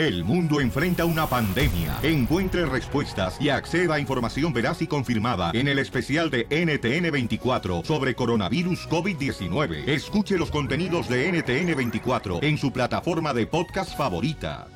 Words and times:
El 0.00 0.24
mundo 0.24 0.62
enfrenta 0.62 1.04
una 1.04 1.26
pandemia. 1.26 1.98
Encuentre 2.02 2.64
respuestas 2.64 3.36
y 3.38 3.50
acceda 3.50 3.96
a 3.96 4.00
información 4.00 4.50
veraz 4.50 4.80
y 4.80 4.86
confirmada 4.86 5.50
en 5.52 5.68
el 5.68 5.78
especial 5.78 6.30
de 6.30 6.48
NTN24 6.48 7.84
sobre 7.84 8.14
coronavirus 8.14 8.88
COVID-19. 8.88 9.86
Escuche 9.86 10.38
los 10.38 10.50
contenidos 10.50 11.06
de 11.06 11.30
NTN24 11.30 12.42
en 12.42 12.56
su 12.56 12.72
plataforma 12.72 13.34
de 13.34 13.46
podcast 13.46 13.94
favorita. 13.94 14.68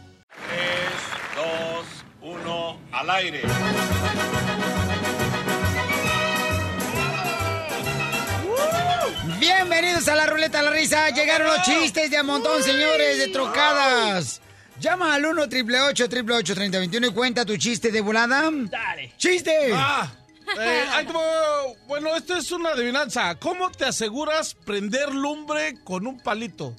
3, 0.51 0.61
2, 2.21 2.35
1, 2.43 2.77
al 2.93 3.09
aire. 3.09 3.41
Bienvenidos 9.41 10.07
a 10.09 10.17
la 10.17 10.27
ruleta 10.27 10.59
de 10.59 10.65
la 10.65 10.71
risa. 10.71 11.09
Llegaron 11.09 11.47
los 11.47 11.63
chistes 11.63 12.11
de 12.11 12.19
a 12.19 12.23
montón, 12.23 12.63
señores, 12.63 13.17
de 13.17 13.29
trocadas. 13.29 14.43
Llama 14.85 15.15
al 15.15 15.25
1 15.25 15.43
888 15.45 16.55
3021 16.55 17.07
y 17.07 17.11
cuenta 17.11 17.47
tu 17.47 17.57
chiste 17.57 17.91
de 17.91 18.03
volada. 18.03 18.51
Dale. 18.53 19.15
¡Chiste! 19.17 19.71
Ah, 19.73 20.13
eh, 20.61 20.85
ahí 20.93 21.07
te 21.07 21.13
voy. 21.15 21.23
bueno, 21.87 22.15
esto 22.15 22.37
es 22.37 22.53
una 22.53 22.73
adivinanza. 22.73 23.35
¿Cómo 23.37 23.71
te 23.71 23.87
aseguras 23.87 24.55
prender 24.55 25.15
lumbre 25.15 25.83
con 25.85 26.07
un 26.07 26.21
palito? 26.21 26.77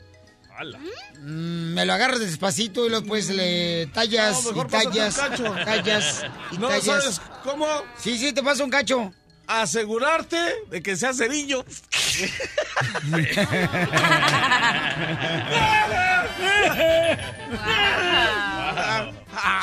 Mm, 1.20 1.73
me 1.73 1.84
lo 1.84 1.94
agarras 1.94 2.20
despacito 2.20 2.86
y 2.86 2.90
luego 2.90 3.08
pues 3.08 3.27
le 3.30 3.88
tallas 3.88 4.44
No, 4.54 4.62
y 4.62 4.68
tallas, 4.68 5.18
un 5.18 5.30
cacho. 5.30 5.44
tallas 5.66 6.26
y 6.52 6.58
¿No 6.60 6.68
tallas. 6.68 6.85
sabes 6.85 7.22
cómo? 7.44 7.66
Sí, 7.98 8.20
sí, 8.20 8.34
te 8.34 8.44
paso 8.44 8.63
un 8.63 8.70
cacho. 8.70 9.12
Asegurarte 9.48 10.38
de 10.70 10.81
que 10.81 10.95
sea 10.95 11.13
cerillo. 11.13 11.63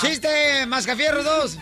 ¡Chiste! 0.00 0.66
¡Mascafierro 0.66 1.22
2! 1.22 1.58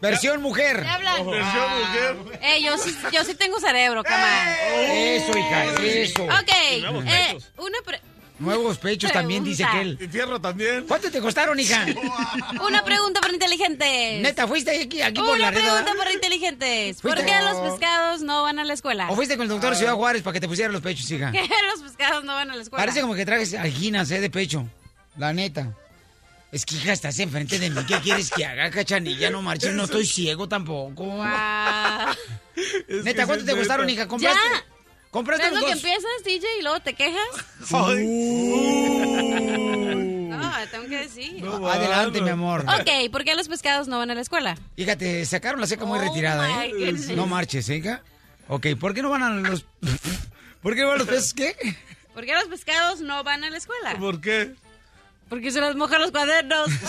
Versión 0.00 0.40
mujer. 0.40 0.82
¿Qué 0.82 0.88
hablan? 0.88 1.26
Versión 1.30 1.78
mujer. 1.78 2.16
Eh, 2.42 2.62
yo 2.62 2.78
sí, 2.78 2.96
yo 3.12 3.22
sí 3.24 3.34
tengo 3.34 3.60
cerebro, 3.60 4.02
cama. 4.02 4.56
Eso, 4.72 5.36
hija, 5.36 5.64
eso. 5.82 6.24
Ok, 6.24 6.48
eh, 6.50 7.38
una, 7.58 7.78
pre- 7.84 8.00
Nuevos 8.40 8.78
pechos 8.78 9.12
también, 9.12 9.44
dice 9.44 9.64
Pregunta. 9.64 9.90
aquel. 9.92 10.08
Y 10.08 10.10
fierro 10.10 10.40
también. 10.40 10.84
¿Cuánto 10.88 11.10
te 11.10 11.20
costaron, 11.20 11.60
hija? 11.60 11.84
una 12.66 12.82
pregunta 12.84 13.20
para 13.20 13.32
inteligentes. 13.34 14.22
Neta, 14.22 14.48
¿fuiste 14.48 14.82
aquí, 14.82 15.02
aquí 15.02 15.20
por 15.20 15.38
la 15.38 15.48
Una 15.48 15.50
red? 15.50 15.60
pregunta 15.60 15.82
¿verdad? 15.84 15.96
para 15.98 16.12
inteligentes. 16.12 17.00
¿Por 17.02 17.16
qué 17.24 17.34
los 17.42 17.70
pescados 17.70 18.22
no 18.22 18.42
van 18.42 18.58
a 18.58 18.64
la 18.64 18.72
escuela? 18.72 19.10
¿O 19.10 19.14
fuiste 19.14 19.36
con 19.36 19.44
el 19.44 19.48
doctor 19.50 19.76
Ciudad 19.76 19.94
Juárez 19.94 20.22
para 20.22 20.32
que 20.34 20.40
te 20.40 20.48
pusiera 20.48 20.72
los 20.72 20.80
pechos, 20.80 21.10
hija? 21.10 21.30
¿Qué 21.32 21.46
los 21.70 21.82
pescados 21.82 22.24
no 22.24 22.32
van 22.34 22.50
a 22.50 22.56
la 22.56 22.62
escuela? 22.62 22.82
Parece 22.82 23.02
como 23.02 23.14
que 23.14 23.26
traes 23.26 23.52
alginas, 23.54 24.10
¿eh? 24.10 24.20
De 24.20 24.30
pecho. 24.30 24.66
La 25.18 25.32
neta. 25.34 25.76
Es 26.50 26.64
que, 26.66 26.76
hija, 26.76 26.92
estás 26.92 27.18
enfrente 27.20 27.58
de 27.58 27.70
mí. 27.70 27.80
¿Qué 27.86 28.00
quieres 28.00 28.30
que 28.30 28.44
haga, 28.44 28.70
cachanilla? 28.70 29.30
No 29.30 29.42
marches, 29.42 29.72
no 29.74 29.84
estoy 29.84 30.04
ciego 30.06 30.48
tampoco. 30.48 31.18
Ah. 31.20 32.14
Es 32.88 33.04
Neta, 33.04 33.26
¿cuánto 33.26 33.44
te 33.44 33.56
costaron, 33.56 33.88
hija? 33.88 34.06
¿Compraste? 34.08 34.38
Ya. 34.52 34.64
¿Compraste 35.10 35.44
¿Ves 35.44 35.52
los 35.52 35.60
lo 35.62 35.66
que 35.66 35.72
empiezas, 35.72 36.10
DJ, 36.24 36.46
y 36.60 36.62
luego 36.62 36.80
te 36.80 36.94
quejas? 36.94 37.20
Ay. 37.72 38.06
No, 40.28 40.50
tengo 40.70 40.84
que 40.88 40.96
decir. 40.98 41.42
No, 41.42 41.68
Adelante, 41.68 42.20
mi 42.20 42.30
amor. 42.30 42.64
Ok, 42.80 43.10
¿por 43.10 43.24
qué 43.24 43.34
los 43.34 43.48
pescados 43.48 43.88
no 43.88 43.98
van 43.98 44.10
a 44.10 44.14
la 44.14 44.20
escuela? 44.20 44.56
Fíjate, 44.76 45.24
sacaron 45.26 45.60
la 45.60 45.66
seca 45.66 45.84
muy 45.84 45.98
Oh, 45.98 46.02
retirada, 46.02 46.64
¿eh? 46.64 46.70
goodness. 46.72 47.08
No 47.10 47.26
marches, 47.26 47.68
¿eh, 47.68 47.76
hija? 47.78 48.02
Ok, 48.48 48.68
¿por 48.78 48.94
qué 48.94 49.02
no 49.02 49.10
van 49.10 49.22
a 49.22 49.30
los... 49.30 49.64
¿Por 50.62 50.74
qué 50.74 50.82
no 50.82 50.88
van 50.88 50.98
los 50.98 51.08
peces 51.08 51.34
qué? 51.34 51.56
¿Por 52.14 52.24
qué 52.24 52.34
los 52.34 52.44
pescados 52.44 53.00
no 53.00 53.24
van 53.24 53.42
a 53.44 53.50
la 53.50 53.56
escuela? 53.56 53.96
¿Por 53.98 54.20
qué? 54.20 54.54
Porque 55.28 55.50
se 55.50 55.60
les 55.60 55.74
mojan 55.76 56.00
los 56.02 56.10
cuadernos. 56.10 56.68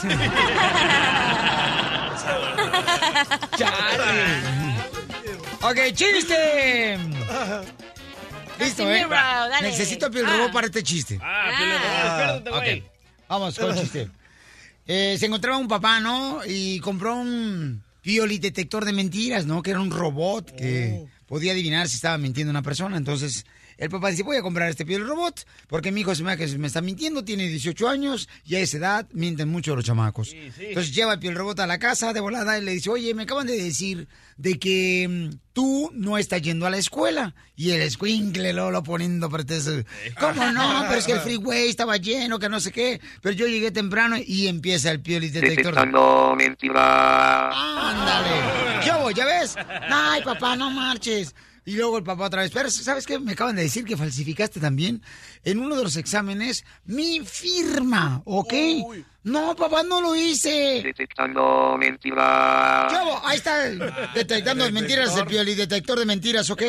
Chale. 3.57 4.43
ok, 5.61 5.77
chiste. 5.93 6.97
Listo, 8.65 8.91
¿eh? 8.91 9.05
Dale. 9.09 9.67
Necesito 9.69 10.05
a 10.05 10.09
Piel 10.09 10.25
Ah. 10.25 10.37
Robot 10.37 10.51
para 10.53 10.67
este 10.67 10.83
chiste. 10.83 11.19
Ah, 11.21 11.49
Ah. 11.49 12.07
espérate, 12.37 12.49
Ok, 12.49 12.55
güey. 12.57 12.83
Vamos 13.27 13.57
con 13.57 13.71
el 13.71 13.81
chiste. 13.81 14.09
Eh, 14.87 15.15
se 15.19 15.25
encontraba 15.27 15.57
un 15.57 15.67
papá, 15.67 15.99
¿no? 15.99 16.41
Y 16.45 16.79
compró 16.79 17.15
un 17.15 17.83
pioli 18.01 18.39
detector 18.39 18.83
de 18.83 18.93
mentiras, 18.93 19.45
¿no? 19.45 19.61
Que 19.61 19.71
era 19.71 19.79
un 19.79 19.91
robot 19.91 20.55
que 20.55 21.05
podía 21.27 21.51
adivinar 21.53 21.87
si 21.87 21.95
estaba 21.95 22.17
mintiendo 22.17 22.51
una 22.51 22.61
persona. 22.61 22.97
Entonces, 22.97 23.45
el 23.81 23.89
papá 23.89 24.11
dice, 24.11 24.21
voy 24.21 24.37
a 24.37 24.43
comprar 24.43 24.69
este 24.69 24.85
pioli 24.85 25.03
robot 25.03 25.43
porque 25.67 25.91
mi 25.91 26.01
hijo 26.01 26.13
se 26.13 26.21
me, 26.21 26.37
que 26.37 26.45
me 26.59 26.67
está 26.67 26.81
mintiendo, 26.81 27.25
tiene 27.25 27.47
18 27.47 27.89
años 27.89 28.29
y 28.45 28.53
a 28.53 28.59
esa 28.59 28.77
edad 28.77 29.07
mienten 29.11 29.49
mucho 29.49 29.75
los 29.75 29.83
chamacos. 29.83 30.33
Entonces 30.33 30.93
lleva 30.93 31.13
el 31.13 31.19
pioli 31.19 31.35
robot 31.35 31.61
a 31.61 31.65
la 31.65 31.79
casa 31.79 32.13
de 32.13 32.19
volada 32.19 32.59
y 32.59 32.61
le 32.63 32.73
dice, 32.73 32.91
oye, 32.91 33.15
me 33.15 33.23
acaban 33.23 33.47
de 33.47 33.57
decir 33.57 34.07
de 34.37 34.59
que 34.59 35.07
mm, 35.09 35.35
tú 35.53 35.89
no 35.95 36.19
estás 36.19 36.43
yendo 36.43 36.67
a 36.67 36.69
la 36.69 36.77
escuela. 36.77 37.33
Y 37.55 37.71
el 37.71 37.81
escuincle 37.81 38.53
lo, 38.53 38.69
lo 38.69 38.83
poniendo 38.83 39.31
pretexto. 39.31 39.71
¿Cómo 40.19 40.51
no? 40.51 40.83
Pero 40.87 40.99
es 40.99 41.05
que 41.07 41.13
el 41.13 41.19
freeway 41.21 41.69
estaba 41.69 41.97
lleno, 41.97 42.37
que 42.37 42.49
no 42.49 42.59
sé 42.59 42.71
qué. 42.71 43.01
Pero 43.21 43.33
yo 43.33 43.47
llegué 43.47 43.71
temprano 43.71 44.15
y 44.23 44.45
empieza 44.45 44.91
el 44.91 45.01
pioli 45.01 45.29
detector. 45.29 45.57
Detectando 45.57 46.35
mentiras. 46.37 47.55
Ándale. 47.55 48.85
Yo 48.85 48.99
voy, 48.99 49.15
¿ya 49.15 49.25
ves? 49.25 49.55
Ay, 49.89 50.21
papá, 50.23 50.55
no 50.55 50.69
marches. 50.69 51.33
Y 51.63 51.75
luego 51.75 51.97
el 51.97 52.03
papá 52.03 52.25
otra 52.25 52.41
vez, 52.41 52.51
pero 52.51 52.71
¿sabes 52.71 53.05
qué? 53.05 53.19
Me 53.19 53.33
acaban 53.33 53.55
de 53.55 53.61
decir 53.61 53.85
que 53.85 53.95
falsificaste 53.95 54.59
también 54.59 55.03
en 55.43 55.59
uno 55.59 55.75
de 55.75 55.83
los 55.83 55.95
exámenes 55.95 56.65
mi 56.85 57.19
firma, 57.19 58.23
¿ok? 58.25 58.53
No, 59.23 59.55
papá, 59.55 59.83
no 59.83 60.01
lo 60.01 60.15
hice. 60.15 60.81
Detectando 60.83 61.77
mentiras. 61.77 62.91
Chavo, 62.91 63.21
ahí 63.23 63.37
está 63.37 63.67
el 63.67 63.79
detectando 64.15 64.65
de 64.65 64.71
mentiras, 64.71 65.15
el 65.15 65.27
pioli 65.27 65.53
detector 65.53 65.99
de 65.99 66.05
mentiras, 66.07 66.49
¿ok? 66.49 66.63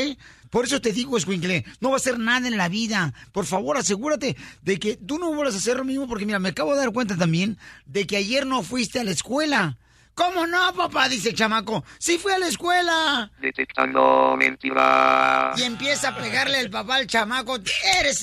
Por 0.51 0.67
eso 0.67 0.83
te 0.83 0.93
digo, 0.93 1.17
Escuincle, 1.17 1.65
no 1.81 1.89
va 1.89 1.95
a 1.95 1.97
hacer 1.97 2.19
nada 2.19 2.47
en 2.47 2.59
la 2.59 2.69
vida. 2.69 3.15
Por 3.33 3.47
favor, 3.47 3.79
asegúrate 3.79 4.37
de 4.61 4.79
que 4.79 4.99
tú 4.99 5.19
no 5.19 5.33
vuelvas 5.33 5.55
a 5.55 5.59
hacer 5.59 5.79
lo 5.79 5.85
mismo, 5.85 6.07
porque 6.07 6.27
mira, 6.27 6.39
me 6.39 6.51
acabo 6.51 6.73
de 6.73 6.81
dar 6.81 6.93
cuenta 6.93 7.17
también 7.17 7.57
de 7.87 8.07
que 8.07 8.19
ayer 8.19 8.45
no 8.45 8.63
fuiste 8.63 9.01
a 9.01 9.05
la 9.05 9.13
escuela. 9.13 9.79
¿Cómo 10.15 10.47
no, 10.47 10.75
papá? 10.75 11.09
Dice 11.09 11.31
el 11.31 11.35
chamaco. 11.35 11.85
Sí 11.99 12.19
fui 12.19 12.33
a 12.33 12.39
la 12.39 12.47
escuela. 12.47 13.31
Detectando 13.41 14.37
mentiras. 14.37 15.59
Y 15.59 15.65
empieza 15.65 16.09
a 16.09 16.17
pegarle 16.17 16.61
el 16.61 16.71
papá 16.71 16.97
al 16.97 17.07
chamaco. 17.07 17.59
Eres 17.99 18.23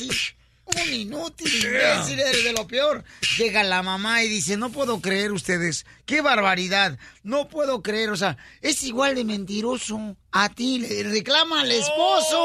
un 0.75 0.93
inútil, 0.93 1.47
imbécil, 1.47 2.19
eres 2.19 2.43
de 2.43 2.53
lo 2.53 2.67
peor. 2.67 3.03
Llega 3.37 3.63
la 3.63 3.83
mamá 3.83 4.23
y 4.23 4.29
dice, 4.29 4.57
no 4.57 4.69
puedo 4.71 5.01
creer 5.01 5.31
ustedes, 5.31 5.85
qué 6.05 6.21
barbaridad, 6.21 6.97
no 7.23 7.47
puedo 7.47 7.81
creer, 7.81 8.09
o 8.09 8.17
sea, 8.17 8.37
es 8.61 8.83
igual 8.83 9.15
de 9.15 9.23
mentiroso 9.25 10.15
a 10.31 10.49
ti, 10.49 10.79
le 10.79 11.03
reclama 11.03 11.61
al 11.61 11.71
esposo. 11.71 12.37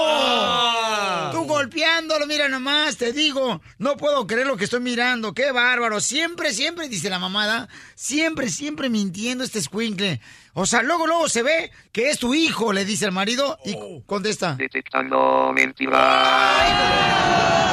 Tú 1.33 1.45
golpeándolo, 1.45 2.27
mira 2.27 2.49
nomás, 2.49 2.97
te 2.97 3.13
digo, 3.13 3.61
no 3.79 3.97
puedo 3.97 4.27
creer 4.27 4.47
lo 4.47 4.57
que 4.57 4.65
estoy 4.65 4.81
mirando, 4.81 5.35
qué 5.35 5.53
bárbaro, 5.53 6.01
siempre, 6.01 6.53
siempre, 6.53 6.89
dice 6.89 7.11
la 7.11 7.19
mamada, 7.19 7.69
siempre, 7.95 8.49
siempre 8.49 8.89
mintiendo 8.89 9.45
este 9.45 9.59
escuincle. 9.59 10.21
O 10.55 10.67
sea, 10.67 10.83
luego, 10.83 11.07
luego 11.07 11.29
se 11.29 11.43
ve 11.43 11.73
que 11.93 12.11
es 12.11 12.19
tu 12.19 12.33
hijo, 12.33 12.73
le 12.73 12.85
dice 12.85 13.07
el 13.07 13.13
marido 13.13 13.59
y 13.65 13.77
contesta. 14.07 14.55
Detectando 14.55 15.53
mentiras. 15.53 16.01
No, 17.59 17.64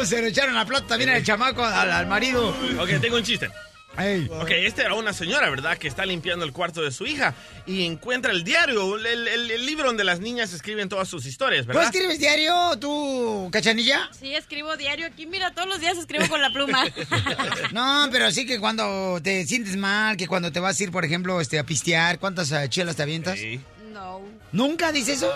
pues 0.00 0.08
se 0.08 0.22
le 0.22 0.28
echaron 0.28 0.54
la 0.54 0.64
plata 0.64 0.86
también 0.88 1.10
al 1.10 1.22
chamaco, 1.22 1.62
al, 1.64 1.90
al 1.92 2.06
marido. 2.06 2.48
Ok, 2.80 2.88
tengo 3.02 3.16
un 3.16 3.22
chiste. 3.22 3.50
Ey. 3.98 4.30
Ok, 4.40 4.50
esta 4.52 4.82
era 4.82 4.94
una 4.94 5.12
señora, 5.12 5.50
¿verdad? 5.50 5.76
Que 5.76 5.88
está 5.88 6.06
limpiando 6.06 6.44
el 6.44 6.52
cuarto 6.52 6.80
de 6.80 6.90
su 6.92 7.06
hija 7.06 7.34
y 7.66 7.84
encuentra 7.84 8.30
el 8.32 8.44
diario, 8.44 8.96
el, 8.96 9.04
el- 9.04 9.50
el 9.50 9.66
libro 9.66 9.88
donde 9.88 10.04
las 10.04 10.20
niñas 10.20 10.52
escriben 10.54 10.88
todas 10.88 11.08
sus 11.08 11.26
historias, 11.26 11.62
¿Tú 11.62 11.68
¿verdad? 11.68 11.84
escribes 11.84 12.18
diario, 12.20 12.54
tú, 12.80 13.50
cachanilla? 13.52 14.08
Sí, 14.18 14.32
escribo 14.34 14.76
diario 14.76 15.06
aquí. 15.06 15.26
Mira, 15.26 15.50
todos 15.52 15.68
los 15.68 15.80
días 15.80 15.98
escribo 15.98 16.26
con 16.28 16.40
la 16.40 16.50
pluma. 16.52 16.84
No, 17.72 18.08
pero 18.10 18.30
sí 18.30 18.46
que 18.46 18.58
cuando 18.60 19.20
te 19.22 19.44
sientes 19.46 19.76
mal, 19.76 20.16
que 20.16 20.26
cuando 20.28 20.50
te 20.52 20.60
vas 20.60 20.78
a 20.80 20.82
ir, 20.84 20.90
por 20.92 21.04
ejemplo, 21.04 21.40
este, 21.40 21.58
a 21.58 21.64
pistear, 21.64 22.18
¿cuántas 22.18 22.50
eh, 22.52 22.68
chelas 22.68 22.96
te 22.96 23.02
avientas? 23.02 23.38
Sí. 23.38 23.60
No, 23.92 24.22
¿Nunca 24.52 24.92
dices 24.92 25.16
eso? 25.18 25.34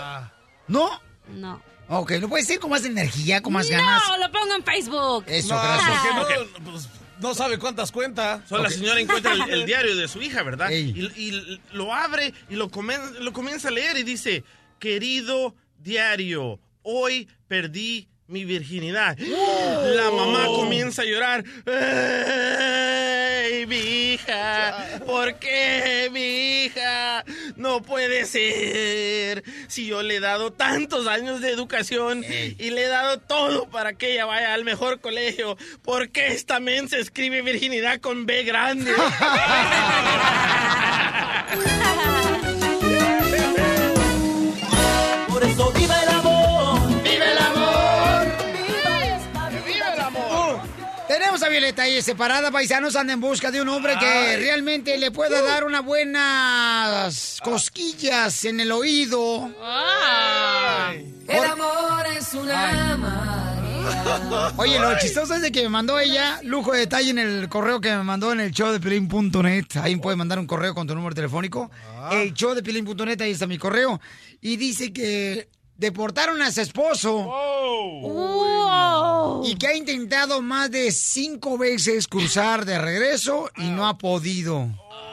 ¿No? 0.69 0.89
no. 1.29 1.61
Ok, 1.87 2.11
¿no 2.19 2.27
puede 2.29 2.43
ser 2.43 2.59
con 2.59 2.71
más 2.71 2.83
energía, 2.85 3.41
con 3.41 3.53
más 3.53 3.69
ganas? 3.69 4.01
No, 4.09 4.17
lo 4.17 4.31
pongo 4.31 4.55
en 4.55 4.63
Facebook. 4.63 5.23
Eso, 5.27 5.53
No, 5.55 5.61
gracias. 5.61 6.15
¿por 6.17 6.27
qué 6.27 6.35
no? 6.59 6.71
Pues, 6.71 6.89
no 7.21 7.33
sabe 7.35 7.57
cuántas 7.59 7.91
cuenta. 7.91 8.41
So, 8.49 8.57
La 8.57 8.69
señora 8.69 8.99
encuentra 8.99 9.33
el, 9.33 9.41
el 9.49 9.65
diario 9.67 9.95
de 9.95 10.07
su 10.07 10.21
hija, 10.21 10.41
¿verdad? 10.43 10.69
Y, 10.71 10.99
y 11.15 11.59
lo 11.73 11.93
abre 11.93 12.33
y 12.49 12.55
lo, 12.55 12.69
comen- 12.69 13.19
lo 13.19 13.31
comienza 13.33 13.67
a 13.67 13.71
leer 13.71 13.97
y 13.97 14.03
dice, 14.03 14.43
querido 14.79 15.53
diario, 15.79 16.59
hoy 16.81 17.27
perdí 17.47 18.07
mi 18.27 18.43
virginidad. 18.45 19.15
La 19.19 20.09
mamá 20.11 20.45
comienza 20.47 21.03
a 21.03 21.05
llorar. 21.05 21.43
¡Ay, 21.67 23.65
mi 23.67 23.77
hija! 24.13 24.99
¿Por 25.05 25.37
qué, 25.37 26.09
mi 26.11 26.65
hija? 26.65 27.23
No 27.55 27.81
puede 27.81 28.25
ser. 28.25 29.43
Si 29.67 29.85
yo 29.85 30.03
le 30.03 30.17
he 30.17 30.19
dado 30.19 30.51
tantos 30.51 31.07
años 31.07 31.41
de 31.41 31.51
educación 31.51 32.23
y 32.23 32.69
le 32.69 32.83
he 32.83 32.87
dado 32.87 33.19
todo 33.19 33.67
para 33.69 33.93
que 33.93 34.13
ella 34.13 34.25
vaya 34.25 34.53
al 34.53 34.63
mejor 34.63 34.99
colegio, 34.99 35.57
¿por 35.83 36.09
qué 36.09 36.27
esta 36.27 36.59
men 36.59 36.89
se 36.89 36.99
escribe 36.99 37.41
virginidad 37.41 37.99
con 37.99 38.25
B 38.25 38.43
grande? 38.43 38.91
Tenemos 51.35 51.49
a 51.49 51.51
Violeta 51.51 51.81
ahí 51.81 52.01
separada, 52.01 52.49
paisanos, 52.49 52.95
anda 52.95 53.11
en 53.11 53.19
busca 53.19 53.51
de 53.51 53.61
un 53.61 53.67
hombre 53.67 53.97
que 53.99 54.37
realmente 54.37 54.97
le 54.97 55.11
pueda 55.11 55.41
dar 55.41 55.65
unas 55.65 55.83
buenas 55.83 57.41
cosquillas 57.43 58.45
en 58.45 58.61
el 58.61 58.71
oído. 58.71 59.51
El 61.27 61.43
amor 61.43 62.05
es 62.17 62.33
una. 62.35 63.53
Oye, 64.55 64.79
lo 64.79 64.97
chistoso 64.97 65.33
es 65.33 65.41
de 65.41 65.51
que 65.51 65.63
me 65.63 65.67
mandó 65.67 65.99
ella 65.99 66.39
lujo 66.43 66.71
de 66.71 66.79
detalle 66.79 67.09
en 67.09 67.19
el 67.19 67.49
correo 67.49 67.81
que 67.81 67.89
me 67.89 68.03
mandó 68.03 68.31
en 68.31 68.39
el 68.39 68.51
show 68.51 68.71
de 68.71 68.79
Pelín.net. 68.79 69.65
Ahí 69.81 69.97
puede 69.97 70.15
mandar 70.15 70.39
un 70.39 70.47
correo 70.47 70.73
con 70.73 70.87
tu 70.87 70.95
número 70.95 71.13
telefónico. 71.13 71.69
El 72.13 72.33
show 72.33 72.53
de 72.53 72.63
Pelín.net, 72.63 73.19
ahí 73.19 73.31
está 73.31 73.45
mi 73.45 73.57
correo. 73.57 73.99
Y 74.39 74.55
dice 74.55 74.93
que 74.93 75.49
deportaron 75.77 76.41
a 76.41 76.51
su 76.51 76.61
esposo 76.61 77.13
Wow. 78.01 79.45
y 79.45 79.55
que 79.55 79.67
ha 79.67 79.75
intentado 79.75 80.41
más 80.41 80.71
de 80.71 80.91
cinco 80.91 81.57
veces 81.57 82.07
cruzar 82.07 82.65
de 82.65 82.79
regreso 82.79 83.49
y 83.57 83.69
no 83.69 83.87
ha 83.87 83.97
podido. 83.97 84.69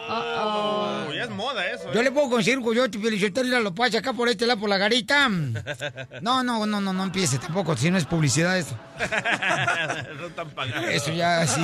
Oh, 0.08 1.06
ya 1.14 1.24
es 1.24 1.30
moda 1.30 1.66
eso. 1.70 1.92
Yo 1.92 2.00
¿eh? 2.00 2.04
le 2.04 2.10
puedo 2.10 2.28
conseguir 2.28 2.58
un 2.58 2.64
coyote 2.64 2.98
y 2.98 3.44
lo 3.44 3.74
puedo 3.74 3.98
acá 3.98 4.12
por 4.12 4.28
este 4.28 4.46
lado, 4.46 4.60
por 4.60 4.68
la 4.68 4.78
garita. 4.78 5.28
No, 6.20 6.42
no, 6.42 6.66
no, 6.66 6.80
no, 6.80 6.92
no 6.92 7.04
empiece 7.04 7.38
tampoco, 7.38 7.76
si 7.76 7.90
no 7.90 7.98
es 7.98 8.04
publicidad 8.04 8.58
esto. 8.58 8.76
No 10.20 10.28
tan. 10.30 10.50
Eso 10.90 11.12
ya 11.12 11.46
sí. 11.46 11.62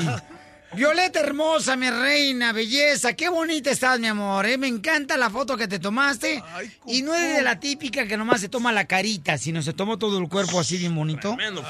Violeta 0.74 1.20
hermosa, 1.20 1.76
mi 1.76 1.88
reina, 1.88 2.52
belleza, 2.52 3.14
qué 3.14 3.28
bonita 3.30 3.70
estás, 3.70 3.98
mi 3.98 4.06
amor, 4.06 4.44
¿eh? 4.46 4.58
Me 4.58 4.66
encanta 4.68 5.16
la 5.16 5.30
foto 5.30 5.56
que 5.56 5.66
te 5.66 5.78
tomaste. 5.78 6.42
y 6.86 7.02
no 7.02 7.14
es 7.14 7.36
de 7.36 7.42
la 7.42 7.58
típica 7.58 8.06
que 8.06 8.16
nomás 8.18 8.40
se 8.42 8.48
toma 8.50 8.70
la 8.72 8.84
carita, 8.86 9.38
sino 9.38 9.62
se 9.62 9.72
tomó 9.72 9.98
todo 9.98 10.18
el 10.18 10.28
cuerpo 10.28 10.60
así 10.60 10.76
bien 10.76 10.94
bonito. 10.94 11.34
Tremendo. 11.34 11.62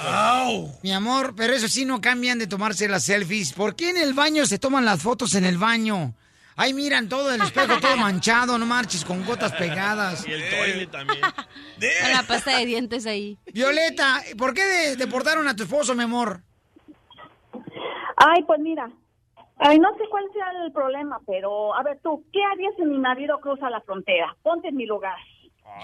Mi 0.83 0.93
amor, 0.93 1.35
pero 1.37 1.55
eso 1.55 1.69
sí 1.69 1.85
no 1.85 2.00
cambian 2.00 2.39
de 2.41 2.49
tomarse 2.49 2.89
las 2.89 3.05
selfies. 3.05 3.53
¿Por 3.53 3.77
qué 3.77 3.91
en 3.91 3.99
el 3.99 4.15
baño 4.15 4.45
se 4.47 4.59
toman 4.59 4.85
las 4.85 5.00
fotos 5.00 5.35
en 5.35 5.45
el 5.45 5.59
baño? 5.59 6.15
Ahí 6.56 6.75
miran 6.75 7.09
todo 7.09 7.33
el 7.33 7.41
espejo, 7.41 7.79
todo 7.79 7.97
manchado, 7.99 8.59
no 8.59 8.67
marches 8.67 9.05
con 9.05 9.25
gotas 9.25 9.53
pegadas. 9.53 10.27
Y 10.27 10.33
el 10.33 10.50
toilet 10.50 10.91
también. 10.91 11.21
Con 11.23 12.12
la 12.12 12.25
pasta 12.25 12.59
de 12.59 12.67
dientes 12.67 13.06
ahí. 13.06 13.39
Violeta, 13.55 14.25
¿por 14.37 14.55
qué 14.55 14.65
de- 14.65 14.97
deportaron 14.97 15.47
a 15.47 15.55
tu 15.55 15.62
esposo, 15.62 15.95
mi 15.95 16.03
amor? 16.03 16.43
Ay, 18.20 18.43
pues 18.44 18.59
mira, 18.61 18.91
ay, 19.59 19.79
no 19.79 19.88
sé 19.97 20.05
cuál 20.11 20.25
sea 20.32 20.47
el 20.65 20.73
problema, 20.73 21.20
pero 21.26 21.75
a 21.75 21.82
ver 21.82 22.00
tú, 22.03 22.25
¿qué 22.32 22.41
harías 22.53 22.75
si 22.76 22.82
mi 22.85 22.99
marido 22.99 23.38
cruza 23.41 23.70
la 23.70 23.81
frontera? 23.82 24.37
Ponte 24.43 24.69
en 24.69 24.76
mi 24.76 24.87
lugar. 24.87 25.17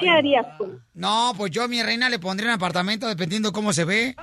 ¿Qué 0.00 0.08
harías 0.08 0.46
tú? 0.58 0.80
No, 0.94 1.32
pues 1.36 1.50
yo 1.52 1.62
a 1.62 1.68
mi 1.68 1.82
reina 1.82 2.08
le 2.08 2.18
pondría 2.18 2.48
un 2.48 2.54
apartamento 2.56 3.06
dependiendo 3.06 3.52
cómo 3.52 3.72
se 3.72 3.84
ve. 3.84 4.14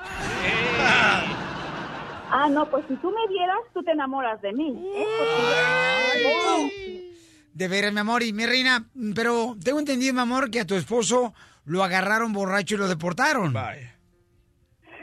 Ah, 2.33 2.47
no, 2.49 2.65
pues 2.69 2.83
si 2.87 2.95
tú 2.95 3.11
me 3.11 3.27
vieras, 3.27 3.57
tú 3.73 3.83
te 3.83 3.91
enamoras 3.91 4.41
de 4.41 4.53
mí. 4.53 4.69
¿eh? 4.95 5.05
Porque- 5.19 7.11
De 7.53 7.67
veras, 7.67 7.93
mi 7.93 7.99
amor, 7.99 8.23
y 8.23 8.31
mi 8.33 8.45
reina, 8.45 8.85
pero 9.15 9.55
tengo 9.63 9.79
entendido, 9.79 10.13
mi 10.13 10.21
amor, 10.21 10.49
que 10.49 10.61
a 10.61 10.65
tu 10.65 10.75
esposo 10.75 11.33
lo 11.65 11.83
agarraron 11.83 12.31
borracho 12.33 12.75
y 12.75 12.77
lo 12.79 12.87
deportaron. 12.87 13.51
Vaya. 13.53 13.95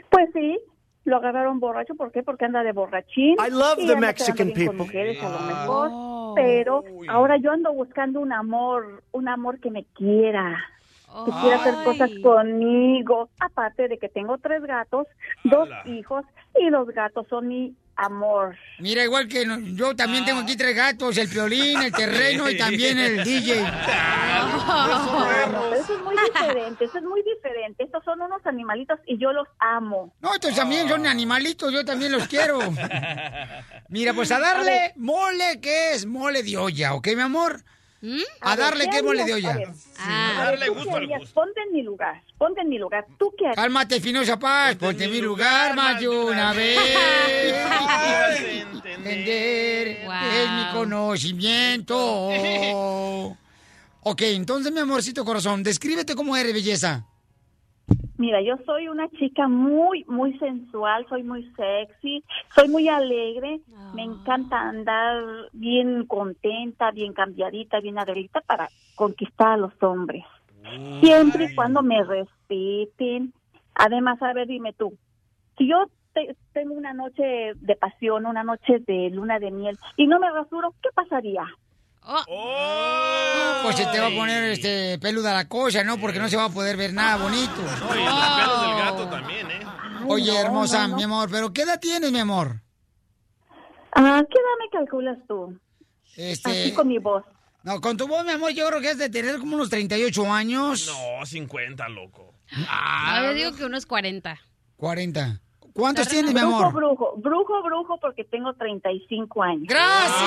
Pues 0.09 0.27
sí, 0.33 0.59
lo 1.09 1.17
agarraron 1.17 1.59
borracho. 1.59 1.95
¿Por 1.95 2.11
qué? 2.11 2.23
Porque 2.23 2.45
anda 2.45 2.63
de 2.63 2.71
borrachín. 2.71 3.35
I 3.45 3.51
love 3.51 3.77
the 3.85 3.95
Mexican 3.95 4.47
con 4.47 4.53
people. 4.53 4.77
mujeres, 4.77 5.21
a 5.21 5.29
lo 5.29 5.39
mejor. 5.39 6.09
Pero 6.35 6.83
ahora 7.09 7.37
yo 7.37 7.51
ando 7.51 7.73
buscando 7.73 8.19
un 8.19 8.31
amor, 8.31 9.03
un 9.11 9.27
amor 9.27 9.59
que 9.59 9.71
me 9.71 9.83
quiera. 9.95 10.57
Que 11.25 11.31
quiera 11.41 11.55
hacer 11.57 11.73
cosas 11.83 12.09
conmigo. 12.21 13.29
Aparte 13.39 13.87
de 13.87 13.97
que 13.97 14.09
tengo 14.09 14.37
tres 14.37 14.61
gatos, 14.63 15.07
dos 15.43 15.67
hijos, 15.85 16.25
y 16.59 16.69
los 16.69 16.87
gatos 16.89 17.25
son 17.29 17.47
mi 17.47 17.75
amor. 17.95 18.55
Mira, 18.79 19.03
igual 19.03 19.27
que 19.27 19.45
no- 19.45 19.59
yo 19.59 19.93
también 19.95 20.23
tengo 20.23 20.39
aquí 20.41 20.55
tres 20.55 20.73
gatos, 20.75 21.17
el 21.17 21.27
piolín, 21.27 21.81
el 21.81 21.91
terreno 21.91 22.49
y 22.49 22.57
también 22.57 22.97
el 22.97 23.23
DJ. 23.25 23.59
Bueno, 23.59 25.61
pero 25.61 25.73
eso 25.75 25.93
es 25.95 26.01
muy 26.03 26.15
diferente, 26.23 26.85
eso 26.85 26.97
es 26.97 27.03
muy 27.03 27.21
diferente. 27.23 27.83
Estos 27.83 28.03
son 28.03 28.21
unos 28.21 28.45
animalitos 28.45 28.99
y 29.05 29.17
yo 29.17 29.33
los 29.33 29.47
amo. 29.59 30.13
No, 30.21 30.33
estos 30.33 30.55
también 30.55 30.87
son 30.87 31.05
animalitos, 31.07 31.73
yo 31.73 31.83
también 31.83 32.11
los 32.11 32.27
quiero. 32.27 32.59
Mira, 33.89 34.13
pues 34.13 34.31
a 34.31 34.39
darle 34.39 34.93
mole, 34.95 35.59
que 35.61 35.93
es 35.93 36.05
mole 36.05 36.43
de 36.43 36.57
olla, 36.57 36.93
¿ok, 36.93 37.07
mi 37.15 37.21
amor? 37.21 37.63
¿Mm? 38.01 38.21
A 38.41 38.55
darle 38.55 38.85
¿qué 38.85 38.91
qué 38.91 39.03
mole 39.03 39.25
de 39.25 39.33
olla. 39.33 39.51
A 39.51 39.57
ver, 39.57 39.69
Ah. 39.97 40.31
a 40.39 40.43
Darle 40.45 40.65
¿tú 40.67 40.73
gusto 40.75 40.89
qué 40.91 40.95
al 41.13 41.19
gusto. 41.19 41.33
Ponte 41.33 41.61
en 41.61 41.73
mi 41.73 41.81
lugar, 41.83 42.21
ponte 42.37 42.61
en 42.61 42.69
mi 42.69 42.77
lugar. 42.77 43.05
¿Tú 43.17 43.33
qué 43.37 43.45
harías? 43.47 43.55
Cálmate, 43.57 43.99
Finosa 43.99 44.39
Paz, 44.39 44.75
ponte 44.77 45.03
en 45.03 45.11
mi 45.11 45.19
lugar 45.21 45.75
más 45.75 45.99
de 45.99 46.07
una 46.07 46.53
vez. 46.53 46.79
Entender. 48.39 49.87
Entender 49.87 50.05
Wow. 50.05 50.15
es 50.33 50.49
mi 50.51 50.71
conocimiento. 50.73 52.29
Ok, 54.01 54.21
entonces, 54.21 54.71
mi 54.71 54.79
amorcito 54.79 55.25
corazón, 55.25 55.61
descríbete 55.61 56.15
cómo 56.15 56.35
eres, 56.37 56.53
belleza. 56.53 57.05
Mira, 58.17 58.41
yo 58.41 58.57
soy 58.65 58.87
una 58.89 59.07
chica 59.11 59.47
muy, 59.47 60.03
muy 60.07 60.37
sensual, 60.39 61.05
soy 61.07 61.23
muy 61.23 61.43
sexy, 61.55 62.23
soy 62.55 62.67
muy 62.67 62.89
alegre, 62.89 63.61
me 63.93 64.03
encanta 64.03 64.59
andar 64.59 65.23
bien 65.53 66.05
contenta, 66.05 66.91
bien 66.91 67.13
cambiadita, 67.13 67.79
bien 67.79 67.97
arreglita 67.97 68.41
para 68.41 68.69
conquistar 68.95 69.53
a 69.53 69.57
los 69.57 69.71
hombres. 69.81 70.25
Siempre 70.99 71.45
y 71.45 71.55
cuando 71.55 71.81
me 71.81 72.03
respeten. 72.03 73.33
Además, 73.75 74.21
a 74.21 74.33
ver, 74.33 74.47
dime 74.47 74.73
tú, 74.73 74.97
si 75.57 75.67
yo 75.69 75.85
te- 76.13 76.35
tengo 76.51 76.73
una 76.73 76.93
noche 76.93 77.53
de 77.55 77.75
pasión, 77.77 78.25
una 78.25 78.43
noche 78.43 78.79
de 78.85 79.09
luna 79.11 79.39
de 79.39 79.51
miel 79.51 79.77
y 79.95 80.07
no 80.07 80.19
me 80.19 80.29
rasuro, 80.29 80.73
¿qué 80.81 80.89
pasaría? 80.93 81.45
Oh, 82.11 82.23
¡Oh! 82.27 83.59
Pues 83.61 83.75
se 83.75 83.85
te 83.85 83.99
va 83.99 84.07
a 84.07 84.09
poner 84.09 84.43
este 84.45 84.97
peluda 84.97 85.31
la 85.31 85.47
cosa, 85.47 85.83
¿no? 85.83 85.99
Porque 85.99 86.17
no 86.17 86.27
se 86.27 86.37
va 86.37 86.45
a 86.45 86.49
poder 86.49 86.75
ver 86.75 86.91
nada 86.91 87.17
bonito. 87.17 87.51
No, 87.61 87.95
y 87.95 88.03
los 88.03 88.29
pelos 88.35 88.61
del 88.61 88.77
gato 88.77 89.07
también, 89.09 89.51
¿eh? 89.51 89.59
Oye, 90.07 90.35
hermosa, 90.35 90.83
no, 90.83 90.87
no. 90.89 90.95
mi 90.95 91.03
amor, 91.03 91.29
pero 91.29 91.53
¿qué 91.53 91.61
edad 91.63 91.79
tienes, 91.79 92.11
mi 92.11 92.17
amor? 92.19 92.61
Ah, 93.93 94.23
¿Qué 94.27 94.37
edad 94.39 94.57
me 94.59 94.69
calculas 94.71 95.17
tú? 95.27 95.59
Este, 96.15 96.49
Así 96.49 96.73
con 96.73 96.87
mi 96.87 96.97
voz. 96.97 97.23
no, 97.63 97.79
con 97.79 97.95
tu 97.95 98.07
voz, 98.07 98.25
mi 98.25 98.31
amor, 98.31 98.51
yo 98.53 98.67
creo 98.67 98.81
que 98.81 98.91
es 98.91 98.97
de 98.97 99.09
tener 99.09 99.37
como 99.37 99.55
unos 99.55 99.69
38 99.69 100.33
años. 100.33 100.87
No, 100.87 101.25
50, 101.25 101.89
loco. 101.89 102.33
no, 102.57 103.23
yo 103.23 103.33
digo 103.35 103.51
que 103.55 103.65
unos 103.65 103.85
40. 103.85 104.39
40. 104.77 105.41
¿Cuántos 105.73 106.07
tienes, 106.07 106.33
mi 106.33 106.39
Brujo, 106.41 106.55
amor? 106.57 106.73
brujo, 106.73 107.13
brujo, 107.17 107.63
brujo, 107.63 107.99
porque 108.01 108.23
tengo 108.25 108.53
35 108.53 109.43
años. 109.43 109.63
¡Gracias! 109.67 110.23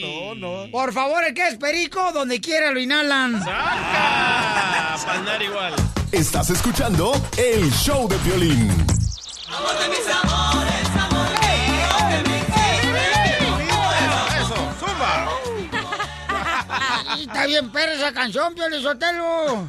No, 0.00 0.34
no. 0.34 0.70
Por 0.70 0.92
favor, 0.92 1.24
el 1.24 1.34
que 1.34 1.46
es 1.48 1.56
perico, 1.56 2.12
donde 2.12 2.40
quiera 2.40 2.70
lo 2.70 2.80
inhalan. 2.80 3.40
¡Saca! 3.42 4.96
Para 5.04 5.18
andar 5.18 5.42
igual. 5.42 5.74
Estás 6.12 6.50
escuchando 6.50 7.12
el 7.36 7.70
show 7.72 8.06
de 8.08 8.16
violín. 8.18 8.70
Eso, 9.50 10.12
Está 17.20 17.46
bien 17.46 17.70
perra 17.70 17.92
esa 17.92 18.12
canción, 18.12 18.54
Pio 18.54 18.80
Sotelo. 18.80 19.68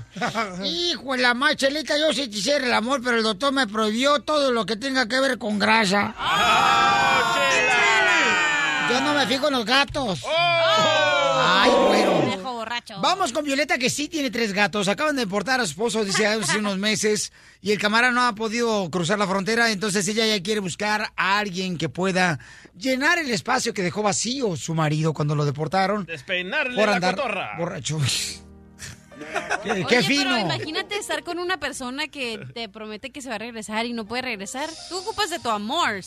Hijo 0.64 1.14
de 1.16 1.22
la 1.22 1.34
machelita, 1.34 1.98
yo 1.98 2.14
sí 2.14 2.30
quisiera 2.30 2.66
el 2.66 2.74
amor, 2.74 3.02
pero 3.04 3.18
el 3.18 3.24
doctor 3.24 3.54
me 3.54 3.68
prohibió 3.68 4.20
todo 4.20 4.52
lo 4.52 4.66
que 4.66 4.76
tenga 4.76 5.08
que 5.08 5.20
ver 5.20 5.38
con 5.38 5.60
grasa. 5.60 6.14
Yo 8.90 9.02
no 9.02 9.14
me 9.14 9.28
fijo 9.28 9.48
en 9.48 9.54
los 9.54 9.66
gatos. 9.66 10.22
Ay, 11.40 11.72
güero. 11.88 12.18
Borracho. 12.58 13.00
Vamos 13.02 13.32
con 13.34 13.46
Violeta, 13.46 13.78
que 13.78 13.90
sí 13.90 14.08
tiene 14.08 14.32
tres 14.32 14.52
gatos. 14.52 14.88
Acaban 14.88 15.16
de 15.16 15.26
deportar 15.26 15.60
a 15.62 15.66
su 15.66 15.72
esposo, 15.72 16.04
dice, 16.04 16.26
hace 16.26 16.58
unos 16.60 16.78
meses. 16.78 17.32
Y 17.62 17.72
el 17.72 17.78
camarada 17.80 18.12
no 18.12 18.22
ha 18.26 18.34
podido 18.36 18.90
cruzar 18.90 19.20
la 19.20 19.28
frontera. 19.28 19.70
Entonces 19.72 20.08
ella 20.08 20.26
ya 20.26 20.42
quiere 20.42 20.60
buscar 20.60 21.12
a 21.16 21.38
alguien 21.38 21.78
que 21.78 21.88
pueda 21.90 22.40
llenar 22.76 23.20
el 23.20 23.30
espacio 23.30 23.74
que 23.74 23.84
dejó 23.84 24.02
vacío 24.02 24.56
su 24.56 24.74
marido 24.74 25.14
cuando 25.14 25.36
lo 25.36 25.46
deportaron. 25.46 26.06
Despeinarle 26.06 26.76
Por 26.76 26.90
la 26.90 26.96
andar 26.96 27.16
cotorra. 27.16 27.56
borracho. 27.60 28.00
qué, 29.64 29.72
Oye, 29.72 29.82
qué 29.88 29.96
pero 29.98 30.04
fino. 30.08 30.40
imagínate 30.40 30.98
estar 30.98 31.24
con 31.24 31.38
una 31.40 31.60
persona 31.60 32.08
que 32.08 32.40
te 32.54 32.70
promete 32.70 33.12
que 33.12 33.22
se 33.22 33.30
va 33.30 33.36
a 33.36 33.40
regresar 33.40 33.86
y 33.86 33.94
no 33.94 34.06
puede 34.06 34.24
regresar. 34.24 34.70
Tú 34.90 34.98
ocupas 34.98 35.30
de 35.30 35.40
tu 35.40 35.50
amor. 35.50 36.02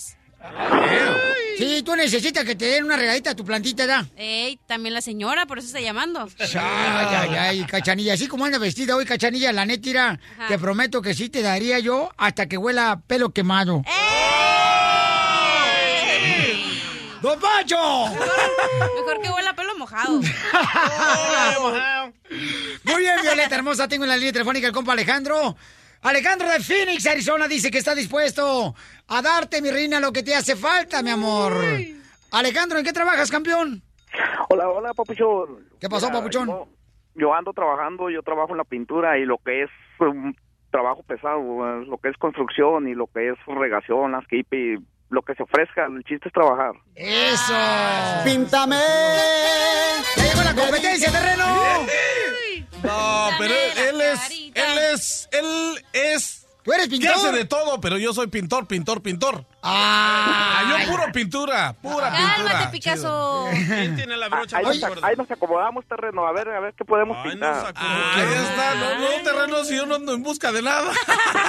Sí, 1.58 1.82
tú 1.82 1.94
necesitas 1.94 2.44
que 2.44 2.54
te 2.54 2.64
den 2.66 2.84
una 2.84 2.96
regadita 2.96 3.30
a 3.30 3.36
tu 3.36 3.44
plantita, 3.44 3.86
¿da? 3.86 4.06
Ey, 4.16 4.58
también 4.66 4.94
la 4.94 5.02
señora, 5.02 5.44
por 5.44 5.58
eso 5.58 5.66
está 5.66 5.80
llamando. 5.80 6.26
Ay, 6.38 6.48
ay, 6.56 7.34
ay, 7.38 7.64
cachanilla. 7.64 8.14
Así 8.14 8.28
como 8.28 8.46
anda 8.46 8.56
vestida 8.58 8.96
hoy, 8.96 9.04
cachanilla, 9.04 9.52
la 9.52 9.66
neta, 9.66 10.18
te 10.48 10.58
prometo 10.58 11.02
que 11.02 11.12
sí 11.12 11.28
te 11.28 11.42
daría 11.42 11.78
yo 11.78 12.10
hasta 12.16 12.46
que 12.46 12.56
huela 12.56 12.92
a 12.92 13.00
pelo 13.00 13.34
quemado. 13.34 13.82
¡Don 17.20 17.38
Pacho! 17.38 18.06
Mejor 18.06 19.20
que 19.22 19.28
huela 19.28 19.50
a 19.50 19.54
pelo 19.54 19.76
mojado. 19.76 20.20
Muy 22.84 23.00
bien, 23.00 23.20
Violeta 23.20 23.56
hermosa, 23.56 23.86
tengo 23.86 24.04
en 24.04 24.10
la 24.10 24.16
línea 24.16 24.32
telefónica 24.32 24.66
el 24.66 24.72
compa 24.72 24.92
Alejandro. 24.92 25.56
Alejandro 26.02 26.48
de 26.48 26.60
Phoenix, 26.60 27.06
Arizona, 27.06 27.46
dice 27.46 27.70
que 27.70 27.78
está 27.78 27.94
dispuesto 27.94 28.74
a 29.08 29.22
darte, 29.22 29.60
mi 29.60 29.70
reina, 29.70 30.00
lo 30.00 30.12
que 30.12 30.22
te 30.22 30.34
hace 30.34 30.56
falta, 30.56 31.02
mi 31.02 31.10
amor. 31.10 31.52
Alejandro, 32.30 32.78
¿en 32.78 32.84
qué 32.84 32.92
trabajas, 32.92 33.30
campeón? 33.30 33.82
Hola, 34.48 34.68
hola, 34.68 34.94
papuchón. 34.94 35.68
¿Qué 35.78 35.88
pasó, 35.88 36.10
papuchón? 36.10 36.48
Yo, 36.48 36.68
yo 37.14 37.34
ando 37.34 37.52
trabajando, 37.52 38.08
yo 38.08 38.22
trabajo 38.22 38.52
en 38.52 38.58
la 38.58 38.64
pintura 38.64 39.18
y 39.18 39.26
lo 39.26 39.38
que 39.38 39.64
es 39.64 39.70
um, 39.98 40.32
trabajo 40.70 41.02
pesado, 41.02 41.40
eh, 41.40 41.84
lo 41.86 41.98
que 41.98 42.08
es 42.08 42.16
construcción 42.16 42.88
y 42.88 42.94
lo 42.94 43.06
que 43.06 43.28
es 43.30 43.36
regación, 43.46 44.12
landscape, 44.12 44.78
lo 45.10 45.22
que 45.22 45.34
se 45.34 45.42
ofrezca, 45.42 45.84
el 45.86 46.02
chiste 46.04 46.28
es 46.28 46.32
trabajar. 46.32 46.72
¡Eso! 46.94 47.54
¡Píntame! 48.24 48.76
¡Ya 50.16 50.24
llegó 50.24 50.42
la 50.44 50.54
competencia, 50.54 51.10
terreno! 51.12 51.44
No, 52.82 53.28
pero 53.38 53.54
él, 53.54 54.00
es, 54.00 54.30
él 54.54 54.78
es, 54.92 55.28
él 55.32 55.84
es. 55.92 56.46
¿Tú 56.62 56.72
eres 56.72 56.88
pintor? 56.88 57.14
Que 57.14 57.20
hace 57.20 57.32
de 57.32 57.44
todo, 57.46 57.80
pero 57.80 57.96
yo 57.96 58.12
soy 58.12 58.26
pintor, 58.26 58.66
pintor, 58.66 59.02
pintor. 59.02 59.46
Ah, 59.62 60.62
yo 60.68 60.90
puro 60.90 61.10
pintura, 61.12 61.74
pura 61.80 62.10
pintura. 62.10 62.34
Cálmate, 62.36 62.68
Picasso. 62.70 63.48
¿Quién 63.50 63.96
tiene 63.96 64.16
la 64.16 64.28
brocha 64.28 64.58
Ahí, 64.58 64.64
nos, 64.64 65.02
ahí 65.02 65.16
nos 65.16 65.30
acomodamos 65.30 65.86
terreno, 65.86 66.26
a 66.26 66.32
ver, 66.32 66.48
a 66.50 66.60
ver 66.60 66.74
qué 66.74 66.84
podemos 66.84 67.16
pintar. 67.26 67.72
Ahí 67.74 68.22
está, 68.22 68.74
no, 68.74 68.98
no, 68.98 69.22
terreno, 69.24 69.64
si 69.64 69.76
yo 69.76 69.86
no 69.86 69.94
ando 69.94 70.12
en 70.12 70.22
busca 70.22 70.52
de 70.52 70.60
nada. 70.60 70.92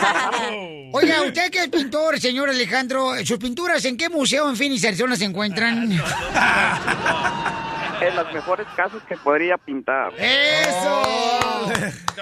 Oiga, 0.94 1.22
usted 1.24 1.52
que 1.52 1.60
es 1.60 1.68
pintor, 1.70 2.20
señor 2.20 2.50
Alejandro, 2.50 3.14
¿sus 3.26 3.38
pinturas 3.38 3.84
en 3.84 3.98
qué 3.98 4.10
museo 4.10 4.50
en 4.50 4.56
Phoenix, 4.56 4.86
Arizona 4.86 5.18
se 5.18 5.26
encuentran? 5.26 5.90
En 8.02 8.16
las 8.16 8.34
mejores 8.34 8.68
casas 8.76 9.02
que 9.08 9.16
podría 9.18 9.58
pintar. 9.58 10.12
¡Eso! 10.18 11.02
Oh. 11.06 11.72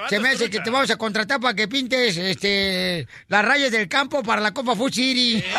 Se 0.09 0.19
me 0.19 0.29
hace 0.29 0.50
que 0.50 0.59
te 0.59 0.69
vamos 0.69 0.91
a 0.91 0.98
contratar 0.98 1.39
para 1.39 1.53
que 1.53 1.67
pintes 1.67 2.17
este, 2.17 3.07
las 3.27 3.45
rayas 3.45 3.71
del 3.71 3.88
campo 3.88 4.21
para 4.21 4.41
la 4.41 4.51
Copa 4.53 4.75
Food 4.75 4.91
City. 4.91 5.43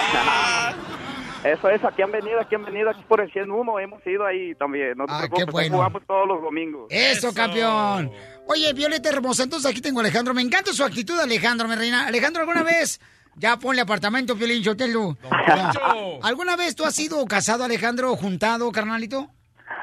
Eso 1.43 1.71
es, 1.71 1.83
aquí 1.83 2.03
han 2.03 2.13
venido, 2.13 2.39
aquí 2.39 2.55
han 2.55 2.67
venido, 2.67 2.91
aquí 2.91 3.03
por 3.09 3.23
el 3.23 3.33
101, 3.33 3.79
hemos 3.81 4.07
ido 4.07 4.27
ahí 4.27 4.55
también. 4.57 4.93
No 4.99 5.07
te 5.07 5.13
Ah, 5.15 5.19
preocupes, 5.21 5.45
qué 5.47 5.51
bueno. 5.51 5.77
jugamos 5.77 6.03
todos 6.07 6.29
los 6.29 6.43
domingos. 6.43 6.87
Eso, 6.91 7.33
campeón. 7.33 8.13
Oye, 8.47 8.71
Violeta 8.75 9.09
hermosa, 9.09 9.45
entonces 9.45 9.71
aquí 9.71 9.81
tengo 9.81 10.01
a 10.01 10.03
Alejandro. 10.03 10.35
Me 10.35 10.43
encanta 10.43 10.71
su 10.75 10.85
actitud, 10.85 11.19
Alejandro, 11.19 11.67
mi 11.67 11.77
reina. 11.77 12.07
Alejandro, 12.07 12.43
¿alguna 12.43 12.63
vez? 12.63 13.01
Ya 13.37 13.59
ponle 13.59 13.81
apartamento, 13.81 14.37
Piolín 14.37 14.63
Chotelo. 14.63 15.17
¿Alguna 16.23 16.57
vez 16.57 16.75
tú 16.77 16.85
has 16.85 16.95
sido 16.95 17.25
casado, 17.25 17.65
Alejandro, 17.65 18.15
juntado, 18.17 18.71
carnalito? 18.71 19.31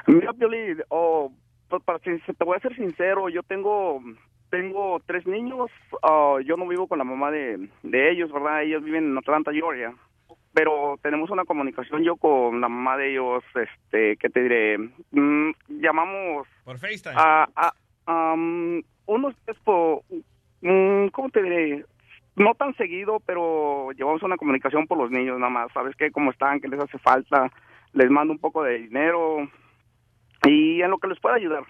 Mira, 0.07 0.33
Piolín, 0.33 0.81
oh, 0.89 1.31
pues, 1.69 1.83
para, 1.83 1.99
si- 1.99 2.17
te 2.33 2.43
voy 2.45 2.57
a 2.57 2.61
ser 2.61 2.75
sincero, 2.75 3.29
yo 3.29 3.43
tengo 3.43 4.01
tengo 4.49 5.01
tres 5.05 5.27
niños, 5.27 5.69
ah, 6.03 6.37
yo 6.45 6.55
no 6.55 6.65
vivo 6.67 6.87
con 6.87 6.97
la 6.97 7.03
mamá 7.03 7.31
de, 7.31 7.69
de 7.83 8.11
ellos, 8.11 8.31
¿verdad? 8.31 8.63
Ellos 8.63 8.81
viven 8.83 9.03
en 9.11 9.17
Atlanta, 9.17 9.51
Georgia. 9.51 9.93
Pero 10.53 10.97
tenemos 11.03 11.29
una 11.29 11.43
comunicación 11.43 12.01
yo 12.03 12.15
con 12.15 12.61
la 12.61 12.69
mamá 12.69 12.95
de 12.97 13.11
ellos, 13.11 13.43
este, 13.55 14.15
¿qué 14.17 14.29
te 14.29 14.41
diré? 14.43 14.77
Mm, 15.11 15.51
llamamos 15.81 16.47
Por 16.63 16.77
FaceTime. 16.79 17.15
a, 17.17 17.47
a 17.55 17.73
am, 18.05 18.81
unos 19.05 19.35
es 19.47 19.57
por, 19.59 20.01
mm, 20.61 21.07
¿cómo 21.09 21.29
te 21.29 21.43
diré? 21.43 21.85
No 22.37 22.53
tan 22.55 22.73
seguido, 22.75 23.19
pero 23.25 23.91
llevamos 23.91 24.23
una 24.23 24.37
comunicación 24.37 24.87
por 24.87 24.97
los 24.97 25.11
niños 25.11 25.37
nada 25.39 25.49
más. 25.51 25.71
¿Sabes 25.73 25.95
qué? 25.97 26.09
¿Cómo 26.11 26.31
están? 26.31 26.61
¿Qué 26.61 26.69
les 26.69 26.79
hace 26.79 26.97
falta? 26.99 27.51
Les 27.93 28.09
mando 28.09 28.31
un 28.31 28.39
poco 28.39 28.63
de 28.63 28.79
dinero 28.79 29.49
y 30.45 30.81
en 30.81 30.91
lo 30.91 30.97
que 30.97 31.07
les 31.07 31.19
pueda 31.19 31.35
ayudar. 31.35 31.63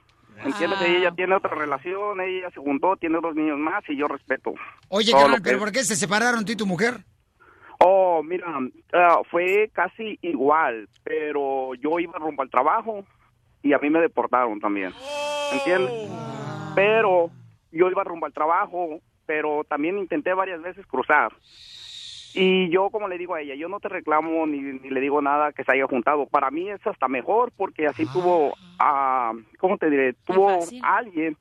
¿Entiendes? 0.43 0.79
Ah. 0.81 0.87
Ella 0.87 1.11
tiene 1.11 1.35
otra 1.35 1.55
relación, 1.55 2.21
ella 2.21 2.49
se 2.51 2.59
juntó, 2.59 2.95
tiene 2.95 3.19
dos 3.21 3.35
niños 3.35 3.57
más 3.57 3.83
y 3.89 3.97
yo 3.97 4.07
respeto. 4.07 4.53
Oye, 4.89 5.11
carnal, 5.11 5.41
¿pero 5.41 5.57
es. 5.57 5.63
por 5.63 5.71
qué 5.71 5.83
se 5.83 5.95
separaron 5.95 6.45
tú 6.45 6.51
y 6.51 6.55
tu 6.55 6.65
mujer? 6.65 7.03
Oh, 7.79 8.21
mira, 8.23 8.47
ah, 8.93 9.19
fue 9.29 9.69
casi 9.73 10.17
igual, 10.21 10.89
pero 11.03 11.75
yo 11.75 11.99
iba 11.99 12.17
rumbo 12.17 12.41
al 12.41 12.49
trabajo 12.49 13.05
y 13.61 13.73
a 13.73 13.79
mí 13.79 13.89
me 13.89 13.99
deportaron 13.99 14.59
también. 14.59 14.93
¿Entiendes? 15.53 15.91
Pero 16.75 17.29
yo 17.71 17.89
iba 17.89 18.03
rumbo 18.03 18.25
al 18.25 18.33
trabajo, 18.33 18.99
pero 19.25 19.63
también 19.63 19.97
intenté 19.97 20.33
varias 20.33 20.61
veces 20.61 20.85
cruzar. 20.87 21.33
Y 22.37 22.69
yo, 22.69 22.89
como 22.91 23.07
le 23.07 23.17
digo 23.17 23.35
a 23.35 23.41
ella, 23.41 23.55
yo 23.55 23.67
no 23.67 23.79
te 23.79 23.89
reclamo 23.89 24.45
ni, 24.45 24.59
ni 24.61 24.89
le 24.89 25.01
digo 25.01 25.21
nada 25.21 25.51
que 25.51 25.63
se 25.63 25.71
haya 25.71 25.87
juntado. 25.87 26.27
Para 26.27 26.51
mí 26.51 26.69
es 26.69 26.85
hasta 26.85 27.07
mejor 27.07 27.51
porque 27.57 27.87
así 27.87 28.05
tuvo, 28.05 28.53
ah, 28.79 29.33
¿cómo 29.59 29.77
te 29.77 29.89
diré? 29.89 30.13
Tuvo 30.25 30.59
alguien 30.83 31.35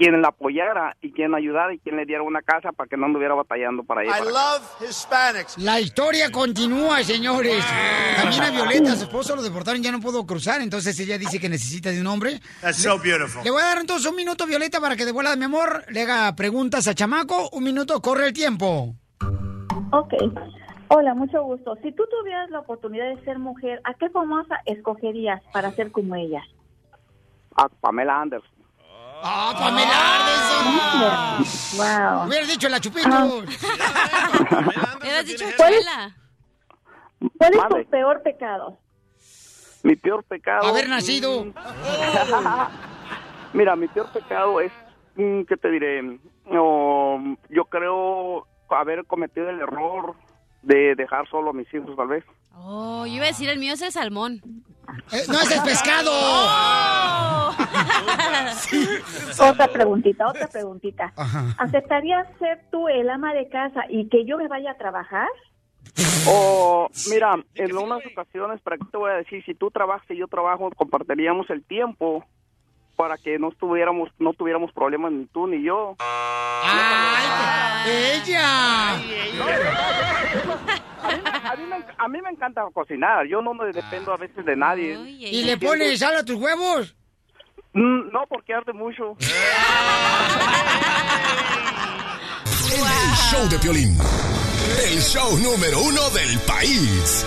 quien 0.00 0.22
la 0.22 0.28
apoyara 0.28 0.96
y 1.02 1.12
quien 1.12 1.34
ayudara 1.34 1.74
y 1.74 1.78
quien 1.78 1.98
le 1.98 2.06
diera 2.06 2.22
una 2.22 2.40
casa 2.40 2.72
para 2.72 2.88
que 2.88 2.96
no 2.96 3.04
anduviera 3.04 3.34
batallando 3.34 3.84
para 3.84 4.02
ir. 4.02 4.10
para 4.10 4.22
acá. 4.22 4.64
Hispanics. 4.88 5.58
La 5.58 5.78
historia 5.78 6.30
continúa, 6.30 7.04
señores. 7.04 7.62
También 8.16 8.42
a 8.42 8.50
Violeta, 8.50 8.96
su 8.96 9.02
esposo 9.04 9.36
lo 9.36 9.42
deportaron, 9.42 9.82
ya 9.82 9.92
no 9.92 10.00
pudo 10.00 10.24
cruzar, 10.24 10.62
entonces 10.62 10.98
ella 10.98 11.18
dice 11.18 11.38
que 11.38 11.50
necesita 11.50 11.90
de 11.90 12.00
un 12.00 12.06
hombre. 12.06 12.40
That's 12.62 12.82
so 12.82 12.98
beautiful. 12.98 13.44
Le 13.44 13.50
voy 13.50 13.60
a 13.60 13.66
dar 13.66 13.78
entonces 13.78 14.08
un 14.08 14.16
minuto, 14.16 14.46
Violeta, 14.46 14.80
para 14.80 14.96
que 14.96 15.04
de 15.04 15.12
vuelta, 15.12 15.36
mi 15.36 15.44
amor, 15.44 15.84
le 15.90 16.00
haga 16.00 16.34
preguntas 16.34 16.88
a 16.88 16.94
Chamaco. 16.94 17.50
Un 17.52 17.64
minuto, 17.64 18.00
corre 18.00 18.28
el 18.28 18.32
tiempo. 18.32 18.94
Ok. 19.92 20.14
Hola, 20.88 21.14
mucho 21.14 21.42
gusto. 21.44 21.76
Si 21.82 21.92
tú 21.92 22.04
tuvieras 22.10 22.50
la 22.50 22.58
oportunidad 22.60 23.06
de 23.14 23.22
ser 23.24 23.38
mujer, 23.38 23.80
¿a 23.84 23.94
qué 23.94 24.10
famosa 24.10 24.60
escogerías 24.66 25.40
para 25.52 25.70
ser 25.72 25.90
como 25.92 26.14
ella? 26.16 26.42
A 27.56 27.68
Pamela 27.68 28.20
Anderson. 28.22 28.50
¡Ah, 29.22 29.52
Pamela 29.56 30.16
Anderson! 30.16 31.78
Wow. 31.78 32.26
Hubieras 32.28 32.48
dicho 32.48 32.68
la 32.68 32.80
chupito. 32.80 33.08
Hubieras 34.98 35.26
dicho 35.26 35.44
¿Cuál 35.56 35.74
es- 35.74 35.78
Chela. 35.80 36.16
¿Cuál 37.38 37.54
es 37.54 37.68
tu 37.84 37.90
peor 37.90 38.22
pecado? 38.22 38.78
Mi 39.82 39.96
peor 39.96 40.22
pecado. 40.24 40.66
Haber 40.68 40.88
nacido. 40.88 41.44
mm, 41.44 41.52
Mira, 43.52 43.76
mi 43.76 43.88
peor 43.88 44.10
pecado 44.12 44.60
es, 44.60 44.72
mm, 45.16 45.42
¿qué 45.42 45.56
te 45.56 45.70
diré? 45.70 46.18
No, 46.46 47.36
yo 47.50 47.64
creo 47.66 48.46
haber 48.78 49.04
cometido 49.06 49.48
el 49.48 49.60
error 49.60 50.14
de 50.62 50.94
dejar 50.94 51.28
solo 51.28 51.50
a 51.50 51.52
mis 51.52 51.72
hijos, 51.72 51.96
tal 51.96 52.08
vez. 52.08 52.24
Oh, 52.54 53.06
yo 53.06 53.14
iba 53.14 53.24
a 53.24 53.28
decir 53.28 53.48
el 53.48 53.58
mío 53.58 53.74
es 53.74 53.82
el 53.82 53.92
salmón. 53.92 54.40
Eh, 55.12 55.22
no, 55.28 55.40
es 55.40 55.60
pescado. 55.60 56.10
Oh. 56.12 57.50
Otra 59.50 59.68
preguntita, 59.68 60.26
otra 60.28 60.48
preguntita. 60.48 61.12
¿Aceptarías 61.58 62.26
ser 62.38 62.60
tú 62.70 62.88
el 62.88 63.08
ama 63.08 63.32
de 63.32 63.48
casa 63.48 63.84
y 63.88 64.08
que 64.08 64.24
yo 64.24 64.36
me 64.36 64.48
vaya 64.48 64.72
a 64.72 64.76
trabajar? 64.76 65.28
O, 66.28 66.88
mira, 67.10 67.36
en 67.54 67.76
unas 67.76 68.04
ocasiones, 68.06 68.60
¿para 68.60 68.76
qué 68.76 68.84
te 68.90 68.96
voy 68.96 69.10
a 69.10 69.14
decir? 69.14 69.44
Si 69.44 69.54
tú 69.54 69.70
trabajas 69.70 70.10
y 70.10 70.16
yo 70.16 70.28
trabajo, 70.28 70.70
compartiríamos 70.76 71.48
el 71.50 71.64
tiempo 71.64 72.24
para 73.00 73.16
que 73.16 73.38
no 73.38 73.48
estuviéramos, 73.48 74.10
no 74.18 74.34
tuviéramos 74.34 74.70
problemas 74.72 75.10
ni 75.10 75.24
tú 75.28 75.46
ni 75.46 75.62
yo. 75.64 75.96
¡Ella! 77.86 78.90
A 78.92 78.96
mí, 81.56 81.64
me, 81.66 81.76
a 81.96 82.08
mí 82.08 82.20
me 82.20 82.28
encanta 82.28 82.62
cocinar, 82.74 83.26
yo 83.26 83.40
no 83.40 83.54
me 83.54 83.72
dependo 83.72 84.12
a 84.12 84.18
veces 84.18 84.44
de 84.44 84.54
nadie. 84.54 84.98
¿Y 85.08 85.44
le 85.44 85.56
pones 85.56 85.98
sal 86.00 86.14
a 86.14 86.24
tus 86.26 86.36
huevos? 86.36 86.94
Mm, 87.72 88.10
No, 88.12 88.26
porque 88.28 88.52
arde 88.52 88.74
mucho. 88.74 89.16
El 92.70 93.16
show 93.30 93.48
de 93.48 93.58
Piolín. 93.60 93.96
El 94.92 95.00
show 95.00 95.38
número 95.38 95.80
uno 95.80 96.10
del 96.10 96.38
país. 96.40 97.24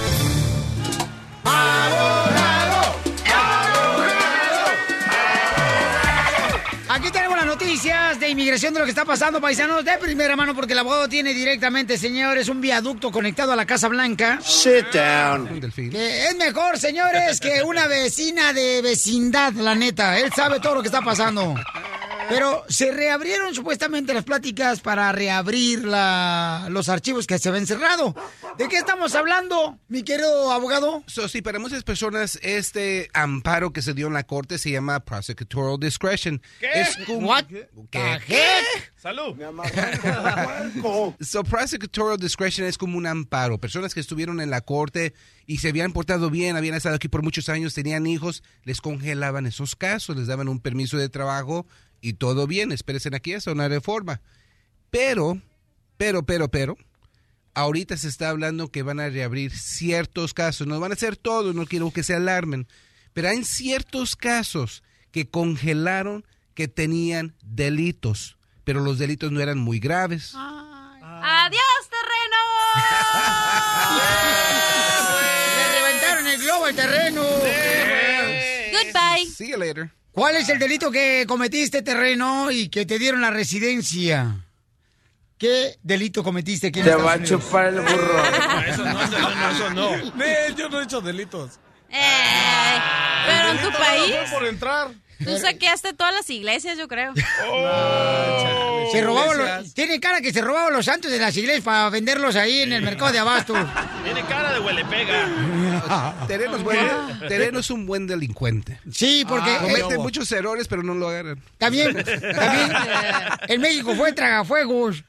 Aquí 6.93 7.09
tenemos 7.09 7.35
las 7.35 7.47
noticias 7.47 8.19
de 8.19 8.29
inmigración 8.29 8.71
de 8.71 8.79
lo 8.79 8.85
que 8.85 8.91
está 8.91 9.03
pasando, 9.03 9.41
paisanos, 9.41 9.83
de 9.83 9.97
primera 9.97 10.35
mano, 10.35 10.53
porque 10.53 10.73
el 10.73 10.79
abogado 10.79 11.09
tiene 11.09 11.33
directamente, 11.33 11.97
señores, 11.97 12.50
un 12.50 12.62
viaducto 12.62 13.12
conectado 13.12 13.51
a 13.51 13.55
la 13.55 13.65
Casa 13.65 13.88
Blanca. 13.88 14.39
Sit 14.43 14.93
down. 14.93 15.59
Que 15.73 16.27
es 16.27 16.38
mejor, 16.38 16.77
señores, 16.77 17.39
que 17.39 17.63
una 17.63 17.88
vecina 17.88 18.53
de 18.53 18.83
vecindad, 18.83 19.53
la 19.53 19.73
neta. 19.73 20.19
Él 20.19 20.31
sabe 20.35 20.59
todo 20.59 20.75
lo 20.75 20.81
que 20.83 20.89
está 20.89 21.01
pasando. 21.01 21.55
Pero 22.33 22.63
se 22.67 22.91
reabrieron 22.91 23.53
supuestamente 23.53 24.13
las 24.13 24.23
pláticas 24.23 24.81
para 24.81 25.11
reabrir 25.11 25.83
la- 25.85 26.67
los 26.71 26.89
archivos 26.89 27.27
que 27.27 27.37
se 27.37 27.49
habían 27.49 27.67
cerrado. 27.67 28.15
¿De 28.57 28.67
qué 28.67 28.77
estamos 28.77 29.13
hablando, 29.15 29.77
mi 29.87 30.03
querido 30.03 30.51
abogado? 30.51 31.03
So, 31.07 31.27
sí, 31.27 31.41
para 31.41 31.59
muchas 31.59 31.83
personas 31.83 32.39
este 32.41 33.09
amparo 33.13 33.71
que 33.71 33.81
se 33.81 33.93
dio 33.93 34.07
en 34.07 34.13
la 34.13 34.23
corte 34.23 34.57
se 34.57 34.71
llama 34.71 34.99
prosecutorial 35.01 35.79
discretion. 35.79 36.41
¿Qué? 36.59 36.67
Es 36.81 36.97
como- 37.05 37.27
What 37.27 37.45
¿Qué? 37.91 38.43
Salud. 38.95 39.35
So, 41.21 41.43
prosecutorial 41.43 42.17
discretion 42.17 42.67
es 42.67 42.77
como 42.77 42.97
un 42.97 43.05
amparo. 43.05 43.57
Personas 43.59 43.93
que 43.93 43.99
estuvieron 43.99 44.39
en 44.41 44.49
la 44.49 44.61
corte 44.61 45.13
y 45.45 45.57
se 45.57 45.69
habían 45.69 45.91
portado 45.93 46.29
bien, 46.29 46.55
habían 46.55 46.75
estado 46.75 46.95
aquí 46.95 47.09
por 47.09 47.21
muchos 47.21 47.49
años, 47.49 47.73
tenían 47.73 48.07
hijos, 48.07 48.43
les 48.63 48.81
congelaban 48.81 49.45
esos 49.45 49.75
casos, 49.75 50.15
les 50.15 50.27
daban 50.27 50.47
un 50.47 50.59
permiso 50.59 50.97
de 50.97 51.09
trabajo 51.09 51.67
y 52.03 52.13
todo 52.13 52.45
bien, 52.48 52.74
espérense 52.74 53.10
aquí, 53.15 53.31
es 53.31 53.48
una 53.48 53.69
reforma. 53.69 54.19
Pero, 54.91 55.41
pero, 55.95 56.24
pero, 56.24 56.50
pero, 56.50 56.77
ahorita 57.53 57.95
se 57.95 58.10
está 58.10 58.27
hablando 58.29 58.67
que 58.67 58.83
van 58.83 59.00
a 59.00 59.07
reabrir 59.07 59.57
ciertos 59.57 60.33
casos, 60.33 60.67
no 60.67 60.81
van 60.81 60.91
a 60.91 60.95
hacer 60.95 61.15
todos, 61.15 61.55
no 61.55 61.65
quiero 61.65 61.91
que 61.91 62.03
se 62.03 62.13
alarmen, 62.13 62.67
pero 63.13 63.29
hay 63.29 63.45
ciertos 63.45 64.17
casos 64.17 64.83
que 65.12 65.29
congelaron 65.29 66.25
que 66.55 66.67
tenían 66.67 67.36
delitos, 67.41 68.38
pero 68.65 68.81
los 68.81 69.00
delitos 69.00 69.31
no 69.31 69.39
eran 69.39 69.57
muy 69.57 69.79
graves. 69.79 70.33
¡Adiós, 70.36 71.62
Le 75.55 75.79
reventaron 75.79 76.27
el 76.27 76.41
globo 76.41 76.65
al 76.65 76.75
terreno. 76.75 77.24
Goodbye. 78.74 79.25
See 79.27 79.51
you 79.51 79.57
later. 79.57 80.02
¿Cuál 80.13 80.36
es 80.36 80.48
el 80.50 80.60
delito 80.60 80.91
que 80.91 81.25
cometiste, 81.27 81.82
terreno, 81.82 82.51
y 82.51 82.70
que 82.70 82.86
te 82.86 83.00
dieron 83.00 83.20
la 83.22 83.32
residencia? 83.32 84.46
¿Qué 85.39 85.75
delito 85.82 86.24
cometiste 86.24 86.67
aquí 86.67 86.79
en 86.79 86.86
Te 86.86 86.91
Estados 86.91 87.10
va 87.10 87.13
a 87.15 87.24
chupar 87.24 87.65
el 87.65 87.82
burro. 87.82 88.24
Eso 88.67 88.86
no, 88.86 89.01
eso 89.01 89.20
no, 89.20 89.50
eso 89.50 89.70
no. 89.72 90.12
Nee, 90.15 90.53
yo 90.55 90.70
no 90.70 90.79
he 90.79 90.84
hecho 90.84 91.01
delitos. 91.01 91.60
Eh, 91.89 92.79
pero 93.25 93.50
en 93.50 93.58
tu 93.58 93.72
país, 93.72 94.15
por 94.32 94.46
entrar. 94.46 94.91
Tú 95.24 95.38
saqueaste 95.38 95.93
todas 95.93 96.13
las 96.13 96.29
iglesias, 96.29 96.77
yo 96.77 96.88
creo. 96.88 97.13
Se 98.91 99.01
robaban 99.01 99.38
los, 99.38 99.74
tiene 99.74 100.00
cara 100.00 100.22
que 100.22 100.32
se 100.34 100.41
robaban 100.41 100.72
los 100.74 100.86
santos 100.86 101.10
de 101.10 101.17
las 101.17 101.36
iglesias 101.36 101.63
para 101.63 101.89
venderlos 101.89 102.36
ahí 102.36 102.60
en 102.62 102.74
el 102.74 102.84
mercado 102.84 103.12
de 103.12 103.20
abasto. 103.20 103.53
Tiene 104.03 104.22
cara 104.25 104.53
de 104.53 104.60
huele 104.60 104.84
pega. 104.86 106.25
Tereno 106.27 106.58
es, 106.58 106.63
buen- 106.63 107.20
Tereno 107.27 107.60
es 107.60 107.70
un 107.72 107.86
buen 107.88 108.05
delincuente. 108.05 108.79
Sí, 108.91 109.25
porque 109.27 109.50
Ah, 109.51 109.60
Comete 109.62 109.96
eh, 109.96 109.98
muchos 109.98 110.32
errores, 110.32 110.67
pero 110.67 110.84
no 110.84 110.93
lo 110.93 111.10
agarran. 111.10 111.39
también, 111.58 111.93
también 112.03 112.72
en 113.48 113.62
México 113.62 113.96
fue 113.96 114.12
tragafuegos. 114.13 115.03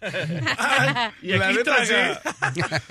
Y 1.22 1.32
aquí 1.32 1.58
traga 1.64 2.20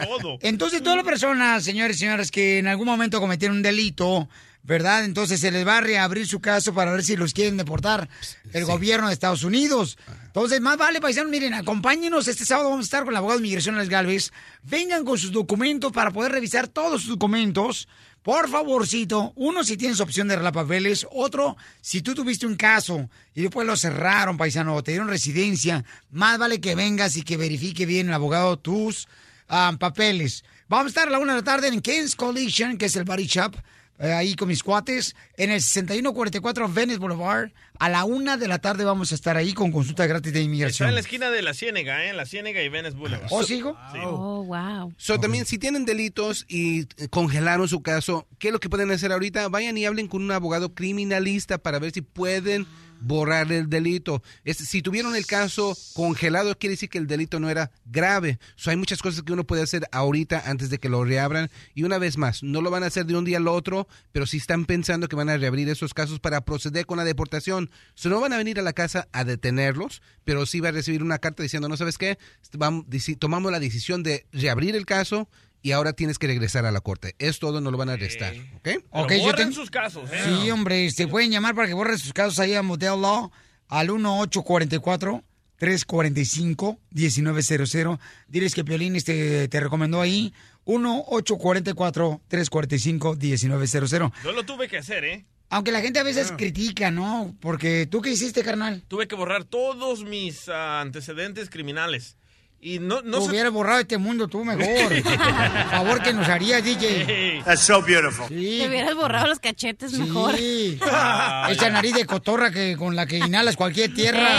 todo. 0.04 0.38
Entonces, 0.42 0.84
todas 0.84 0.98
las 0.98 1.06
personas, 1.06 1.64
señores 1.64 1.96
y 1.98 2.00
señoras, 2.02 2.30
que 2.30 2.60
en 2.60 2.68
algún 2.68 2.86
momento 2.88 3.20
cometieron 3.20 3.58
un 3.58 3.64
delito, 3.64 4.28
¿verdad? 4.64 5.04
Entonces 5.04 5.40
se 5.40 5.52
les 5.52 5.68
va 5.68 5.78
a 5.78 5.82
reabrir 5.82 6.28
su 6.28 6.40
caso 6.40 6.74
para 6.74 6.92
ver 6.92 7.04
si 7.04 7.16
los 7.16 7.34
quieren 7.34 7.58
deportar 7.58 8.10
el 8.54 8.66
gobierno 8.66 9.08
de 9.08 9.14
Estados 9.14 9.44
Unidos. 9.44 9.98
Entonces, 10.26 10.62
más 10.62 10.78
vale, 10.78 11.00
paisanos, 11.00 11.30
miren, 11.30 11.54
acompáñenos. 11.54 12.28
Este 12.28 12.46
sábado 12.46 12.70
vamos 12.70 12.86
a 12.86 12.88
estar 12.88 13.04
con 13.04 13.14
el 13.14 13.18
abogado 13.18 13.40
de 13.40 13.44
migración, 13.44 13.78
Les 13.78 13.90
Galvez. 13.90 14.32
Vengan 14.64 15.06
con 15.06 15.18
sus 15.18 15.32
documentos 15.32 15.92
para 15.92 16.12
poder 16.12 16.32
revisar 16.32 16.68
todos 16.68 17.02
sus 17.02 17.12
documentos. 17.12 17.88
Por 18.24 18.50
favorcito, 18.50 19.34
uno 19.36 19.66
si 19.66 19.76
tienes 19.76 20.00
opción 20.00 20.30
de 20.30 20.36
arreglar 20.36 20.54
papeles, 20.54 21.06
otro 21.12 21.58
si 21.82 22.02
tú 22.02 22.16
tuviste 22.16 22.48
un 22.48 22.56
caso 22.56 23.10
y 23.36 23.42
después 23.42 23.68
lo 23.68 23.76
cerraron, 23.76 24.38
paisano, 24.38 24.76
o 24.76 24.82
te 24.82 24.92
dieron 24.92 25.10
residencia, 25.10 25.84
más 26.10 26.40
vale 26.40 26.62
que 26.62 26.74
vengas 26.74 27.18
y 27.18 27.24
que 27.24 27.36
verifique 27.36 27.86
bien 27.86 28.08
el 28.08 28.14
abogado 28.14 28.58
tus 28.58 29.10
ah, 29.50 29.76
papeles. 29.78 30.46
Vamos 30.70 30.86
a 30.86 30.88
estar 30.88 31.08
a 31.10 31.12
la 31.12 31.20
una 31.20 31.34
de 31.34 31.40
la 31.40 31.44
tarde 31.44 31.68
en 31.68 31.82
Kings 31.82 32.16
Collision, 32.16 32.78
que 32.78 32.86
es 32.86 32.96
el 32.96 33.04
body 33.04 33.28
shop, 33.28 33.58
eh, 34.04 34.12
ahí 34.14 34.36
con 34.36 34.48
mis 34.50 34.62
cuates, 34.62 35.16
en 35.38 35.50
el 35.50 35.62
6144 35.62 36.70
Venice 36.70 37.00
Boulevard. 37.00 37.52
A 37.80 37.90
la 37.90 38.04
una 38.06 38.38
de 38.38 38.48
la 38.48 38.60
tarde 38.60 38.84
vamos 38.84 39.12
a 39.12 39.16
estar 39.16 39.36
ahí 39.36 39.54
con 39.54 39.72
consulta 39.72 40.06
gratis 40.06 40.32
de 40.32 40.40
Está 40.40 40.46
inmigración. 40.46 40.90
en 40.90 40.96
la 40.96 41.02
esquina 41.02 41.32
de 41.32 41.42
la 41.42 41.54
Ciénega, 41.54 42.06
¿eh? 42.06 42.10
En 42.10 42.18
la 42.18 42.26
Ciénega 42.26 42.62
y 42.62 42.70
Venice 42.70 42.96
Boulevard. 42.96 43.28
¿Oh, 43.32 43.44
sigo? 43.44 43.76
Sí. 43.92 44.00
Oh, 44.04 44.44
wow. 44.44 44.94
So, 44.98 45.20
también, 45.20 45.46
si 45.46 45.58
tienen 45.58 45.86
delitos 45.86 46.46
y 46.48 46.82
eh, 46.98 47.08
congelaron 47.10 47.68
su 47.68 47.82
caso, 47.82 48.28
¿qué 48.38 48.50
es 48.50 48.54
lo 48.54 48.60
que 48.60 48.70
pueden 48.70 48.92
hacer 48.92 49.12
ahorita? 49.12 49.48
Vayan 49.50 49.78
y 49.78 49.86
hablen 49.86 50.08
con 50.08 50.22
un 50.22 50.32
abogado 50.32 50.74
criminalista 50.76 51.58
para 51.58 51.80
ver 51.80 51.92
si 51.92 52.02
pueden 52.02 52.68
borrar 53.04 53.52
el 53.52 53.70
delito. 53.70 54.24
Es- 54.44 54.58
si 54.58 54.82
tuvieron 54.82 55.16
el 55.16 55.26
caso 55.26 55.78
congelado, 55.94 56.58
quiere 56.58 56.74
decir 56.74 56.90
que 56.90 56.98
el 56.98 57.08
delito 57.08 57.40
no 57.40 57.50
era 57.50 57.72
grave. 57.86 58.40
So, 58.56 58.70
hay 58.72 58.78
muchas 58.78 59.02
cosas 59.02 59.24
que 59.24 59.34
uno 59.34 59.44
puede 59.44 59.62
hacer 59.62 59.88
ahorita 59.92 60.44
antes 60.50 60.70
de 60.70 60.78
que 60.80 60.90
lo 60.90 61.04
reabran. 61.04 61.50
Y 61.76 61.84
una 61.84 61.98
vez 61.98 62.18
más, 62.18 62.44
no 62.44 62.62
lo 62.62 62.72
van 62.72 62.84
a 62.84 62.88
hacer 62.88 63.06
de 63.06 63.16
un 63.16 63.26
día 63.26 63.38
al 63.38 63.48
otro, 63.48 63.88
pero 64.12 64.26
si 64.26 64.38
están 64.38 64.66
pensando 64.66 65.08
que 65.08 65.16
van 65.16 65.30
a 65.30 65.38
reabrir 65.38 65.70
esos 65.70 65.94
casos 65.94 66.20
para 66.20 66.42
proceder 66.46 66.86
con 66.86 66.98
la 66.98 67.04
deportación. 67.04 67.70
So, 67.96 68.10
no 68.10 68.20
van 68.22 68.34
a 68.34 68.38
venir 68.38 68.60
a 68.60 68.64
la 68.64 68.74
casa 68.74 69.08
a 69.12 69.24
detenerlos, 69.24 70.02
pero 70.24 70.46
sí 70.46 70.60
va 70.60 70.70
a 70.70 70.72
recibir 70.74 71.04
una 71.04 71.20
carta 71.20 71.44
diciendo, 71.44 71.68
no 71.70 71.78
sabes 71.78 71.98
qué, 71.98 72.18
Vam- 72.54 72.86
deci- 72.86 73.18
tomamos 73.18 73.52
la 73.52 73.60
decisión 73.60 74.04
de 74.04 74.26
reabrir 74.32 74.76
el 74.76 74.86
caso 74.86 75.28
y 75.64 75.72
ahora 75.72 75.94
tienes 75.94 76.20
que 76.20 76.28
regresar 76.28 76.66
a 76.68 76.72
la 76.72 76.82
corte. 76.82 77.16
Es 77.18 77.40
todo, 77.40 77.60
no 77.62 77.72
lo 77.72 77.78
van 77.80 77.90
a 77.90 77.94
arrestar, 77.94 78.36
¿ok? 78.58 78.62
Pero 78.62 78.82
yo 79.10 79.20
borren 79.24 79.36
ten- 79.36 79.54
sus 79.54 79.72
casos, 79.72 80.12
¿eh? 80.12 80.22
Sí, 80.44 80.52
hombre, 80.52 80.92
se 80.92 81.08
pueden 81.08 81.32
llamar 81.32 81.56
para 81.56 81.68
que 81.68 81.74
borren 81.74 81.98
sus 81.98 82.14
casos 82.14 82.38
ahí 82.40 82.54
a 82.54 82.62
Motel 82.62 83.02
Law 83.02 83.32
al 83.70 83.88
1844 83.88 85.24
345 85.58 86.80
1900. 86.92 88.00
Diles 88.28 88.54
que 88.54 88.64
Piolín 88.66 88.96
este, 88.98 89.48
te 89.48 89.60
recomendó 89.60 90.02
ahí. 90.02 90.34
1844 90.66 92.22
345 92.28 93.16
1900. 93.16 93.92
Yo 94.24 94.32
lo 94.34 94.44
tuve 94.44 94.68
que 94.68 94.78
hacer, 94.78 95.04
¿eh? 95.06 95.26
Aunque 95.50 95.72
la 95.72 95.82
gente 95.82 96.00
a 96.00 96.04
veces 96.04 96.32
Ah. 96.32 96.38
critica, 96.38 96.90
¿no? 96.92 97.36
Porque 97.40 97.86
tú 97.90 98.02
qué 98.02 98.10
hiciste, 98.12 98.44
carnal? 98.44 98.84
Tuve 98.88 99.08
que 99.08 99.16
borrar 99.16 99.44
todos 99.44 100.04
mis 100.04 100.50
ah, 100.50 100.82
antecedentes 100.82 101.50
criminales. 101.50 102.18
Y 102.66 102.80
no, 102.80 103.02
no 103.02 103.20
se- 103.22 103.30
hubieras 103.30 103.52
borrado 103.52 103.82
este 103.82 103.98
mundo 103.98 104.28
tú 104.30 104.46
mejor. 104.46 105.04
Favor 105.72 106.02
que 106.02 106.14
nos 106.14 106.28
harías, 106.30 106.64
DJ. 106.64 107.42
That's 107.44 107.60
so 107.62 107.82
beautiful. 107.82 108.28
Sí. 108.30 108.60
Te 108.62 108.70
hubieras 108.70 108.96
borrado 108.96 109.28
los 109.28 109.40
cachetes 109.40 109.92
mejor. 109.94 110.36
Sí. 110.38 110.80
Esa 111.50 111.70
nariz 111.70 111.94
de 111.94 112.06
cotorra 112.06 112.52
que 112.52 112.78
con 112.78 112.96
la 112.96 113.06
que 113.06 113.18
inhalas 113.18 113.58
cualquier 113.58 113.94
tierra. 113.94 114.30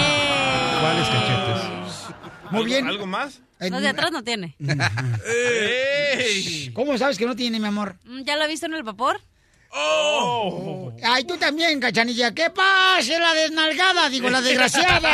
¿Cuáles 0.81 1.07
cachetes? 1.09 1.63
Muy 2.51 2.61
¿Algo- 2.61 2.65
bien. 2.65 2.87
¿Algo 2.89 3.07
más? 3.07 3.41
Eh, 3.61 3.69
Los 3.71 3.83
de 3.83 3.89
atrás 3.89 4.11
no 4.11 4.25
tiene. 4.25 4.57
¡Ey! 4.59 4.71
¿Cómo 6.75 6.97
sabes 6.99 7.17
que 7.19 7.27
no 7.27 7.37
tiene, 7.37 7.61
mi 7.61 7.67
amor? 7.69 7.97
Mm, 8.05 8.23
¿Ya 8.25 8.37
lo 8.37 8.45
he 8.45 8.49
visto 8.49 8.67
en 8.67 8.75
el 8.75 8.83
vapor? 8.83 9.21
¡Oh! 9.71 10.93
Ay, 11.03 11.25
tú 11.25 11.37
también, 11.37 11.79
cachanilla. 11.81 12.33
¿Qué 12.33 12.49
pasa, 12.51 13.19
la 13.19 13.35
desnalgada? 13.35 14.09
Digo, 14.09 14.31
la 14.31 14.41
desgraciada. 14.41 15.11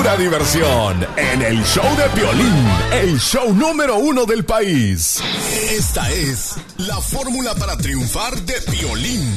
Pura 0.00 0.16
diversión 0.16 1.06
en 1.18 1.42
el 1.42 1.62
show 1.62 1.84
de 1.94 2.08
Piolín, 2.18 2.66
el 2.90 3.20
show 3.20 3.52
número 3.52 3.98
uno 3.98 4.24
del 4.24 4.46
país. 4.46 5.22
Esta 5.70 6.10
es 6.10 6.56
la 6.78 6.98
fórmula 7.02 7.54
para 7.54 7.76
triunfar 7.76 8.34
de 8.40 8.54
Piolín. 8.62 9.30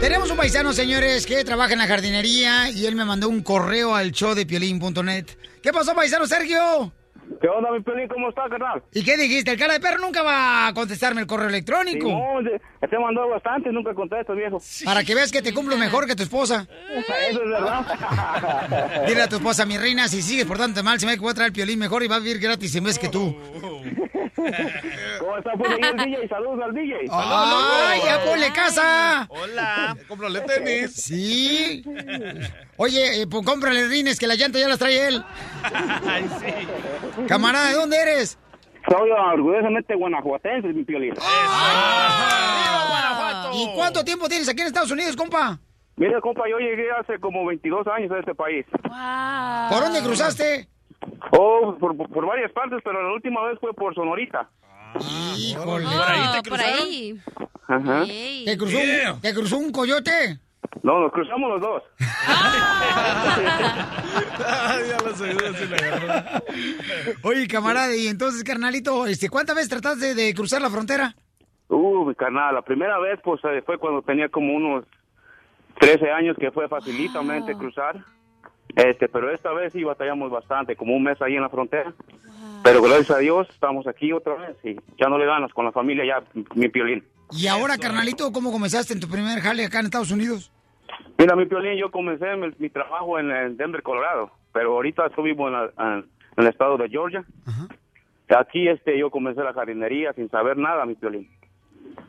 Tenemos 0.00 0.30
un 0.30 0.36
paisano, 0.36 0.72
señores, 0.72 1.26
que 1.26 1.42
trabaja 1.42 1.72
en 1.72 1.80
la 1.80 1.88
jardinería 1.88 2.70
y 2.70 2.86
él 2.86 2.94
me 2.94 3.04
mandó 3.04 3.28
un 3.28 3.42
correo 3.42 3.96
al 3.96 4.12
show 4.12 4.36
de. 4.36 4.46
¿Qué 4.46 5.72
pasó, 5.72 5.96
paisano 5.96 6.28
Sergio? 6.28 6.92
¿Qué 7.40 7.48
onda, 7.48 7.70
mi 7.70 7.80
Pelín? 7.80 8.08
¿Cómo 8.08 8.28
está, 8.28 8.48
carnal? 8.48 8.82
¿Y 8.92 9.04
qué 9.04 9.16
dijiste? 9.16 9.52
El 9.52 9.58
cara 9.58 9.74
de 9.74 9.80
perro 9.80 9.98
nunca 9.98 10.22
va 10.22 10.68
a 10.68 10.74
contestarme 10.74 11.20
el 11.20 11.26
correo 11.26 11.48
electrónico. 11.48 12.08
No, 12.08 12.48
te 12.80 12.88
te 12.88 12.98
mandó 12.98 13.28
bastante, 13.28 13.70
nunca 13.72 13.94
contestas, 13.94 14.36
viejo. 14.36 14.58
Para 14.84 15.04
que 15.04 15.14
veas 15.14 15.32
que 15.32 15.42
te 15.42 15.52
cumplo 15.52 15.76
mejor 15.76 16.06
que 16.06 16.14
tu 16.14 16.22
esposa. 16.22 16.66
Eso 17.28 17.42
es 17.42 17.50
verdad. 17.50 19.04
Dile 19.06 19.22
a 19.22 19.28
tu 19.28 19.36
esposa, 19.36 19.66
mi 19.66 19.76
reina, 19.76 20.08
si 20.08 20.22
sigues 20.22 20.46
portándote 20.46 20.82
mal, 20.82 20.98
se 21.00 21.06
me 21.06 21.16
va 21.16 21.30
a 21.30 21.34
traer 21.34 21.48
el 21.48 21.52
piolín 21.52 21.78
mejor 21.78 22.02
y 22.02 22.08
va 22.08 22.16
a 22.16 22.20
vivir 22.20 22.38
gratis 22.38 22.74
en 22.76 22.84
vez 22.84 22.98
que 22.98 23.08
tú. 23.08 23.36
¿Cómo 25.18 25.38
está 25.38 25.52
pues 25.56 25.70
ahí 25.70 25.80
el 25.82 25.96
DJ? 25.96 26.28
Saludos 26.28 26.60
al 26.62 26.74
DJ. 26.74 26.94
¡Ay, 27.10 28.00
ya 28.04 28.24
ponle 28.24 28.52
casa! 28.52 29.26
Hola. 29.28 29.96
Cómprale 30.06 30.40
tenis. 30.42 30.92
Sí. 30.92 31.82
Oye, 32.76 33.22
eh, 33.22 33.26
pues 33.26 33.44
cómprale 33.44 33.88
rines 33.88 34.18
que 34.18 34.26
la 34.26 34.34
llanta 34.34 34.58
ya 34.58 34.68
las 34.68 34.78
trae 34.78 35.08
él. 35.08 35.24
Ay, 35.62 36.28
sí. 36.40 37.15
Camarada, 37.28 37.68
¿de 37.68 37.74
dónde 37.74 37.96
eres? 37.96 38.38
Soy 38.88 39.10
orgullosamente 39.10 39.94
guanajuatense, 39.96 40.68
mi 40.68 40.84
Piolín. 40.84 41.14
¿Y 43.52 43.74
cuánto 43.74 44.04
tiempo 44.04 44.28
tienes 44.28 44.48
aquí 44.48 44.60
en 44.60 44.68
Estados 44.68 44.90
Unidos, 44.90 45.16
compa? 45.16 45.58
Mira, 45.96 46.20
compa, 46.20 46.42
yo 46.48 46.58
llegué 46.58 46.90
hace 46.90 47.18
como 47.18 47.46
22 47.46 47.86
años 47.88 48.12
a 48.12 48.18
este 48.18 48.34
país. 48.34 48.66
Wow. 48.84 49.70
¿Por 49.70 49.84
dónde 49.84 50.02
cruzaste? 50.02 50.68
Oh, 51.32 51.76
por, 51.80 51.96
por 51.96 52.26
varias 52.26 52.52
partes, 52.52 52.80
pero 52.84 53.02
la 53.02 53.14
última 53.14 53.42
vez 53.44 53.58
fue 53.60 53.72
por 53.72 53.94
Sonorita. 53.94 54.48
Híjole. 55.36 55.84
Por 55.84 56.08
ahí 56.08 56.42
te 56.42 56.50
Por 56.50 56.60
ahí. 56.60 57.20
Ajá. 57.68 58.04
¿Te 58.44 58.56
cruzó, 58.56 58.78
un, 58.78 59.20
¿Te 59.20 59.34
cruzó 59.34 59.58
un 59.58 59.72
coyote? 59.72 60.38
No, 60.82 61.00
nos 61.00 61.12
cruzamos 61.12 61.50
los 61.50 61.60
dos. 61.60 61.82
ya 64.38 64.98
lo 65.04 65.14
seguro 65.14 65.54
sí 65.54 65.66
le 65.66 65.76
agarró. 65.76 66.42
Oye, 67.22 67.48
camarada, 67.48 67.94
y 67.94 68.06
entonces, 68.06 68.44
carnalito, 68.44 69.06
este, 69.06 69.28
¿cuántas 69.28 69.56
veces 69.56 69.70
trataste 69.70 70.14
de 70.14 70.34
cruzar 70.34 70.62
la 70.62 70.70
frontera? 70.70 71.14
Uh, 71.68 72.04
mi 72.04 72.14
carnal, 72.14 72.54
la 72.54 72.62
primera 72.62 72.98
vez 72.98 73.18
pues 73.24 73.40
eh, 73.44 73.62
fue 73.66 73.78
cuando 73.78 74.02
tenía 74.02 74.28
como 74.28 74.54
unos 74.54 74.84
13 75.80 76.10
años 76.10 76.36
que 76.38 76.50
fue 76.50 76.68
facilitamente 76.68 77.54
cruzar. 77.54 78.04
Este, 78.76 79.08
pero 79.08 79.32
esta 79.32 79.52
vez 79.52 79.72
sí 79.72 79.82
batallamos 79.82 80.30
bastante, 80.30 80.76
como 80.76 80.94
un 80.94 81.02
mes 81.02 81.20
ahí 81.22 81.34
en 81.34 81.42
la 81.42 81.48
frontera. 81.48 81.92
Pero 82.62 82.82
gracias 82.82 83.10
a 83.10 83.18
Dios 83.18 83.48
estamos 83.50 83.86
aquí 83.86 84.12
otra 84.12 84.34
vez 84.34 84.56
y 84.64 84.76
ya 85.00 85.08
no 85.08 85.18
le 85.18 85.26
ganas 85.26 85.52
con 85.52 85.64
la 85.64 85.72
familia 85.72 86.04
ya, 86.04 86.22
mi 86.54 86.68
piolín. 86.68 87.04
Y 87.32 87.46
ahora, 87.48 87.76
carnalito, 87.78 88.30
¿cómo 88.32 88.52
comenzaste 88.52 88.92
en 88.92 89.00
tu 89.00 89.08
primer 89.08 89.40
jale 89.40 89.64
acá 89.64 89.80
en 89.80 89.86
Estados 89.86 90.10
Unidos? 90.10 90.52
Mira, 91.18 91.34
mi 91.36 91.46
piolín, 91.46 91.76
yo 91.78 91.90
comencé 91.90 92.36
mi, 92.36 92.48
mi 92.58 92.68
trabajo 92.70 93.18
en, 93.18 93.30
en 93.30 93.56
Denver, 93.56 93.82
Colorado, 93.82 94.30
pero 94.52 94.72
ahorita 94.74 95.06
estoy 95.06 95.24
vivo 95.24 95.46
en, 95.48 95.52
la- 95.54 95.70
en- 95.78 96.04
en 96.36 96.44
el 96.44 96.46
estado 96.48 96.76
de 96.76 96.88
Georgia. 96.88 97.24
Aquí 98.28 98.68
este, 98.68 98.98
yo 98.98 99.10
comencé 99.10 99.42
la 99.42 99.52
jardinería 99.54 100.12
sin 100.12 100.28
saber 100.30 100.56
nada, 100.56 100.84
mi 100.84 100.94
piolín. 100.96 101.28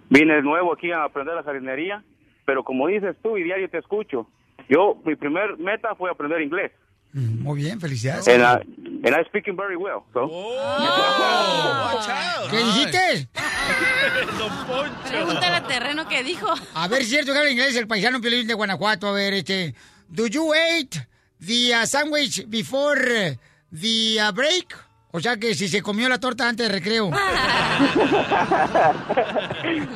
Vine 0.10 0.36
de 0.36 0.42
nuevo 0.42 0.74
aquí 0.74 0.92
a 0.92 1.04
aprender 1.04 1.36
la 1.36 1.44
jardinería, 1.44 2.04
pero 2.46 2.64
como 2.64 2.88
dices 2.88 3.16
tú 3.22 3.38
y 3.38 3.44
diario 3.44 3.70
te 3.70 3.78
escucho, 3.78 4.28
yo, 4.68 4.98
mi 5.06 5.16
primer 5.16 5.58
meta 5.58 5.96
fue 5.96 6.10
aprender 6.10 6.42
inglés. 6.42 6.72
Muy 7.14 7.62
bien, 7.62 7.80
felicidades. 7.80 8.28
And 8.28 8.44
I, 8.44 8.62
and 9.08 9.16
I 9.16 9.24
speak 9.28 9.48
it 9.48 9.56
very 9.56 9.76
well. 9.76 10.04
So. 10.14 10.30
¿Qué 12.50 12.58
dijiste? 12.58 13.28
Pregúntale 15.10 15.56
a 15.56 15.64
Terreno 15.68 16.08
qué 16.08 16.24
dijo. 16.24 16.48
A 16.76 16.88
ver, 16.88 17.04
cierto 17.04 17.34
que 17.34 17.40
habla 17.40 17.52
inglés 17.52 17.76
el 17.76 17.88
paisano 17.88 18.22
Piolín 18.22 18.48
de 18.48 18.54
Guanajuato. 18.54 19.08
A 19.08 19.12
ver, 19.14 19.34
este. 19.34 19.74
¿Do 20.10 20.28
you 20.28 20.54
eat 20.54 20.96
the 21.40 21.74
uh, 21.74 21.86
sandwich 21.86 22.46
before 22.48 23.02
uh, 23.02 23.36
the 23.72 24.20
uh, 24.22 24.32
break? 24.32 24.76
O 25.12 25.20
sea 25.20 25.38
que 25.38 25.54
si 25.56 25.68
se 25.68 25.82
comió 25.82 26.08
la 26.08 26.20
torta 26.20 26.48
antes 26.48 26.68
de 26.68 26.74
recreo. 26.74 27.10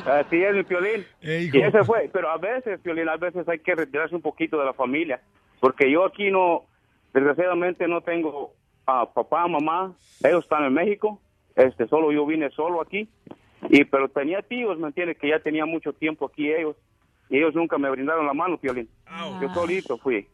Así 0.06 0.42
es, 0.42 0.54
mi 0.54 0.64
Piolín. 0.64 1.06
y 1.22 1.60
ese 1.60 1.84
fue. 1.84 2.10
Pero 2.12 2.30
a 2.30 2.38
veces, 2.38 2.80
Piolín, 2.80 3.08
a 3.08 3.16
veces 3.16 3.48
hay 3.48 3.60
que 3.60 3.74
retirarse 3.74 4.14
un 4.14 4.22
poquito 4.22 4.58
de 4.58 4.64
la 4.64 4.72
familia. 4.72 5.20
Porque 5.60 5.90
yo 5.90 6.04
aquí 6.04 6.30
no, 6.30 6.64
desgraciadamente 7.12 7.86
no 7.88 8.00
tengo 8.00 8.52
a 8.86 9.06
papá, 9.12 9.46
mamá. 9.48 9.92
Ellos 10.24 10.44
están 10.44 10.64
en 10.64 10.74
México. 10.74 11.20
Este, 11.54 11.86
solo 11.88 12.12
yo 12.12 12.24
vine 12.26 12.50
solo 12.50 12.80
aquí. 12.80 13.08
Y 13.68 13.84
pero 13.84 14.08
tenía 14.08 14.42
tíos, 14.42 14.78
¿me 14.78 14.88
entiendes? 14.88 15.18
Que 15.18 15.28
ya 15.28 15.38
tenía 15.38 15.66
mucho 15.66 15.92
tiempo 15.92 16.26
aquí 16.26 16.52
ellos. 16.52 16.76
Y 17.30 17.38
ellos 17.38 17.54
nunca 17.54 17.78
me 17.78 17.88
brindaron 17.90 18.26
la 18.26 18.34
mano, 18.34 18.58
Piolín. 18.58 18.88
Yo 19.40 19.48
solito 19.54 19.96
fui. 19.98 20.26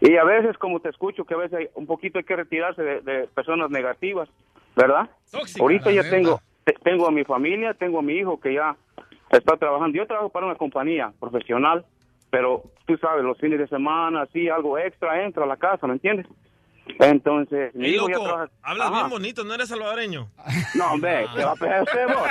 Y 0.00 0.16
a 0.16 0.24
veces, 0.24 0.58
como 0.58 0.80
te 0.80 0.90
escucho, 0.90 1.24
que 1.24 1.34
a 1.34 1.38
veces 1.38 1.58
hay 1.58 1.68
un 1.74 1.86
poquito 1.86 2.18
hay 2.18 2.24
que 2.24 2.36
retirarse 2.36 2.82
de, 2.82 3.00
de 3.00 3.26
personas 3.28 3.70
negativas, 3.70 4.28
¿verdad? 4.76 5.08
Ahorita 5.62 5.90
ya 5.90 6.02
tengo, 6.10 6.40
te- 6.64 6.74
tengo 6.84 7.06
a 7.08 7.10
mi 7.10 7.24
familia, 7.24 7.72
tengo 7.74 7.98
a 8.00 8.02
mi 8.02 8.12
hijo 8.14 8.38
que 8.38 8.52
ya 8.54 8.76
está 9.30 9.56
trabajando. 9.56 9.96
Yo 9.96 10.06
trabajo 10.06 10.28
para 10.28 10.46
una 10.46 10.54
compañía 10.56 11.12
profesional, 11.18 11.84
pero 12.36 12.62
tú 12.86 12.98
sabes, 12.98 13.24
los 13.24 13.38
fines 13.38 13.58
de 13.58 13.66
semana, 13.66 14.20
así, 14.20 14.46
algo 14.50 14.76
extra 14.78 15.24
entra 15.24 15.44
a 15.44 15.46
la 15.46 15.56
casa, 15.56 15.86
¿me 15.86 15.94
entiendes? 15.94 16.26
Entonces, 16.98 17.74
mi 17.74 17.92
ya 17.92 17.96
loco, 17.96 18.10
trabaja. 18.24 18.50
hablas 18.62 18.88
Ajá. 18.88 18.96
bien 18.98 19.08
bonito, 19.08 19.42
no 19.42 19.54
eres 19.54 19.70
salvadoreño. 19.70 20.28
No, 20.74 20.92
hombre, 20.92 21.24
¿qué 21.34 21.42
va 21.42 21.52
a 21.52 21.56
pegar 21.56 21.82
usted, 21.82 22.06
vos? 22.08 22.28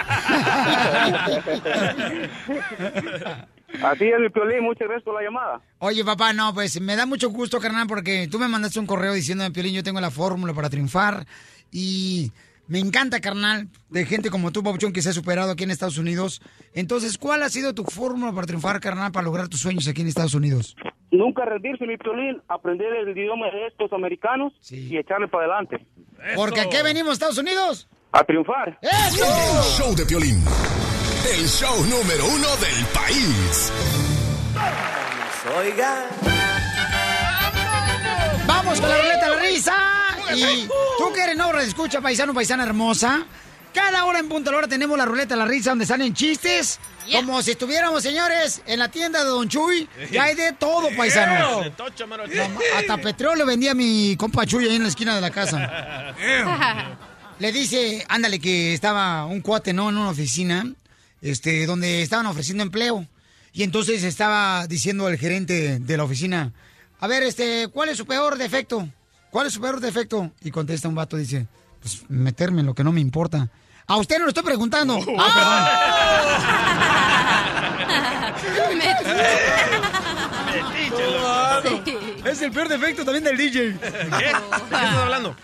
Así 3.84 4.06
es, 4.06 4.20
mi 4.20 4.30
Piolín, 4.30 4.63
muchas 4.63 4.88
gracias 4.88 5.04
por 5.06 5.15
la 5.15 5.24
llamada. 5.24 5.60
Oye, 5.80 6.06
papá, 6.06 6.34
no, 6.34 6.54
pues 6.54 6.80
me 6.80 6.96
da 6.96 7.08
mucho 7.08 7.32
gusto, 7.32 7.60
carnal, 7.60 7.88
porque 7.88 8.28
tú 8.30 8.38
me 8.38 8.48
mandaste 8.48 8.80
un 8.80 8.86
correo 8.86 9.13
diciendo, 9.13 9.44
Piolín, 9.52 9.74
yo 9.74 9.82
tengo 9.84 10.00
la 10.00 10.12
fórmula 10.12 10.54
para 10.54 10.70
triunfar. 10.70 11.26
Y 11.72 12.32
me 12.67 12.80
encanta, 12.80 13.19
carnal, 13.19 13.69
de 13.89 14.06
gente 14.06 14.30
como 14.30 14.51
tú, 14.51 14.63
Pabuchón, 14.63 14.93
que 14.93 15.01
se 15.01 15.10
ha 15.10 15.13
superado 15.13 15.51
aquí 15.51 15.63
en 15.63 15.71
Estados 15.71 15.97
Unidos. 15.97 16.41
Entonces, 16.73 17.17
¿cuál 17.17 17.43
ha 17.43 17.49
sido 17.49 17.73
tu 17.73 17.84
fórmula 17.84 18.32
para 18.34 18.47
triunfar, 18.47 18.80
carnal, 18.80 19.12
para 19.12 19.25
lograr 19.25 19.47
tus 19.47 19.60
sueños 19.62 19.88
aquí 19.88 20.01
en 20.01 20.08
Estados 20.08 20.34
Unidos? 20.34 20.75
Nunca 21.12 21.45
rendirse, 21.45 21.86
mi 21.86 21.97
Piolín, 21.97 22.41
aprender 22.47 22.88
el 22.93 23.17
idioma 23.17 23.47
de 23.51 23.67
estos 23.67 23.93
americanos 23.93 24.54
y 24.69 24.97
echarle 24.97 25.28
para 25.28 25.45
adelante. 25.45 25.86
Porque 26.36 26.62
aquí 26.62 26.78
venimos, 26.84 27.13
Estados 27.13 27.38
Unidos. 27.38 27.88
A 28.12 28.23
triunfar. 28.23 28.78
¡Eso! 28.82 29.25
El 29.25 29.63
show 29.78 29.95
de 29.95 30.06
Piolín. 30.06 30.43
El 31.38 31.47
show 31.47 31.75
número 31.86 32.25
uno 32.28 32.47
del 32.58 32.86
país. 32.93 33.71
Oiga. 35.58 36.08
Vamos 38.47 38.80
con 38.80 38.89
la 38.89 38.97
ruleta 38.97 39.30
de 39.30 39.36
la 39.36 39.41
risa. 39.41 40.05
Y 40.34 40.68
tú 40.98 41.14
que 41.14 41.22
eres 41.22 41.36
no 41.36 41.58
escucha 41.60 42.02
paisano, 42.02 42.34
paisana 42.34 42.64
hermosa. 42.64 43.26
Cada 43.74 44.06
hora 44.06 44.20
en 44.20 44.30
la 44.30 44.58
hora 44.58 44.68
tenemos 44.70 44.98
la 44.98 45.06
ruleta 45.06 45.36
de 45.36 45.40
la 45.40 45.46
risa 45.46 45.72
donde 45.72 45.86
salen 45.86 46.14
chistes. 46.14 46.80
Como 47.12 47.42
si 47.42 47.52
estuviéramos, 47.52 48.02
señores, 48.02 48.62
en 48.66 48.80
la 48.80 48.90
tienda 48.90 49.20
de 49.20 49.30
Don 49.30 49.50
Chuy. 49.50 49.88
Que 50.10 50.20
hay 50.20 50.34
de 50.34 50.54
todo, 50.54 50.88
paisano. 50.96 51.62
Hasta 52.78 52.98
petróleo 52.98 53.46
vendía 53.46 53.74
mi 53.74 54.16
compa 54.16 54.46
Chuy 54.46 54.70
ahí 54.70 54.78
en 54.78 54.84
la 54.84 54.90
esquina 54.90 55.14
de 55.14 55.22
la 55.22 55.30
casa. 55.30 56.16
Le 57.40 57.52
dice, 57.52 58.06
ándale, 58.08 58.40
que 58.40 58.74
estaba 58.74 59.26
un 59.26 59.42
cuate, 59.42 59.74
¿no? 59.74 59.90
En 59.90 59.98
una 59.98 60.10
oficina, 60.10 60.72
este, 61.22 61.66
donde 61.66 62.02
estaban 62.02 62.28
ofreciendo 62.28 62.64
empleo. 62.64 63.06
Y 63.52 63.64
entonces 63.64 64.04
estaba 64.04 64.68
diciendo 64.68 65.10
el 65.10 65.18
gerente 65.18 65.80
de 65.80 65.98
la 65.98 66.06
oficina, 66.06 66.54
a 67.00 67.08
ver, 67.08 67.24
este, 67.24 67.68
¿cuál 67.68 67.90
es 67.90 67.98
su 67.98 68.06
peor 68.06 68.38
defecto? 68.38 68.88
¿Cuál 69.36 69.48
es 69.48 69.54
su 69.54 69.60
peor 69.60 69.82
defecto? 69.82 70.32
Y 70.43 70.50
contesta 70.50 70.88
un 70.88 70.95
vato, 70.95 71.17
dice, 71.17 71.45
pues 71.82 72.10
meterme 72.10 72.62
en 72.62 72.67
lo 72.67 72.74
que 72.74 72.86
no 72.86 72.93
me 72.93 73.02
importa. 73.02 73.50
A 73.86 73.98
usted 73.98 74.17
no 74.17 74.24
lo 74.24 74.30
estoy 74.30 74.45
preguntando. 74.45 74.98
Ah, 75.19 76.32
perdón. 81.65 82.21
Es 82.32 82.41
el 82.41 82.52
peor 82.54 82.69
defecto 82.69 83.04
también 83.04 83.26
del 83.26 83.36
DJ. 83.36 83.78
¿Qué? 83.78 83.86
¿De 83.89 84.10
qué 84.10 84.28
estás 84.28 84.93
hablando? 84.95 85.36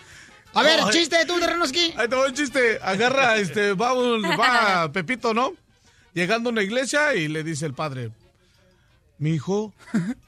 A 0.54 0.64
ver, 0.64 0.80
Ay. 0.86 0.92
chiste 0.94 1.26
tú, 1.28 1.38
Terrenoski. 1.38 1.94
Ahí 1.98 2.08
te 2.08 2.16
va 2.16 2.28
un 2.28 2.34
chiste. 2.34 2.80
Agarra, 2.82 3.36
este, 3.36 3.74
va, 3.74 3.92
un- 3.94 4.24
va 4.24 4.90
Pepito, 4.94 5.34
¿no? 5.34 5.52
Llegando 6.14 6.48
a 6.50 6.54
una 6.54 6.64
iglesia 6.64 7.14
y 7.16 7.28
le 7.28 7.44
dice 7.44 7.66
el 7.66 7.74
padre, 7.74 8.12
mi 9.18 9.32
hijo, 9.32 9.74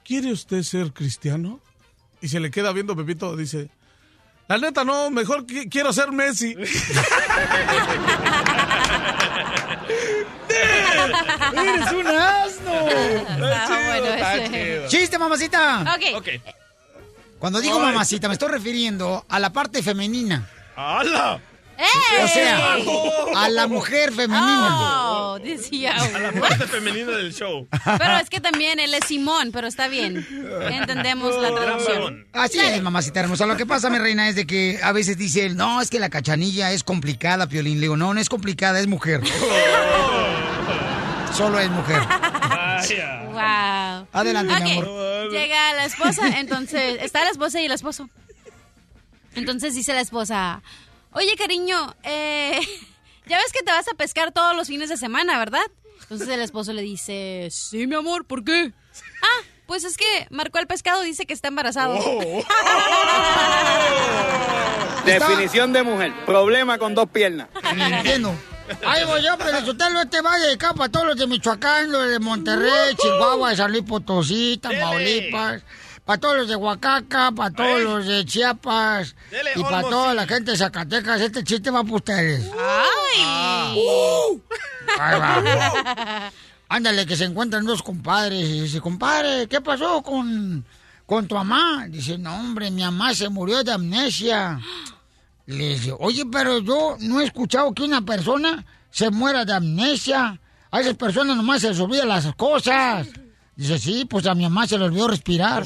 ¿quiere 0.03 0.33
usted 0.33 0.63
ser 0.63 0.91
cristiano? 0.91 1.61
Y 2.23 2.29
se 2.29 2.39
le 2.39 2.49
queda 2.49 2.71
viendo 2.71 2.95
Pepito, 2.95 3.35
dice, 3.35 3.69
la 4.47 4.57
neta 4.57 4.85
no, 4.85 5.09
mejor 5.11 5.45
qui- 5.45 5.69
quiero 5.69 5.91
ser 5.91 6.13
Messi. 6.13 6.55
¡Eres 11.53 11.91
un 11.91 12.07
asno! 12.07 12.87
Está 12.87 13.67
chido, 13.67 13.87
bueno 13.87 14.05
está 14.07 14.49
chido. 14.49 14.87
¡Chiste, 14.87 15.19
mamacita! 15.19 15.83
Ok. 16.15 16.27
Cuando 17.39 17.59
digo 17.59 17.77
Ay. 17.79 17.87
mamacita, 17.87 18.29
me 18.29 18.35
estoy 18.35 18.49
refiriendo 18.51 19.25
a 19.27 19.37
la 19.39 19.51
parte 19.51 19.83
femenina. 19.83 20.47
¡Hala! 20.77 21.41
O 22.23 22.27
sea, 22.27 22.75
a 23.35 23.49
la 23.49 23.67
mujer 23.67 24.11
femenina. 24.11 25.11
Oh, 25.11 25.39
decía. 25.39 25.95
A 25.95 26.19
la 26.19 26.31
parte 26.31 26.67
femenina 26.67 27.11
del 27.11 27.33
show. 27.33 27.67
Pero 27.97 28.17
es 28.17 28.29
que 28.29 28.39
también 28.39 28.79
él 28.79 28.93
es 28.93 29.05
Simón, 29.07 29.51
pero 29.51 29.67
está 29.67 29.87
bien. 29.87 30.25
Entendemos 30.69 31.35
la 31.41 31.53
traducción. 31.53 32.27
Así 32.33 32.59
es, 32.59 32.81
mamacita 32.81 33.21
hermosa. 33.21 33.45
Lo 33.45 33.57
que 33.57 33.65
pasa, 33.65 33.89
mi 33.89 33.97
reina, 33.97 34.29
es 34.29 34.35
de 34.35 34.45
que 34.45 34.79
a 34.83 34.91
veces 34.91 35.17
dicen, 35.17 35.57
no, 35.57 35.81
es 35.81 35.89
que 35.89 35.99
la 35.99 36.09
cachanilla 36.09 36.71
es 36.71 36.83
complicada, 36.83 37.47
Piolín. 37.47 37.75
Le 37.75 37.81
digo, 37.81 37.97
no, 37.97 38.13
no 38.13 38.19
es 38.19 38.29
complicada, 38.29 38.79
es 38.79 38.87
mujer. 38.87 39.21
Solo 41.33 41.59
es 41.59 41.69
mujer. 41.69 42.01
Wow. 43.31 44.07
Adelante, 44.13 44.63
mi 44.63 44.71
amor. 44.71 45.31
Llega 45.31 45.73
la 45.73 45.85
esposa, 45.85 46.39
entonces 46.39 46.97
está 47.01 47.23
la 47.23 47.31
esposa 47.31 47.59
y 47.59 47.65
el 47.65 47.71
esposo. 47.71 48.09
Entonces 49.35 49.73
dice 49.73 49.93
la 49.93 50.01
esposa, 50.01 50.61
oye 51.13 51.35
cariño, 51.37 51.95
eh, 52.03 52.59
ya 53.25 53.37
ves 53.37 53.51
que 53.51 53.63
te 53.63 53.71
vas 53.71 53.87
a 53.87 53.95
pescar 53.95 54.31
todos 54.31 54.55
los 54.55 54.67
fines 54.67 54.89
de 54.89 54.97
semana, 54.97 55.39
¿verdad? 55.39 55.63
Entonces 56.01 56.27
el 56.27 56.41
esposo 56.41 56.73
le 56.73 56.81
dice, 56.81 57.47
sí, 57.51 57.87
mi 57.87 57.95
amor, 57.95 58.25
¿por 58.25 58.43
qué? 58.43 58.73
Ah, 59.21 59.45
pues 59.65 59.83
es 59.83 59.97
que 59.97 60.27
marcó 60.29 60.59
el 60.59 60.67
pescado, 60.67 61.01
dice 61.01 61.25
que 61.25 61.33
está 61.33 61.47
embarazado. 61.47 61.95
Definición 65.05 65.73
de 65.73 65.83
mujer. 65.83 66.13
Problema 66.25 66.77
con 66.77 66.95
dos 66.95 67.09
piernas. 67.09 67.49
Entiendo. 67.63 68.33
Ahí 68.85 69.03
voy 69.05 69.23
yo, 69.23 69.37
pero 69.37 69.65
Sotelo, 69.65 70.01
este 70.01 70.21
va 70.21 70.33
a 70.33 70.39
dedicar 70.39 70.75
para 70.75 70.89
todos 70.89 71.07
los 71.07 71.17
de 71.17 71.27
Michoacán, 71.27 71.91
los 71.91 72.09
de 72.09 72.19
Monterrey, 72.19 72.95
Chihuahua, 72.95 73.55
San 73.55 73.71
Luis 73.71 73.83
Potosí, 73.83 74.57
Tamaulipas. 74.61 75.61
Para 76.05 76.19
todos 76.19 76.37
los 76.37 76.47
de 76.47 76.55
Oaxaca, 76.55 77.31
para 77.31 77.51
todos 77.53 77.81
los 77.81 78.05
de 78.05 78.25
Chiapas 78.25 79.15
Dele, 79.31 79.51
y 79.55 79.63
para 79.63 79.81
toda 79.81 80.13
la 80.13 80.27
gente 80.27 80.51
de 80.51 80.57
Zacatecas. 80.57 81.21
Este 81.21 81.43
chiste 81.43 81.71
va 81.71 81.83
para 81.83 81.95
ustedes. 81.95 82.51
¡Ay! 83.15 84.41
Ahí 84.99 85.19
va. 85.19 86.31
Ándale, 86.69 87.05
que 87.05 87.15
se 87.15 87.25
encuentran 87.25 87.65
dos 87.65 87.83
compadres 87.83 88.49
y 88.49 88.61
dice, 88.61 88.81
compadre, 88.81 89.47
¿qué 89.47 89.61
pasó 89.61 90.01
con, 90.01 90.65
con 91.05 91.27
tu 91.27 91.35
mamá? 91.35 91.85
Dice, 91.87 92.17
no, 92.17 92.35
hombre, 92.35 92.71
mi 92.71 92.81
mamá 92.81 93.13
se 93.13 93.29
murió 93.29 93.63
de 93.63 93.71
amnesia. 93.71 94.59
Le 95.45 95.75
dice, 95.75 95.93
oye, 95.99 96.25
pero 96.25 96.59
yo 96.59 96.97
no 96.99 97.21
he 97.21 97.25
escuchado 97.25 97.73
que 97.73 97.83
una 97.83 98.01
persona 98.01 98.65
se 98.89 99.09
muera 99.11 99.45
de 99.45 99.53
amnesia. 99.53 100.39
A 100.71 100.81
esas 100.81 100.95
personas 100.95 101.37
nomás 101.37 101.61
se 101.61 101.69
les 101.69 101.79
olvidan 101.79 102.07
las 102.07 102.33
cosas. 102.35 103.07
Dice, 103.55 103.77
sí, 103.77 104.05
pues 104.05 104.25
a 104.25 104.33
mi 104.33 104.43
mamá 104.43 104.65
se 104.67 104.77
le 104.77 104.85
olvidó 104.85 105.07
respirar. 105.07 105.63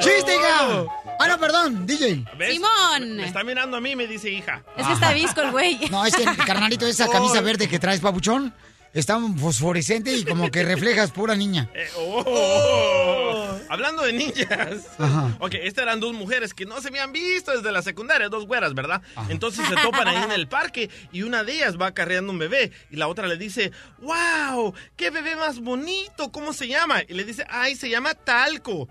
¡Chiste, 0.00 0.36
hija! 0.36 0.84
Ah, 1.20 1.26
no, 1.28 1.38
perdón, 1.38 1.86
DJ. 1.86 2.24
¿Ves? 2.36 2.54
Simón. 2.54 3.16
Me 3.16 3.26
está 3.26 3.42
mirando 3.42 3.78
a 3.78 3.80
mí 3.80 3.90
y 3.92 3.96
me 3.96 4.06
dice 4.06 4.30
hija. 4.30 4.62
Es 4.76 4.86
que 4.86 4.92
está 4.92 5.12
visco 5.12 5.40
el 5.40 5.50
güey. 5.50 5.78
No, 5.90 6.04
es 6.04 6.14
que, 6.14 6.24
carnalito, 6.24 6.86
esa 6.86 7.08
camisa 7.08 7.40
verde 7.40 7.68
que 7.68 7.78
traes, 7.78 8.00
papuchón, 8.00 8.54
está 9.00 9.18
fosforescente 9.36 10.16
y 10.16 10.24
como 10.24 10.50
que 10.50 10.62
reflejas 10.62 11.10
pura 11.10 11.34
niña. 11.34 11.70
Eh, 11.78 11.86
oh. 11.96 13.56
Hablando 13.68 14.02
de 14.02 14.12
ninjas. 14.12 14.86
Ajá. 14.98 15.36
Ok, 15.38 15.54
estas 15.54 15.82
eran 15.82 16.00
dos 16.00 16.12
mujeres 16.12 16.52
que 16.52 16.66
no 16.66 16.80
se 16.80 16.88
habían 16.88 17.12
visto 17.12 17.52
desde 17.52 17.70
la 17.70 17.82
secundaria, 17.82 18.28
dos 18.28 18.46
güeras, 18.46 18.74
¿verdad? 18.74 19.00
Entonces 19.28 19.66
se 19.68 19.76
topan 19.76 20.08
ahí 20.08 20.22
en 20.24 20.32
el 20.32 20.48
parque 20.48 20.90
y 21.12 21.22
una 21.22 21.44
de 21.44 21.52
ellas 21.52 21.76
va 21.80 21.92
carreando 21.92 22.32
un 22.32 22.38
bebé 22.38 22.72
y 22.90 22.96
la 22.96 23.06
otra 23.06 23.28
le 23.28 23.36
dice, 23.36 23.70
wow, 24.00 24.74
qué 24.96 25.10
bebé 25.10 25.36
más 25.36 25.60
bonito, 25.60 26.32
¿cómo 26.32 26.52
se 26.52 26.66
llama? 26.66 27.02
Y 27.06 27.14
le 27.14 27.24
dice, 27.24 27.44
ay, 27.48 27.76
se 27.76 27.88
llama 27.88 28.14
Talco. 28.14 28.88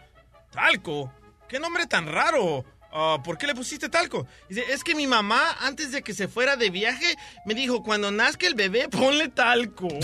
¿Talco? 0.51 1.11
¿Qué 1.49 1.59
nombre 1.59 1.87
tan 1.87 2.07
raro? 2.07 2.63
Ah, 2.91 3.17
¿Por 3.23 3.37
qué 3.37 3.47
le 3.47 3.55
pusiste 3.55 3.89
talco? 3.89 4.25
Dice, 4.49 4.63
es 4.69 4.83
que 4.83 4.95
mi 4.95 5.07
mamá, 5.07 5.41
antes 5.61 5.91
de 5.91 6.01
que 6.01 6.13
se 6.13 6.27
fuera 6.27 6.55
de 6.55 6.69
viaje, 6.69 7.15
me 7.45 7.53
dijo, 7.53 7.83
cuando 7.83 8.11
nazca 8.11 8.47
el 8.47 8.55
bebé, 8.55 8.87
ponle 8.89 9.27
talco. 9.27 9.87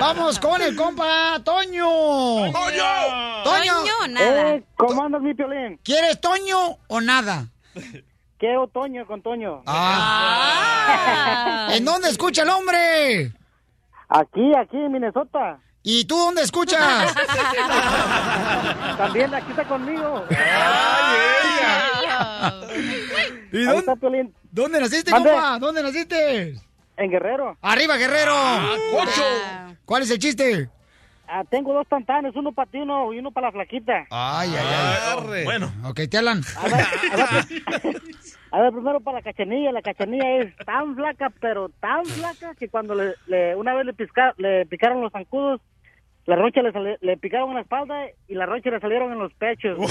Vamos 0.00 0.38
con 0.38 0.60
el 0.60 0.74
compa 0.76 1.40
Toño. 1.44 1.86
¡Toño! 2.52 2.84
Toño. 3.44 3.72
Toño, 3.74 4.08
nada. 4.10 4.54
Eh, 4.56 4.64
¿Cómo 4.76 5.04
andas, 5.04 5.22
mi 5.22 5.34
piolín? 5.34 5.78
¿Quieres 5.84 6.20
Toño 6.20 6.78
o 6.88 7.00
nada? 7.00 7.46
Quiero 8.38 8.66
Toño 8.66 9.06
con 9.06 9.22
Toño. 9.22 9.62
Ah. 9.66 11.68
¿En 11.70 11.84
dónde 11.84 12.08
escucha 12.08 12.42
el 12.42 12.48
hombre? 12.48 13.32
Aquí, 14.08 14.52
aquí 14.58 14.76
en 14.76 14.90
Minnesota. 14.90 15.60
¿Y 15.84 16.04
tú 16.04 16.16
dónde 16.16 16.42
escuchas? 16.42 17.14
También 18.96 19.34
aquí 19.34 19.50
está 19.50 19.64
conmigo. 19.64 20.24
¿Y 23.52 23.56
Ahí 23.56 23.64
dónde, 23.64 23.78
está 23.80 23.96
Piolín. 23.96 24.34
dónde 24.50 24.80
naciste, 24.80 25.10
Mande. 25.10 25.30
compa? 25.30 25.58
¿Dónde 25.58 25.82
naciste? 25.82 26.54
En 26.96 27.10
Guerrero. 27.10 27.56
¡Arriba, 27.62 27.96
guerrero! 27.96 28.32
Cocho. 28.92 29.22
¿Cuál 29.84 30.02
es 30.02 30.10
el 30.10 30.18
chiste? 30.18 30.68
Ah, 31.26 31.42
tengo 31.50 31.72
dos 31.72 31.86
tantanes, 31.88 32.36
uno 32.36 32.52
para 32.52 32.70
ti 32.70 32.78
uno 32.78 33.12
y 33.12 33.18
uno 33.18 33.30
para 33.32 33.46
la 33.48 33.52
flaquita. 33.52 34.06
Ay, 34.10 34.54
ay, 34.54 34.66
ay. 34.66 35.44
Bueno. 35.44 35.72
Ok, 35.84 36.00
te 36.10 36.18
hablan. 36.18 36.42
A 38.54 38.60
ver, 38.60 38.70
primero 38.72 39.00
para 39.00 39.18
la 39.18 39.22
cachanilla. 39.22 39.72
La 39.72 39.80
cachanilla 39.80 40.36
es 40.42 40.54
tan 40.66 40.94
flaca, 40.94 41.32
pero 41.40 41.70
tan 41.80 42.04
flaca, 42.04 42.54
que 42.54 42.68
cuando 42.68 42.94
le, 42.94 43.14
le- 43.26 43.56
una 43.56 43.72
vez 43.74 43.86
le, 43.86 43.94
pisca- 43.94 44.34
le 44.36 44.66
picaron 44.66 45.00
los 45.00 45.10
zancudos, 45.10 45.62
la 46.26 46.36
roncha 46.36 46.62
le, 46.62 46.72
sali- 46.72 46.96
le 47.00 47.16
picaron 47.16 47.48
en 47.50 47.54
la 47.56 47.60
espalda 47.62 48.06
y 48.28 48.34
la 48.34 48.46
roncha 48.46 48.70
le 48.70 48.80
salieron 48.80 49.12
en 49.12 49.18
los 49.18 49.32
pechos. 49.34 49.78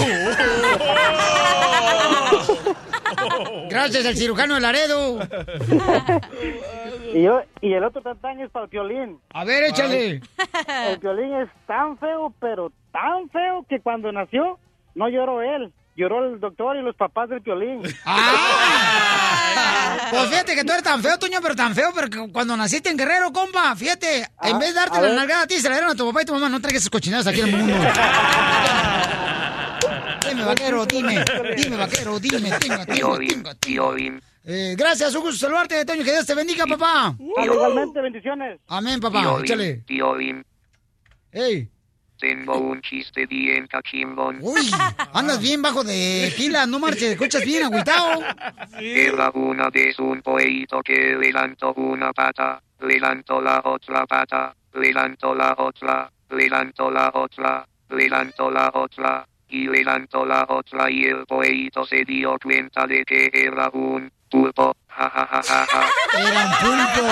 Gracias 3.69 4.05
al 4.05 4.15
cirujano 4.15 4.55
de 4.55 4.61
Laredo. 4.61 5.19
y, 7.13 7.21
yo, 7.23 7.41
y 7.61 7.73
el 7.73 7.83
otro 7.83 8.01
tantán 8.01 8.39
es 8.39 8.49
para 8.49 8.65
el 8.65 8.71
violín. 8.71 9.19
A 9.33 9.43
ver, 9.43 9.63
échale. 9.65 10.21
El 10.89 10.97
violín 10.99 11.33
es 11.35 11.49
tan 11.67 11.97
feo, 11.97 12.33
pero 12.39 12.71
tan 12.91 13.29
feo 13.29 13.65
que 13.69 13.79
cuando 13.79 14.11
nació 14.11 14.59
no 14.95 15.09
lloró 15.09 15.41
él. 15.41 15.71
Lloró 15.95 16.25
el 16.25 16.39
doctor 16.39 16.77
y 16.77 16.81
los 16.81 16.95
papás 16.95 17.29
del 17.29 17.41
violín. 17.41 17.81
Pues 17.81 17.93
fíjate 20.29 20.55
que 20.55 20.63
tú 20.63 20.71
eres 20.71 20.83
tan 20.83 21.01
feo, 21.01 21.17
Toño, 21.19 21.39
pero 21.41 21.55
tan 21.55 21.73
feo, 21.75 21.91
pero 21.93 22.09
que 22.09 22.31
cuando 22.31 22.55
naciste 22.57 22.89
en 22.89 22.97
Guerrero, 22.97 23.31
compa, 23.31 23.75
fíjate, 23.75 24.19
en 24.19 24.25
Ah, 24.55 24.57
vez 24.57 24.69
de 24.69 24.73
darte 24.73 24.95
la 24.95 25.01
ver. 25.01 25.13
nalgada 25.15 25.43
a 25.43 25.47
ti, 25.47 25.55
se 25.59 25.67
la 25.69 25.75
dieron 25.75 25.91
a 25.91 25.95
tu 25.95 26.05
papá 26.07 26.21
y 26.21 26.25
tu 26.25 26.33
mamá. 26.33 26.49
No 26.49 26.59
traigas 26.61 26.81
esas 26.83 26.89
cochinadas 26.89 27.27
aquí 27.27 27.41
en 27.41 27.47
el 27.49 27.55
mundo. 27.57 27.73
dime, 30.29 30.43
vaquero, 30.45 30.85
dime. 30.85 31.25
Dime, 31.57 31.75
vaquero, 31.77 32.19
dime. 32.19 32.51
Tenga, 32.59 32.85
tenga, 32.85 32.85
tenga. 33.55 34.19
Eh, 34.43 34.75
gracias, 34.77 35.13
un 35.13 35.21
gusto 35.21 35.37
saludarte, 35.45 35.85
Toño. 35.85 36.03
Que 36.03 36.11
Dios 36.11 36.25
te 36.25 36.33
bendiga, 36.35 36.65
papá. 36.65 37.15
Igualmente, 37.43 38.01
bendiciones. 38.01 38.59
Amén, 38.67 38.99
papá. 38.99 39.21
Piolín, 39.21 39.43
Échale. 39.45 39.73
Piolín, 39.85 40.45
Ey. 41.31 41.69
Tengo 42.21 42.55
un 42.59 42.81
chiste 42.81 43.25
bien 43.25 43.65
cachimbón. 43.65 44.37
Uy, 44.41 44.69
andas 45.13 45.41
bien 45.41 45.61
bajo 45.61 45.83
de 45.83 46.31
pila, 46.37 46.67
no 46.67 46.77
marches, 46.77 47.11
escuchas 47.13 47.43
bien, 47.43 47.63
agüitao. 47.63 48.21
Era 48.79 49.31
una 49.31 49.69
vez 49.71 49.97
un 49.97 50.21
pollito 50.21 50.83
que 50.83 51.15
levantó 51.15 51.73
una 51.73 52.13
pata, 52.13 52.61
levantó 52.81 53.41
la 53.41 53.59
otra 53.65 54.05
pata, 54.05 54.55
levantó 54.73 55.33
la 55.33 55.55
otra, 55.57 56.11
levantó 56.29 56.91
la 56.91 57.11
otra, 57.15 57.67
levantó 57.89 58.51
la 58.51 58.71
otra, 58.75 59.27
y 59.49 59.67
levantó 59.67 60.25
la 60.25 60.45
otra 60.47 60.89
y 60.89 61.05
el 61.05 61.25
pollito 61.25 61.83
se 61.85 62.05
dio 62.05 62.37
cuenta 62.41 62.85
de 62.87 63.03
que 63.03 63.29
era 63.33 63.69
un 63.73 64.11
pulpo. 64.29 64.77
Ja, 64.87 65.09
ja, 65.09 65.25
ja, 65.25 65.41
ja, 65.43 65.65
ja. 65.65 65.87
Era 66.19 66.45
un 66.45 66.51
pulpo. 66.61 67.05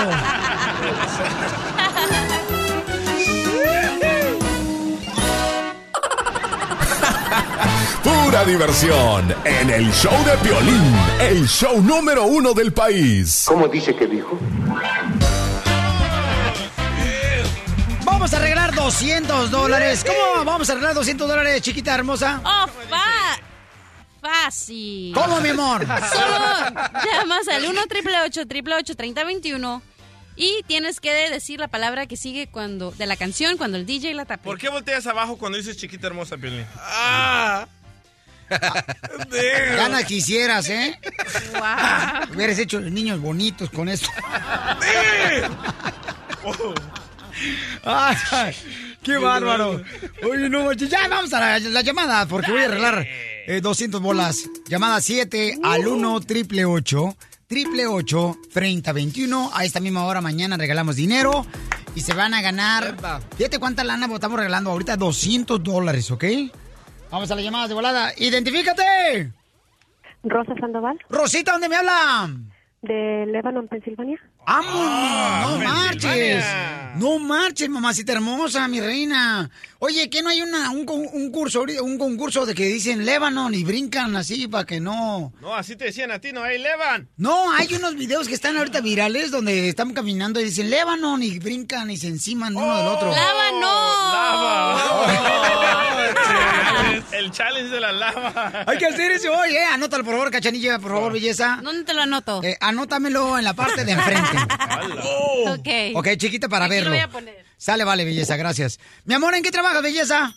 Diversión 8.44 9.34
en 9.44 9.68
el 9.68 9.92
show 9.92 10.12
de 10.24 10.36
Piolín, 10.38 10.94
el 11.20 11.46
show 11.46 11.80
número 11.82 12.24
uno 12.24 12.54
del 12.54 12.72
país. 12.72 13.44
¿Cómo 13.46 13.68
dice 13.68 13.94
que 13.94 14.06
dijo? 14.06 14.38
Vamos 18.04 18.32
a 18.32 18.38
arreglar 18.38 18.74
200 18.74 19.50
dólares. 19.50 20.04
¿Cómo 20.06 20.44
vamos 20.44 20.68
a 20.70 20.72
arreglar 20.72 20.94
200 20.94 21.28
dólares, 21.28 21.60
chiquita 21.60 21.94
hermosa? 21.94 22.40
Oh, 22.42 22.66
fa 22.88 23.38
fácil. 24.22 25.14
¿Cómo, 25.14 25.38
mi 25.40 25.50
amor? 25.50 25.86
Solo 25.86 26.80
llamas 27.04 27.46
al 27.48 27.64
1 27.66 27.80
888 27.82 28.96
3021 28.96 29.82
y 30.36 30.62
tienes 30.66 31.00
que 31.00 31.12
decir 31.28 31.60
la 31.60 31.68
palabra 31.68 32.06
que 32.06 32.16
sigue 32.16 32.46
cuando 32.46 32.90
de 32.92 33.06
la 33.06 33.16
canción 33.16 33.58
cuando 33.58 33.76
el 33.76 33.84
DJ 33.84 34.14
la 34.14 34.24
tape. 34.24 34.44
¿Por 34.44 34.58
qué 34.58 34.70
volteas 34.70 35.06
abajo 35.06 35.36
cuando 35.36 35.58
dices 35.58 35.76
chiquita 35.76 36.06
hermosa, 36.06 36.38
Piolín? 36.38 36.66
¡Ah! 36.76 37.66
Gana 39.76 40.02
quisieras, 40.04 40.68
¿eh? 40.68 40.98
Wow. 41.52 42.34
Hubieras 42.34 42.58
hecho 42.58 42.80
niños 42.80 43.20
bonitos 43.20 43.70
con 43.70 43.88
esto. 43.88 44.08
Ay, 47.84 48.54
¡Qué 49.02 49.16
bárbaro! 49.16 49.82
Oye, 50.28 50.48
no, 50.50 50.72
ya 50.72 51.08
vamos 51.08 51.32
a 51.32 51.40
la, 51.40 51.58
la 51.58 51.80
llamada 51.80 52.26
porque 52.26 52.50
voy 52.52 52.62
a 52.62 52.66
arreglar 52.66 53.06
eh, 53.46 53.60
200 53.62 54.00
bolas. 54.00 54.44
Llamada 54.68 55.00
7 55.00 55.58
al 55.62 55.86
1 55.86 56.20
triple 56.20 56.66
8 56.66 57.16
triple 57.46 57.86
8 57.86 58.36
30 58.52 58.92
21. 58.92 59.50
A 59.54 59.64
esta 59.64 59.80
misma 59.80 60.04
hora 60.04 60.20
mañana 60.20 60.56
regalamos 60.58 60.96
dinero 60.96 61.46
y 61.94 62.02
se 62.02 62.12
van 62.12 62.34
a 62.34 62.42
ganar. 62.42 62.96
Fíjate 63.38 63.58
cuánta 63.58 63.84
lana 63.84 64.06
estamos 64.12 64.38
regalando 64.38 64.70
ahorita: 64.70 64.96
200 64.96 65.62
dólares, 65.62 66.10
¿ok? 66.10 66.24
Vamos 67.10 67.30
a 67.30 67.34
las 67.34 67.44
llamadas 67.44 67.68
de 67.68 67.74
volada. 67.74 68.12
¡Identifícate! 68.16 69.32
Rosa 70.22 70.54
Sandoval. 70.60 70.98
Rosita, 71.08 71.52
¿dónde 71.52 71.68
me 71.68 71.76
hablan? 71.76 72.52
De 72.82 73.26
Lebanon, 73.26 73.68
Pensilvania. 73.68 74.18
¡Vamos! 74.46 75.60
¡No 75.60 75.64
marches! 75.64 76.44
¡No 77.00 77.18
marches, 77.18 77.66
mamacita 77.70 78.12
hermosa, 78.12 78.68
mi 78.68 78.78
reina! 78.78 79.48
Oye, 79.78 80.10
¿qué 80.10 80.20
no 80.20 80.28
hay 80.28 80.42
una, 80.42 80.68
un, 80.70 80.84
un 80.86 81.30
curso, 81.32 81.60
ahorita- 81.60 81.80
un 81.80 81.96
concurso 81.96 82.44
de 82.44 82.54
que 82.54 82.66
dicen 82.66 83.06
Lebanon 83.06 83.54
y 83.54 83.64
brincan 83.64 84.14
así 84.16 84.46
para 84.48 84.66
que 84.66 84.80
no... 84.80 85.32
No, 85.40 85.54
así 85.54 85.76
te 85.76 85.86
decían 85.86 86.10
a 86.10 86.18
ti, 86.18 86.32
¿no? 86.32 86.44
¡Hey, 86.44 86.58
Levan! 86.58 87.08
No, 87.16 87.50
hay 87.54 87.72
unos 87.72 87.94
videos 87.94 88.28
que 88.28 88.34
están 88.34 88.58
ahorita 88.58 88.82
virales 88.82 89.30
donde 89.30 89.70
están 89.70 89.94
caminando 89.94 90.42
y 90.42 90.44
dicen 90.44 90.68
Lebanon 90.68 91.22
y 91.22 91.38
brincan 91.38 91.90
y 91.90 91.96
se 91.96 92.08
enciman 92.08 92.54
uno 92.54 92.76
del 92.76 92.86
otro. 92.88 93.08
¡Lava 93.12 93.48
El 97.12 97.30
challenge 97.30 97.70
de 97.70 97.80
la 97.80 97.92
lava. 97.92 98.64
Hay 98.66 98.78
que 98.78 98.86
hacer 98.86 99.10
eso 99.12 99.32
hoy, 99.32 99.50
¿eh? 99.54 99.64
Anótalo, 99.72 100.04
por 100.04 100.14
favor, 100.14 100.30
cachanilla, 100.30 100.78
por 100.78 100.90
favor, 100.92 101.12
belleza. 101.12 101.60
¿Dónde 101.62 101.84
te 101.84 101.92
lo 101.94 102.02
anoto? 102.02 102.42
Eh, 102.42 102.56
anótamelo 102.60 103.38
en 103.38 103.44
la 103.44 103.54
parte 103.54 103.84
de 103.84 103.92
enfrente. 103.92 104.36
Ok. 105.46 105.68
Ok, 105.94 106.08
chiquita, 106.16 106.48
para 106.48 106.66
Aquí 106.66 106.74
voy 106.90 106.98
a 106.98 107.08
poner. 107.08 107.44
Sale, 107.56 107.84
vale, 107.84 108.04
belleza, 108.04 108.36
gracias. 108.36 108.78
Mi 109.04 109.14
amor, 109.14 109.34
¿en 109.34 109.42
qué 109.42 109.50
trabajas, 109.50 109.82
belleza? 109.82 110.34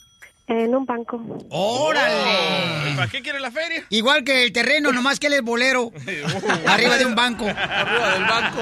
En 0.48 0.76
un 0.76 0.86
banco. 0.86 1.22
¡Órale! 1.50 2.92
¿Y 2.92 2.96
¿Para 2.96 3.10
qué 3.10 3.22
quiere 3.22 3.40
la 3.40 3.50
feria? 3.50 3.86
Igual 3.90 4.24
que 4.24 4.44
el 4.44 4.52
terreno, 4.52 4.92
nomás 4.92 5.20
que 5.20 5.28
él 5.28 5.34
es 5.34 5.42
bolero. 5.42 5.92
Arriba 6.68 6.98
de 6.98 7.06
un 7.06 7.16
banco. 7.16 7.46
Arriba 7.48 8.14
del 8.14 8.24
banco. 8.24 8.60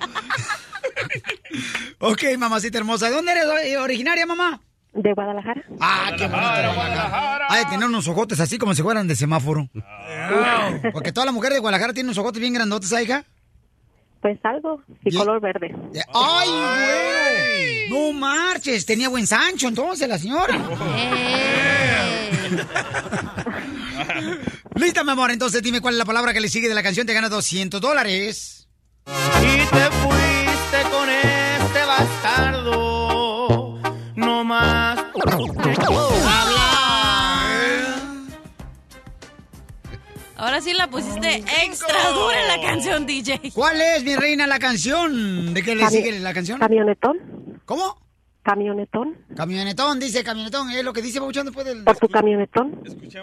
Ok, 2.02 2.22
mamacita 2.38 2.78
hermosa. 2.78 3.08
¿De 3.10 3.14
dónde 3.14 3.32
eres 3.32 3.44
eh, 3.64 3.76
originaria, 3.76 4.24
mamá? 4.24 4.60
De 4.94 5.12
Guadalajara. 5.12 5.62
Ah, 5.80 6.10
qué 6.16 6.26
bonito. 6.26 6.74
Guadalajara. 6.74 7.46
Hay 7.50 7.64
de 7.64 7.70
tener 7.70 7.86
unos 7.88 8.08
ojotes 8.08 8.40
así 8.40 8.58
como 8.58 8.74
si 8.74 8.82
fueran 8.82 9.06
de 9.06 9.16
semáforo. 9.16 9.68
Porque 10.92 11.12
toda 11.12 11.26
la 11.26 11.32
mujer 11.32 11.52
de 11.52 11.58
Guadalajara 11.58 11.92
tiene 11.92 12.08
unos 12.08 12.18
ojotes 12.18 12.40
bien 12.40 12.54
grandotes, 12.54 12.92
¿ah, 12.92 13.02
hija? 13.02 13.24
Pues 14.20 14.38
algo, 14.44 14.82
y 15.04 15.16
color 15.16 15.40
verde. 15.40 15.74
¡Ay, 16.12 16.48
güero! 16.48 17.90
No 17.90 18.12
marches, 18.12 18.84
tenía 18.84 19.08
buen 19.08 19.26
Sancho 19.26 19.68
entonces 19.68 20.06
la 20.08 20.18
señora. 20.18 20.54
Lista, 24.74 25.04
mi 25.04 25.10
amor, 25.10 25.30
entonces 25.30 25.62
dime 25.62 25.80
cuál 25.80 25.94
es 25.94 25.98
la 25.98 26.04
palabra 26.04 26.34
que 26.34 26.40
le 26.40 26.48
sigue 26.48 26.68
de 26.68 26.74
la 26.74 26.82
canción, 26.82 27.06
te 27.06 27.14
gana 27.14 27.28
200 27.28 27.80
dólares. 27.80 28.68
Y 29.06 29.56
te 29.56 29.90
fuiste 29.90 30.82
con 30.90 31.08
este 31.08 31.84
bastardo. 31.86 33.78
No 34.16 34.44
más. 34.44 34.98
Ahora 40.40 40.60
sí 40.62 40.72
la 40.72 40.88
pusiste 40.88 41.44
extra 41.64 42.10
dura 42.14 42.40
en 42.40 42.48
la 42.48 42.60
canción, 42.66 43.04
DJ. 43.04 43.52
¿Cuál 43.54 43.78
es, 43.80 44.02
mi 44.04 44.16
reina, 44.16 44.46
la 44.46 44.58
canción? 44.58 45.52
¿De 45.52 45.62
qué 45.62 45.74
le 45.74 45.84
Cami- 45.84 45.90
sigue 45.90 46.18
la 46.18 46.32
canción? 46.32 46.58
Camionetón. 46.58 47.60
¿Cómo? 47.66 47.98
Camionetón. 48.42 49.18
Camionetón, 49.36 50.00
dice 50.00 50.24
camionetón, 50.24 50.70
es 50.70 50.82
lo 50.82 50.94
que 50.94 51.02
dice 51.02 51.18
Pabuchón 51.20 51.44
después 51.44 51.66
del... 51.66 51.84
Por 51.84 51.98
tu 51.98 52.08
camionetón. 52.08 52.80
Y 52.86 52.90
te 52.90 53.04
fuiste 53.04 53.20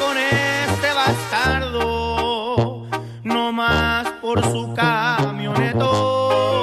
con 0.00 0.16
este 0.16 0.92
bastardo. 0.94 2.86
No 3.24 3.52
más 3.52 4.08
por 4.22 4.42
su 4.42 4.72
camionetón. 4.74 6.53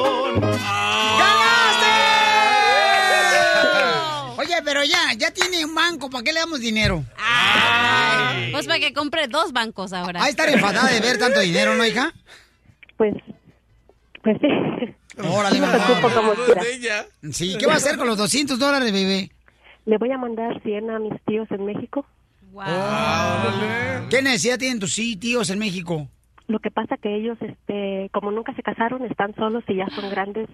Pero 4.81 4.91
ya, 4.91 5.13
ya 5.15 5.31
tiene 5.31 5.63
un 5.63 5.75
banco, 5.75 6.09
¿para 6.09 6.23
qué 6.23 6.33
le 6.33 6.39
damos 6.39 6.59
dinero? 6.59 7.03
Pues 8.51 8.65
para 8.65 8.79
que 8.79 8.93
compre 8.93 9.27
dos 9.27 9.53
bancos 9.53 9.93
ahora. 9.93 10.19
¿Va 10.19 10.25
a 10.25 10.29
estar 10.29 10.49
enfadada 10.49 10.89
de 10.91 10.99
ver 10.99 11.19
tanto 11.19 11.39
dinero, 11.39 11.75
no, 11.75 11.85
hija? 11.85 12.11
Pues, 12.97 13.13
pues 14.23 14.37
sí. 14.41 14.47
Órale, 15.23 15.59
No 15.59 15.67
como. 16.15 16.33
Sí, 17.31 17.57
¿qué 17.59 17.67
va 17.67 17.73
a 17.73 17.77
hacer 17.77 17.97
con 17.97 18.07
los 18.07 18.17
200 18.17 18.57
dólares, 18.57 18.91
bebé? 18.91 19.29
Le 19.85 19.97
voy 19.97 20.11
a 20.11 20.17
mandar 20.17 20.59
100 20.63 20.89
a 20.89 20.99
mis 20.99 21.13
tíos 21.25 21.49
en 21.51 21.65
México. 21.65 22.05
¿Qué 24.09 24.21
necesidad 24.21 24.57
tienen 24.57 24.79
tus 24.79 24.93
sí, 24.93 25.15
tíos 25.15 25.49
en 25.51 25.59
México? 25.59 26.07
Lo 26.47 26.59
que 26.59 26.71
pasa 26.71 26.97
que 26.97 27.15
ellos, 27.15 27.37
este, 27.41 28.09
como 28.13 28.31
nunca 28.31 28.53
se 28.55 28.63
casaron, 28.63 29.05
están 29.05 29.35
solos 29.35 29.63
y 29.67 29.75
ya 29.75 29.87
son 29.89 30.09
grandes. 30.09 30.49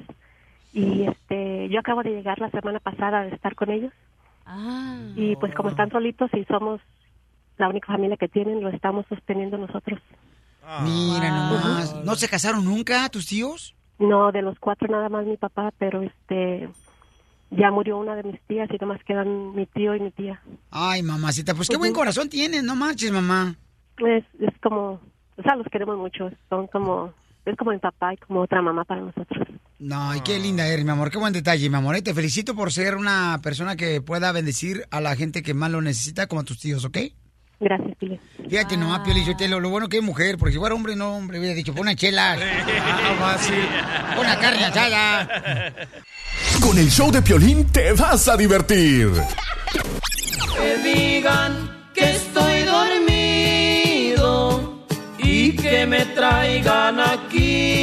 Y 0.74 1.04
este, 1.04 1.70
yo 1.70 1.80
acabo 1.80 2.04
de 2.04 2.12
llegar 2.12 2.40
la 2.40 2.52
semana 2.52 2.80
pasada 2.80 3.24
de 3.24 3.34
estar 3.34 3.56
con 3.56 3.72
ellos. 3.72 3.94
Ah. 4.48 4.98
Y 5.16 5.36
pues 5.36 5.54
como 5.54 5.70
están 5.70 5.92
solitos 5.92 6.32
y 6.34 6.46
somos 6.46 6.80
la 7.58 7.68
única 7.68 7.88
familia 7.88 8.18
que 8.18 8.30
tienen, 8.30 8.62
lo 8.62 8.70
estamos 8.70 9.06
sosteniendo 9.10 9.58
nosotros. 9.58 10.00
Mira 10.84 11.30
nomás. 11.30 11.96
¿No 12.04 12.16
se 12.16 12.28
casaron 12.28 12.66
nunca 12.66 13.08
tus 13.10 13.28
tíos? 13.28 13.76
No, 14.00 14.32
de 14.32 14.42
los 14.42 14.58
cuatro 14.60 14.88
nada 14.88 15.10
más 15.10 15.26
mi 15.26 15.38
papá, 15.38 15.74
pero 15.78 16.02
este, 16.02 16.70
ya 17.52 17.72
murió 17.72 17.98
una 17.98 18.16
de 18.16 18.24
mis 18.24 18.42
tías 18.44 18.70
y 18.72 18.78
nomás 18.78 19.04
quedan 19.04 19.56
mi 19.56 19.66
tío 19.66 19.96
y 19.96 20.00
mi 20.00 20.12
tía. 20.12 20.42
Ay, 20.72 21.04
mamacita, 21.04 21.54
pues 21.56 21.68
qué 21.68 21.78
buen 21.78 21.94
corazón 21.94 22.30
tienes, 22.30 22.64
no 22.64 22.76
manches, 22.76 23.12
mamá. 23.12 23.56
Es, 23.98 24.24
es 24.40 24.54
como, 24.62 25.00
o 25.38 25.42
sea, 25.44 25.56
los 25.56 25.68
queremos 25.68 25.98
mucho, 25.98 26.30
son 26.50 26.68
como, 26.68 27.14
es 27.52 27.58
como 27.58 27.72
mi 27.72 27.80
papá 27.80 28.14
y 28.14 28.18
como 28.18 28.42
otra 28.42 28.62
mamá 28.62 28.84
para 28.84 29.02
nosotros. 29.02 29.48
No, 29.80 30.16
y 30.16 30.22
qué 30.22 30.40
linda 30.40 30.68
eres, 30.68 30.84
mi 30.84 30.92
amor, 30.92 31.12
qué 31.12 31.18
buen 31.18 31.34
detalle, 31.34 31.70
mi 31.70 31.76
amor. 31.76 31.96
Y 31.98 32.02
te 32.02 32.14
felicito 32.14 32.56
por 32.56 32.72
ser 32.72 32.96
una 32.96 33.40
persona 33.44 33.76
que 33.76 34.02
pueda 34.02 34.32
bendecir 34.32 34.86
a 34.90 35.02
la 35.02 35.16
gente 35.16 35.44
que 35.44 35.54
más 35.54 35.70
lo 35.70 35.82
necesita, 35.82 36.28
como 36.28 36.44
tus 36.44 36.60
tíos, 36.60 36.84
¿ok? 36.84 36.98
Gracias, 37.60 37.96
Pili. 37.98 38.20
Fíjate 38.50 38.78
nomás, 38.78 39.00
Pioli, 39.02 39.26
yo 39.26 39.36
te 39.36 39.48
lo, 39.48 39.60
lo 39.60 39.70
bueno 39.70 39.88
que 39.88 39.98
es 39.98 40.04
mujer, 40.04 40.38
porque 40.38 40.54
si 40.54 40.60
fuera 40.60 40.76
hombre, 40.76 40.96
no, 40.96 41.16
hombre, 41.16 41.40
hubiera 41.40 41.56
dicho, 41.56 41.74
pon 41.74 41.82
una 41.82 41.96
chela. 41.96 42.38
Ah, 43.20 44.16
una 44.20 44.40
carne 44.40 44.66
asada. 44.66 45.74
Con 46.62 46.78
el 46.78 46.90
show 46.90 47.12
de 47.12 47.22
Piolín 47.22 47.66
te 47.72 47.94
vas 47.94 48.28
a 48.28 48.38
divertir. 48.38 49.12
Que 50.56 50.78
digan 50.78 51.92
que 51.94 52.12
estoy 52.12 52.62
dormido 52.64 53.17
que 55.70 55.86
me 55.86 56.06
traigan 56.06 57.00
aquí. 57.00 57.77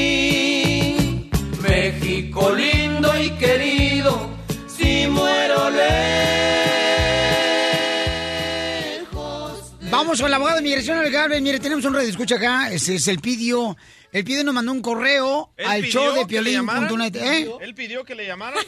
Vamos 10.15 10.23
con 10.23 10.29
el 10.31 10.35
abogado 10.35 10.57
de 10.59 10.63
migración 10.63 11.03
legal. 11.03 11.43
Mire, 11.43 11.59
tenemos 11.59 11.85
un 11.85 11.93
radio 11.93 12.09
escucha 12.09 12.37
acá. 12.37 12.71
Ese 12.71 12.95
es 12.95 13.09
el 13.09 13.19
Pidio. 13.19 13.77
El 14.13 14.23
Pidio 14.23 14.45
nos 14.45 14.55
mandó 14.55 14.71
un 14.71 14.81
correo 14.81 15.51
¿Él 15.57 15.67
al 15.67 15.83
show 15.83 16.15
de 16.15 16.25
piolín.net. 16.25 17.17
¿Eh? 17.17 17.51
¿Él 17.61 17.75
pidió 17.75 18.05
que 18.05 18.15
le 18.15 18.25
llamaran? 18.25 18.63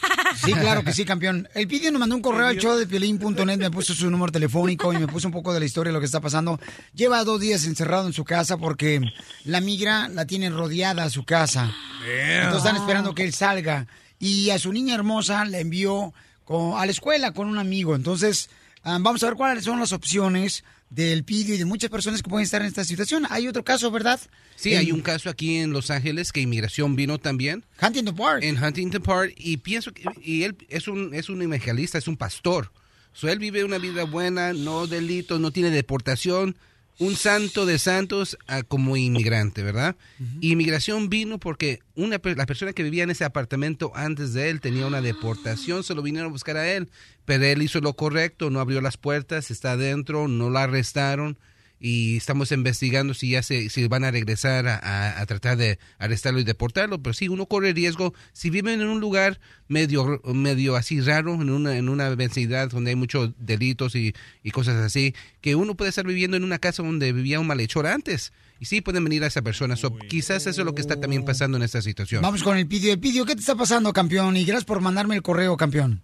Sí, 0.44 0.52
claro 0.52 0.82
que 0.82 0.92
sí, 0.92 1.04
campeón. 1.04 1.48
El 1.54 1.68
Pidio 1.68 1.92
nos 1.92 2.00
mandó 2.00 2.16
un 2.16 2.20
correo 2.22 2.48
al 2.48 2.58
show 2.58 2.76
de 2.76 2.84
piolín.net, 2.88 3.58
me 3.58 3.70
puso 3.70 3.94
su 3.94 4.10
número 4.10 4.32
telefónico 4.32 4.92
y 4.92 4.98
me 4.98 5.06
puso 5.06 5.28
un 5.28 5.32
poco 5.32 5.54
de 5.54 5.60
la 5.60 5.66
historia 5.66 5.90
de 5.90 5.94
lo 5.94 6.00
que 6.00 6.06
está 6.06 6.20
pasando. 6.20 6.58
Lleva 6.94 7.22
dos 7.22 7.40
días 7.40 7.64
encerrado 7.64 8.08
en 8.08 8.12
su 8.12 8.24
casa 8.24 8.56
porque 8.56 9.00
la 9.44 9.60
migra 9.60 10.08
la 10.08 10.26
tienen 10.26 10.52
rodeada 10.52 11.04
a 11.04 11.10
su 11.10 11.24
casa. 11.24 11.72
Entonces 12.04 12.64
están 12.64 12.74
esperando 12.74 13.14
que 13.14 13.22
él 13.22 13.32
salga. 13.32 13.86
Y 14.18 14.50
a 14.50 14.58
su 14.58 14.72
niña 14.72 14.96
hermosa 14.96 15.44
la 15.44 15.60
envió 15.60 16.12
con- 16.44 16.76
a 16.76 16.84
la 16.84 16.90
escuela 16.90 17.30
con 17.30 17.46
un 17.46 17.58
amigo. 17.58 17.94
Entonces, 17.94 18.50
ah, 18.82 18.98
vamos 19.00 19.22
a 19.22 19.26
ver 19.26 19.36
cuáles 19.36 19.62
son 19.62 19.78
las 19.78 19.92
opciones 19.92 20.64
del 20.90 21.24
Pidio 21.24 21.54
y 21.54 21.58
de 21.58 21.64
muchas 21.64 21.90
personas 21.90 22.22
que 22.22 22.30
pueden 22.30 22.44
estar 22.44 22.60
en 22.60 22.68
esta 22.68 22.84
situación. 22.84 23.26
Hay 23.30 23.48
otro 23.48 23.64
caso, 23.64 23.90
¿verdad? 23.90 24.20
Sí, 24.54 24.74
hay 24.74 24.92
un 24.92 25.00
caso 25.00 25.28
aquí 25.28 25.56
en 25.56 25.72
Los 25.72 25.90
Ángeles 25.90 26.32
que 26.32 26.40
inmigración 26.40 26.96
vino 26.96 27.18
también. 27.18 27.64
Huntington 27.82 28.14
Park. 28.14 28.42
En 28.42 28.62
Huntington 28.62 29.02
Park 29.02 29.34
y 29.36 29.58
pienso 29.58 29.92
que 29.92 30.04
y 30.22 30.44
él 30.44 30.56
es 30.68 30.88
un 30.88 31.14
es 31.14 31.28
un 31.28 31.42
evangelista, 31.42 31.98
es 31.98 32.08
un 32.08 32.16
pastor. 32.16 32.70
So, 33.12 33.30
él 33.30 33.38
vive 33.38 33.64
una 33.64 33.78
vida 33.78 34.04
buena, 34.04 34.52
no 34.52 34.86
delitos, 34.86 35.40
no 35.40 35.50
tiene 35.50 35.70
deportación, 35.70 36.54
un 36.98 37.14
santo 37.16 37.66
de 37.66 37.78
santos 37.78 38.38
ah, 38.46 38.62
como 38.62 38.96
inmigrante, 38.96 39.62
¿verdad? 39.62 39.96
Inmigración 40.40 41.08
vino 41.08 41.38
porque 41.38 41.80
una 41.94 42.20
la 42.22 42.46
persona 42.46 42.72
que 42.72 42.82
vivía 42.82 43.02
en 43.02 43.10
ese 43.10 43.24
apartamento 43.24 43.92
antes 43.94 44.32
de 44.32 44.50
él 44.50 44.60
tenía 44.60 44.86
una 44.86 45.02
deportación, 45.02 45.84
se 45.84 45.94
lo 45.94 46.02
vinieron 46.02 46.30
a 46.30 46.32
buscar 46.32 46.56
a 46.56 46.72
él, 46.72 46.88
pero 47.24 47.44
él 47.44 47.62
hizo 47.62 47.80
lo 47.80 47.94
correcto, 47.94 48.50
no 48.50 48.60
abrió 48.60 48.80
las 48.80 48.96
puertas, 48.96 49.50
está 49.50 49.72
adentro, 49.72 50.28
no 50.28 50.48
la 50.50 50.62
arrestaron 50.62 51.38
y 51.78 52.16
estamos 52.16 52.52
investigando 52.52 53.12
si 53.12 53.30
ya 53.30 53.42
se 53.42 53.68
si 53.68 53.86
van 53.86 54.04
a 54.04 54.10
regresar 54.10 54.66
a, 54.66 54.76
a- 54.76 55.20
a 55.20 55.26
tratar 55.26 55.58
de 55.58 55.78
arrestarlo 55.98 56.40
y 56.40 56.44
deportarlo 56.44 57.02
pero 57.02 57.12
sí 57.12 57.28
uno 57.28 57.44
corre 57.46 57.72
riesgo 57.74 58.14
si 58.32 58.48
viven 58.48 58.80
en 58.80 58.88
un 58.88 58.98
lugar 58.98 59.38
medio 59.68 60.20
medio 60.24 60.74
así 60.76 61.00
raro 61.02 61.34
en 61.34 61.50
una 61.50 61.76
en 61.76 61.88
una 61.90 62.08
vecindad 62.14 62.70
donde 62.70 62.90
hay 62.90 62.96
muchos 62.96 63.32
delitos 63.38 63.94
y, 63.94 64.14
y 64.42 64.50
cosas 64.52 64.76
así 64.76 65.14
que 65.42 65.54
uno 65.54 65.74
puede 65.74 65.90
estar 65.90 66.06
viviendo 66.06 66.36
en 66.38 66.44
una 66.44 66.58
casa 66.58 66.82
donde 66.82 67.12
vivía 67.12 67.40
un 67.40 67.46
malhechor 67.46 67.86
antes 67.86 68.32
y 68.58 68.64
sí 68.64 68.80
pueden 68.80 69.04
venir 69.04 69.22
a 69.22 69.26
esa 69.26 69.42
persona 69.42 69.76
So, 69.76 69.94
quizás 69.96 70.46
eso 70.46 70.62
es 70.62 70.64
lo 70.64 70.74
que 70.74 70.80
está 70.80 70.98
también 70.98 71.26
pasando 71.26 71.58
en 71.58 71.62
esta 71.62 71.82
situación 71.82 72.22
Vamos 72.22 72.42
con 72.42 72.56
el 72.56 72.66
Pidio. 72.66 72.90
El 72.92 72.98
Pidio, 73.00 73.26
¿qué 73.26 73.34
te 73.34 73.40
está 73.40 73.54
pasando, 73.54 73.92
campeón? 73.92 74.34
Y 74.38 74.44
gracias 74.46 74.64
por 74.64 74.80
mandarme 74.80 75.14
el 75.14 75.20
correo, 75.22 75.58
campeón. 75.58 76.00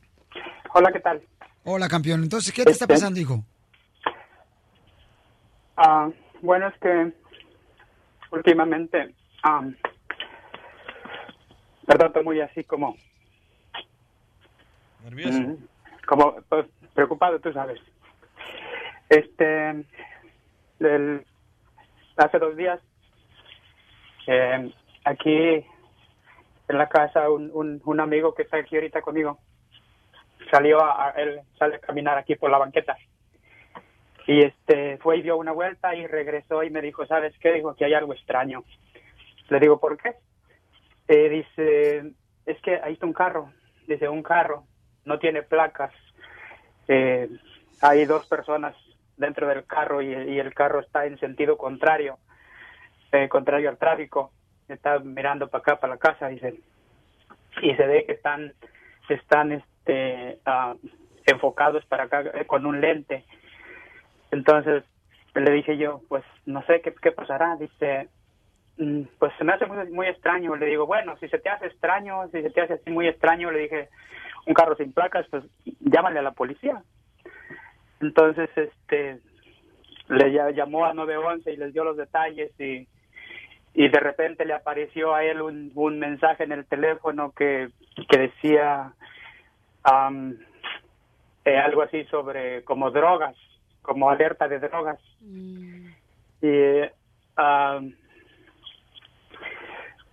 Hola, 0.75 0.91
¿qué 0.93 1.01
tal? 1.01 1.23
Hola, 1.65 1.89
campeón. 1.89 2.23
Entonces, 2.23 2.53
¿qué 2.53 2.65
te 2.65 2.71
está 2.73 2.85
Este- 2.85 2.95
pasando, 2.95 3.19
hijo? 3.21 3.45
Ah, 5.85 6.09
bueno, 6.43 6.69
es 6.69 6.75
que 6.79 7.13
últimamente, 8.31 9.17
am, 9.43 9.77
perdón, 11.85 12.07
estoy 12.09 12.23
muy 12.25 12.41
así 12.41 12.63
como, 12.63 12.97
Nervioso. 15.03 15.41
mm, 15.41 15.55
como 16.07 16.37
pues, 16.49 16.67
preocupado, 16.95 17.41
tú 17.41 17.53
sabes. 17.53 17.81
Este, 19.09 19.85
hace 22.17 22.39
dos 22.39 22.57
días, 22.57 22.81
eh, 24.29 24.73
aquí 25.05 25.37
en 26.69 26.79
la 26.79 26.89
casa, 26.89 27.29
un, 27.29 27.51
un, 27.53 27.83
un 27.85 28.01
amigo 28.01 28.35
que 28.35 28.43
está 28.43 28.59
aquí 28.59 28.77
ahorita 28.77 29.03
conmigo, 29.03 29.41
salió 30.49 30.81
a, 30.81 31.09
a- 31.09 31.11
él 31.21 31.41
sale 31.59 31.75
a 31.75 31.81
caminar 31.81 32.19
aquí 32.19 32.37
por 32.37 32.53
la 32.53 32.59
banqueta 32.59 32.97
Y 34.27 34.43
este 34.43 34.99
fue 34.99 35.19
y 35.19 35.23
dio 35.23 35.37
una 35.37 35.53
vuelta 35.53 35.95
y 35.95 36.07
regresó 36.07 36.63
y 36.63 36.71
me 36.71 36.81
dijo, 36.81 37.07
¿sabes 37.07 37.37
qué? 37.39 37.53
Dijo 37.53 37.75
que 37.75 37.85
hay 37.85 37.95
algo 37.95 38.13
extraño. 38.13 38.65
Le 39.49 39.61
digo, 39.61 39.81
¿por 39.81 39.97
qué? 39.99 40.15
Eh, 41.09 41.29
dice, 41.29 42.13
es 42.47 42.61
que 42.63 42.77
ahí 42.83 42.95
está 42.95 43.07
un 43.07 43.13
carro. 43.13 43.53
Dice, 43.87 44.09
un 44.09 44.23
carro, 44.23 44.65
no 45.05 45.19
tiene 45.19 45.43
placas. 45.43 45.93
Eh, 46.89 47.29
hay 47.81 48.05
dos 48.05 48.27
personas 48.27 48.77
dentro 49.17 49.49
del 49.49 49.67
carro 49.67 50.01
y, 50.03 50.13
el 50.15 50.55
carro 50.55 50.81
está 50.81 51.07
en 51.07 51.19
sentido 51.19 51.57
contrario, 51.57 52.19
eh, 53.11 53.29
contrario 53.29 53.69
al 53.69 53.79
tráfico. 53.79 54.33
Está 54.69 55.01
mirando 55.01 55.49
para 55.49 55.61
acá, 55.61 55.81
para 55.81 55.95
la 55.95 55.99
casa, 55.99 56.29
dice. 56.29 56.55
Y 57.61 57.75
se 57.75 57.87
ve 57.87 58.05
que 58.07 58.13
están, 58.13 58.55
están 59.09 59.53
este, 59.53 60.39
ah, 60.47 60.75
enfocados 61.27 61.85
para 61.87 62.05
acá 62.05 62.23
con 62.47 62.65
un 62.65 62.81
lente. 62.81 63.25
Entonces 64.33 64.83
le 65.35 65.53
dije 65.53 65.77
yo, 65.79 66.01
pues 66.09 66.25
no 66.47 66.63
sé 66.67 66.81
qué, 66.81 66.93
qué 67.01 67.13
pasará. 67.13 67.57
Dice, 67.57 68.09
"Mm, 68.79 69.03
pues 69.19 69.33
se 69.39 69.45
me 69.45 69.53
hace 69.53 69.67
muy, 69.67 69.89
muy 69.91 70.07
extraño. 70.09 70.57
Le 70.57 70.67
digo, 70.67 70.87
bueno, 70.87 71.17
si 71.19 71.29
se 71.29 71.39
te 71.39 71.49
hace 71.49 71.67
extraño, 71.67 72.27
si 72.33 72.43
se 72.43 72.51
te 72.51 72.63
hace 72.63 72.75
así 72.75 72.91
muy 72.91 73.07
extraño, 73.07 73.51
le 73.51 73.61
dije, 73.61 73.89
un 74.47 74.55
carro 74.55 74.75
sin 74.77 74.93
placas, 74.93 75.27
pues 75.31 75.45
llámale 75.81 76.19
a 76.19 76.23
la 76.23 76.33
policía. 76.33 76.83
Entonces, 78.01 78.51
este, 78.57 79.21
le 80.09 80.33
llamó 80.55 80.85
a 80.87 80.95
911 80.95 81.53
y 81.53 81.57
les 81.57 81.73
dio 81.73 81.85
los 81.85 81.97
detalles 81.97 82.51
y, 82.59 82.89
y 83.75 83.89
de 83.89 84.01
repente 84.01 84.45
le 84.45 84.55
apareció 84.55 85.15
a 85.15 85.25
él 85.25 85.41
un, 85.41 85.71
un 85.75 85.99
mensaje 85.99 86.45
en 86.45 86.53
el 86.53 86.67
teléfono 86.67 87.33
que, 87.33 87.69
que 88.09 88.19
decía 88.19 88.93
eh, 91.45 91.57
algo 91.59 91.83
así 91.83 92.05
sobre 92.05 92.65
como 92.65 92.91
drogas, 92.91 93.37
como 93.83 94.11
alerta 94.11 94.49
de 94.49 94.59
drogas. 94.61 94.99
Y 95.21 96.81
am, 97.37 97.95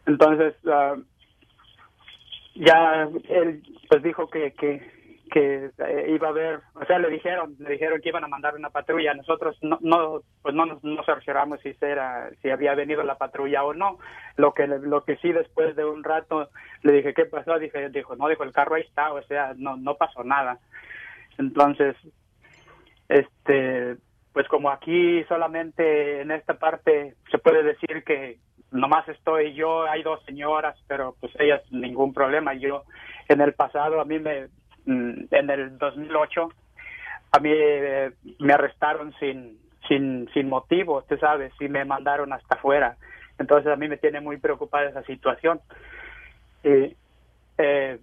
entonces 0.05 0.55
ah, 0.67 0.95
ya 2.55 3.09
él 3.29 3.63
pues 3.87 4.03
dijo 4.03 4.29
que 4.29 4.51
que 4.53 4.99
que 5.29 5.69
eh, 5.77 6.05
iba 6.09 6.27
a 6.27 6.31
haber, 6.31 6.61
o 6.73 6.85
sea, 6.85 6.97
le 6.99 7.09
dijeron, 7.09 7.55
le 7.59 7.71
dijeron 7.71 8.01
que 8.01 8.09
iban 8.09 8.23
a 8.23 8.27
mandar 8.27 8.55
una 8.55 8.69
patrulla. 8.71 9.13
Nosotros 9.13 9.57
no, 9.61 9.77
no 9.81 10.21
pues 10.41 10.55
no 10.55 10.65
nos 10.65 10.83
no 10.83 11.03
cercioramos 11.03 11.59
si 11.61 11.75
era, 11.81 12.29
si 12.41 12.49
había 12.49 12.73
venido 12.75 13.03
la 13.03 13.15
patrulla 13.15 13.63
o 13.63 13.73
no. 13.73 13.99
Lo 14.35 14.53
que 14.53 14.67
lo 14.67 15.03
que 15.03 15.17
sí 15.17 15.31
después 15.31 15.75
de 15.75 15.85
un 15.85 16.03
rato 16.03 16.49
le 16.81 16.93
dije 16.93 17.13
qué 17.13 17.25
pasó, 17.25 17.59
dije 17.59 17.89
dijo 17.89 18.15
no 18.15 18.27
dijo 18.27 18.43
el 18.43 18.51
carro 18.51 18.75
ahí 18.75 18.83
está, 18.83 19.13
o 19.13 19.21
sea 19.23 19.53
no 19.55 19.77
no 19.77 19.95
pasó 19.95 20.23
nada. 20.23 20.59
Entonces 21.37 21.95
este 23.09 23.97
pues 24.31 24.47
como 24.47 24.69
aquí 24.69 25.23
solamente 25.25 26.21
en 26.21 26.31
esta 26.31 26.53
parte 26.53 27.15
se 27.31 27.39
puede 27.39 27.63
decir 27.63 28.03
que 28.05 28.37
nomás 28.71 29.07
estoy 29.09 29.53
yo, 29.53 29.83
hay 29.83 30.03
dos 30.03 30.23
señoras, 30.25 30.77
pero 30.87 31.15
pues 31.19 31.33
ellas 31.39 31.61
ningún 31.71 32.13
problema. 32.13 32.53
Yo 32.53 32.83
en 33.27 33.41
el 33.41 33.53
pasado 33.53 33.99
a 33.99 34.05
mí 34.05 34.19
me 34.19 34.47
mm, 34.85 35.25
en 35.31 35.49
el 35.49 35.77
2008 35.77 36.49
a 37.31 37.39
mí 37.39 37.51
eh, 37.53 38.11
me 38.39 38.53
arrestaron 38.53 39.13
sin 39.19 39.59
sin 39.87 40.29
sin 40.33 40.47
motivo, 40.47 41.03
tú 41.03 41.17
sabes, 41.17 41.51
y 41.59 41.67
me 41.67 41.83
mandaron 41.85 42.31
hasta 42.31 42.55
afuera. 42.55 42.97
Entonces 43.39 43.71
a 43.71 43.75
mí 43.75 43.87
me 43.87 43.97
tiene 43.97 44.19
muy 44.21 44.37
preocupada 44.37 44.89
esa 44.89 45.03
situación. 45.03 45.59
Y, 46.63 46.95
eh, 47.57 47.99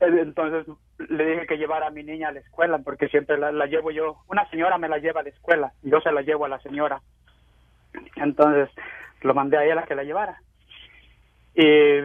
entonces 0.00 0.66
le 0.98 1.24
dije 1.26 1.46
que 1.46 1.58
llevara 1.58 1.88
a 1.88 1.90
mi 1.90 2.02
niña 2.02 2.28
a 2.28 2.32
la 2.32 2.40
escuela 2.40 2.78
porque 2.78 3.08
siempre 3.08 3.38
la, 3.38 3.52
la 3.52 3.66
llevo 3.66 3.90
yo. 3.90 4.18
Una 4.28 4.48
señora 4.50 4.78
me 4.78 4.88
la 4.88 4.98
lleva 4.98 5.20
a 5.20 5.24
la 5.24 5.30
escuela, 5.30 5.72
yo 5.82 6.00
se 6.00 6.12
la 6.12 6.22
llevo 6.22 6.44
a 6.44 6.48
la 6.48 6.60
señora. 6.60 7.00
Entonces 8.16 8.70
lo 9.22 9.34
mandé 9.34 9.56
a 9.58 9.64
ella 9.64 9.80
a 9.80 9.84
que 9.84 9.94
la 9.94 10.04
llevara. 10.04 10.40
Y 11.54 12.00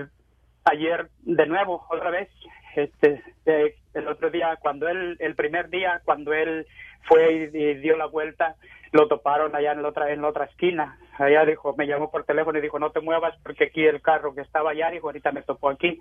ayer 0.66 1.10
de 1.22 1.46
nuevo, 1.46 1.86
otra 1.90 2.10
vez, 2.10 2.30
este, 2.76 3.24
eh, 3.46 3.76
el 3.94 4.08
otro 4.08 4.30
día, 4.30 4.58
cuando 4.60 4.88
él, 4.88 5.16
el 5.20 5.36
primer 5.36 5.70
día, 5.70 6.02
cuando 6.04 6.34
él 6.34 6.66
fue 7.04 7.50
y, 7.54 7.58
y 7.58 7.74
dio 7.76 7.98
la 7.98 8.06
vuelta, 8.06 8.56
lo 8.92 9.08
toparon 9.08 9.56
allá 9.56 9.72
en 9.72 9.82
la 9.82 9.90
otra, 9.90 10.12
en 10.12 10.22
la 10.22 10.30
otra 10.30 10.46
esquina. 10.46 10.98
Allá 11.18 11.46
dijo, 11.46 11.76
me 11.78 11.88
llamó 11.88 12.12
por 12.12 12.24
teléfono 12.26 12.58
y 12.58 12.62
dijo, 12.62 12.80
no 12.80 12.92
te 12.92 13.00
muevas 13.00 13.36
porque 13.44 13.66
aquí 13.66 13.86
el 13.86 14.02
carro 14.02 14.36
que 14.36 14.42
estaba 14.42 14.72
allá, 14.72 14.92
dijo, 14.92 15.08
ahorita 15.08 15.32
me 15.32 15.42
topó 15.42 15.70
aquí. 15.70 16.00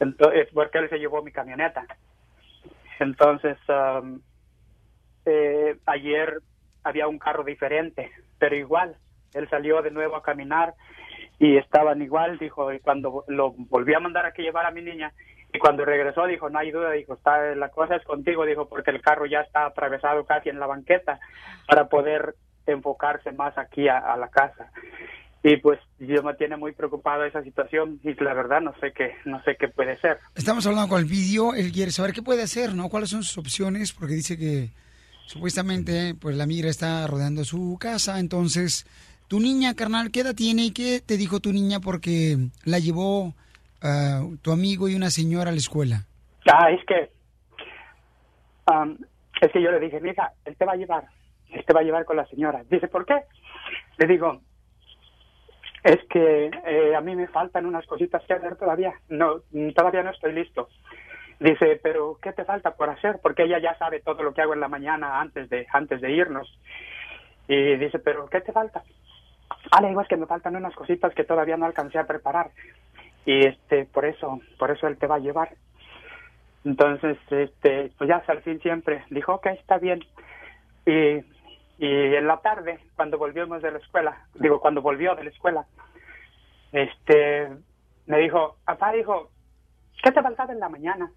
Entonces, 0.00 0.48
porque 0.52 0.78
él 0.78 0.88
se 0.88 0.98
llevó 0.98 1.22
mi 1.22 1.32
camioneta. 1.32 1.84
Entonces, 2.98 3.58
um, 3.68 4.20
ayer 5.86 6.38
había 6.84 7.08
un 7.08 7.18
carro 7.18 7.44
diferente, 7.44 8.10
pero 8.38 8.56
igual, 8.56 8.96
él 9.34 9.48
salió 9.48 9.82
de 9.82 9.90
nuevo 9.90 10.16
a 10.16 10.22
caminar 10.22 10.74
y 11.38 11.56
estaban 11.56 12.02
igual, 12.02 12.38
dijo, 12.38 12.72
y 12.72 12.80
cuando 12.80 13.24
lo 13.28 13.52
volví 13.52 13.94
a 13.94 14.00
mandar 14.00 14.26
a 14.26 14.32
que 14.32 14.42
llevara 14.42 14.68
a 14.68 14.72
mi 14.72 14.82
niña, 14.82 15.12
y 15.52 15.58
cuando 15.58 15.84
regresó 15.84 16.26
dijo, 16.26 16.48
no 16.48 16.58
hay 16.58 16.70
duda, 16.70 16.92
dijo, 16.92 17.14
está, 17.14 17.54
la 17.54 17.68
cosa 17.68 17.96
es 17.96 18.04
contigo, 18.04 18.46
dijo, 18.46 18.68
porque 18.68 18.90
el 18.90 19.02
carro 19.02 19.26
ya 19.26 19.40
está 19.40 19.66
atravesado 19.66 20.24
casi 20.24 20.48
en 20.48 20.58
la 20.58 20.66
banqueta 20.66 21.20
para 21.66 21.88
poder 21.88 22.34
enfocarse 22.66 23.32
más 23.32 23.58
aquí 23.58 23.88
a 23.88 24.16
la 24.16 24.28
casa. 24.28 24.70
Y 25.44 25.56
pues 25.56 25.80
yo 25.98 26.22
me 26.22 26.34
tiene 26.34 26.56
muy 26.56 26.72
preocupado 26.72 27.24
esa 27.24 27.42
situación 27.42 27.98
y 28.04 28.14
la 28.22 28.32
verdad 28.32 28.60
no 28.60 28.72
sé 28.80 28.92
qué, 28.92 29.16
no 29.24 29.42
sé 29.42 29.56
qué 29.58 29.68
puede 29.68 29.98
ser. 29.98 30.18
Estamos 30.36 30.64
hablando 30.66 30.88
con 30.88 31.00
el 31.00 31.06
vídeo, 31.06 31.54
él 31.54 31.72
quiere 31.72 31.90
saber 31.90 32.12
qué 32.12 32.22
puede 32.22 32.42
hacer, 32.42 32.74
¿no? 32.74 32.88
¿Cuáles 32.88 33.10
son 33.10 33.24
sus 33.24 33.38
opciones? 33.38 33.92
Porque 33.92 34.14
dice 34.14 34.38
que 34.38 34.70
supuestamente 35.26 36.14
pues 36.14 36.36
la 36.36 36.46
migra 36.46 36.70
está 36.70 37.06
rodeando 37.08 37.42
su 37.44 37.76
casa, 37.80 38.20
entonces 38.20 38.86
tu 39.26 39.40
niña, 39.40 39.74
carnal, 39.74 40.10
¿qué 40.12 40.20
edad 40.20 40.34
tiene 40.34 40.66
y 40.66 40.72
qué 40.72 41.00
te 41.00 41.16
dijo 41.16 41.40
tu 41.40 41.52
niña 41.52 41.80
porque 41.80 42.36
la 42.64 42.78
llevó 42.78 43.34
ah, 43.82 44.22
tu 44.42 44.52
amigo 44.52 44.88
y 44.88 44.94
una 44.94 45.10
señora 45.10 45.48
a 45.48 45.52
la 45.52 45.58
escuela? 45.58 46.04
Ah, 46.46 46.70
es 46.70 46.84
que, 46.86 47.10
am, 48.66 48.98
es 49.40 49.50
que 49.50 49.62
yo 49.62 49.72
le 49.72 49.80
dije, 49.80 50.00
mija, 50.00 50.32
él 50.44 50.54
te 50.56 50.64
va 50.64 50.72
a 50.72 50.76
llevar, 50.76 51.04
él 51.50 51.64
te 51.64 51.72
va 51.72 51.80
a 51.80 51.82
llevar 51.82 52.04
con 52.04 52.16
la 52.16 52.26
señora. 52.26 52.62
Dice, 52.70 52.86
¿por 52.88 53.06
qué? 53.06 53.22
Le 53.98 54.06
digo, 54.06 54.40
es 55.82 55.98
que 56.08 56.50
eh, 56.64 56.94
a 56.94 57.00
mí 57.00 57.16
me 57.16 57.26
faltan 57.28 57.66
unas 57.66 57.86
cositas 57.86 58.22
que 58.24 58.34
hacer 58.34 58.56
todavía. 58.56 58.94
No, 59.08 59.40
todavía 59.74 60.02
no 60.02 60.10
estoy 60.10 60.32
listo. 60.32 60.68
Dice, 61.40 61.80
pero 61.82 62.18
¿qué 62.22 62.32
te 62.32 62.44
falta 62.44 62.76
por 62.76 62.88
hacer? 62.88 63.18
Porque 63.20 63.42
ella 63.42 63.58
ya 63.58 63.76
sabe 63.76 64.00
todo 64.00 64.22
lo 64.22 64.32
que 64.32 64.42
hago 64.42 64.54
en 64.54 64.60
la 64.60 64.68
mañana 64.68 65.20
antes 65.20 65.50
de 65.50 65.66
antes 65.72 66.00
de 66.00 66.12
irnos. 66.12 66.48
Y 67.48 67.76
dice, 67.76 67.98
pero 67.98 68.26
¿qué 68.26 68.40
te 68.40 68.52
falta? 68.52 68.84
Ah, 69.72 69.80
le 69.80 69.88
digo, 69.88 70.00
es 70.00 70.08
que 70.08 70.16
me 70.16 70.26
faltan 70.26 70.54
unas 70.54 70.74
cositas 70.74 71.12
que 71.14 71.24
todavía 71.24 71.56
no 71.56 71.66
alcancé 71.66 71.98
a 71.98 72.06
preparar. 72.06 72.50
Y 73.26 73.46
este, 73.46 73.86
por 73.86 74.04
eso, 74.04 74.40
por 74.58 74.70
eso 74.70 74.86
él 74.86 74.96
te 74.98 75.08
va 75.08 75.16
a 75.16 75.20
llevar. 75.20 75.50
Entonces, 76.64 77.18
este, 77.30 77.90
pues 77.98 78.08
ya 78.08 78.22
al 78.26 78.42
fin 78.42 78.60
siempre 78.60 79.04
dijo, 79.10 79.34
ok, 79.34 79.46
está 79.46 79.78
bien. 79.78 80.00
Y, 80.86 81.24
y 81.82 82.14
en 82.14 82.28
la 82.28 82.36
tarde, 82.36 82.78
cuando 82.94 83.18
volvimos 83.18 83.60
de 83.60 83.72
la 83.72 83.78
escuela, 83.78 84.28
digo, 84.34 84.60
cuando 84.60 84.80
volvió 84.80 85.16
de 85.16 85.24
la 85.24 85.30
escuela, 85.30 85.66
este, 86.70 87.48
me 88.06 88.18
dijo, 88.18 88.56
papá, 88.64 88.92
dijo, 88.92 89.32
¿qué 90.00 90.12
te 90.12 90.22
faltaba 90.22 90.52
en 90.52 90.60
la 90.60 90.68
mañana? 90.68 91.10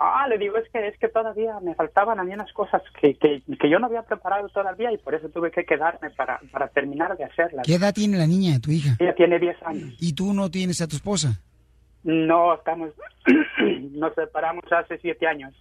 Ah, 0.00 0.26
le 0.28 0.38
digo, 0.38 0.56
es 0.56 0.68
que 0.72 0.88
es 0.88 0.98
que 0.98 1.06
todavía 1.06 1.60
me 1.60 1.76
faltaban 1.76 2.18
a 2.18 2.24
mí 2.24 2.34
unas 2.34 2.52
cosas 2.52 2.82
que, 3.00 3.14
que, 3.14 3.42
que 3.60 3.70
yo 3.70 3.78
no 3.78 3.86
había 3.86 4.02
preparado 4.02 4.48
todavía 4.48 4.90
y 4.90 4.98
por 4.98 5.14
eso 5.14 5.28
tuve 5.28 5.52
que 5.52 5.64
quedarme 5.64 6.10
para, 6.10 6.40
para 6.50 6.66
terminar 6.66 7.16
de 7.16 7.22
hacerlas. 7.22 7.64
¿Qué 7.64 7.76
edad 7.76 7.94
tiene 7.94 8.18
la 8.18 8.26
niña, 8.26 8.58
tu 8.58 8.72
hija? 8.72 8.96
Ella 8.98 9.14
tiene 9.14 9.38
10 9.38 9.62
años. 9.62 9.94
¿Y 10.00 10.14
tú 10.14 10.34
no 10.34 10.50
tienes 10.50 10.80
a 10.80 10.88
tu 10.88 10.96
esposa? 10.96 11.40
No, 12.02 12.54
estamos, 12.54 12.90
nos 13.92 14.14
separamos 14.16 14.64
hace 14.72 14.98
7 14.98 15.28
años. 15.28 15.54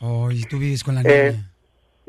Oh, 0.00 0.32
y 0.32 0.42
tú 0.46 0.58
vives 0.58 0.82
con 0.82 0.96
la 0.96 1.04
niña. 1.04 1.14
Eh, 1.14 1.36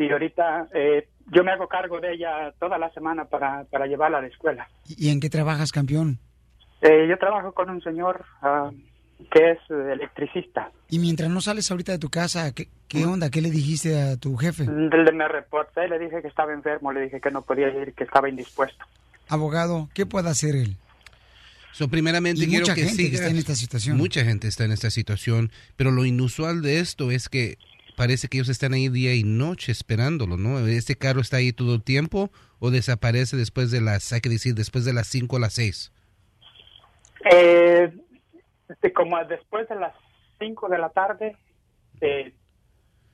y 0.05 0.11
ahorita 0.11 0.67
eh, 0.73 1.07
yo 1.31 1.43
me 1.43 1.51
hago 1.51 1.67
cargo 1.67 1.99
de 1.99 2.13
ella 2.13 2.53
toda 2.59 2.77
la 2.77 2.89
semana 2.91 3.25
para, 3.25 3.65
para 3.65 3.85
llevarla 3.85 4.17
a 4.19 4.21
la 4.21 4.27
escuela. 4.27 4.67
¿Y 4.87 5.09
en 5.09 5.19
qué 5.19 5.29
trabajas, 5.29 5.71
campeón? 5.71 6.17
Eh, 6.81 7.07
yo 7.09 7.17
trabajo 7.17 7.51
con 7.53 7.69
un 7.69 7.81
señor 7.81 8.23
ah, 8.41 8.71
que 9.31 9.51
es 9.51 9.57
eh, 9.69 9.91
electricista. 9.93 10.71
Y 10.89 10.99
mientras 10.99 11.29
no 11.29 11.41
sales 11.41 11.69
ahorita 11.69 11.91
de 11.91 11.99
tu 11.99 12.09
casa, 12.09 12.53
¿qué, 12.53 12.69
qué 12.87 13.05
onda? 13.05 13.29
¿Qué 13.29 13.41
le 13.41 13.51
dijiste 13.51 13.99
a 14.01 14.17
tu 14.17 14.37
jefe? 14.37 14.65
Le- 14.65 15.11
Me 15.11 15.27
reporté, 15.27 15.87
le 15.89 15.99
dije 15.99 16.21
que 16.21 16.29
estaba 16.29 16.53
enfermo, 16.53 16.91
le 16.93 17.01
dije 17.01 17.19
que 17.19 17.29
no 17.29 17.41
podía 17.41 17.67
ir, 17.69 17.93
que 17.93 18.05
estaba 18.05 18.29
indispuesto. 18.29 18.85
Abogado, 19.27 19.89
¿qué 19.93 20.05
puede 20.05 20.29
hacer 20.29 20.55
él? 20.55 20.77
So, 21.73 21.87
primeramente 21.87 22.43
Y 22.43 22.47
quiero 22.47 22.61
mucha 22.63 22.73
que 22.75 22.81
gente 22.85 22.97
que 22.97 23.03
sigas- 23.09 23.19
está 23.21 23.29
en 23.31 23.37
esta 23.37 23.55
situación. 23.55 23.97
Mucha 23.97 24.23
gente 24.23 24.47
está 24.47 24.63
en 24.65 24.71
esta 24.71 24.89
situación, 24.89 25.51
pero 25.75 25.91
lo 25.91 26.03
inusual 26.05 26.61
de 26.61 26.79
esto 26.79 27.11
es 27.11 27.29
que 27.29 27.57
parece 27.99 28.29
que 28.29 28.37
ellos 28.37 28.47
están 28.47 28.71
ahí 28.71 28.87
día 28.87 29.13
y 29.13 29.25
noche 29.25 29.73
esperándolo, 29.73 30.37
¿no? 30.37 30.65
¿Este 30.65 30.95
carro 30.95 31.19
está 31.19 31.35
ahí 31.35 31.51
todo 31.51 31.75
el 31.75 31.83
tiempo 31.83 32.31
o 32.59 32.71
desaparece 32.71 33.35
después 33.35 33.71
de 33.71 33.81
las, 33.81 34.13
hay 34.13 34.21
que 34.21 34.29
decir, 34.29 34.55
después 34.55 34.85
de 34.85 34.93
las 34.93 35.05
5 35.07 35.35
o 35.35 35.39
las 35.39 35.51
6? 35.55 35.91
Eh, 37.29 37.91
este, 38.69 38.93
como 38.93 39.21
después 39.25 39.67
de 39.67 39.75
las 39.75 39.93
5 40.39 40.69
de 40.69 40.77
la 40.77 40.89
tarde, 40.91 41.35
eh, 41.99 42.33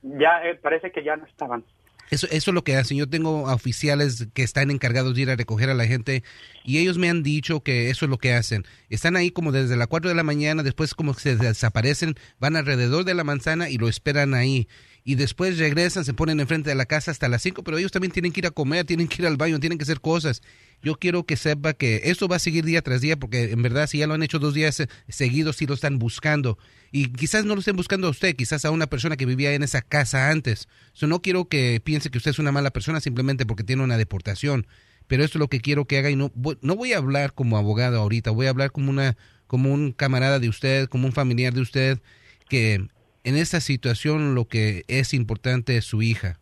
ya 0.02 0.44
eh, 0.44 0.54
parece 0.54 0.92
que 0.92 1.02
ya 1.02 1.16
no 1.16 1.26
estaban. 1.26 1.64
Eso, 2.10 2.26
eso 2.30 2.50
es 2.50 2.54
lo 2.54 2.64
que 2.64 2.76
hacen. 2.76 2.96
Yo 2.96 3.08
tengo 3.08 3.44
oficiales 3.44 4.28
que 4.34 4.42
están 4.42 4.70
encargados 4.70 5.14
de 5.14 5.22
ir 5.22 5.30
a 5.30 5.36
recoger 5.36 5.70
a 5.70 5.74
la 5.74 5.86
gente 5.86 6.22
y 6.64 6.78
ellos 6.78 6.98
me 6.98 7.08
han 7.08 7.22
dicho 7.22 7.62
que 7.62 7.90
eso 7.90 8.04
es 8.06 8.10
lo 8.10 8.18
que 8.18 8.32
hacen. 8.32 8.64
Están 8.88 9.16
ahí 9.16 9.30
como 9.30 9.52
desde 9.52 9.76
las 9.76 9.88
4 9.88 10.08
de 10.08 10.16
la 10.16 10.22
mañana, 10.22 10.62
después 10.62 10.94
como 10.94 11.14
se 11.14 11.36
desaparecen, 11.36 12.14
van 12.38 12.56
alrededor 12.56 13.04
de 13.04 13.14
la 13.14 13.24
manzana 13.24 13.70
y 13.70 13.78
lo 13.78 13.88
esperan 13.88 14.34
ahí. 14.34 14.68
Y 15.08 15.14
después 15.14 15.56
regresan, 15.56 16.04
se 16.04 16.14
ponen 16.14 16.40
enfrente 16.40 16.68
de 16.68 16.74
la 16.74 16.84
casa 16.84 17.12
hasta 17.12 17.28
las 17.28 17.40
5, 17.40 17.62
pero 17.62 17.78
ellos 17.78 17.92
también 17.92 18.10
tienen 18.10 18.32
que 18.32 18.40
ir 18.40 18.46
a 18.48 18.50
comer, 18.50 18.84
tienen 18.84 19.06
que 19.06 19.22
ir 19.22 19.28
al 19.28 19.36
baño, 19.36 19.60
tienen 19.60 19.78
que 19.78 19.84
hacer 19.84 20.00
cosas. 20.00 20.42
Yo 20.82 20.96
quiero 20.96 21.24
que 21.24 21.36
sepa 21.36 21.74
que 21.74 22.00
esto 22.06 22.26
va 22.26 22.34
a 22.36 22.38
seguir 22.40 22.64
día 22.64 22.82
tras 22.82 23.02
día, 23.02 23.16
porque 23.16 23.52
en 23.52 23.62
verdad 23.62 23.86
si 23.86 23.98
ya 23.98 24.08
lo 24.08 24.14
han 24.14 24.24
hecho 24.24 24.40
dos 24.40 24.52
días 24.52 24.80
eh, 24.80 24.88
seguidos, 25.08 25.58
sí 25.58 25.66
lo 25.68 25.74
están 25.74 26.00
buscando. 26.00 26.58
Y 26.90 27.12
quizás 27.12 27.44
no 27.44 27.54
lo 27.54 27.60
estén 27.60 27.76
buscando 27.76 28.08
a 28.08 28.10
usted, 28.10 28.34
quizás 28.34 28.64
a 28.64 28.72
una 28.72 28.88
persona 28.88 29.16
que 29.16 29.26
vivía 29.26 29.52
en 29.52 29.62
esa 29.62 29.80
casa 29.80 30.28
antes. 30.28 30.66
So, 30.92 31.06
no 31.06 31.22
quiero 31.22 31.44
que 31.44 31.80
piense 31.84 32.10
que 32.10 32.18
usted 32.18 32.32
es 32.32 32.40
una 32.40 32.50
mala 32.50 32.72
persona 32.72 33.00
simplemente 33.00 33.46
porque 33.46 33.62
tiene 33.62 33.84
una 33.84 33.98
deportación. 33.98 34.66
Pero 35.06 35.22
esto 35.22 35.38
es 35.38 35.40
lo 35.40 35.46
que 35.46 35.60
quiero 35.60 35.84
que 35.84 35.98
haga 35.98 36.10
y 36.10 36.16
no 36.16 36.32
voy, 36.34 36.58
no 36.62 36.74
voy 36.74 36.94
a 36.94 36.98
hablar 36.98 37.32
como 37.32 37.58
abogado 37.58 38.00
ahorita, 38.00 38.32
voy 38.32 38.46
a 38.46 38.50
hablar 38.50 38.72
como 38.72 38.90
una 38.90 39.16
como 39.46 39.72
un 39.72 39.92
camarada 39.92 40.40
de 40.40 40.48
usted, 40.48 40.88
como 40.88 41.06
un 41.06 41.12
familiar 41.12 41.54
de 41.54 41.60
usted, 41.60 42.00
que 42.48 42.88
en 43.26 43.36
esta 43.36 43.60
situación 43.60 44.34
lo 44.34 44.46
que 44.46 44.84
es 44.88 45.12
importante 45.12 45.76
es 45.76 45.84
su 45.84 46.02
hija 46.02 46.40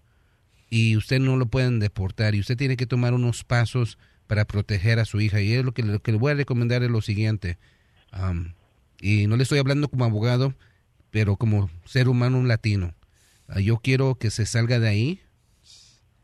y 0.70 0.96
usted 0.96 1.18
no 1.18 1.36
lo 1.36 1.46
pueden 1.46 1.80
deportar 1.80 2.34
y 2.34 2.40
usted 2.40 2.56
tiene 2.56 2.76
que 2.76 2.86
tomar 2.86 3.14
unos 3.14 3.42
pasos 3.42 3.98
para 4.26 4.44
proteger 4.44 4.98
a 4.98 5.04
su 5.04 5.20
hija 5.20 5.40
y 5.40 5.52
es 5.52 5.64
lo 5.64 5.72
que, 5.72 5.82
lo 5.82 6.00
que 6.00 6.12
le 6.12 6.18
voy 6.18 6.32
a 6.32 6.36
recomendar 6.36 6.82
es 6.82 6.90
lo 6.90 7.02
siguiente 7.02 7.58
am, 8.12 8.54
y 9.00 9.26
no 9.26 9.36
le 9.36 9.42
estoy 9.42 9.58
hablando 9.58 9.88
como 9.88 10.04
abogado 10.04 10.54
pero 11.10 11.36
como 11.36 11.70
ser 11.84 12.08
humano 12.08 12.38
un 12.38 12.48
latino 12.48 12.94
Ah, 13.48 13.60
yo 13.60 13.78
quiero 13.78 14.16
que 14.16 14.30
se 14.30 14.46
salga 14.46 14.80
de 14.80 14.88
ahí 14.88 15.20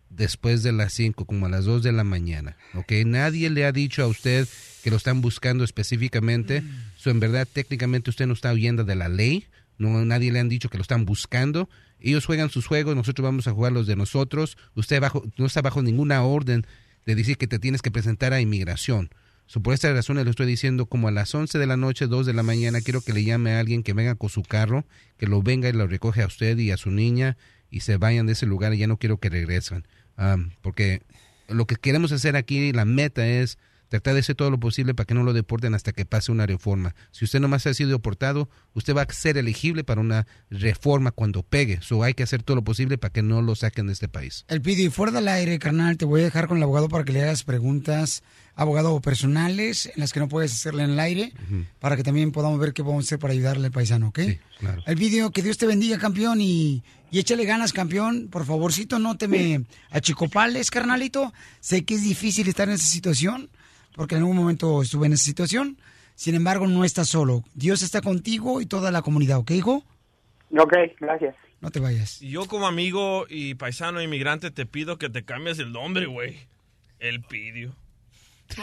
después 0.09 0.63
de 0.63 0.73
las 0.73 0.93
5, 0.95 1.25
como 1.25 1.47
a 1.47 1.49
las 1.49 1.65
2 1.65 1.83
de 1.83 1.93
la 1.93 2.05
mañana. 2.05 2.57
¿ok? 2.75 2.93
Nadie 3.07 3.51
le 3.51 3.65
ha 3.65 3.73
dicho 3.73 4.03
a 4.03 4.07
usted 4.07 4.49
que 4.83 4.91
lo 4.91 4.97
están 4.97 5.21
buscando 5.21 5.65
específicamente. 5.65 6.63
So, 6.97 7.11
en 7.11 7.21
verdad, 7.21 7.47
técnicamente 7.51 8.11
usted 8.11 8.27
no 8.27 8.33
está 8.33 8.53
huyendo 8.53 8.85
de 8.85 8.97
la 8.97 9.09
ley. 9.09 9.47
No, 9.81 10.05
nadie 10.05 10.31
le 10.31 10.41
han 10.41 10.51
dicho 10.51 10.69
que 10.69 10.77
lo 10.77 10.83
están 10.83 11.07
buscando. 11.07 11.71
Ellos 12.01 12.27
juegan 12.27 12.51
sus 12.51 12.67
juegos, 12.67 12.95
nosotros 12.95 13.25
vamos 13.25 13.47
a 13.49 13.53
jugar 13.53 13.73
los 13.73 13.87
de 13.87 13.97
nosotros. 13.97 14.59
Usted 14.75 15.01
bajo, 15.01 15.25
no 15.39 15.47
está 15.47 15.63
bajo 15.63 15.83
ninguna 15.83 16.23
orden 16.23 16.67
de 17.07 17.15
decir 17.15 17.39
que 17.39 17.47
te 17.47 17.59
tienes 17.59 17.81
que 17.81 17.91
presentar 17.91 18.35
a 18.35 18.43
inmigración. 18.43 19.09
So, 19.47 19.63
por 19.63 19.73
esta 19.73 19.91
razón 19.93 20.23
le 20.23 20.29
estoy 20.29 20.47
diciendo 20.47 20.85
como 20.85 21.09
a 21.09 21.11
las 21.11 21.35
11 21.35 21.59
de 21.59 21.67
la 21.67 21.79
noche, 21.79 22.09
2 22.09 22.27
de 22.27 22.35
la 22.35 22.43
mañana, 22.43 22.83
quiero 22.83 23.01
que 23.01 23.15
le 23.15 23.25
llame 23.25 23.53
a 23.53 23.61
alguien 23.61 23.83
que 23.83 23.95
venga 23.95 24.17
con 24.17 24.29
su 24.29 24.43
carro, 24.43 24.85
que 25.17 25.27
lo 25.27 25.43
venga 25.43 25.71
y 25.71 25.73
lo 25.73 25.87
recoge 25.87 26.23
a 26.23 26.27
usted 26.27 26.59
y 26.59 26.73
a 26.73 26.77
su 26.77 26.91
niña 26.91 27.39
y 27.71 27.81
se 27.81 27.97
vayan 27.97 28.27
de 28.27 28.35
ese 28.35 28.45
lugar 28.45 28.75
y 28.75 28.79
ya 28.79 28.87
no 28.87 28.99
quiero 28.99 29.17
que 29.17 29.31
regresen. 29.31 29.89
Am, 30.17 30.53
porque 30.61 31.01
lo 31.49 31.67
que 31.67 31.77
queremos 31.77 32.13
hacer 32.13 32.37
aquí, 32.37 32.73
la 32.75 32.85
meta 32.85 33.27
es 33.27 33.57
tratar 33.91 34.15
de 34.15 34.21
hacer 34.21 34.37
todo 34.37 34.51
lo 34.51 34.59
posible 34.59 34.95
para 34.95 35.05
que 35.05 35.15
no 35.15 35.25
lo 35.25 35.33
deporten 35.33 35.75
hasta 35.75 35.93
que 35.93 36.07
pase 36.07 36.31
una 36.31 36.47
reforma. 36.47 36.95
Si 37.11 37.25
usted 37.25 37.41
nomás 37.41 37.67
ha 37.67 37.75
sido 37.75 37.91
deportado, 37.91 38.49
usted 38.73 38.97
va 38.97 39.03
a 39.03 39.13
ser 39.13 39.37
elegible 39.37 39.83
para 39.83 40.01
una 40.01 40.27
reforma 40.49 41.11
cuando 41.11 41.43
pegue. 41.43 41.81
So 41.83 42.03
hay 42.05 42.15
que 42.15 42.23
hacer 42.23 42.43
todo 42.43 42.55
lo 42.55 42.63
posible 42.63 42.99
para 42.99 43.13
que 43.13 43.23
no 43.23 43.43
lo 43.43 43.57
saquen 43.57 43.89
de 43.89 43.93
este 43.93 44.09
país. 44.09 44.45
El 44.49 44.63
pidi 44.63 44.89
fuera 44.91 45.13
del 45.13 45.27
aire, 45.27 45.59
carnal, 45.59 45.99
te 45.99 46.05
voy 46.05 46.21
a 46.21 46.25
dejar 46.25 46.47
con 46.47 46.57
el 46.57 46.63
abogado 46.63 46.89
para 46.89 47.05
que 47.05 47.13
le 47.13 47.23
hagas 47.23 47.43
preguntas, 47.43 48.23
abogado 48.55 49.01
personales, 49.01 49.87
en 49.87 49.95
las 49.97 50.13
que 50.13 50.21
no 50.21 50.29
puedes 50.29 50.53
hacerle 50.53 50.85
en 50.85 50.91
el 50.91 51.01
aire, 51.01 51.33
para 51.81 51.97
que 51.97 52.05
también 52.05 52.31
podamos 52.31 52.61
ver 52.61 52.73
qué 52.73 52.85
podemos 52.85 53.07
hacer 53.07 53.19
para 53.19 53.33
ayudarle 53.33 53.67
al 53.67 53.73
paisano, 53.73 54.09
¿ok? 54.09 54.21
claro. 54.61 54.83
El 54.87 54.95
vídeo, 54.95 55.33
que 55.33 55.43
Dios 55.43 55.59
te 55.59 55.67
bendiga, 55.67 55.99
campeón, 55.99 56.41
y, 56.41 56.85
y 57.11 57.19
échale 57.19 57.45
ganas, 57.45 57.73
campeón. 57.73 58.29
Por 58.31 58.47
favorcito, 58.47 59.01
no 59.01 59.17
te 59.17 59.27
me 59.27 59.65
achicopales, 59.91 60.71
carnalito. 60.71 61.33
Sé 61.59 61.85
que 61.85 61.95
es 61.95 62.03
difícil 62.03 62.49
estar 62.49 62.69
en 62.69 62.77
esa 62.77 62.87
situación, 62.87 63.51
porque 63.95 64.17
en 64.17 64.23
algún 64.23 64.37
momento 64.37 64.83
estuve 64.83 65.07
en 65.07 65.13
esa 65.13 65.25
situación. 65.25 65.79
Sin 66.15 66.35
embargo, 66.35 66.67
no 66.67 66.85
estás 66.85 67.09
solo. 67.09 67.45
Dios 67.55 67.83
está 67.83 68.01
contigo 68.01 68.61
y 68.61 68.67
toda 68.67 68.91
la 68.91 69.03
comunidad, 69.03 69.39
¿ok, 69.39 69.53
hijo? 69.53 69.85
Ok, 70.57 70.75
gracias. 71.01 71.35
No 71.61 71.71
te 71.71 71.81
vayas. 71.81 72.21
Yo 72.21 72.47
como 72.47 72.67
amigo 72.67 73.27
y 73.29 73.55
paisano 73.55 74.03
inmigrante 74.03 74.51
te 74.51 74.67
pido 74.67 74.99
que 74.99 75.09
te 75.09 75.25
cambies 75.25 75.59
el 75.59 75.73
nombre, 75.73 76.07
güey. 76.07 76.39
El 76.99 77.23
pidio. 77.23 77.75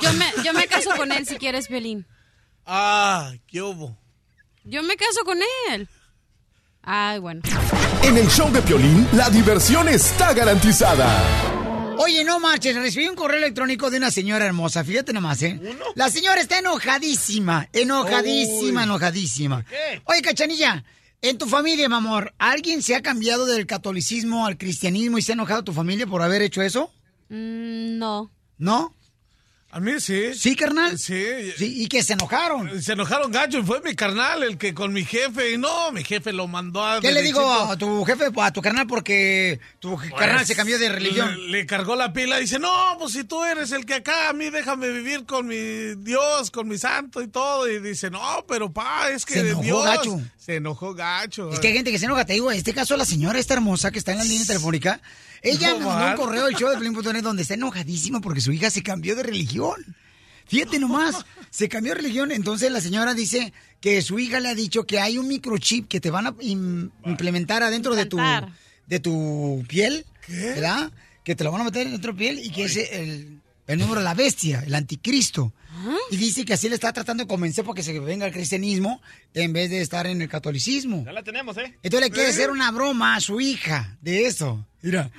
Yo 0.01 0.13
me, 0.13 0.25
yo 0.43 0.53
me 0.53 0.67
caso 0.67 0.91
con 0.97 1.11
él 1.11 1.25
si 1.25 1.37
quieres, 1.37 1.69
Violín. 1.69 2.05
Ah, 2.65 3.33
¿qué 3.47 3.61
hubo? 3.61 3.97
Yo 4.63 4.83
me 4.83 4.97
caso 4.97 5.23
con 5.23 5.37
él. 5.71 5.87
Ay, 6.81 7.19
bueno. 7.19 7.41
En 8.03 8.17
el 8.17 8.27
show 8.27 8.51
de 8.51 8.61
Piolín, 8.61 9.07
la 9.13 9.29
diversión 9.29 9.87
está 9.87 10.33
garantizada. 10.33 11.56
Oye, 11.99 12.23
no 12.23 12.39
marches, 12.39 12.75
recibí 12.75 13.07
un 13.07 13.15
correo 13.15 13.37
electrónico 13.37 13.89
de 13.89 13.97
una 13.97 14.11
señora 14.11 14.45
hermosa, 14.45 14.83
fíjate 14.83 15.13
nomás, 15.13 15.41
¿eh? 15.43 15.59
La 15.95 16.09
señora 16.09 16.39
está 16.39 16.59
enojadísima, 16.59 17.67
enojadísima, 17.73 18.81
Uy. 18.81 18.83
enojadísima. 18.85 19.65
Oye, 20.05 20.21
Cachanilla, 20.21 20.83
en 21.21 21.37
tu 21.37 21.47
familia, 21.47 21.89
mi 21.89 21.95
amor, 21.95 22.33
¿alguien 22.37 22.81
se 22.83 22.95
ha 22.95 23.01
cambiado 23.01 23.45
del 23.45 23.65
catolicismo 23.65 24.45
al 24.45 24.57
cristianismo 24.57 25.17
y 25.17 25.21
se 25.21 25.31
ha 25.31 25.33
enojado 25.33 25.63
tu 25.63 25.73
familia 25.73 26.05
por 26.07 26.21
haber 26.21 26.41
hecho 26.41 26.61
eso? 26.61 26.91
Mm, 27.29 27.97
no. 27.97 28.31
¿No? 28.57 28.93
A 29.77 29.79
mí 29.79 29.91
sí. 29.99 30.33
¿Sí, 30.33 30.55
carnal? 30.55 30.97
Sí. 30.97 31.53
¿Y 31.59 31.87
que 31.87 32.01
se 32.01 32.13
enojaron? 32.13 32.81
Se 32.81 32.93
enojaron 32.93 33.31
gacho 33.31 33.59
y 33.59 33.63
fue 33.63 33.79
mi 33.81 33.93
carnal 33.93 34.41
el 34.41 34.57
que 34.57 34.73
con 34.73 34.91
mi 34.91 35.05
jefe. 35.05 35.51
Y 35.51 35.59
no, 35.59 35.91
mi 35.91 36.03
jefe 36.03 36.33
lo 36.33 36.47
mandó 36.47 36.83
a... 36.83 36.99
¿Qué 36.99 37.11
le 37.11 37.21
digo 37.21 37.47
a 37.47 37.77
tu 37.77 38.03
jefe, 38.03 38.25
a 38.41 38.51
tu 38.51 38.59
carnal, 38.63 38.87
porque 38.87 39.59
tu 39.77 39.95
carnal 40.17 40.47
se 40.47 40.55
cambió 40.55 40.79
de 40.79 40.89
religión? 40.89 41.27
Pues, 41.27 41.37
Le, 41.37 41.59
le 41.59 41.65
cargó 41.67 41.95
la 41.95 42.11
pila 42.11 42.39
y 42.39 42.41
dice, 42.41 42.57
no, 42.57 42.95
pues 42.97 43.13
si 43.13 43.23
tú 43.23 43.43
eres 43.43 43.71
el 43.71 43.85
que 43.85 43.93
acá, 43.93 44.29
a 44.29 44.33
mí 44.33 44.49
déjame 44.49 44.89
vivir 44.89 45.27
con 45.27 45.45
mi 45.45 45.93
Dios, 45.97 46.49
con 46.49 46.67
mi 46.67 46.79
santo 46.79 47.21
y 47.21 47.27
todo. 47.27 47.69
Y 47.69 47.77
dice, 47.79 48.09
no, 48.09 48.45
pero 48.47 48.73
pa, 48.73 49.11
es 49.11 49.27
que 49.27 49.35
Se 49.35 49.39
enojó 49.41 49.61
Dios... 49.61 49.85
gacho. 49.85 50.21
Se 50.39 50.55
enojó 50.55 50.95
gacho. 50.95 51.51
Es 51.53 51.59
que 51.59 51.67
hay 51.67 51.73
gente 51.73 51.91
que 51.91 51.99
se 51.99 52.05
enoja, 52.05 52.25
te 52.25 52.33
digo, 52.33 52.51
en 52.51 52.57
este 52.57 52.73
caso 52.73 52.97
la 52.97 53.05
señora 53.05 53.37
esta 53.37 53.53
hermosa 53.53 53.91
que 53.91 53.99
está 53.99 54.13
en 54.13 54.17
la 54.17 54.23
línea 54.23 54.47
telefónica, 54.47 55.01
ella 55.49 55.73
No 55.73 55.79
mandó 55.89 56.05
un 56.11 56.17
correo 56.17 56.45
al 56.45 56.55
show 56.55 56.69
de 56.69 56.77
Pelín.net 56.77 57.21
donde 57.23 57.41
está 57.41 57.53
enojadísima 57.55 58.19
porque 58.21 58.41
su 58.41 58.51
hija 58.51 58.69
se 58.69 58.83
cambió 58.83 59.15
de 59.15 59.23
religión. 59.23 59.75
Fíjate 60.47 60.79
nomás, 60.79 61.25
se 61.49 61.67
cambió 61.67 61.93
de 61.93 62.01
religión, 62.01 62.31
entonces 62.31 62.71
la 62.71 62.79
señora 62.79 63.13
dice 63.13 63.51
que 63.81 64.01
su 64.01 64.17
hija 64.17 64.39
le 64.39 64.49
ha 64.49 64.55
dicho 64.55 64.85
que 64.85 64.99
hay 64.99 65.17
un 65.17 65.27
microchip 65.27 65.87
que 65.89 65.99
te 65.99 66.09
van 66.09 66.27
a 66.27 66.31
im- 66.37 66.89
implementar 67.05 67.63
adentro 67.63 67.95
de 67.95 68.05
tu, 68.05 68.17
de 68.87 68.99
tu 69.01 69.63
piel, 69.67 70.05
¿verdad? 70.27 70.91
Que 71.23 71.35
te 71.35 71.43
lo 71.43 71.51
van 71.51 71.61
a 71.61 71.65
meter 71.65 71.89
de 71.89 71.99
tu 71.99 72.15
piel 72.15 72.39
y 72.39 72.49
que 72.51 72.63
es 72.63 72.77
el, 72.77 73.41
el 73.67 73.79
número 73.79 73.99
de 73.99 74.05
la 74.05 74.13
bestia, 74.13 74.63
el 74.65 74.73
anticristo. 74.75 75.51
Y 76.11 76.17
dice 76.17 76.45
que 76.45 76.53
así 76.53 76.69
le 76.69 76.75
está 76.75 76.93
tratando 76.93 77.23
de 77.23 77.27
convencer 77.27 77.63
para 77.65 77.75
que 77.75 77.83
se 77.83 77.99
venga 77.99 78.25
al 78.25 78.31
cristianismo 78.31 79.01
en 79.33 79.53
vez 79.53 79.69
de 79.69 79.81
estar 79.81 80.07
en 80.07 80.21
el 80.21 80.29
catolicismo. 80.29 81.03
Ya 81.05 81.11
la 81.11 81.23
tenemos, 81.23 81.57
¿eh? 81.57 81.77
Entonces 81.83 82.09
le 82.09 82.13
quiere 82.13 82.29
hacer 82.29 82.49
una 82.49 82.71
broma 82.71 83.15
a 83.15 83.19
su 83.19 83.39
hija 83.39 83.97
de 84.01 84.25
eso. 84.25 84.65
Mira. 84.81 85.09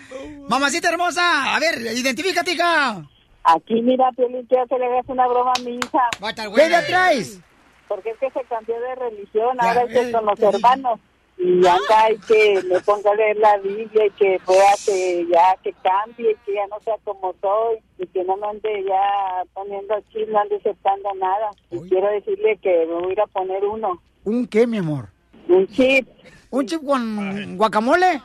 Mamacita 0.48 0.88
hermosa, 0.88 1.54
a 1.54 1.59
ver, 1.59 1.80
identifícate, 1.94 2.52
hija. 2.52 3.09
Aquí, 3.44 3.80
mira, 3.82 4.11
Piolín, 4.12 4.46
quiero 4.46 4.66
que 4.66 4.78
le 4.78 4.86
hagas 4.86 5.04
una 5.09 5.26
broma 5.26 5.52
a 5.56 5.61
mi 5.62 5.76
hija. 5.76 6.50
¿Qué 6.54 6.68
le 6.68 6.82
traes? 6.82 7.40
Porque 7.88 8.11
es 8.11 8.18
que 8.18 8.30
se 8.30 8.44
cambió 8.46 8.74
de 8.80 8.94
religión, 8.94 9.56
Ya, 9.61 9.68
ahora 9.68 9.82
es 9.84 9.92
que 9.92 10.09
eh, 10.09 10.12
con 10.12 10.26
los 10.26 10.40
hermanos. 10.40 11.00
Y 11.39 11.64
anda 11.66 12.11
y 12.11 12.18
que 12.26 12.62
me 12.68 12.80
ponga 12.80 13.12
a 13.12 13.14
leer 13.14 13.36
la 13.36 13.57
Biblia 13.59 14.07
y 14.07 14.11
que 14.11 14.41
pueda 14.45 14.72
que 14.84 15.26
ya 15.32 15.57
que 15.62 15.72
cambie, 15.82 16.36
que 16.45 16.55
ya 16.55 16.66
no 16.66 16.80
sea 16.84 16.97
como 17.05 17.32
soy 17.41 17.78
y 17.99 18.07
que 18.09 18.24
no 18.24 18.36
me 18.36 18.49
ande 18.49 18.84
ya 18.84 19.45
poniendo 19.55 19.95
chip, 20.12 20.28
no 20.28 20.41
ande 20.41 20.57
aceptando 20.57 21.14
nada. 21.14 21.51
Y 21.70 21.78
quiero 21.89 22.09
decirle 22.11 22.59
que 22.61 22.86
me 22.86 22.95
voy 22.95 23.11
a 23.11 23.12
ir 23.12 23.20
a 23.20 23.26
poner 23.28 23.64
uno, 23.64 24.01
¿Un 24.24 24.47
qué, 24.47 24.66
mi 24.66 24.78
amor? 24.78 25.09
un 25.49 25.66
chip. 25.68 26.09
¿Un 26.51 26.66
chip 26.66 26.84
con 26.84 27.57
guacamole? 27.57 28.20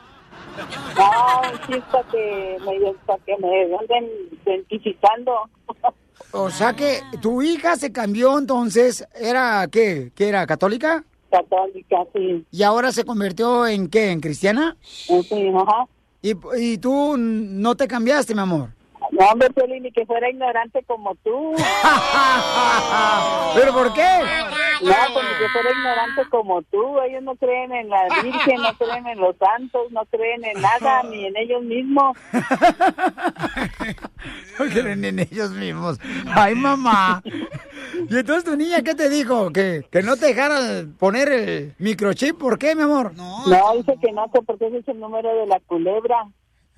No, 0.96 1.50
un 1.52 1.58
chip 1.66 1.84
para 1.84 2.08
que 2.08 2.56
me, 2.66 2.92
para 3.06 3.18
que 3.24 3.36
me 3.38 3.76
anden 3.76 4.10
identificando. 4.44 5.32
O 6.32 6.50
sea 6.50 6.72
que 6.72 7.00
tu 7.22 7.42
hija 7.42 7.76
se 7.76 7.92
cambió 7.92 8.38
entonces, 8.38 9.06
¿era 9.14 9.66
qué? 9.70 10.10
¿Qué 10.16 10.28
era? 10.28 10.46
¿Católica? 10.46 11.04
Católica, 11.38 11.96
sí. 12.14 12.44
¿Y 12.52 12.62
ahora 12.62 12.92
se 12.92 13.04
convirtió 13.04 13.66
en 13.66 13.88
qué? 13.88 14.10
¿En 14.10 14.20
cristiana? 14.20 14.76
Sí, 14.82 15.48
ajá. 15.54 15.86
¿Y, 16.22 16.34
y 16.58 16.78
tú 16.78 17.16
no 17.18 17.74
te 17.74 17.88
cambiaste, 17.88 18.34
mi 18.34 18.40
amor? 18.40 18.70
No, 19.10 19.26
hombre, 19.30 19.50
Piolín, 19.50 19.82
ni 19.82 19.92
que 19.92 20.06
fuera 20.06 20.28
ignorante 20.30 20.82
como 20.84 21.14
tú. 21.16 21.54
¿Pero 23.54 23.72
por 23.72 23.92
qué? 23.94 24.08
No, 24.82 24.94
pues 25.12 25.26
ni 25.26 25.38
que 25.38 25.48
fuera 25.52 25.70
ignorante 25.70 26.22
como 26.30 26.62
tú. 26.62 27.00
Ellos 27.00 27.22
no 27.22 27.36
creen 27.36 27.72
en 27.72 27.88
la 27.88 28.04
Virgen, 28.22 28.62
no 28.62 28.74
creen 28.76 29.06
en 29.06 29.20
los 29.20 29.36
santos, 29.36 29.90
no 29.90 30.04
creen 30.06 30.44
en 30.44 30.60
nada, 30.60 31.02
ni 31.10 31.26
en 31.26 31.36
ellos 31.36 31.62
mismos. 31.62 32.16
No 34.58 34.66
creen 34.66 35.04
en 35.04 35.18
ellos 35.18 35.50
mismos. 35.50 35.98
Ay, 36.34 36.54
mamá. 36.54 37.22
¿Y 38.08 38.16
entonces 38.16 38.44
tu 38.44 38.56
niña 38.56 38.82
qué 38.82 38.94
te 38.94 39.10
dijo? 39.10 39.52
¿Que, 39.52 39.84
que 39.90 40.02
no 40.02 40.16
te 40.16 40.26
dejara 40.26 40.86
poner 40.98 41.28
el 41.28 41.74
microchip? 41.78 42.38
¿Por 42.38 42.58
qué, 42.58 42.74
mi 42.74 42.82
amor? 42.82 43.14
No, 43.16 43.44
dice 43.76 43.96
que 44.00 44.12
no, 44.12 44.30
que 44.32 44.40
porque 44.42 44.68
ese 44.68 44.78
es 44.78 44.88
el 44.88 45.00
número 45.00 45.34
de 45.34 45.46
la 45.46 45.60
culebra. 45.60 46.28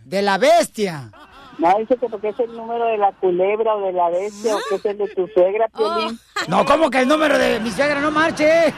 De 0.04 0.22
la 0.22 0.38
bestia. 0.38 1.10
No, 1.58 1.78
dice 1.78 1.96
que 1.96 2.08
porque 2.08 2.28
es 2.28 2.40
el 2.40 2.54
número 2.54 2.84
de 2.86 2.98
la 2.98 3.12
culebra 3.12 3.76
o 3.76 3.80
de 3.86 3.92
la 3.92 4.10
bestia 4.10 4.56
o 4.56 4.60
que 4.68 4.74
es 4.74 4.84
el 4.84 4.98
de 4.98 5.08
tu 5.08 5.26
suegra, 5.28 5.68
Piolín. 5.68 6.18
No, 6.48 6.64
¿cómo 6.66 6.90
que 6.90 7.00
el 7.00 7.08
número 7.08 7.38
de 7.38 7.60
mi 7.60 7.70
suegra 7.70 8.00
no 8.00 8.10
marche? 8.10 8.72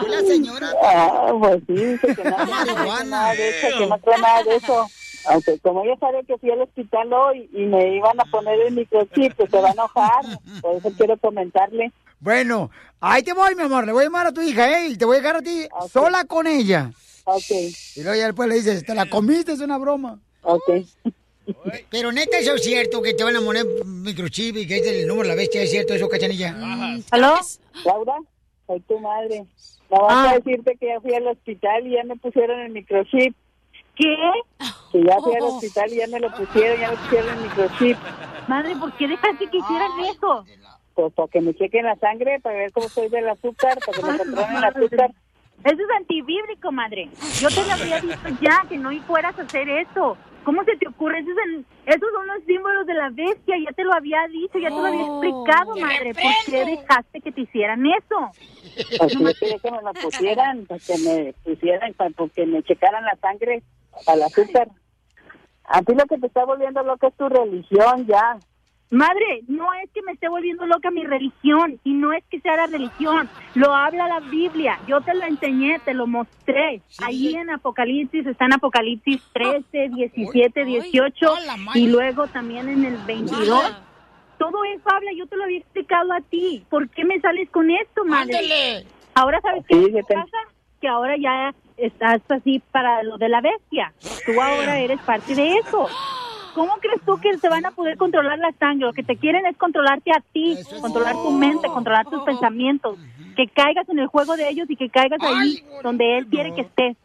Hola, 0.00 0.20
señora. 0.26 0.68
Ah, 0.84 1.32
pues 1.38 1.62
sí, 1.66 1.74
dice 1.74 2.14
que 2.14 2.24
no, 2.24 2.36
no 2.38 2.64
trae 2.84 3.04
nada 3.06 3.32
de 3.34 3.48
eso, 3.48 3.78
que 3.78 3.86
no 3.86 3.98
trae 3.98 4.20
nada 4.20 4.42
de 4.42 4.56
eso. 4.56 4.86
Aunque 5.26 5.58
como 5.60 5.84
ella 5.84 5.96
sabe 6.00 6.24
que 6.24 6.36
fui 6.38 6.50
al 6.50 6.62
hospital 6.62 7.12
hoy 7.12 7.48
y 7.52 7.64
me 7.66 7.96
iban 7.96 8.20
a 8.20 8.24
poner 8.24 8.60
el 8.60 8.74
microchip, 8.74 9.34
pues 9.36 9.50
se 9.50 9.60
va 9.60 9.68
a 9.68 9.72
enojar. 9.72 10.24
Por 10.60 10.74
eso 10.76 10.90
quiero 10.96 11.16
comentarle. 11.18 11.92
Bueno, 12.18 12.70
ahí 13.00 13.22
te 13.22 13.32
voy, 13.32 13.54
mi 13.54 13.62
amor. 13.62 13.86
Le 13.86 13.92
voy 13.92 14.02
a 14.02 14.06
llamar 14.06 14.26
a 14.26 14.32
tu 14.32 14.40
hija, 14.42 14.68
¿eh? 14.80 14.88
Y 14.88 14.96
te 14.96 15.04
voy 15.04 15.16
a 15.16 15.20
dejar 15.20 15.36
a 15.36 15.42
ti 15.42 15.68
sola 15.90 16.24
con 16.24 16.46
ella. 16.46 16.90
Ok. 17.24 17.50
Y 17.96 18.02
luego 18.02 18.16
ya 18.16 18.26
después 18.26 18.48
le 18.48 18.56
dices, 18.56 18.84
te 18.84 18.94
la 18.94 19.08
comiste, 19.08 19.52
es 19.52 19.60
una 19.60 19.78
broma. 19.78 20.18
Ok. 20.42 20.70
Pero 21.90 22.12
neta, 22.12 22.38
eso 22.38 22.54
es 22.54 22.62
cierto, 22.62 23.02
que 23.02 23.14
te 23.14 23.24
van 23.24 23.36
a 23.36 23.40
poner 23.40 23.66
microchip 23.84 24.56
y 24.56 24.66
que 24.66 24.78
es 24.78 24.86
el 24.86 25.06
número 25.06 25.28
de 25.28 25.34
la 25.34 25.34
bestia, 25.34 25.62
¿es 25.62 25.70
cierto 25.70 25.94
eso, 25.94 26.08
cachanilla? 26.08 26.56
¿Aló? 27.10 27.34
Laura, 27.84 28.14
soy 28.66 28.80
tu 28.80 28.98
madre. 29.00 29.44
Vamos 29.90 30.12
a 30.12 30.34
decirte 30.34 30.76
que 30.80 30.86
ya 30.86 31.00
fui 31.00 31.14
al 31.14 31.26
hospital 31.26 31.86
y 31.86 31.92
ya 31.92 32.04
me 32.04 32.16
pusieron 32.16 32.60
el 32.60 32.72
microchip. 32.72 33.34
¿Qué? 33.94 34.16
Que 34.90 35.04
ya 35.04 35.18
fui 35.18 35.34
al 35.34 35.42
hospital 35.42 35.92
y 35.92 35.96
ya 35.96 36.06
me 36.06 36.20
lo 36.20 36.34
pusieron, 36.34 36.80
ya 36.80 36.90
me 36.92 36.96
pusieron 36.96 37.36
el 37.36 37.42
microchip. 37.42 37.98
Madre, 38.48 38.76
¿por 38.76 38.96
qué 38.96 39.08
dejaste 39.08 39.50
que 39.50 39.58
hicieran 39.58 39.90
eso? 40.10 40.44
Pues 40.94 41.12
para 41.12 41.28
que 41.28 41.40
me 41.40 41.54
chequen 41.54 41.84
la 41.84 41.96
sangre, 41.96 42.40
para 42.40 42.56
ver 42.56 42.72
cómo 42.72 42.88
soy 42.88 43.08
del 43.08 43.28
azúcar, 43.28 43.78
para 43.84 43.98
que 43.98 44.04
me 44.04 44.18
controlen 44.18 44.56
el 44.56 44.64
azúcar. 44.64 45.10
Eso 45.64 45.76
es 45.80 45.96
antibíblico, 45.96 46.72
madre. 46.72 47.08
Yo 47.40 47.48
te 47.48 47.64
lo 47.64 47.72
había 47.72 48.00
dicho 48.00 48.28
ya, 48.40 48.64
que 48.68 48.76
no 48.78 48.90
fueras 49.02 49.38
a 49.38 49.42
hacer 49.42 49.68
eso. 49.68 50.16
¿Cómo 50.44 50.64
se 50.64 50.76
te 50.76 50.88
ocurre? 50.88 51.20
Esos, 51.20 51.34
son- 51.34 51.66
esos 51.86 52.08
son 52.12 52.26
los 52.26 52.42
símbolos 52.44 52.84
de 52.84 52.94
la 52.94 53.10
bestia. 53.10 53.54
Ya 53.64 53.70
te 53.72 53.84
lo 53.84 53.92
había 53.92 54.26
dicho, 54.26 54.58
ya 54.58 54.70
te 54.70 54.74
lo 54.74 54.86
había 54.86 55.02
explicado, 55.02 55.76
madre. 55.76 56.14
¿Por 56.14 56.32
qué 56.46 56.64
dejaste 56.64 57.20
que 57.20 57.30
te 57.30 57.40
hicieran 57.42 57.86
eso? 57.86 58.32
Pues 58.98 59.12
yo 59.12 59.34
quería 59.38 59.58
que 59.60 59.70
me 59.70 59.82
lo 59.82 59.92
pusieran, 59.94 60.66
pues 60.66 60.84
que 60.84 60.98
me 60.98 61.32
pusieran, 61.44 61.92
para 61.94 62.10
que 62.34 62.46
me 62.46 62.62
checaran 62.64 63.04
la 63.04 63.14
sangre 63.20 63.62
para 64.04 64.16
el 64.16 64.22
azúcar. 64.24 64.68
A 65.64 65.80
ti 65.82 65.94
lo 65.94 66.04
que 66.06 66.18
te 66.18 66.26
está 66.26 66.44
volviendo 66.44 66.82
loca 66.82 67.06
es 67.06 67.14
tu 67.14 67.28
religión, 67.28 68.04
ya. 68.06 68.36
Madre, 68.92 69.42
no 69.48 69.72
es 69.82 69.88
que 69.94 70.02
me 70.02 70.12
esté 70.12 70.28
volviendo 70.28 70.66
loca 70.66 70.90
mi 70.90 71.02
religión 71.02 71.80
y 71.82 71.94
no 71.94 72.12
es 72.12 72.22
que 72.30 72.40
sea 72.40 72.58
la 72.58 72.66
religión, 72.66 73.26
lo 73.54 73.74
habla 73.74 74.06
la 74.06 74.20
Biblia, 74.20 74.78
yo 74.86 75.00
te 75.00 75.14
lo 75.14 75.24
enseñé, 75.24 75.78
te 75.78 75.94
lo 75.94 76.06
mostré. 76.06 76.82
Ahí 77.02 77.34
en 77.34 77.48
Apocalipsis 77.48 78.26
está 78.26 78.44
en 78.44 78.52
Apocalipsis 78.52 79.22
13, 79.32 79.88
17, 79.96 80.64
18 80.66 81.34
y 81.74 81.88
luego 81.88 82.26
también 82.26 82.68
en 82.68 82.84
el 82.84 82.98
22. 83.06 83.72
Todo 84.36 84.62
eso 84.64 84.84
habla, 84.94 85.10
yo 85.16 85.26
te 85.26 85.36
lo 85.38 85.44
había 85.44 85.60
explicado 85.60 86.12
a 86.12 86.20
ti. 86.20 86.62
¿Por 86.68 86.90
qué 86.90 87.06
me 87.06 87.18
sales 87.20 87.48
con 87.48 87.70
esto, 87.70 88.04
madre? 88.04 88.36
Ándale. 88.36 88.86
Ahora 89.14 89.40
sabes 89.40 89.64
qué 89.66 90.02
pasa? 90.06 90.36
Que 90.82 90.88
ahora 90.88 91.16
ya 91.16 91.54
estás 91.78 92.20
así 92.28 92.60
para 92.70 93.02
lo 93.04 93.16
de 93.16 93.30
la 93.30 93.40
bestia. 93.40 93.94
Tú 94.26 94.38
ahora 94.38 94.78
eres 94.80 95.00
parte 95.00 95.34
de 95.34 95.54
eso. 95.54 95.88
¿Cómo 96.54 96.74
crees 96.80 97.00
tú 97.06 97.18
que 97.18 97.36
se 97.38 97.48
van 97.48 97.64
a 97.64 97.70
poder 97.70 97.96
controlar 97.96 98.38
la 98.38 98.52
sangre? 98.58 98.86
Lo 98.86 98.92
que 98.92 99.02
te 99.02 99.16
quieren 99.16 99.46
es 99.46 99.56
controlarte 99.56 100.10
a 100.10 100.20
ti, 100.32 100.58
controlar 100.80 101.14
tu 101.14 101.30
mente, 101.30 101.68
controlar 101.68 102.06
tus 102.06 102.22
pensamientos. 102.22 102.98
Que 103.36 103.48
caigas 103.48 103.88
en 103.88 103.98
el 103.98 104.08
juego 104.08 104.36
de 104.36 104.48
ellos 104.48 104.68
y 104.68 104.76
que 104.76 104.90
caigas 104.90 105.20
ahí 105.22 105.64
donde 105.82 106.18
él 106.18 106.26
quiere 106.26 106.54
que 106.54 106.62
estés. 106.62 106.96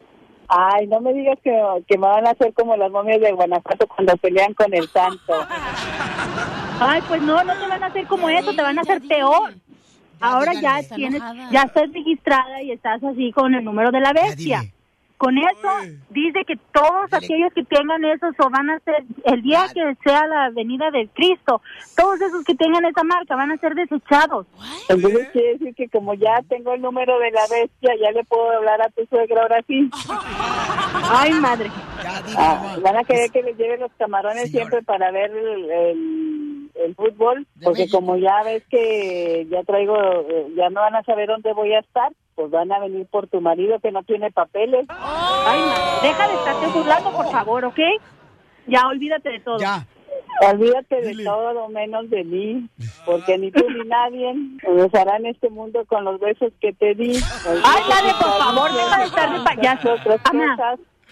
Ay, 0.48 0.86
no 0.86 1.00
me 1.00 1.12
digas 1.12 1.38
que, 1.42 1.52
que 1.86 1.98
me 1.98 2.06
van 2.06 2.26
a 2.26 2.30
hacer 2.30 2.52
como 2.54 2.74
las 2.76 2.90
momias 2.90 3.20
de 3.20 3.32
Guanajuato 3.32 3.86
cuando 3.86 4.16
pelean 4.16 4.54
con 4.54 4.72
el 4.72 4.88
santo. 4.88 5.34
Ay, 6.80 7.02
pues 7.06 7.20
no, 7.22 7.42
no 7.44 7.54
te 7.54 7.66
van 7.66 7.82
a 7.82 7.86
hacer 7.86 8.06
como 8.06 8.28
eso, 8.28 8.54
te 8.54 8.62
van 8.62 8.78
a 8.78 8.82
hacer 8.82 9.02
peor. 9.06 9.54
Ahora 10.20 10.52
ya 10.54 10.80
tienes, 10.94 11.22
ya 11.50 11.62
estás 11.62 11.92
registrada 11.92 12.62
y 12.62 12.72
estás 12.72 13.02
así 13.04 13.30
con 13.32 13.54
el 13.54 13.64
número 13.64 13.90
de 13.90 14.00
la 14.00 14.12
bestia. 14.12 14.62
Con 15.18 15.36
eso 15.36 15.68
dice 16.10 16.44
que 16.46 16.56
todos 16.72 17.12
aquellos 17.12 17.52
que 17.52 17.64
tengan 17.64 18.04
eso 18.04 18.26
so 18.40 18.48
van 18.50 18.70
a 18.70 18.78
ser 18.80 19.04
el 19.24 19.42
día 19.42 19.66
que 19.74 19.96
sea 20.04 20.26
la 20.28 20.50
venida 20.50 20.90
de 20.92 21.08
Cristo, 21.12 21.60
todos 21.96 22.20
esos 22.20 22.44
que 22.44 22.54
tengan 22.54 22.84
esa 22.84 23.02
marca 23.02 23.34
van 23.36 23.50
a 23.50 23.56
ser 23.58 23.74
desechados. 23.74 24.46
Entonces 24.88 25.28
quiere 25.32 25.52
decir 25.54 25.74
que 25.74 25.88
como 25.88 26.14
ya 26.14 26.40
tengo 26.48 26.72
el 26.72 26.80
número 26.82 27.18
de 27.18 27.32
la 27.32 27.42
bestia, 27.50 27.94
ya 28.00 28.12
le 28.12 28.22
puedo 28.24 28.48
hablar 28.58 28.80
a 28.80 28.88
tu 28.90 29.04
suegra 29.06 29.42
ahora 29.42 29.60
sí. 29.66 29.90
Ay, 31.10 31.32
madre. 31.34 31.70
Ah, 32.36 32.76
van 32.82 32.96
a 32.96 33.04
querer 33.04 33.30
que 33.30 33.42
les 33.42 33.56
lleve 33.56 33.78
los 33.78 33.90
camarones 33.98 34.50
siempre 34.50 34.82
para 34.82 35.10
ver 35.10 35.30
el, 35.30 35.70
el- 35.70 36.70
el 36.84 36.94
fútbol, 36.94 37.44
porque 37.64 37.86
como 37.90 38.16
ya 38.18 38.40
ves 38.44 38.62
que 38.70 39.48
ya 39.50 39.64
traigo, 39.64 39.96
eh, 40.30 40.46
ya 40.56 40.70
no 40.70 40.80
van 40.80 40.94
a 40.94 41.02
saber 41.02 41.26
dónde 41.26 41.52
voy 41.52 41.72
a 41.74 41.80
estar, 41.80 42.12
pues 42.38 42.52
van 42.52 42.70
a 42.70 42.78
venir 42.78 43.04
por 43.10 43.26
tu 43.26 43.40
marido 43.40 43.80
que 43.80 43.90
no 43.90 44.04
tiene 44.04 44.30
papeles. 44.30 44.86
Ay, 44.88 45.60
madre, 45.60 46.08
deja 46.08 46.28
de 46.28 46.34
estarte 46.34 46.66
burlando, 46.68 47.10
por 47.10 47.28
favor, 47.32 47.64
¿ok? 47.64 47.80
Ya, 48.68 48.86
olvídate 48.86 49.30
de 49.30 49.40
todo. 49.40 49.58
Ya. 49.58 49.84
Olvídate 50.48 51.00
de 51.00 51.24
todo 51.24 51.68
menos 51.68 52.08
de 52.10 52.22
mí, 52.22 52.68
porque 53.04 53.38
ni 53.38 53.50
tú 53.50 53.68
ni 53.68 53.88
nadie 53.88 54.34
nos 54.72 54.94
hará 54.94 55.16
en 55.16 55.26
este 55.26 55.50
mundo 55.50 55.84
con 55.86 56.04
los 56.04 56.20
besos 56.20 56.52
que 56.60 56.72
te 56.74 56.94
di. 56.94 57.16
Ay, 57.64 57.82
madre, 57.88 58.12
por 58.20 58.38
favor, 58.38 58.72
deja 58.72 58.98
de 58.98 59.04
estar 59.06 59.32
de 59.32 59.44
payaso. 59.44 59.96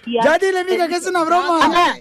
Ya 0.04 0.38
dile, 0.38 0.62
mija, 0.62 0.86
que 0.86 0.94
es 0.94 1.08
una 1.08 1.24
broma. 1.24 1.64
Ana. 1.64 1.96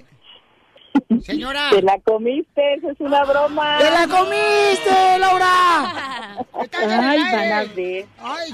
Señora. 1.24 1.70
Te 1.72 1.82
la 1.82 2.00
comiste, 2.00 2.74
eso 2.76 2.92
es 2.92 3.00
una 3.00 3.24
broma. 3.24 3.78
¡Te 3.80 3.90
la 3.90 4.08
comiste, 4.08 5.20
Laura! 5.20 6.46
Ay, 6.72 7.20
van 7.20 7.52
a 7.52 7.64
ver. 7.76 8.06
Ay, 8.20 8.54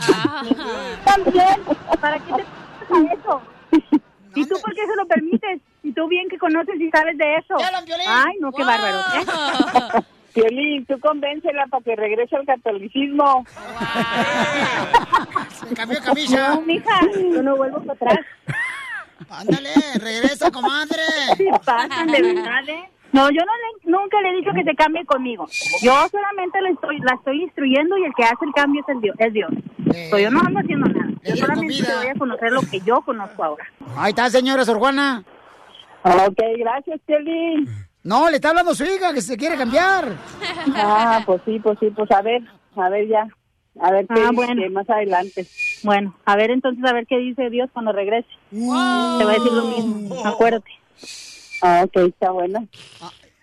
También, 1.05 1.61
¿para 1.99 2.19
qué 2.19 2.33
te 2.33 2.43
pasa 2.43 3.13
eso? 3.13 3.41
¿Y 4.35 4.45
tú 4.45 4.55
por 4.61 4.73
qué 4.73 4.87
se 4.87 4.95
lo 4.95 5.05
permites? 5.07 5.61
Y 5.83 5.91
tú 5.93 6.07
bien 6.07 6.29
que 6.29 6.37
conoces 6.37 6.79
y 6.79 6.89
sabes 6.89 7.17
de 7.17 7.35
eso. 7.35 7.57
Ay, 8.07 8.35
no, 8.39 8.51
qué 8.51 8.63
bárbaro. 8.63 8.99
¿eh? 9.99 10.01
Piolín, 10.33 10.85
tú 10.85 10.97
convéncela 10.99 11.65
para 11.67 11.83
que 11.83 11.95
regrese 11.95 12.37
al 12.37 12.45
catolicismo. 12.45 13.45
Se 15.67 15.75
cambió 15.75 15.99
camisa. 16.01 16.55
No, 16.55 16.61
mija, 16.61 16.99
yo 17.15 17.43
no 17.43 17.57
vuelvo 17.57 17.81
para 17.81 18.13
atrás. 18.13 18.25
Ándale, 19.29 19.69
regresa, 19.99 20.51
comadre. 20.51 21.01
Sí, 21.37 21.45
pasan 21.65 22.07
de 22.07 22.21
verdad, 22.21 22.67
¿eh? 22.69 22.89
No, 23.13 23.29
yo 23.29 23.41
no 23.45 23.51
le- 23.53 23.91
nunca 23.91 24.21
le 24.21 24.29
he 24.29 24.35
dicho 24.37 24.51
que 24.55 24.63
se 24.63 24.73
cambie 24.73 25.05
conmigo. 25.05 25.45
Yo 25.81 26.07
solamente 26.09 26.61
la 26.61 26.69
estoy, 26.69 26.97
la 26.99 27.15
estoy 27.15 27.43
instruyendo 27.43 27.97
y 27.97 28.05
el 28.05 28.13
que 28.15 28.23
hace 28.23 28.45
el 28.45 28.53
cambio 28.53 28.81
es, 28.81 28.89
el 28.95 29.01
Dios, 29.01 29.15
es 29.19 29.33
Dios. 29.33 29.51
So, 30.09 30.17
yo 30.17 30.31
no 30.31 30.39
ando 30.39 30.59
haciendo 30.61 30.87
nada. 30.87 31.11
Yo 31.23 31.35
solamente 31.35 31.83
te 31.83 31.95
voy 31.95 32.07
a 32.07 32.13
conocer 32.15 32.51
lo 32.53 32.61
que 32.61 32.79
yo 32.81 33.01
conozco 33.01 33.43
ahora. 33.43 33.65
Ahí 33.97 34.11
está, 34.11 34.29
señora 34.29 34.63
Sor 34.63 34.77
Juana. 34.79 35.23
Ok, 36.03 36.39
gracias, 36.57 36.99
Piolín. 37.05 37.67
No, 38.03 38.29
le 38.29 38.37
está 38.37 38.49
hablando 38.49 38.73
su 38.73 38.85
hija 38.85 39.13
que 39.13 39.21
se 39.21 39.37
quiere 39.37 39.57
cambiar. 39.57 40.13
Ah, 40.75 41.21
pues 41.25 41.41
sí, 41.45 41.59
pues 41.59 41.77
sí, 41.79 41.89
pues 41.95 42.09
a 42.11 42.21
ver, 42.21 42.41
a 42.77 42.89
ver 42.89 43.07
ya. 43.09 43.27
A 43.79 43.91
ver 43.91 44.05
qué 44.07 44.13
Ah, 44.15 44.29
dice 44.31 44.33
bueno. 44.33 44.69
más 44.71 44.89
adelante. 44.89 45.47
Bueno, 45.83 46.15
a 46.25 46.35
ver 46.35 46.51
entonces 46.51 46.83
a 46.83 46.93
ver 46.93 47.07
qué 47.07 47.17
dice 47.17 47.49
Dios 47.49 47.69
cuando 47.71 47.91
regrese. 47.91 48.27
Te 48.49 48.57
va 49.25 49.31
a 49.31 49.35
decir 49.35 49.51
lo 49.51 49.63
mismo, 49.65 50.25
acuérdate. 50.25 50.69
Ah, 51.61 51.83
ok, 51.85 51.95
está 52.07 52.31
bueno. 52.31 52.67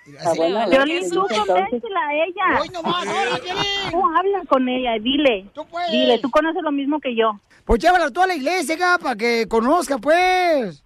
Está 0.07 0.35
bueno. 0.35 0.69
Violín, 0.69 1.01
qué 1.03 1.09
tú 1.09 1.27
convéncela 1.47 2.01
a 2.09 2.15
ella. 2.15 2.61
Hoy 2.61 2.69
nomás, 2.71 3.07
ahora, 3.07 3.39
Piolín. 3.43 3.91
Tú 3.91 4.03
habla 4.17 4.43
con 4.49 4.69
ella, 4.69 4.93
dile. 5.01 5.47
puedes. 5.71 5.91
Dile, 5.91 6.19
tú 6.19 6.31
conoces 6.31 6.63
lo 6.63 6.73
mismo 6.73 7.01
que 7.01 7.15
yo. 7.15 7.33
Pues 7.65 7.81
llévala 7.81 8.11
tú 8.11 8.23
a 8.23 8.27
la 8.27 8.35
iglesia, 8.35 8.77
para 9.03 9.17
que 9.17 9.47
conozca, 9.49 9.99
pues. 9.99 10.83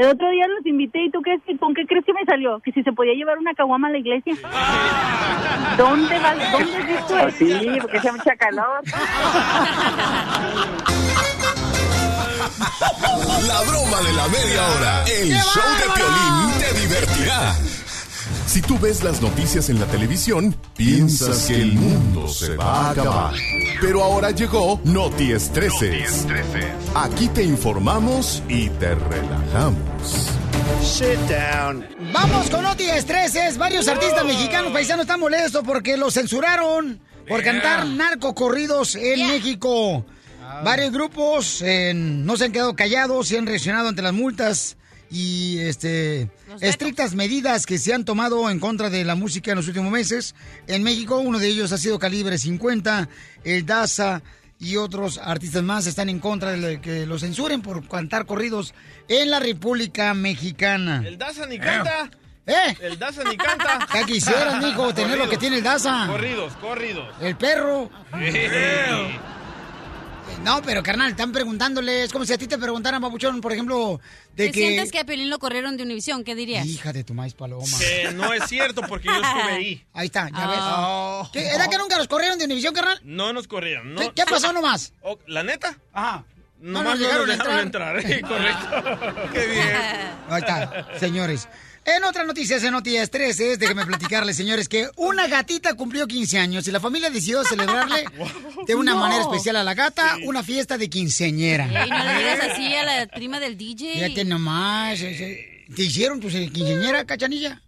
El 0.00 0.06
otro 0.06 0.30
día 0.30 0.46
los 0.46 0.64
invité 0.64 0.98
y 1.04 1.10
tú 1.10 1.20
qué, 1.20 1.38
con 1.58 1.74
qué 1.74 1.84
crees 1.86 2.06
que 2.06 2.14
me 2.14 2.24
salió? 2.24 2.58
Que 2.60 2.72
si 2.72 2.82
se 2.82 2.90
podía 2.90 3.12
llevar 3.12 3.36
una 3.36 3.52
caguama 3.52 3.88
a 3.88 3.90
la 3.90 3.98
iglesia. 3.98 4.32
¿Dónde 5.76 6.18
vas? 6.18 6.52
¿Dónde 6.52 6.82
visto 6.84 7.18
Pues 7.20 7.34
eso? 7.42 7.60
sí, 7.60 7.78
porque 7.82 7.98
hace 7.98 8.10
mucha 8.12 8.34
calor. 8.36 8.80
La 13.46 13.60
broma 13.68 14.00
de 14.00 14.12
la 14.14 14.28
media 14.28 14.68
hora. 14.70 15.04
El 15.04 15.34
show 15.34 15.70
de 15.76 15.92
Piolín 15.94 16.58
te 16.60 16.80
divertirá. 16.80 17.54
Si 18.50 18.60
tú 18.60 18.76
ves 18.80 19.04
las 19.04 19.22
noticias 19.22 19.68
en 19.68 19.78
la 19.78 19.86
televisión, 19.86 20.56
piensas 20.76 21.46
que 21.46 21.54
el 21.54 21.74
mundo 21.74 22.26
se 22.26 22.56
va 22.56 22.88
a 22.88 22.90
acabar. 22.90 23.34
Pero 23.80 24.02
ahora 24.02 24.32
llegó 24.32 24.80
Noti 24.82 25.30
Estreses. 25.30 26.26
Aquí 26.96 27.28
te 27.28 27.44
informamos 27.44 28.42
y 28.48 28.68
te 28.70 28.96
relajamos. 28.96 30.32
Sit 30.82 31.20
down. 31.28 31.86
Vamos 32.12 32.50
con 32.50 32.64
Noti 32.64 32.90
Estreses. 32.90 33.56
Varios 33.56 33.86
artistas 33.86 34.24
mexicanos 34.24 34.72
paisanos 34.72 35.04
están 35.04 35.20
molestos 35.20 35.62
porque 35.64 35.96
los 35.96 36.14
censuraron 36.14 36.98
por 37.28 37.44
cantar 37.44 37.86
narcocorridos 37.86 38.96
en 38.96 39.28
México. 39.28 40.04
Varios 40.64 40.90
grupos 40.90 41.62
eh, 41.62 41.92
no 41.94 42.36
se 42.36 42.46
han 42.46 42.52
quedado 42.52 42.74
callados 42.74 43.30
y 43.30 43.36
han 43.36 43.46
reaccionado 43.46 43.88
ante 43.90 44.02
las 44.02 44.12
multas 44.12 44.76
y 45.10 45.58
este 45.58 46.30
estrictas 46.60 47.14
medidas 47.14 47.66
que 47.66 47.78
se 47.78 47.92
han 47.92 48.04
tomado 48.04 48.48
en 48.48 48.60
contra 48.60 48.90
de 48.90 49.04
la 49.04 49.16
música 49.16 49.50
en 49.50 49.56
los 49.56 49.66
últimos 49.66 49.90
meses. 49.90 50.34
En 50.66 50.82
México, 50.82 51.18
uno 51.18 51.38
de 51.38 51.48
ellos 51.48 51.72
ha 51.72 51.78
sido 51.78 51.98
Calibre 51.98 52.38
50, 52.38 53.08
el 53.44 53.66
Daza 53.66 54.22
y 54.60 54.76
otros 54.76 55.18
artistas 55.18 55.62
más 55.62 55.86
están 55.86 56.08
en 56.10 56.20
contra 56.20 56.52
de 56.52 56.80
que 56.80 57.06
lo 57.06 57.18
censuren 57.18 57.62
por 57.62 57.88
cantar 57.88 58.26
corridos 58.26 58.74
en 59.08 59.30
la 59.30 59.40
República 59.40 60.14
Mexicana. 60.14 61.02
El 61.04 61.18
Daza 61.18 61.46
ni 61.46 61.58
canta. 61.58 62.10
¿Eh? 62.46 62.76
El 62.80 62.98
Daza 62.98 63.24
ni 63.24 63.36
canta. 63.36 63.86
Ya 63.94 64.04
quisieras, 64.04 64.62
mijo, 64.62 64.94
tener 64.94 65.18
lo 65.18 65.28
que 65.28 65.38
tiene 65.38 65.58
el 65.58 65.62
Daza. 65.64 66.06
Corridos, 66.06 66.54
corridos. 66.56 67.14
El 67.20 67.36
perro. 67.36 67.90
Eh. 68.14 69.18
No, 70.44 70.62
pero 70.62 70.82
carnal, 70.82 71.10
están 71.10 71.32
preguntándole, 71.32 72.02
es 72.04 72.12
como 72.12 72.24
si 72.24 72.32
a 72.32 72.38
ti 72.38 72.46
te 72.46 72.56
preguntaran, 72.56 73.00
babuchón, 73.02 73.40
por 73.40 73.52
ejemplo, 73.52 74.00
de 74.34 74.46
Si 74.46 74.52
que... 74.52 74.60
sientes 74.60 74.90
que 74.92 74.98
a 75.00 75.04
Piolín 75.04 75.28
lo 75.28 75.38
corrieron 75.38 75.76
de 75.76 75.82
Univisión, 75.82 76.24
¿qué 76.24 76.34
dirías? 76.34 76.66
Hija 76.66 76.92
de 76.92 77.04
tu 77.04 77.12
maíz 77.12 77.34
paloma. 77.34 77.66
Que 77.78 78.10
no 78.14 78.32
es 78.32 78.44
cierto 78.48 78.80
porque 78.88 79.08
yo 79.08 79.14
estuve 79.14 79.42
ahí. 79.52 79.84
Ahí 79.92 80.06
está, 80.06 80.30
ya 80.30 80.46
ves. 80.46 80.58
Oh. 80.60 81.28
¿Qué, 81.32 81.46
¿Era 81.46 81.68
que 81.68 81.76
nunca 81.76 81.98
los 81.98 82.08
corrieron 82.08 82.38
de 82.38 82.46
Univisión, 82.46 82.72
carnal? 82.72 82.98
No 83.04 83.32
nos 83.32 83.46
corrieron. 83.46 83.94
No. 83.94 84.00
¿Qué, 84.00 84.12
qué 84.14 84.24
pasó 84.24 84.52
nomás? 84.52 84.94
Oh, 85.02 85.18
¿La 85.26 85.42
neta? 85.42 85.76
Ajá. 85.92 86.24
No, 86.60 86.82
nos 86.82 86.92
nos 86.92 86.98
dejaron 86.98 87.28
dejaron 87.28 87.58
entrar. 87.60 87.96
entrar. 87.98 88.12
eh, 88.12 88.20
Correcto. 88.20 89.28
Qué 89.32 89.46
bien. 89.46 89.66
Ahí 90.28 90.40
está, 90.40 90.86
señores. 90.98 91.48
En 91.84 92.04
otras 92.04 92.26
noticias, 92.26 92.62
en 92.62 92.72
Noticias 92.72 93.10
13, 93.10 93.56
déjenme 93.56 93.84
platicarles, 93.86 94.36
señores, 94.36 94.68
que 94.68 94.88
una 94.96 95.26
gatita 95.26 95.74
cumplió 95.74 96.06
15 96.06 96.38
años 96.38 96.68
y 96.68 96.70
la 96.70 96.78
familia 96.78 97.10
decidió 97.10 97.42
celebrarle 97.42 98.04
de 98.66 98.74
una 98.74 98.92
No. 98.92 99.00
manera 99.00 99.22
especial 99.22 99.56
a 99.56 99.64
la 99.64 99.74
gata 99.74 100.16
una 100.24 100.42
fiesta 100.42 100.76
de 100.78 100.88
quinceañera. 100.90 101.64
Ey, 101.64 101.90
no 101.90 102.04
le 102.04 102.18
digas 102.18 102.40
así 102.52 102.74
a 102.74 102.84
la 102.84 103.06
prima 103.14 103.40
del 103.40 103.56
DJ. 103.56 103.94
Fíjate 103.94 104.24
nomás. 104.24 105.00
ese- 105.00 105.64
¿Te 105.74 105.82
hicieron 105.82 106.20
tu 106.20 106.28
quinceañera, 106.28 107.04
cachanilla? 107.06 107.62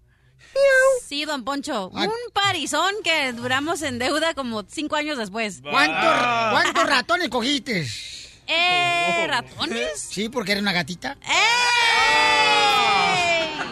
Sí, 1.09 1.25
don 1.25 1.45
Poncho. 1.45 1.91
Ah. 1.95 2.03
Un 2.05 2.33
parizón 2.35 2.93
que 3.03 3.33
duramos 3.33 3.81
en 3.83 3.99
deuda 3.99 4.35
como 4.35 4.63
cinco 4.69 4.97
años 4.97 5.17
después. 5.17 5.61
¿Cuántos, 5.63 5.97
¿Cuántos 6.53 6.87
ratones 6.87 7.29
cogiste? 7.31 7.87
Eh, 8.47 9.27
¿ratones? 9.27 10.01
Sí, 10.11 10.29
porque 10.29 10.53
era 10.53 10.61
una 10.61 10.73
gatita. 10.73 11.17
¡Ey! 11.23 12.82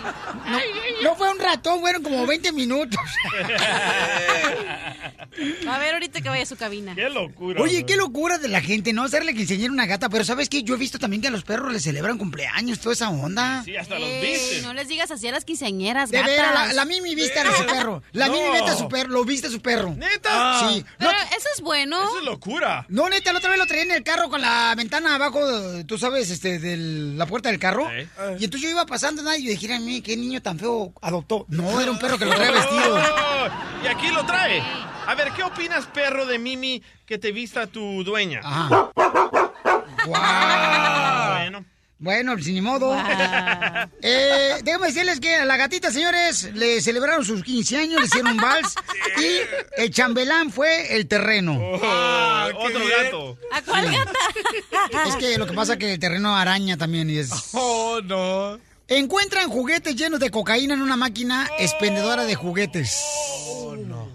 No, 0.05 0.59
no 1.03 1.15
fue 1.17 1.31
un 1.31 1.39
ratón, 1.39 1.81
fueron 1.81 2.03
como 2.03 2.27
20 2.27 2.53
minutos. 2.53 3.01
A 5.69 5.79
ver 5.79 5.95
ahorita 5.95 6.21
que 6.21 6.29
vaya 6.29 6.43
a 6.43 6.47
su 6.47 6.57
cabina. 6.57 6.95
Qué 6.95 7.09
locura. 7.09 7.63
Oye, 7.63 7.85
qué 7.87 7.97
locura 7.97 8.39
de 8.39 8.49
la 8.49 8.61
gente, 8.61 8.93
¿no? 8.93 9.05
Hacerle 9.05 9.35
quinceañera 9.35 9.71
a 9.71 9.73
una 9.73 9.87
gata, 9.87 10.09
pero 10.09 10.25
¿sabes 10.25 10.49
qué? 10.49 10.63
Yo 10.63 10.75
he 10.75 10.79
visto 10.79 10.99
también 10.99 11.23
que 11.23 11.29
a 11.29 11.31
los 11.31 11.45
perros 11.45 11.73
les 11.73 11.83
celebran 11.83 12.19
cumpleaños, 12.19 12.81
toda 12.81 12.93
esa 12.95 13.11
onda. 13.11 13.63
Sí, 13.65 13.77
hasta 13.77 13.99
los 13.99 14.09
viste. 14.21 14.63
no 14.63 14.75
les 14.75 14.89
digas 14.89 15.11
así 15.11 15.29
a 15.29 15.33
las 15.33 15.45
quinceañeras, 15.45 16.11
De 16.11 16.19
gatas. 16.19 16.37
veras, 16.37 16.55
la, 16.69 16.73
la 16.73 16.85
Mimi 16.85 17.15
viste 17.15 17.39
a 17.39 17.57
su 17.57 17.65
perro. 17.67 18.03
La 18.13 18.27
No. 18.27 18.35
Mimi 18.35 18.51
viste 18.53 18.71
a 18.71 18.77
su 18.77 18.89
perro, 18.89 19.09
lo 19.11 19.25
viste 19.25 19.47
a 19.47 19.51
su 19.51 19.61
perro. 19.61 19.95
¿Neta? 19.97 20.69
Sí. 20.69 20.85
Pero 20.99 21.13
No, 21.13 21.19
eso 21.37 21.49
es 21.55 21.61
bueno. 21.63 22.03
Eso 22.03 22.19
es 22.19 22.25
locura. 22.25 22.87
no, 22.89 23.09
neta, 23.09 23.33
la 23.33 23.39
otra 23.39 23.51
vez 23.51 23.59
lo 23.59 23.67
traía 23.67 23.85
en 23.85 23.91
el 23.93 24.03
carro 24.03 24.29
con 24.31 24.41
la 24.41 24.75
ventana 24.77 25.15
abajo, 25.15 25.41
tú 25.87 25.97
sabes, 25.99 26.31
este, 26.31 26.59
de 26.59 26.77
la 27.17 27.27
puerta 27.27 27.49
del 27.51 27.59
carro. 27.59 27.89
Y 28.39 28.45
entonces 28.45 28.63
yo 28.63 28.71
iba 28.71 28.85
pasando, 28.87 29.23
nada, 29.23 29.37
y 29.39 29.45
yo 29.45 29.51
dije, 29.51 29.73
a 29.73 29.81
mí, 29.81 30.01
qué 30.03 30.17
niño 30.17 30.43
tan 30.43 30.59
feo 30.59 30.90
adoptó. 31.03 31.47
No, 31.49 31.81
era 31.81 31.91
un 31.91 31.99
perro 31.99 32.19
que 32.19 32.25
lo 32.25 32.35
traía 32.35 32.51
vestido. 32.53 32.99
Y 33.85 33.87
aquí 33.87 34.09
lo 34.09 34.25
trae. 34.25 34.63
A 35.07 35.15
ver, 35.15 35.33
¿qué 35.33 35.43
opinas, 35.43 35.87
perro 35.87 36.27
de 36.27 36.39
Mimi, 36.39 36.83
que 37.07 37.19
te 37.19 37.33
vista 37.33 37.67
tu 37.67 38.05
dueña? 38.05 38.41
Ajá. 38.45 38.91
Guau. 40.07 41.33
Bueno. 41.37 41.65
Bueno, 41.99 42.39
sin 42.39 42.55
ni 42.55 42.61
modo. 42.63 42.87
Guau. 42.89 43.05
Eh, 44.03 44.61
déjame 44.63 44.87
decirles 44.87 45.21
que 45.21 45.37
a 45.37 45.45
la 45.45 45.57
gatita, 45.57 45.91
señores, 45.91 46.51
le 46.55 46.81
celebraron 46.81 47.25
sus 47.25 47.43
15 47.43 47.77
años, 47.77 48.01
le 48.01 48.07
hicieron 48.07 48.33
un 48.33 48.37
vals 48.39 48.75
y 49.19 49.81
el 49.83 49.91
chambelán 49.91 50.51
fue 50.51 50.97
el 50.97 51.07
terreno. 51.09 51.59
Oh, 51.61 52.49
otro 52.57 52.81
gato. 53.03 53.39
¿A 53.53 53.63
cuál 53.63 53.91
gata? 53.93 54.13
Es 55.07 55.17
que 55.17 55.37
lo 55.37 55.47
que 55.47 55.53
pasa 55.53 55.75
es 55.75 55.79
que 55.79 55.93
el 55.95 55.99
terreno 55.99 56.35
araña 56.37 56.77
también 56.77 57.11
y 57.11 57.19
es... 57.19 57.31
Oh, 57.53 58.01
no. 58.03 58.59
Encuentran 58.91 59.49
juguetes 59.49 59.95
llenos 59.95 60.19
de 60.19 60.31
cocaína 60.33 60.75
en 60.75 60.83
una 60.83 60.97
máquina 60.97 61.49
expendedora 61.61 62.25
de 62.25 62.35
juguetes. 62.35 63.01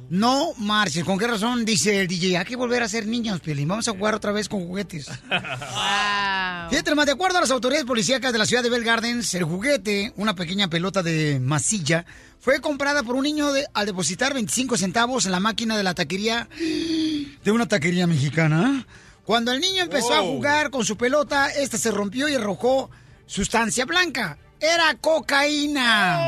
No 0.09 0.53
marches. 0.57 1.05
¿Con 1.05 1.17
qué 1.17 1.27
razón? 1.27 1.63
Dice 1.63 2.01
el 2.01 2.07
DJ, 2.09 2.37
hay 2.37 2.45
que 2.45 2.57
volver 2.57 2.83
a 2.83 2.89
ser 2.89 3.07
niños, 3.07 3.39
Piolín. 3.39 3.69
Vamos 3.69 3.87
a 3.87 3.91
jugar 3.91 4.13
otra 4.15 4.33
vez 4.33 4.49
con 4.49 4.59
juguetes. 4.67 5.07
Wow. 5.29 6.69
Fíjate, 6.71 6.89
nomás, 6.89 7.05
de 7.05 7.11
acuerdo 7.11 7.37
a 7.37 7.41
las 7.41 7.51
autoridades 7.51 7.85
policíacas 7.85 8.33
de 8.33 8.39
la 8.39 8.45
ciudad 8.45 8.63
de 8.63 8.69
Bell 8.69 8.83
Gardens, 8.83 9.33
el 9.35 9.43
juguete, 9.43 10.13
una 10.17 10.33
pequeña 10.35 10.67
pelota 10.67 11.03
de 11.03 11.39
masilla, 11.39 12.05
fue 12.39 12.59
comprada 12.59 13.03
por 13.03 13.15
un 13.15 13.23
niño 13.23 13.53
de- 13.53 13.67
al 13.73 13.85
depositar 13.85 14.33
25 14.33 14.75
centavos 14.75 15.25
en 15.27 15.31
la 15.31 15.39
máquina 15.39 15.77
de 15.77 15.83
la 15.83 15.93
taquería 15.93 16.49
de 16.59 17.51
una 17.51 17.67
taquería 17.67 18.07
mexicana. 18.07 18.85
Cuando 19.25 19.51
el 19.51 19.61
niño 19.61 19.83
empezó 19.83 20.13
a 20.15 20.21
jugar 20.21 20.69
con 20.71 20.83
su 20.85 20.97
pelota, 20.97 21.49
esta 21.51 21.77
se 21.77 21.91
rompió 21.91 22.27
y 22.27 22.33
arrojó 22.35 22.89
sustancia 23.27 23.85
blanca. 23.85 24.37
Era 24.59 24.95
cocaína. 24.99 26.19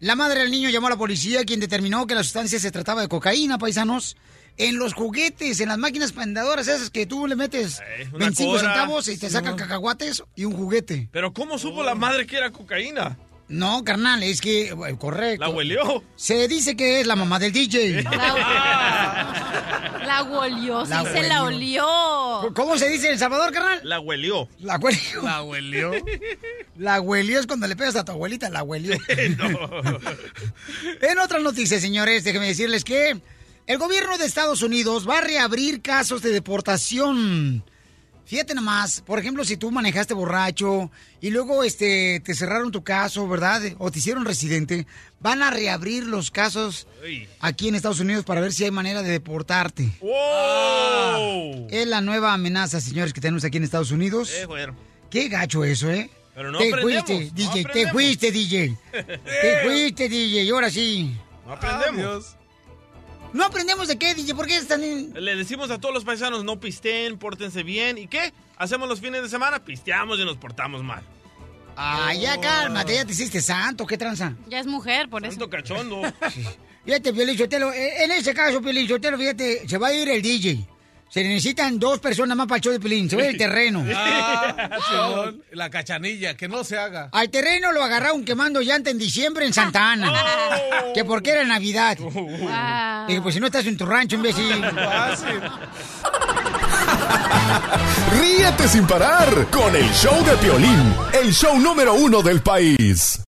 La 0.00 0.16
madre 0.16 0.40
del 0.40 0.50
niño 0.50 0.68
llamó 0.70 0.88
a 0.88 0.90
la 0.90 0.96
policía, 0.96 1.44
quien 1.44 1.60
determinó 1.60 2.06
que 2.06 2.14
la 2.14 2.22
sustancia 2.22 2.58
se 2.58 2.70
trataba 2.70 3.00
de 3.02 3.08
cocaína, 3.08 3.58
paisanos. 3.58 4.16
En 4.56 4.78
los 4.78 4.94
juguetes, 4.94 5.58
en 5.58 5.68
las 5.68 5.78
máquinas 5.78 6.12
pendadoras 6.12 6.68
esas 6.68 6.88
que 6.90 7.06
tú 7.06 7.26
le 7.26 7.34
metes 7.34 7.80
Eh, 7.80 8.06
una 8.12 8.26
25 8.26 8.50
cora. 8.52 8.60
centavos 8.62 9.08
y 9.08 9.18
te 9.18 9.28
sacan 9.28 9.56
cacahuates 9.56 10.22
y 10.36 10.44
un 10.44 10.52
juguete. 10.56 11.08
Pero 11.10 11.32
¿cómo 11.32 11.58
supo 11.58 11.82
la 11.82 11.96
madre 11.96 12.24
que 12.24 12.36
era 12.36 12.50
cocaína? 12.52 13.18
No, 13.48 13.84
carnal, 13.84 14.22
es 14.22 14.40
que, 14.40 14.68
eh, 14.70 14.96
correcto. 14.98 15.44
¿La 15.44 15.50
huelió? 15.50 16.02
Se 16.16 16.48
dice 16.48 16.76
que 16.76 17.00
es 17.00 17.06
la 17.06 17.14
mamá 17.16 17.38
del 17.38 17.52
DJ. 17.52 18.02
La 18.02 18.10
sí 20.84 20.90
La 20.90 21.04
se 21.04 21.22
la 21.22 21.42
huelió. 21.44 21.86
olió. 21.86 22.54
¿Cómo 22.54 22.78
se 22.78 22.88
dice 22.88 23.06
en 23.08 23.12
El 23.14 23.18
Salvador, 23.18 23.52
carnal? 23.52 23.80
La 23.82 24.00
huelió. 24.00 24.48
La 24.60 24.76
huelió. 24.78 25.22
La 25.22 25.42
huelió. 25.42 25.92
La 26.76 27.00
huelió 27.00 27.38
es 27.38 27.46
cuando 27.46 27.66
le 27.68 27.76
pegas 27.76 27.94
a 27.96 28.04
tu 28.04 28.12
abuelita, 28.12 28.50
la 28.50 28.62
huelió. 28.64 28.96
En 31.00 31.18
otras 31.18 31.42
noticias, 31.42 31.80
señores, 31.80 32.24
déjenme 32.24 32.48
decirles 32.48 32.82
que 32.82 33.20
el 33.66 33.78
gobierno 33.78 34.18
de 34.18 34.24
Estados 34.26 34.62
Unidos 34.62 35.08
va 35.08 35.18
a 35.18 35.20
reabrir 35.20 35.82
casos 35.82 36.20
de 36.22 36.30
deportación. 36.30 37.64
Fíjate 38.26 38.54
nomás, 38.54 39.02
por 39.02 39.18
ejemplo, 39.18 39.44
si 39.44 39.56
tú 39.56 39.70
manejaste 39.70 40.14
borracho 40.14 40.90
y 41.20 41.30
luego 41.30 41.62
este 41.62 42.20
te 42.24 42.34
cerraron 42.34 42.72
tu 42.72 42.82
caso, 42.82 43.28
¿verdad? 43.28 43.62
O 43.78 43.90
te 43.90 43.98
hicieron 43.98 44.24
residente, 44.24 44.86
van 45.20 45.42
a 45.42 45.50
reabrir 45.50 46.04
los 46.04 46.30
casos 46.30 46.86
aquí 47.40 47.68
en 47.68 47.74
Estados 47.74 48.00
Unidos 48.00 48.24
para 48.24 48.40
ver 48.40 48.52
si 48.52 48.64
hay 48.64 48.70
manera 48.70 49.02
de 49.02 49.10
deportarte. 49.10 49.90
¡Wow! 50.00 51.68
Es 51.70 51.86
la 51.86 52.00
nueva 52.00 52.32
amenaza, 52.32 52.80
señores, 52.80 53.12
que 53.12 53.20
tenemos 53.20 53.44
aquí 53.44 53.58
en 53.58 53.64
Estados 53.64 53.90
Unidos. 53.90 54.32
Eh, 54.32 54.46
joder. 54.46 54.72
Qué 55.10 55.28
gacho 55.28 55.62
eso, 55.64 55.90
¿eh? 55.90 56.10
Pero 56.34 56.50
no 56.50 56.58
te 56.58 56.70
fuiste, 56.80 57.26
no 57.26 57.30
DJ, 57.34 57.64
te 57.72 57.90
fuiste, 57.90 58.32
DJ. 58.32 58.76
te 58.90 59.62
fuiste, 59.64 60.08
DJ, 60.08 60.42
y 60.44 60.50
ahora 60.50 60.70
sí. 60.70 61.14
No 61.46 61.52
aprendemos. 61.52 62.36
No 63.34 63.44
aprendemos 63.44 63.88
de 63.88 63.98
qué, 63.98 64.14
DJ, 64.14 64.32
¿por 64.36 64.46
qué 64.46 64.56
están 64.56 64.84
en... 64.84 65.12
Le 65.12 65.34
decimos 65.34 65.68
a 65.72 65.80
todos 65.80 65.92
los 65.92 66.04
paisanos, 66.04 66.44
no 66.44 66.60
pisteen, 66.60 67.18
pórtense 67.18 67.64
bien. 67.64 67.98
¿Y 67.98 68.06
qué? 68.06 68.32
Hacemos 68.56 68.88
los 68.88 69.00
fines 69.00 69.22
de 69.22 69.28
semana, 69.28 69.64
pisteamos 69.64 70.20
y 70.20 70.24
nos 70.24 70.36
portamos 70.36 70.84
mal. 70.84 71.02
Ay, 71.74 72.20
ya 72.20 72.40
cálmate, 72.40 72.94
ya 72.94 73.04
te 73.04 73.10
hiciste 73.10 73.40
santo, 73.40 73.88
¿qué 73.88 73.98
tranza? 73.98 74.36
Ya 74.46 74.60
es 74.60 74.66
mujer, 74.66 75.10
por 75.10 75.24
eso. 75.24 75.32
Santo 75.32 75.50
cachondo. 75.50 76.02
Fíjate, 76.84 77.12
Piolín 77.12 77.36
Sotelo, 77.36 77.72
eh, 77.72 78.04
en 78.04 78.12
ese 78.12 78.32
caso, 78.34 78.62
Piolín 78.62 78.86
Sotelo, 78.86 79.18
fíjate, 79.18 79.68
se 79.68 79.78
va 79.78 79.88
a 79.88 79.92
ir 79.92 80.08
el 80.08 80.22
DJ. 80.22 80.64
Se 81.14 81.22
necesitan 81.22 81.78
dos 81.78 82.00
personas 82.00 82.36
más 82.36 82.48
para 82.48 82.56
el 82.56 82.62
show 82.64 82.76
de 82.76 82.88
a 82.88 82.98
ir 82.98 83.20
el 83.20 83.38
terreno. 83.38 83.84
Ah, 83.96 85.30
la 85.52 85.70
cachanilla, 85.70 86.36
que 86.36 86.48
no 86.48 86.64
se 86.64 86.76
haga. 86.76 87.08
Al 87.12 87.30
terreno 87.30 87.70
lo 87.70 87.84
agarraron 87.84 88.24
quemando 88.24 88.60
llanta 88.60 88.90
en 88.90 88.98
diciembre 88.98 89.46
en 89.46 89.52
Santa 89.52 89.92
Ana. 89.92 90.12
Que 90.92 91.04
porque 91.04 91.30
era 91.30 91.44
Navidad. 91.44 91.98
Wow. 91.98 93.06
Dije, 93.06 93.20
pues 93.22 93.34
si 93.34 93.40
no 93.40 93.46
estás 93.46 93.64
en 93.66 93.76
tu 93.76 93.86
rancho, 93.86 94.16
imbécil. 94.16 94.60
Fácil. 94.74 95.40
Ríete 98.20 98.68
sin 98.68 98.86
parar 98.86 99.46
con 99.50 99.74
el 99.76 99.88
show 99.92 100.24
de 100.24 100.36
Piolín, 100.38 100.94
el 101.12 101.32
show 101.32 101.56
número 101.60 101.94
uno 101.94 102.22
del 102.22 102.42
país. 102.42 103.22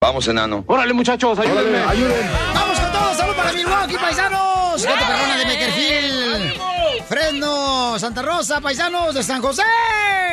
Vamos, 0.00 0.26
enano. 0.26 0.64
Órale, 0.66 0.94
muchachos, 0.94 1.38
ayúdenme. 1.38 1.80
¡Vamos 2.54 2.80
con 2.80 2.92
todo! 2.92 3.14
¡Salud 3.14 3.34
para 3.36 3.52
Milwaukee, 3.52 3.96
paisanos! 3.96 4.86
Gente 4.86 5.04
perrona 5.04 5.36
de 5.36 5.44
Beckerfield. 5.44 6.11
Fresno, 7.12 7.98
Santa 7.98 8.22
Rosa, 8.22 8.62
paisanos 8.62 9.14
de 9.14 9.22
San 9.22 9.42
José. 9.42 9.62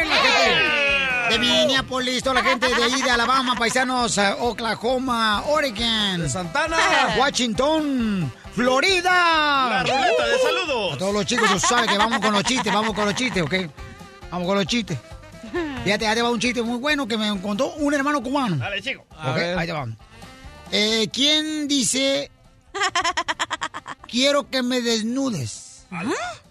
La 0.07 0.15
gente 0.15 1.30
de 1.30 1.39
Minneapolis, 1.39 2.23
toda 2.23 2.36
la 2.36 2.41
gente 2.41 2.73
de 2.73 2.82
ahí 2.82 3.01
de 3.01 3.11
Alabama, 3.11 3.53
paisanos, 3.59 4.17
eh, 4.17 4.34
Oklahoma, 4.39 5.43
Oregon, 5.47 6.21
De 6.21 6.30
Santana. 6.30 6.77
Washington, 7.17 8.32
Florida. 8.55 9.11
La 9.11 9.84
ruleta 9.84 10.25
de 10.25 10.39
saludos. 10.39 10.93
A 10.93 10.97
todos 10.97 11.13
los 11.13 11.25
chicos, 11.25 11.51
tú 11.51 11.59
sabes 11.59 11.89
que 11.89 11.97
vamos 11.97 12.21
con 12.21 12.32
los 12.32 12.43
chistes, 12.45 12.71
vamos 12.71 12.95
con 12.95 13.03
los 13.03 13.13
chistes, 13.13 13.43
¿ok? 13.43 13.55
Vamos 14.32 14.47
con 14.47 14.55
los 14.55 14.65
chistes. 14.65 14.97
Fíjate, 15.84 16.07
ahí 16.07 16.15
te 16.15 16.21
va 16.21 16.30
un 16.30 16.39
chiste 16.39 16.61
muy 16.61 16.77
bueno 16.77 17.09
que 17.09 17.17
me 17.17 17.41
contó 17.41 17.73
un 17.73 17.93
hermano 17.93 18.23
cubano. 18.23 18.55
Dale, 18.55 18.82
chico. 18.82 19.05
Ok, 19.11 19.38
ahí 19.57 19.67
te 19.67 19.73
va. 19.73 19.86
Eh, 20.71 21.09
¿Quién 21.11 21.67
dice 21.67 22.32
quiero 24.07 24.49
que 24.49 24.63
me 24.63 24.80
desnudes? 24.80 25.68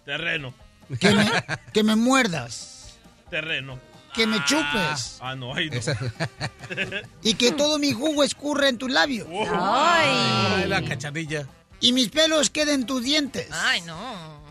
Terreno. 0.05 0.53
Que 1.01 1.15
me, 1.15 1.31
que 1.73 1.83
me 1.83 1.97
muerdas, 1.97 2.97
Terreno. 3.31 3.79
que 4.15 4.27
me 4.27 4.43
chupes 4.45 5.19
Ah, 5.21 5.35
no, 5.37 5.55
ahí 5.55 5.71
no. 5.71 5.79
y 7.23 7.35
que 7.35 7.53
todo 7.53 7.79
mi 7.79 7.93
jugo 7.93 8.25
escurra 8.25 8.69
en 8.69 8.79
tus 8.79 8.91
labios. 8.91 9.29
Ay, 9.53 10.67
la 10.67 10.83
cachanilla. 10.83 11.47
Y 11.81 11.93
mis 11.93 12.09
pelos 12.09 12.51
queden 12.51 12.81
en 12.81 12.87
tus 12.87 13.03
dientes. 13.05 13.49
Ay, 13.53 13.83
no. 13.83 14.43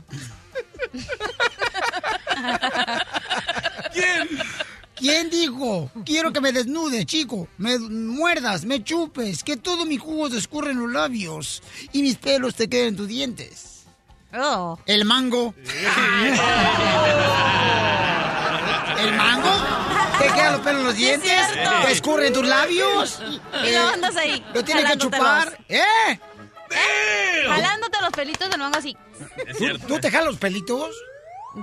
¿Quién? 3.93 4.27
¿Quién 4.95 5.29
dijo? 5.29 5.91
Quiero 6.05 6.33
que 6.33 6.41
me 6.41 6.51
desnudes, 6.51 7.05
chico. 7.05 7.47
Me 7.57 7.77
muerdas, 7.77 8.65
me 8.65 8.83
chupes, 8.83 9.43
que 9.43 9.57
todo 9.57 9.85
mi 9.85 9.97
jugo 9.97 10.29
te 10.29 10.37
escurra 10.37 10.71
en 10.71 10.79
los 10.79 10.91
labios 10.91 11.61
y 11.93 12.01
mis 12.01 12.15
pelos 12.17 12.55
te 12.55 12.67
queden 12.67 12.89
en 12.89 12.95
tus 12.97 13.07
dientes. 13.07 13.76
Oh. 14.39 14.77
El 14.85 15.05
mango. 15.05 15.53
¿El 18.99 19.13
mango? 19.13 19.49
¿Te 20.19 20.25
quedan 20.27 20.53
los 20.53 20.61
pelos 20.61 20.79
en 20.81 20.85
los 20.87 20.95
dientes? 20.95 21.41
¿Te 21.85 21.91
escurren 21.91 22.33
tus 22.33 22.45
labios? 22.45 23.21
Y 23.63 23.71
luego 23.71 23.89
andas 23.89 24.15
ahí. 24.15 24.43
¿Lo 24.53 24.63
tienes 24.63 24.85
que 24.85 24.97
chupar? 24.97 25.57
¿Eh? 25.67 26.19
Jalándote 27.47 27.97
los 28.01 28.11
pelitos 28.11 28.49
del 28.49 28.59
mango 28.59 28.77
así. 28.77 28.95
¿Tú, 29.57 29.77
tú 29.87 29.99
te 29.99 30.11
jalas 30.11 30.27
los 30.27 30.37
pelitos? 30.37 30.95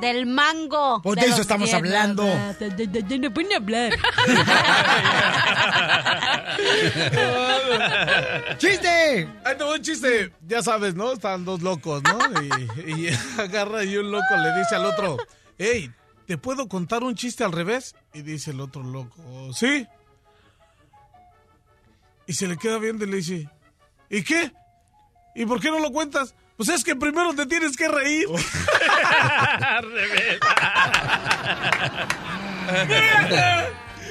Del 0.01 0.27
mango. 0.27 1.01
Pues 1.03 1.17
de 1.17 1.23
De 1.27 1.33
eso 1.33 1.41
estamos 1.43 1.71
dientes. 1.71 1.91
hablando. 1.91 2.25
No 3.19 3.33
pueden 3.33 3.53
hablar. 3.53 3.93
¡Chiste! 8.59 9.29
Ahí 9.45 9.57
te 9.57 9.65
va 9.65 9.73
un 9.75 9.83
chiste. 9.83 10.33
Ya 10.47 10.63
sabes, 10.63 10.95
¿no? 10.95 11.13
Están 11.13 11.45
dos 11.45 11.63
locos, 11.63 12.03
¿no? 12.03 12.19
Y, 12.87 13.07
y 13.07 13.09
agarra 13.39 13.85
y 13.85 13.97
un 13.97 14.11
loco 14.11 14.37
le 14.43 14.59
dice 14.59 14.75
al 14.77 14.87
otro, 14.87 15.17
hey, 15.59 15.91
¿te 16.27 16.39
puedo 16.39 16.69
contar 16.69 17.03
un 17.03 17.15
chiste 17.15 17.45
al 17.45 17.53
revés? 17.53 17.95
Y 18.13 18.23
dice 18.23 18.51
el 18.53 18.61
otro 18.61 18.83
loco, 18.83 19.53
¿sí? 19.53 19.87
Y 22.27 22.33
se 22.35 22.47
le 22.49 22.57
queda 22.57 22.79
viendo 22.79 23.05
y 23.05 23.11
le 23.11 23.17
dice, 23.19 23.49
¿y 24.09 24.23
qué? 24.23 24.53
¿Y 25.35 25.47
por 25.47 25.61
qué 25.61 25.71
no 25.71 25.79
lo 25.81 25.91
cuentas? 25.91 26.35
Pues 26.57 26.69
es 26.69 26.85
que 26.85 26.95
primero 26.95 27.35
te 27.35 27.47
tienes 27.47 27.77
que 27.77 27.89
reír. 27.89 28.27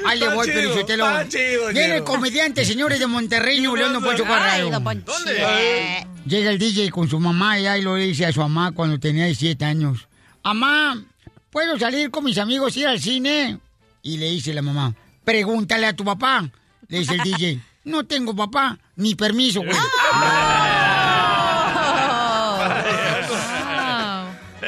Ahí 0.06 0.20
le 0.20 0.30
voy, 0.34 0.48
chido, 0.48 1.70
Viene 1.72 1.98
el 1.98 2.04
comediante, 2.04 2.66
señores 2.66 3.00
de 3.00 3.08
Monterrey, 3.08 3.60
Nuevo 3.62 3.78
León, 3.78 3.94
Don 3.94 4.04
Poncho 4.04 4.26
Corrado. 4.26 4.70
¿Dónde? 4.70 6.06
Llega 6.26 6.52
el 6.52 6.60
DJ 6.60 6.90
con 6.92 7.10
su 7.10 7.20
mamá 7.20 7.60
y 7.60 7.68
ahí 7.68 7.82
lo 7.82 7.96
dice 7.96 8.26
a 8.26 8.34
su 8.34 8.42
mamá 8.42 8.72
cuando 8.74 9.00
tenía 9.00 9.26
17 9.26 9.64
años. 9.64 10.08
Mamá, 10.44 11.02
¿puedo 11.50 11.80
salir 11.80 12.12
con 12.12 12.26
mis 12.26 12.38
amigos 12.38 12.76
y 12.76 12.82
ir 12.82 12.88
al 12.88 13.00
cine? 13.00 13.60
Y 14.02 14.18
le 14.18 14.30
dice 14.30 14.54
la 14.54 14.62
mamá, 14.62 14.94
pregúntale 15.24 15.88
a 15.88 15.96
tu 15.96 16.04
papá. 16.04 16.50
Le 16.90 17.00
dice 17.00 17.16
el 17.16 17.22
DJ, 17.22 17.62
no 17.86 18.06
tengo 18.06 18.36
papá, 18.36 18.78
ni 18.98 19.16
permiso, 19.16 19.62
güey. 19.62 19.78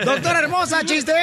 Doctora 0.03 0.39
hermosa, 0.39 0.83
chiste. 0.83 1.13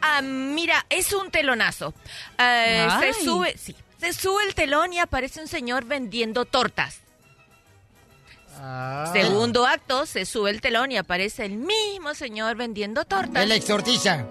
Ah, 0.00 0.20
mira, 0.22 0.84
es 0.90 1.12
un 1.12 1.30
telonazo. 1.30 1.94
Eh, 2.38 2.88
se 3.00 3.24
sube, 3.24 3.56
sí, 3.56 3.74
se 3.98 4.12
sube 4.12 4.44
el 4.44 4.54
telón 4.54 4.92
y 4.92 4.98
aparece 4.98 5.40
un 5.40 5.48
señor 5.48 5.84
vendiendo 5.84 6.44
tortas. 6.44 6.98
Ah. 8.60 9.10
Segundo 9.12 9.66
acto, 9.66 10.06
se 10.06 10.24
sube 10.26 10.50
el 10.50 10.60
telón 10.60 10.92
y 10.92 10.96
aparece 10.96 11.44
el 11.44 11.52
mismo 11.52 12.14
señor 12.14 12.56
vendiendo 12.56 13.04
tortas. 13.04 13.42
Él 13.42 13.52
exortiza. 13.52 14.24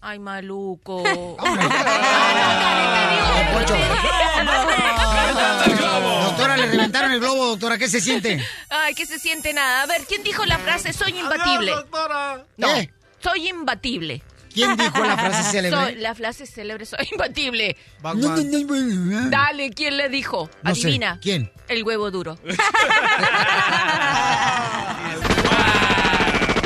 Ay, 0.00 0.18
maluco. 0.18 1.02
Doctora, 6.24 6.56
le 6.58 6.66
reventaron 6.66 7.12
el 7.12 7.20
globo, 7.20 7.46
doctora. 7.46 7.78
¿Qué 7.78 7.88
se 7.88 8.00
siente? 8.02 8.44
Ay, 8.68 8.94
que 8.94 9.06
se 9.06 9.18
siente 9.18 9.54
nada. 9.54 9.82
A 9.82 9.86
ver, 9.86 10.02
¿quién 10.06 10.22
dijo 10.22 10.44
la 10.44 10.58
frase 10.58 10.92
soy 10.92 11.18
imbatible? 11.18 11.72
No, 12.58 12.68
¿Eh? 12.76 12.90
Soy 13.24 13.48
imbatible. 13.48 14.22
¿Quién 14.52 14.76
dijo 14.76 15.02
la 15.04 15.16
frase 15.16 15.42
célebre? 15.50 15.80
Soy- 15.84 15.94
la 15.96 16.14
frase 16.14 16.46
célebre, 16.46 16.86
soy 16.86 17.08
imbatible. 17.10 17.76
No, 18.02 18.14
no, 18.14 18.36
no, 18.36 18.58
no, 18.60 18.76
no. 19.22 19.30
Dale, 19.30 19.70
¿quién 19.70 19.96
le 19.96 20.08
dijo? 20.08 20.48
No 20.62 20.74
sé, 20.74 20.82
Adivina. 20.82 21.18
¿quién? 21.20 21.50
El 21.68 21.82
huevo 21.82 22.10
duro. 22.12 22.38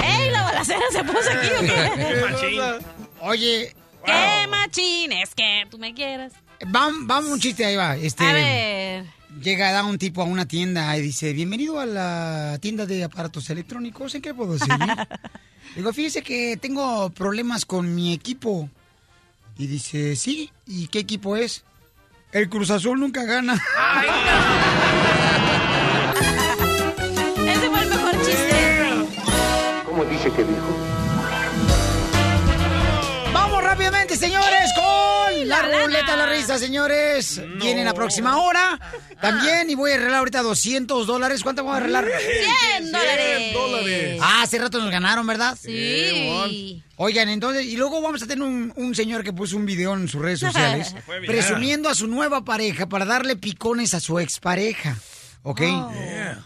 ¡Ey, 0.04 0.30
la 0.30 0.42
balacera 0.42 0.80
se 0.92 1.04
puso 1.04 1.30
aquí 1.30 1.48
o 1.56 1.60
qué? 1.60 2.20
Machín. 2.30 2.60
Oye, 3.20 3.74
¡Qué 4.04 4.46
machín! 4.48 5.12
Es 5.12 5.34
que 5.34 5.66
tú 5.70 5.76
me 5.78 5.92
quieras. 5.92 6.32
vamos, 6.66 7.06
vamos 7.06 7.30
un 7.30 7.40
chiste, 7.40 7.64
ahí 7.64 7.76
va. 7.76 7.96
Este, 7.96 8.24
A 8.24 8.32
ver. 8.32 9.04
Llega 9.36 9.72
da 9.72 9.84
un 9.84 9.98
tipo 9.98 10.22
a 10.22 10.24
una 10.24 10.48
tienda 10.48 10.96
y 10.96 11.02
dice, 11.02 11.32
bienvenido 11.32 11.78
a 11.78 11.86
la 11.86 12.58
tienda 12.60 12.86
de 12.86 13.04
aparatos 13.04 13.50
electrónicos, 13.50 14.14
¿en 14.14 14.22
qué 14.22 14.32
puedo 14.34 14.58
servir? 14.58 14.88
Digo, 15.76 15.92
fíjese 15.92 16.22
que 16.22 16.56
tengo 16.56 17.10
problemas 17.10 17.66
con 17.66 17.94
mi 17.94 18.14
equipo. 18.14 18.68
Y 19.58 19.66
dice, 19.66 20.16
sí, 20.16 20.50
¿y 20.66 20.88
qué 20.88 21.00
equipo 21.00 21.36
es? 21.36 21.64
El 22.32 22.48
Cruz 22.48 22.70
Azul 22.70 22.98
nunca 22.98 23.24
gana. 23.24 23.54
Ese 27.46 27.70
fue 27.70 27.82
el 27.82 27.88
mejor 27.88 28.16
chiste. 28.24 28.56
¿Cómo 29.86 30.04
dice 30.06 30.32
que 30.32 30.44
dijo? 30.44 30.76
Vamos 33.32 33.62
rápidamente, 33.62 34.16
señores, 34.16 34.70
la 35.48 35.62
ruleta 35.62 36.12
de 36.12 36.16
la 36.16 36.26
risa, 36.26 36.58
señores. 36.58 37.40
Viene 37.60 37.84
la 37.84 37.94
próxima 37.94 38.36
hora. 38.38 38.78
También, 39.20 39.70
y 39.70 39.74
voy 39.74 39.92
a 39.92 39.94
arreglar 39.94 40.18
ahorita 40.18 40.42
200 40.42 41.06
dólares. 41.06 41.42
¿Cuánto 41.42 41.64
voy 41.64 41.74
a 41.74 41.76
arreglar? 41.78 42.06
100 42.78 42.92
dólares. 42.92 43.54
dólares. 43.54 44.20
Ah, 44.22 44.42
hace 44.42 44.58
rato 44.58 44.78
nos 44.78 44.90
ganaron, 44.90 45.26
¿verdad? 45.26 45.58
Sí. 45.60 46.82
Oigan, 46.96 47.28
entonces, 47.28 47.64
y 47.64 47.76
luego 47.76 48.02
vamos 48.02 48.22
a 48.22 48.26
tener 48.26 48.46
un, 48.46 48.72
un 48.76 48.94
señor 48.94 49.22
que 49.24 49.32
puso 49.32 49.56
un 49.56 49.66
video 49.66 49.94
en 49.94 50.08
sus 50.08 50.20
redes 50.20 50.40
sociales 50.40 50.94
presumiendo 51.26 51.88
a 51.88 51.94
su 51.94 52.06
nueva 52.08 52.44
pareja 52.44 52.88
para 52.88 53.04
darle 53.04 53.36
picones 53.36 53.94
a 53.94 54.00
su 54.00 54.18
expareja. 54.18 54.96
¿Ok? 55.44 55.62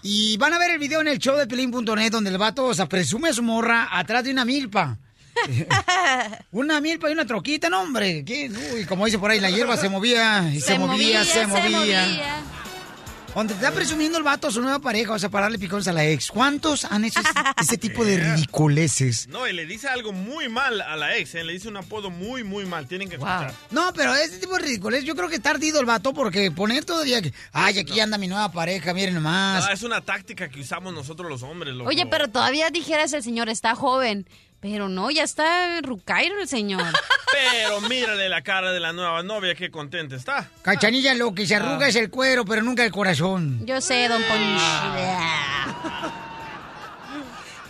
Y 0.02 0.36
van 0.36 0.52
a 0.52 0.58
ver 0.58 0.72
el 0.72 0.78
video 0.78 1.00
en 1.00 1.08
el 1.08 1.18
show 1.18 1.36
de 1.36 1.46
pelín.net 1.46 2.10
donde 2.12 2.30
el 2.30 2.38
vato, 2.38 2.66
o 2.66 2.74
sea, 2.74 2.88
presume 2.88 3.30
a 3.30 3.32
su 3.32 3.42
morra 3.42 3.88
atrás 3.90 4.22
de 4.24 4.30
una 4.30 4.44
milpa. 4.44 4.98
una 6.52 6.80
milpa 6.80 7.08
y 7.08 7.12
una 7.12 7.26
troquita, 7.26 7.68
no, 7.68 7.82
hombre. 7.82 8.24
¿Qué? 8.24 8.50
Uy, 8.74 8.84
como 8.84 9.06
dice 9.06 9.18
por 9.18 9.30
ahí, 9.30 9.40
la 9.40 9.50
hierba 9.50 9.76
se 9.76 9.88
movía, 9.88 10.50
y 10.52 10.60
se, 10.60 10.78
movía, 10.78 11.24
se 11.24 11.46
movía. 11.46 12.42
Donde 13.34 13.54
está 13.54 13.72
presumiendo 13.72 14.18
el 14.18 14.24
vato 14.24 14.48
a 14.48 14.50
su 14.50 14.60
nueva 14.60 14.78
pareja, 14.78 15.14
o 15.14 15.18
sea, 15.18 15.30
para 15.30 15.44
darle 15.44 15.58
picones 15.58 15.88
a 15.88 15.92
la 15.92 16.04
ex. 16.04 16.30
¿Cuántos 16.30 16.84
han 16.84 17.06
hecho 17.06 17.20
ese, 17.20 17.30
ese 17.62 17.78
tipo 17.78 18.04
de 18.04 18.18
ridiculeces? 18.18 19.26
No, 19.28 19.48
y 19.48 19.54
le 19.54 19.64
dice 19.64 19.88
algo 19.88 20.12
muy 20.12 20.50
mal 20.50 20.82
a 20.82 20.96
la 20.96 21.16
ex, 21.16 21.34
¿eh? 21.36 21.42
le 21.42 21.54
dice 21.54 21.68
un 21.68 21.78
apodo 21.78 22.10
muy, 22.10 22.44
muy 22.44 22.66
mal. 22.66 22.86
Tienen 22.86 23.08
que 23.08 23.14
escuchar. 23.14 23.54
No, 23.70 23.90
pero 23.94 24.14
ese 24.14 24.38
tipo 24.38 24.54
de 24.56 24.62
ridiculez, 24.64 25.04
yo 25.04 25.14
creo 25.14 25.30
que 25.30 25.36
está 25.36 25.50
ardido 25.50 25.80
el 25.80 25.86
vato 25.86 26.12
porque 26.12 26.50
poner 26.50 26.84
día 27.04 27.22
que, 27.22 27.32
ay, 27.52 27.78
aquí 27.78 27.98
anda 28.00 28.18
mi 28.18 28.28
nueva 28.28 28.52
pareja, 28.52 28.92
miren 28.92 29.14
nomás. 29.14 29.66
Ah, 29.66 29.72
es 29.72 29.82
una 29.82 30.02
táctica 30.02 30.50
que 30.50 30.60
usamos 30.60 30.92
nosotros 30.92 31.30
los 31.30 31.42
hombres, 31.42 31.74
loco. 31.74 31.88
Oye, 31.88 32.04
pero 32.04 32.28
todavía 32.28 32.68
dijeras 32.68 33.14
el 33.14 33.22
señor 33.22 33.48
está 33.48 33.74
joven. 33.74 34.26
Pero 34.62 34.88
no, 34.88 35.10
ya 35.10 35.24
está 35.24 35.80
rucairo 35.82 36.40
el 36.40 36.46
señor. 36.46 36.84
Pero 37.32 37.80
mírale 37.80 38.28
la 38.28 38.42
cara 38.42 38.70
de 38.70 38.78
la 38.78 38.92
nueva 38.92 39.24
novia, 39.24 39.56
qué 39.56 39.72
contenta 39.72 40.14
está. 40.14 40.48
Cachanilla, 40.62 41.14
lo 41.14 41.34
que 41.34 41.48
se 41.48 41.56
arruga 41.56 41.88
es 41.88 41.96
el 41.96 42.10
cuero, 42.10 42.44
pero 42.44 42.62
nunca 42.62 42.84
el 42.84 42.92
corazón. 42.92 43.64
Yo 43.66 43.80
sé, 43.80 44.06
don 44.06 44.22
Poncho. 44.22 44.64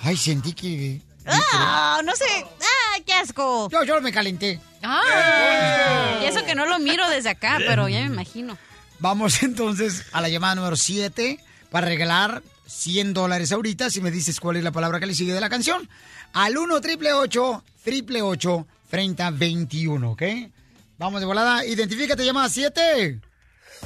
Ay, 0.02 0.16
sentí 0.16 0.52
que... 0.52 1.00
Ah, 1.24 2.00
no 2.04 2.14
sé. 2.16 2.26
Ah, 2.60 2.98
qué 3.06 3.12
asco. 3.14 3.70
Yo 3.70 3.86
solo 3.86 4.00
me 4.02 4.12
calenté. 4.12 4.60
Ah. 4.82 6.18
Y 6.22 6.26
eso 6.26 6.44
que 6.44 6.56
no 6.56 6.66
lo 6.66 6.80
miro 6.80 7.08
desde 7.08 7.30
acá, 7.30 7.58
pero 7.58 7.88
ya 7.88 8.00
me 8.00 8.06
imagino. 8.06 8.58
Vamos 8.98 9.42
entonces 9.44 10.04
a 10.12 10.20
la 10.20 10.28
llamada 10.28 10.56
número 10.56 10.76
7 10.76 11.38
para 11.70 11.86
regalar 11.86 12.42
100 12.66 13.14
dólares 13.14 13.52
ahorita 13.52 13.90
si 13.90 14.00
me 14.00 14.10
dices 14.10 14.40
cuál 14.40 14.56
es 14.56 14.64
la 14.64 14.72
palabra 14.72 14.98
que 14.98 15.06
le 15.06 15.14
sigue 15.14 15.32
de 15.32 15.40
la 15.40 15.48
canción. 15.48 15.88
Al 16.32 16.56
1 16.56 16.80
triple 16.80 17.12
8 17.12 17.64
triple 17.84 18.22
8 18.22 18.66
30 18.88 19.30
21, 19.32 20.10
¿ok? 20.12 20.22
Vamos 20.98 21.20
de 21.20 21.26
volada. 21.26 21.64
Identifícate, 21.64 22.24
llamada 22.24 22.48
7. 22.48 23.20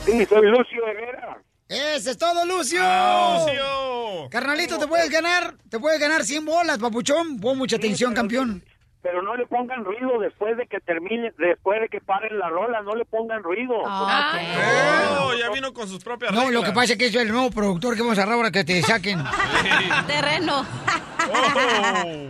Sí, 0.05 0.27
soy 0.27 0.47
Lucio 0.47 0.87
Herrera. 0.87 1.43
Ese 1.69 2.13
es 2.13 2.19
todo, 2.19 2.45
Lucio. 2.47 2.81
¡Lucio! 2.81 4.29
Carnalito, 4.31 4.79
te 4.79 4.87
puedes 4.87 5.11
ganar, 5.11 5.57
te 5.69 5.81
puedes 5.81 5.99
ganar 5.99 6.25
100 6.25 6.45
bolas, 6.45 6.79
papuchón. 6.79 7.41
Pon 7.41 7.59
mucha 7.59 7.77
atención, 7.77 8.15
campeón. 8.15 8.63
Pero 9.07 9.23
no 9.23 9.37
le 9.37 9.47
pongan 9.47 9.85
ruido 9.85 10.19
después 10.19 10.57
de 10.57 10.67
que 10.67 10.81
termine, 10.81 11.33
después 11.39 11.81
de 11.81 11.89
que 11.89 12.01
paren 12.01 12.37
la 12.41 12.49
rola, 12.49 12.83
no 12.83 12.97
le 12.97 13.05
pongan 13.05 13.41
ruido. 13.41 13.75
Oh, 13.85 15.33
ya 15.39 15.49
vino 15.51 15.73
con 15.73 15.87
sus 15.87 16.03
propias 16.03 16.33
No, 16.33 16.51
lo 16.51 16.65
que 16.65 16.73
pasa 16.73 16.95
es 16.95 16.99
que 16.99 17.07
es 17.07 17.15
el 17.15 17.29
nuevo 17.29 17.53
productor 17.53 17.95
que 17.95 18.03
vamos 18.03 18.19
a 18.19 18.25
ahora 18.25 18.51
que 18.51 18.65
te 18.65 18.83
saquen. 18.83 19.23
Terreno. 20.09 20.67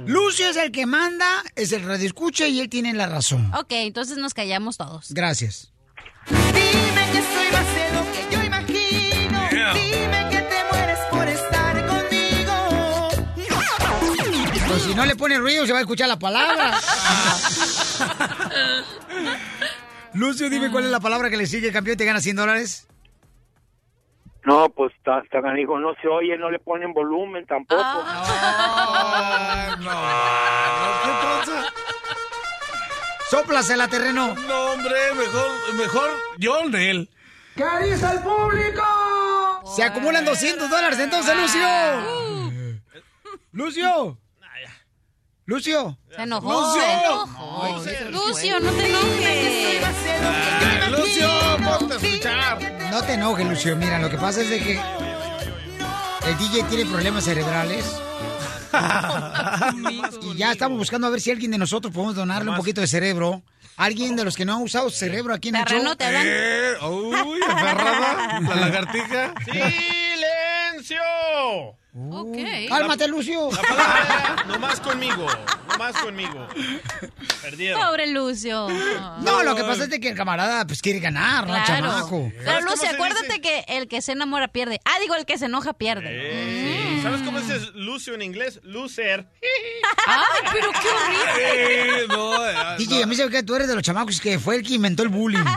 Lucio 0.05 0.51
es 0.51 0.57
el 0.59 0.71
que 0.71 0.85
manda, 0.85 1.43
es 1.55 1.73
el 1.73 1.83
radio 1.83 2.07
escucha 2.07 2.47
y 2.47 2.61
él 2.61 2.69
tiene 2.69 2.93
la 2.93 3.07
razón. 3.07 3.51
Ok, 3.55 3.71
entonces 3.71 4.19
nos 4.19 4.35
callamos 4.35 4.77
todos. 4.77 5.15
Gracias. 5.15 5.73
Dime 6.29 7.11
que 7.11 7.36
si 14.87 14.95
no 14.95 15.05
le 15.05 15.17
pone 15.17 15.37
ruido 15.39 15.67
se 15.67 15.73
va 15.73 15.79
a 15.79 15.83
escuchar 15.83 16.09
la 16.09 16.19
palabra. 16.19 16.79
Lucio, 20.15 20.49
dime 20.49 20.71
cuál 20.71 20.85
es 20.85 20.91
la 20.91 21.01
palabra 21.01 21.29
que 21.29 21.37
le 21.37 21.47
sigue, 21.47 21.73
campeón, 21.73 21.95
y 21.95 21.97
te 21.99 22.05
gana 22.05 22.21
100 22.21 22.37
dólares. 22.37 22.87
No, 24.45 24.69
pues 24.69 24.95
está, 24.97 25.19
está 25.19 25.43
canijo, 25.43 25.79
no 25.81 25.95
se 26.01 26.07
oye, 26.07 26.39
no 26.39 26.51
le 26.51 26.61
ponen 26.61 26.93
volumen 26.93 27.45
tampoco. 27.47 27.83
Ah, 27.85 29.77
no. 29.79 29.91
¿Qué 31.03 31.11
pasa? 31.27 31.73
Sóplasela, 33.29 33.89
terreno. 33.89 34.37
No, 34.47 34.73
hombre, 34.73 34.95
mejor, 35.17 35.51
mejor 35.75 36.11
yo 36.39 36.69
de 36.69 36.91
él. 36.91 37.11
¿Qué 37.57 37.65
dice 37.83 38.07
el 38.07 38.21
público? 38.21 38.83
Se 39.75 39.83
acumulan 39.83 40.25
200 40.25 40.71
dólares 40.71 41.01
entonces, 41.01 41.37
Lucio. 41.37 41.67
Lucio. 43.53 44.19
Lucio. 45.47 45.97
Se 46.15 46.23
enojó. 46.23 46.61
Lucio. 46.61 46.83
Se 47.85 47.97
enojó. 48.09 48.29
Lucio, 48.29 48.61
no 48.61 48.71
te 48.73 48.91
enojes. 48.91 49.83
Ah, 50.21 50.89
Lucio, 50.91 51.29
ponte 51.65 51.95
a 51.95 51.97
escuchar. 51.97 52.91
No 52.91 53.03
te 53.03 53.13
enojes, 53.13 53.47
Lucio. 53.47 53.77
Mira, 53.77 54.01
lo 54.01 54.11
que 54.11 54.19
pasa 54.19 54.43
es 54.43 54.51
de 54.51 54.59
que 54.59 54.81
el 56.27 56.39
DJ 56.39 56.65
tiene 56.65 56.85
problemas 56.87 57.25
cerebrales. 57.25 57.85
y 60.23 60.35
ya 60.37 60.51
estamos 60.51 60.79
buscando 60.79 61.07
a 61.07 61.11
ver 61.11 61.21
si 61.21 61.31
alguien 61.31 61.53
de 61.53 61.59
nosotros 61.59 61.95
podemos 61.95 62.17
donarle 62.17 62.51
un 62.51 62.57
poquito 62.57 62.81
de 62.81 62.89
cerebro. 62.89 63.43
Alguien 63.77 64.17
de 64.17 64.25
los 64.25 64.37
que 64.37 64.45
no 64.45 64.55
ha 64.55 64.59
usado 64.59 64.91
cerebro 64.91 65.33
aquí 65.33 65.51
en 65.51 65.57
el 65.57 65.65
show. 65.67 65.95
Te 65.97 66.07
hablan. 66.07 66.27
Eh, 66.27 66.73
uy, 66.83 67.41
aferrada, 67.47 68.41
la 68.41 68.55
lagartija. 68.57 69.35
¡Silencio! 70.87 71.77
Ok. 72.13 72.37
Cálmate, 72.69 73.09
Lucio. 73.09 73.51
La 73.51 73.63
palabra 73.63 74.05
era 74.05 74.45
nomás 74.45 74.81
conmigo. 74.81 75.27
Nomás 75.69 75.97
conmigo. 75.97 76.47
Perdieron. 77.43 77.81
Pobre 77.81 78.07
Lucio. 78.13 78.69
No, 79.23 79.43
lo 79.43 79.57
que 79.57 79.65
pasa 79.65 79.85
es 79.85 79.99
que 79.99 80.11
el 80.11 80.15
camarada 80.15 80.65
pues 80.67 80.81
quiere 80.83 81.01
ganar, 81.01 81.47
¿no? 81.47 81.55
Chamaco. 81.65 82.31
Pero 82.45 82.61
Lucio, 82.61 82.89
acuérdate 82.91 83.41
que 83.41 83.65
el 83.69 83.89
que 83.89 84.01
se 84.01 84.13
enamora 84.13 84.49
pierde. 84.49 84.81
Ah, 84.85 84.97
digo, 85.01 85.17
el 85.17 85.25
que 85.25 85.39
se 85.39 85.47
enoja 85.47 85.73
pierde. 85.73 86.07
Eh, 86.09 87.01
¿Sabes 87.03 87.23
cómo 87.23 87.41
dices 87.41 87.75
Lucio 87.75 88.15
en 88.15 88.23
inglés? 88.23 88.61
Loser. 88.63 89.27
Ay, 90.07 90.51
pero 90.53 90.71
qué 90.71 90.89
horrible. 90.89 92.03
Eh, 92.03 92.07
no, 92.09 92.47
eh, 92.47 92.55
DJ, 92.79 93.03
a 93.03 93.07
mí 93.07 93.17
se 93.17 93.25
ve 93.25 93.31
que 93.31 93.43
tú 93.43 93.55
eres 93.57 93.67
de 93.69 93.75
los 93.75 93.83
chamacos 93.83 94.21
que 94.21 94.39
fue 94.39 94.57
el 94.57 94.63
que 94.63 94.75
inventó 94.75 95.03
el 95.03 95.09
bullying. 95.09 95.43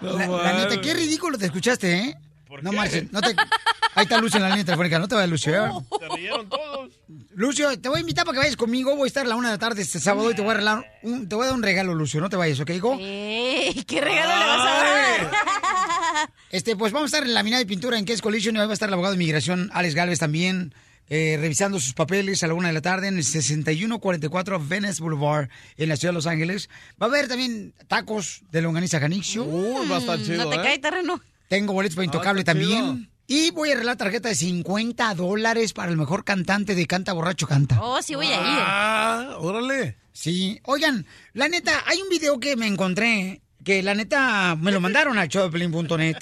La, 0.00 0.26
la 0.26 0.52
neta, 0.52 0.80
qué 0.80 0.94
ridículo 0.94 1.38
te 1.38 1.46
escuchaste, 1.46 1.92
¿eh? 1.98 2.18
No 2.62 2.72
marches, 2.72 3.12
no 3.12 3.20
te... 3.20 3.34
Ahí 3.94 4.04
está 4.04 4.20
Lucio 4.20 4.36
en 4.36 4.44
la 4.44 4.50
línea 4.50 4.64
telefónica, 4.64 4.98
no 5.00 5.08
te 5.08 5.16
vayas, 5.16 5.30
Lucio. 5.30 5.84
Se 5.98 6.16
rieron 6.16 6.48
todos. 6.48 6.92
Lucio, 7.34 7.78
te 7.80 7.88
voy 7.88 7.98
a 7.98 8.00
invitar 8.00 8.24
para 8.24 8.34
que 8.34 8.38
vayas 8.40 8.56
conmigo. 8.56 8.94
Voy 8.94 9.06
a 9.06 9.08
estar 9.08 9.26
a 9.26 9.28
la 9.28 9.34
una 9.34 9.48
de 9.48 9.54
la 9.54 9.58
tarde 9.58 9.82
este 9.82 9.98
sábado 9.98 10.30
y 10.30 10.34
te 10.34 10.42
voy 10.42 10.52
a 10.52 10.54
regalar 10.54 10.84
un, 11.02 11.28
te 11.28 11.34
voy 11.34 11.44
a 11.44 11.46
dar 11.48 11.56
un 11.56 11.62
regalo, 11.62 11.94
Lucio. 11.94 12.20
No 12.20 12.28
te 12.30 12.36
vayas, 12.36 12.60
¿ok, 12.60 12.70
hijo? 12.70 12.96
Ey, 13.00 13.82
¿Qué 13.84 14.00
regalo 14.00 14.38
le 14.38 14.46
vas 14.46 14.60
a 14.60 14.64
dar? 14.64 16.30
Este, 16.50 16.76
pues 16.76 16.92
vamos 16.92 17.12
a 17.12 17.16
estar 17.16 17.26
en 17.28 17.34
la 17.34 17.42
mina 17.42 17.58
de 17.58 17.66
pintura 17.66 17.98
en 17.98 18.04
Case 18.04 18.22
Collision 18.22 18.54
y 18.56 18.60
hoy 18.60 18.66
va 18.66 18.72
a 18.72 18.74
estar 18.74 18.88
el 18.88 18.92
abogado 18.94 19.12
de 19.14 19.16
inmigración, 19.22 19.70
Alex 19.72 19.94
Galvez, 19.94 20.18
también, 20.18 20.72
eh, 21.08 21.36
revisando 21.40 21.80
sus 21.80 21.92
papeles 21.92 22.42
a 22.42 22.46
la 22.46 22.54
una 22.54 22.68
de 22.68 22.74
la 22.74 22.82
tarde 22.82 23.08
en 23.08 23.16
el 23.16 23.24
6144 23.24 24.64
Venice 24.64 25.02
Boulevard 25.02 25.48
en 25.76 25.88
la 25.88 25.96
ciudad 25.96 26.12
de 26.12 26.16
Los 26.16 26.26
Ángeles. 26.26 26.68
Va 27.00 27.06
a 27.06 27.08
haber 27.08 27.28
también 27.28 27.74
tacos 27.88 28.42
de 28.50 28.62
longaniza 28.62 29.00
Janixio. 29.00 29.44
Uy, 29.44 29.88
va 29.88 29.96
a 29.96 29.98
estar 29.98 30.18
chido, 30.22 30.44
No 30.44 30.50
te 30.50 30.56
¿eh? 30.56 30.62
cae 30.62 30.78
terreno. 30.78 31.20
Tengo 31.50 31.72
boletos 31.72 31.96
para 31.96 32.04
Intocable 32.04 32.42
Ah, 32.42 32.44
qué 32.44 32.44
también. 32.44 33.10
Y 33.26 33.50
voy 33.50 33.70
a 33.70 33.72
arreglar 33.72 33.96
tarjeta 33.96 34.28
de 34.28 34.36
50 34.36 35.16
dólares 35.16 35.72
para 35.72 35.90
el 35.90 35.96
mejor 35.96 36.22
cantante 36.24 36.76
de 36.76 36.86
Canta 36.86 37.12
Borracho 37.12 37.48
Canta. 37.48 37.80
Oh, 37.82 38.00
sí 38.00 38.14
voy 38.14 38.28
a 38.28 38.36
ir. 38.36 38.38
Ah, 38.40 39.36
órale. 39.40 39.96
Sí, 40.12 40.60
oigan, 40.62 41.04
la 41.32 41.48
neta, 41.48 41.82
hay 41.86 42.00
un 42.00 42.08
video 42.08 42.38
que 42.38 42.54
me 42.54 42.68
encontré 42.68 43.42
que 43.64 43.82
la 43.82 43.96
neta 43.96 44.56
me 44.60 44.70
lo 44.70 44.80
mandaron 44.80 45.18
al 45.18 45.26
showdeplin.net. 45.26 46.18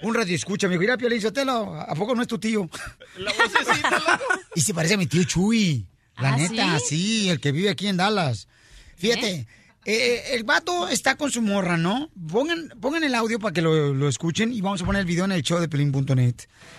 Un 0.00 0.14
radio 0.14 0.34
escucha, 0.34 0.66
me 0.66 0.72
dijo, 0.72 0.80
mira, 0.80 0.96
Piolín 0.96 1.20
Sotelo, 1.20 1.74
¿a 1.78 1.94
poco 1.94 2.14
no 2.14 2.22
es 2.22 2.28
tu 2.28 2.38
tío? 2.38 2.66
La 3.18 3.32
vocecita, 3.32 3.90
loco. 3.90 4.24
Y 4.54 4.62
se 4.62 4.72
parece 4.72 4.94
a 4.94 4.96
mi 4.96 5.06
tío 5.06 5.24
Chuy. 5.24 5.86
La 6.16 6.32
¿Ah, 6.32 6.36
neta, 6.38 6.78
sí? 6.78 6.84
sí? 6.88 7.28
el 7.28 7.38
que 7.38 7.52
vive 7.52 7.68
aquí 7.68 7.86
en 7.86 7.98
Dallas. 7.98 8.48
Fíjate, 8.96 9.30
eh, 9.30 9.46
el 9.84 10.44
vato 10.44 10.88
está 10.88 11.16
con 11.16 11.30
su 11.30 11.42
morra, 11.42 11.76
¿no? 11.76 12.10
Pongan, 12.30 12.68
pongan 12.80 13.04
el 13.04 13.14
audio 13.14 13.38
para 13.38 13.52
que 13.52 13.62
lo, 13.62 13.94
lo 13.94 14.08
escuchen 14.08 14.52
y 14.52 14.60
vamos 14.60 14.82
a 14.82 14.84
poner 14.84 15.00
el 15.00 15.06
video 15.06 15.24
en 15.24 15.32
el 15.32 15.42
showdeplin.net. 15.42 16.34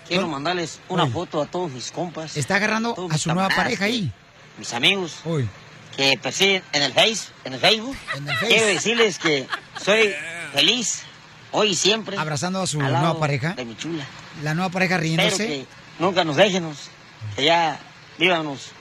Quiero 0.08 0.28
mandarles 0.28 0.80
una 0.90 1.08
foto 1.08 1.42
a 1.42 1.46
todos 1.46 1.72
mis 1.72 1.92
compas. 1.92 2.38
Está 2.38 2.56
agarrando 2.58 2.96
a 3.10 3.18
su 3.18 3.34
nueva 3.34 3.50
pareja 3.50 3.86
ahí. 3.86 4.12
Mis 4.58 4.74
amigos 4.74 5.20
Uy. 5.26 5.48
que 5.96 6.20
persiguen 6.22 6.64
en 6.74 6.84
el 6.84 6.94
Face, 6.94 7.30
en 7.46 7.54
el 7.54 7.60
Facebook. 7.60 7.96
En 8.16 8.30
el 8.30 8.36
Face. 8.36 8.48
Quiero 8.48 8.68
decirles 8.68 9.20
que 9.20 9.48
soy 9.82 10.14
feliz 10.54 11.04
hoy 11.52 11.70
y 11.70 11.76
siempre. 11.76 12.18
Abrazando 12.18 12.62
a 12.62 12.68
su 12.68 12.80
nueva 12.80 13.20
pareja. 13.20 13.54
De 13.54 13.66
mi 13.66 13.76
chula. 13.76 14.06
La 14.44 14.54
nueva 14.54 14.70
pareja 14.70 14.98
riéndose. 14.98 15.48
que 15.48 15.66
nunca 16.00 16.24
nos 16.24 16.36
déjenos. 16.36 16.90
Que 17.36 17.46
ya 17.46 17.80
vívanos 18.20 18.72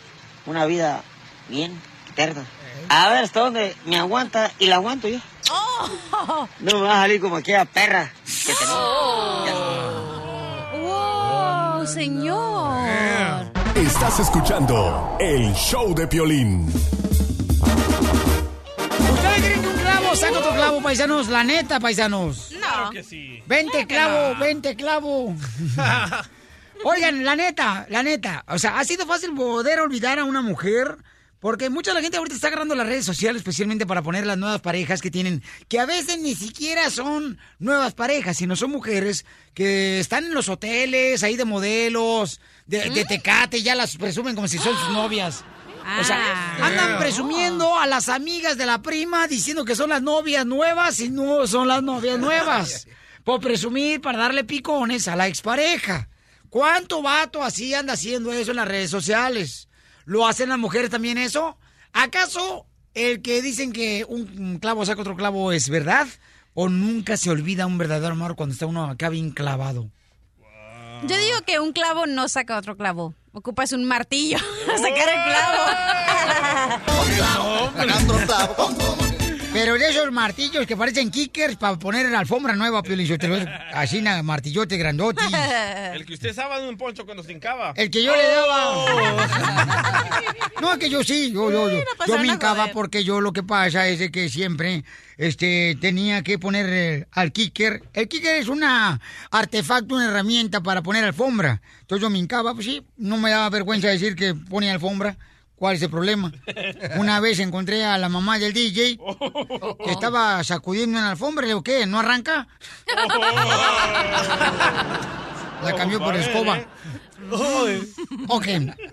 una 0.46 0.66
vida 0.66 1.02
bien, 1.48 1.72
eterna. 2.10 2.44
A 2.92 3.08
ver 3.10 3.22
hasta 3.24 3.40
dónde 3.40 3.76
me 3.86 3.96
aguanta 3.98 4.50
y 4.58 4.66
la 4.66 4.74
aguanto 4.76 5.06
yo. 5.08 5.18
Oh, 5.52 6.48
No 6.60 6.80
me 6.80 6.86
va 6.86 6.98
a 6.98 7.02
salir 7.02 7.20
como 7.20 7.36
aquella 7.36 7.64
perra 7.64 8.12
que 8.46 8.52
tenemos. 8.52 9.50
wow, 10.82 11.86
señor. 11.86 12.80
Estás 13.76 14.18
escuchando 14.20 15.16
el 15.20 15.54
show 15.54 15.94
de 15.94 16.06
Piolín. 16.08 16.66
¿Ustedes 18.98 19.38
creen 19.44 19.62
que 19.62 19.68
un 19.68 19.76
clavo 19.78 20.16
saca 20.16 20.38
otro 20.38 20.52
clavo, 20.52 20.82
paisanos? 20.82 21.28
La 21.28 21.44
neta, 21.44 21.78
paisanos. 21.78 22.48
Claro 22.58 22.90
que 22.90 23.04
sí. 23.04 23.40
Vente, 23.46 23.86
clavo, 23.86 24.36
vente, 24.38 24.74
clavo. 24.74 25.34
Oigan, 26.84 27.24
la 27.24 27.36
neta, 27.36 27.86
la 27.88 28.02
neta. 28.02 28.44
O 28.48 28.58
sea, 28.58 28.78
ha 28.80 28.84
sido 28.84 29.06
fácil 29.06 29.32
poder 29.34 29.78
olvidar 29.80 30.18
a 30.18 30.24
una 30.24 30.42
mujer. 30.42 30.96
Porque 31.40 31.70
mucha 31.70 31.90
de 31.92 31.94
la 31.96 32.02
gente 32.02 32.18
ahorita 32.18 32.36
está 32.36 32.48
agarrando 32.48 32.74
las 32.74 32.86
redes 32.86 33.06
sociales 33.06 33.40
especialmente 33.40 33.86
para 33.86 34.02
poner 34.02 34.26
las 34.26 34.36
nuevas 34.36 34.60
parejas 34.60 35.00
que 35.00 35.10
tienen, 35.10 35.42
que 35.68 35.80
a 35.80 35.86
veces 35.86 36.18
ni 36.20 36.34
siquiera 36.34 36.90
son 36.90 37.38
nuevas 37.58 37.94
parejas, 37.94 38.36
sino 38.36 38.56
son 38.56 38.70
mujeres 38.70 39.24
que 39.54 40.00
están 40.00 40.26
en 40.26 40.34
los 40.34 40.50
hoteles, 40.50 41.22
ahí 41.22 41.36
de 41.36 41.46
modelos, 41.46 42.40
de, 42.66 42.90
de 42.90 43.04
tecate, 43.06 43.62
ya 43.62 43.74
las 43.74 43.96
presumen 43.96 44.34
como 44.34 44.48
si 44.48 44.58
son 44.58 44.76
sus 44.76 44.90
novias. 44.90 45.42
O 45.98 46.04
sea, 46.04 46.18
Ah. 46.22 46.66
andan 46.66 46.98
presumiendo 46.98 47.78
a 47.78 47.86
las 47.86 48.10
amigas 48.10 48.58
de 48.58 48.66
la 48.66 48.82
prima 48.82 49.26
diciendo 49.26 49.64
que 49.64 49.74
son 49.74 49.88
las 49.88 50.02
novias 50.02 50.44
nuevas 50.44 51.00
y 51.00 51.08
no 51.08 51.46
son 51.46 51.68
las 51.68 51.82
novias 51.82 52.18
nuevas. 52.18 52.86
Por 53.24 53.40
presumir, 53.40 54.02
para 54.02 54.18
darle 54.18 54.44
picones 54.44 55.08
a 55.08 55.16
la 55.16 55.26
expareja. 55.26 56.10
¿Cuánto 56.50 57.00
vato 57.00 57.42
así 57.42 57.72
anda 57.72 57.94
haciendo 57.94 58.30
eso 58.30 58.50
en 58.50 58.58
las 58.58 58.68
redes 58.68 58.90
sociales? 58.90 59.68
¿Lo 60.10 60.26
hacen 60.26 60.48
las 60.48 60.58
mujeres 60.58 60.90
también 60.90 61.18
eso? 61.18 61.56
¿Acaso 61.92 62.66
el 62.94 63.22
que 63.22 63.42
dicen 63.42 63.72
que 63.72 64.04
un 64.08 64.58
clavo 64.58 64.84
saca 64.84 65.02
otro 65.02 65.14
clavo 65.14 65.52
es 65.52 65.68
verdad? 65.68 66.08
¿O 66.52 66.68
nunca 66.68 67.16
se 67.16 67.30
olvida 67.30 67.64
un 67.64 67.78
verdadero 67.78 68.14
amor 68.14 68.34
cuando 68.34 68.54
está 68.54 68.66
uno 68.66 68.86
acá 68.86 69.08
bien 69.08 69.30
clavado? 69.30 69.88
Yo 71.06 71.16
digo 71.16 71.42
que 71.46 71.60
un 71.60 71.72
clavo 71.72 72.08
no 72.08 72.28
saca 72.28 72.58
otro 72.58 72.76
clavo. 72.76 73.14
Ocupas 73.32 73.70
un 73.70 73.84
martillo 73.84 74.38
a 74.74 74.78
sacar 74.78 75.08
el 75.10 75.22
clavo. 75.22 75.62
Pero 79.52 79.74
de 79.74 79.88
esos 79.88 80.12
martillos 80.12 80.64
que 80.64 80.76
parecen 80.76 81.10
kickers 81.10 81.56
para 81.56 81.76
poner 81.76 82.06
en 82.06 82.12
la 82.12 82.20
alfombra 82.20 82.54
nueva, 82.54 82.82
Piolín, 82.82 83.06
yo 83.06 83.18
te 83.18 83.26
lo 83.26 83.36
así, 83.74 84.00
na, 84.00 84.22
martillote 84.22 84.76
grandote. 84.76 85.22
El 85.94 86.06
que 86.06 86.14
usted 86.14 86.28
estaba 86.28 86.58
en 86.58 86.66
un 86.66 86.76
poncho 86.76 87.04
cuando 87.04 87.24
se 87.24 87.32
hincaba. 87.32 87.72
El 87.76 87.90
que 87.90 88.02
yo 88.02 88.14
le 88.14 88.22
daba. 88.22 89.26
No, 90.60 90.74
es 90.74 90.78
que 90.78 90.90
yo 90.90 91.02
sí, 91.02 91.32
yo, 91.32 91.50
yo, 91.50 91.70
yo, 91.70 91.82
yo 92.06 92.18
me 92.18 92.26
hincaba 92.26 92.60
joder. 92.60 92.74
porque 92.74 93.02
yo 93.02 93.22
lo 93.22 93.32
que 93.32 93.42
pasa 93.42 93.88
es 93.88 93.98
de 93.98 94.10
que 94.10 94.28
siempre 94.28 94.84
este, 95.16 95.76
tenía 95.80 96.22
que 96.22 96.38
poner 96.38 96.66
eh, 96.68 97.06
al 97.12 97.32
kicker. 97.32 97.82
El 97.94 98.08
kicker 98.08 98.34
es 98.34 98.48
una 98.48 99.00
artefacto, 99.30 99.94
una 99.94 100.10
herramienta 100.10 100.62
para 100.62 100.82
poner 100.82 101.02
alfombra. 101.02 101.62
Entonces 101.80 102.02
yo 102.02 102.10
me 102.10 102.18
hincaba, 102.18 102.52
pues 102.52 102.66
sí, 102.66 102.82
no 102.98 103.16
me 103.16 103.30
daba 103.30 103.48
vergüenza 103.48 103.88
decir 103.88 104.14
que 104.14 104.34
ponía 104.34 104.72
alfombra. 104.74 105.16
¿Cuál 105.60 105.76
es 105.76 105.82
el 105.82 105.90
problema? 105.90 106.32
Una 106.96 107.20
vez 107.20 107.38
encontré 107.38 107.84
a 107.84 107.98
la 107.98 108.08
mamá 108.08 108.38
del 108.38 108.54
DJ 108.54 108.96
que 109.84 109.90
estaba 109.90 110.42
sacudiendo 110.42 110.96
en 110.96 111.04
la 111.04 111.10
alfombra. 111.10 111.42
Le 111.42 111.48
digo, 111.48 111.62
¿qué? 111.62 111.84
¿No 111.86 111.98
arranca? 112.00 112.48
La 115.62 115.74
cambió 115.76 115.98
por 115.98 116.16
escoba. 116.16 116.60
Ok. 118.28 118.46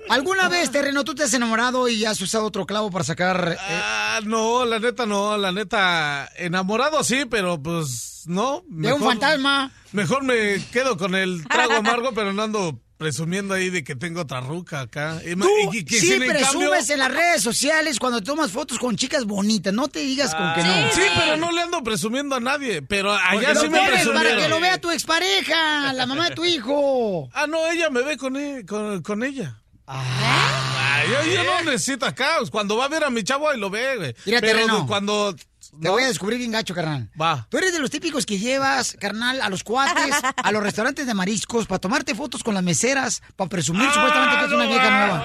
¿Alguna 0.09 0.47
vez, 0.49 0.69
Terreno, 0.69 1.03
tú 1.05 1.15
te 1.15 1.23
has 1.23 1.33
enamorado 1.33 1.87
y 1.87 2.03
has 2.05 2.19
usado 2.21 2.45
otro 2.45 2.65
clavo 2.67 2.91
para 2.91 3.03
sacar... 3.05 3.53
eh, 3.53 3.57
Ah, 3.81 4.19
no, 4.25 4.63
la 4.65 4.77
neta 4.79 5.05
no, 5.07 5.37
la 5.37 5.51
neta, 5.53 6.29
enamorado 6.35 7.03
sí, 7.05 7.23
pero 7.27 7.59
pues 7.63 8.23
no. 8.27 8.63
De 8.67 8.91
un 8.93 9.01
fantasma. 9.01 9.71
Mejor 9.93 10.23
me 10.23 10.61
quedo 10.71 10.97
con 10.97 11.15
el 11.15 11.47
trago 11.47 11.73
amargo, 11.75 12.11
pero 12.13 12.31
no 12.33 12.43
ando 12.43 12.79
presumiendo 12.97 13.53
ahí 13.53 13.69
de 13.69 13.83
que 13.83 13.95
tengo 13.95 14.21
otra 14.21 14.41
ruca 14.41 14.81
acá. 14.81 15.19
Tú 15.21 15.47
y 15.73 15.83
que- 15.83 15.85
que 15.85 15.99
sí 15.99 16.13
en 16.13 16.19
presumes 16.27 16.69
cambio- 16.87 16.93
en 16.93 16.99
las 16.99 17.11
redes 17.13 17.43
sociales 17.43 17.99
cuando 17.99 18.21
tomas 18.21 18.51
fotos 18.51 18.79
con 18.79 18.95
chicas 18.95 19.25
bonitas. 19.25 19.73
No 19.73 19.87
te 19.87 19.99
digas 19.99 20.33
con 20.33 20.53
que 20.55 20.63
no. 20.63 20.69
Ah, 20.73 20.89
Sí, 20.93 21.01
pero 21.15 21.37
no 21.37 21.51
le 21.51 21.61
ando 21.61 21.83
presumiendo 21.83 22.35
a 22.35 22.39
nadie. 22.39 22.81
Pero 22.81 23.13
allá 23.13 23.53
sí 23.55 23.69
me 23.69 23.79
presumieron. 23.87 24.13
para 24.13 24.35
que 24.37 24.49
lo 24.49 24.59
vea 24.59 24.79
tu 24.81 24.89
expareja, 24.91 25.93
la 25.93 26.05
mamá 26.05 26.29
de 26.29 26.35
tu 26.35 26.45
hijo. 26.45 27.29
Ah, 27.33 27.45
no, 27.47 27.67
ella 27.67 27.89
me 27.89 28.01
ve 28.01 28.17
con, 28.17 28.35
e- 28.35 28.65
con, 28.65 29.01
con 29.03 29.23
ella. 29.23 29.61
Ah, 29.85 31.03
yo, 31.07 31.31
yo 31.31 31.43
no 31.43 31.61
necesito 31.71 32.05
acá. 32.05 32.37
Cuando 32.51 32.75
va 32.77 32.85
a 32.85 32.89
ver 32.89 33.03
a 33.03 33.09
mi 33.09 33.23
chavo, 33.23 33.49
ahí 33.49 33.59
lo 33.59 33.69
ve, 33.69 33.95
güey. 33.97 34.15
Pero 34.25 34.41
terreno. 34.41 34.85
cuando... 34.87 35.35
Te 35.81 35.89
voy 35.89 36.03
a 36.03 36.07
descubrir 36.07 36.39
bien 36.39 36.51
gacho, 36.51 36.73
carnal. 36.73 37.09
Va. 37.19 37.47
Tú 37.49 37.57
eres 37.57 37.73
de 37.73 37.79
los 37.79 37.89
típicos 37.89 38.25
que 38.25 38.37
llevas, 38.39 38.95
carnal, 38.99 39.41
a 39.41 39.49
los 39.49 39.63
cuates, 39.63 40.15
a 40.35 40.51
los 40.51 40.61
restaurantes 40.63 41.05
de 41.07 41.13
mariscos, 41.13 41.65
para 41.67 41.79
tomarte 41.79 42.15
fotos 42.15 42.43
con 42.43 42.53
las 42.53 42.63
meseras, 42.63 43.21
para 43.35 43.49
presumir 43.49 43.89
supuestamente 43.91 44.37
que 44.39 44.45
es 44.45 44.51
una 44.51 44.65
vieja 44.65 44.89
nueva. 44.89 45.23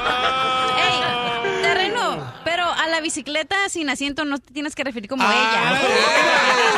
Ey, 0.78 1.62
terreno, 1.62 2.32
pero 2.44 2.64
a 2.70 2.86
la 2.88 3.00
bicicleta 3.00 3.56
sin 3.68 3.88
asiento 3.90 4.24
no 4.24 4.38
te 4.38 4.52
tienes 4.52 4.74
que 4.74 4.84
referir 4.84 5.08
como 5.08 5.22
Ah, 5.26 5.32
ella. 5.32 5.80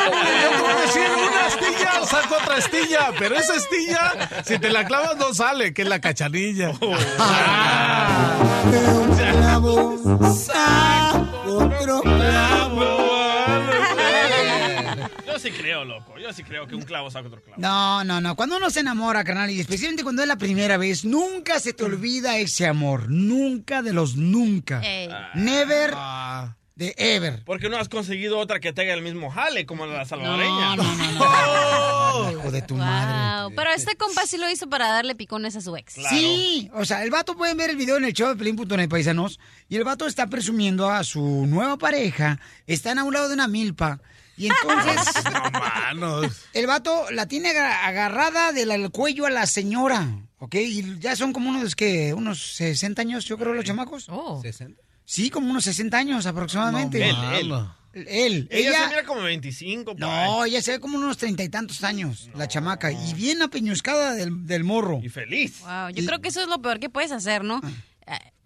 Yo 0.65 0.81
decir 0.81 1.07
una 1.29 1.45
astilla, 1.45 2.05
saco 2.09 2.35
otra 2.41 2.55
astilla, 2.57 3.11
pero 3.17 3.35
esa 3.35 3.53
astilla, 3.55 4.43
si 4.45 4.59
te 4.59 4.69
la 4.69 4.85
clavas 4.85 5.17
no 5.17 5.33
sale, 5.33 5.73
que 5.73 5.81
es 5.83 5.87
la 5.87 5.99
cachanilla. 6.01 6.71
Otro 11.47 12.01
Yo 12.05 12.54
creo, 15.65 15.83
loco. 15.83 16.17
Yo 16.19 16.31
sí 16.31 16.43
creo 16.43 16.67
que 16.67 16.75
un 16.75 16.83
clavo 16.83 17.09
saca 17.09 17.27
otro 17.27 17.41
clavo. 17.41 17.59
No, 17.59 18.03
no, 18.03 18.21
no. 18.21 18.35
Cuando 18.35 18.57
uno 18.57 18.69
se 18.69 18.81
enamora, 18.81 19.23
carnal, 19.23 19.49
y 19.49 19.59
especialmente 19.59 20.03
cuando 20.03 20.21
es 20.21 20.27
la 20.27 20.35
primera 20.37 20.77
vez, 20.77 21.05
nunca 21.05 21.59
se 21.59 21.73
te 21.73 21.83
olvida 21.83 22.37
ese 22.37 22.67
amor. 22.67 23.09
Nunca 23.09 23.81
de 23.81 23.91
los 23.93 24.15
nunca. 24.15 24.81
Ey. 24.83 25.09
Never 25.33 25.91
Ah. 25.95 26.55
de 26.75 26.93
ever. 26.97 27.41
Porque 27.45 27.67
no 27.69 27.77
has 27.77 27.89
conseguido 27.89 28.37
otra 28.37 28.59
que 28.59 28.73
tenga 28.73 28.93
el 28.93 29.01
mismo 29.01 29.31
jale 29.31 29.65
como 29.65 29.85
la 29.87 30.05
salvadoreña. 30.05 30.75
No, 30.75 30.83
no, 30.83 30.93
no, 31.13 32.31
Hijo 32.31 32.51
de 32.51 32.61
tu 32.61 32.75
madre. 32.75 33.55
Pero 33.55 33.71
este 33.71 33.95
compa 33.95 34.27
sí 34.27 34.37
lo 34.37 34.47
hizo 34.51 34.69
para 34.69 34.89
darle 34.89 35.15
picones 35.15 35.55
a 35.55 35.61
su 35.61 35.75
ex. 35.77 35.93
Sí, 36.09 36.69
o 36.73 36.85
sea, 36.85 37.03
el 37.03 37.09
vato 37.11 37.35
pueden 37.35 37.57
ver 37.57 37.69
el 37.71 37.75
video 37.77 37.97
en 37.97 38.03
el 38.05 38.13
show 38.13 38.27
de 38.29 38.35
Pelín.net, 38.35 38.87
paisanos, 38.89 39.39
y 39.69 39.77
el 39.77 39.83
vato 39.83 40.05
está 40.05 40.27
presumiendo 40.27 40.89
a 40.91 41.03
su 41.03 41.45
nueva 41.47 41.77
pareja, 41.77 42.39
están 42.67 42.99
a 42.99 43.03
un 43.03 43.13
lado 43.13 43.29
de 43.29 43.33
una 43.35 43.47
milpa, 43.47 43.99
y 44.37 44.47
entonces 44.47 45.13
el 46.53 46.67
vato 46.67 47.09
la 47.11 47.25
tiene 47.27 47.49
aga- 47.49 47.85
agarrada 47.85 48.51
del 48.51 48.89
cuello 48.91 49.25
a 49.25 49.29
la 49.29 49.45
señora, 49.45 50.07
¿ok? 50.39 50.55
Y 50.55 50.99
ya 50.99 51.15
son 51.15 51.33
como 51.33 51.49
unos, 51.49 51.75
que 51.75 52.13
Unos 52.13 52.55
60 52.55 53.01
años, 53.01 53.25
yo 53.25 53.37
creo, 53.37 53.53
los 53.53 53.65
chamacos. 53.65 54.07
Sí, 55.05 55.29
como 55.29 55.49
unos 55.51 55.63
60 55.65 55.97
años 55.97 56.25
aproximadamente. 56.25 57.07
Él, 57.09 57.15
él. 57.39 57.53
Él. 57.93 58.47
Ella, 58.51 58.69
Ella, 58.71 58.81
se 58.83 58.87
mira 58.89 59.03
como 59.05 59.21
25. 59.21 59.91
por 59.91 59.99
no, 59.99 60.41
ahí. 60.41 60.49
ella 60.49 60.61
se 60.61 60.71
ve 60.71 60.79
como 60.81 60.97
unos 60.97 61.17
treinta 61.17 61.43
y 61.43 61.49
tantos 61.49 61.81
años, 61.83 62.29
la 62.35 62.45
chamaca, 62.47 62.91
y 62.91 63.13
bien 63.13 63.41
apeñuscada 63.41 64.13
del, 64.15 64.45
del 64.45 64.65
morro. 64.65 64.99
Y 65.01 65.07
feliz. 65.07 65.61
Wow, 65.61 65.89
yo 65.93 66.05
creo 66.05 66.19
que 66.19 66.27
eso 66.27 66.41
es 66.41 66.47
lo 66.49 66.61
peor 66.61 66.79
que 66.81 66.89
puedes 66.89 67.13
hacer, 67.13 67.43
¿no? 67.45 67.61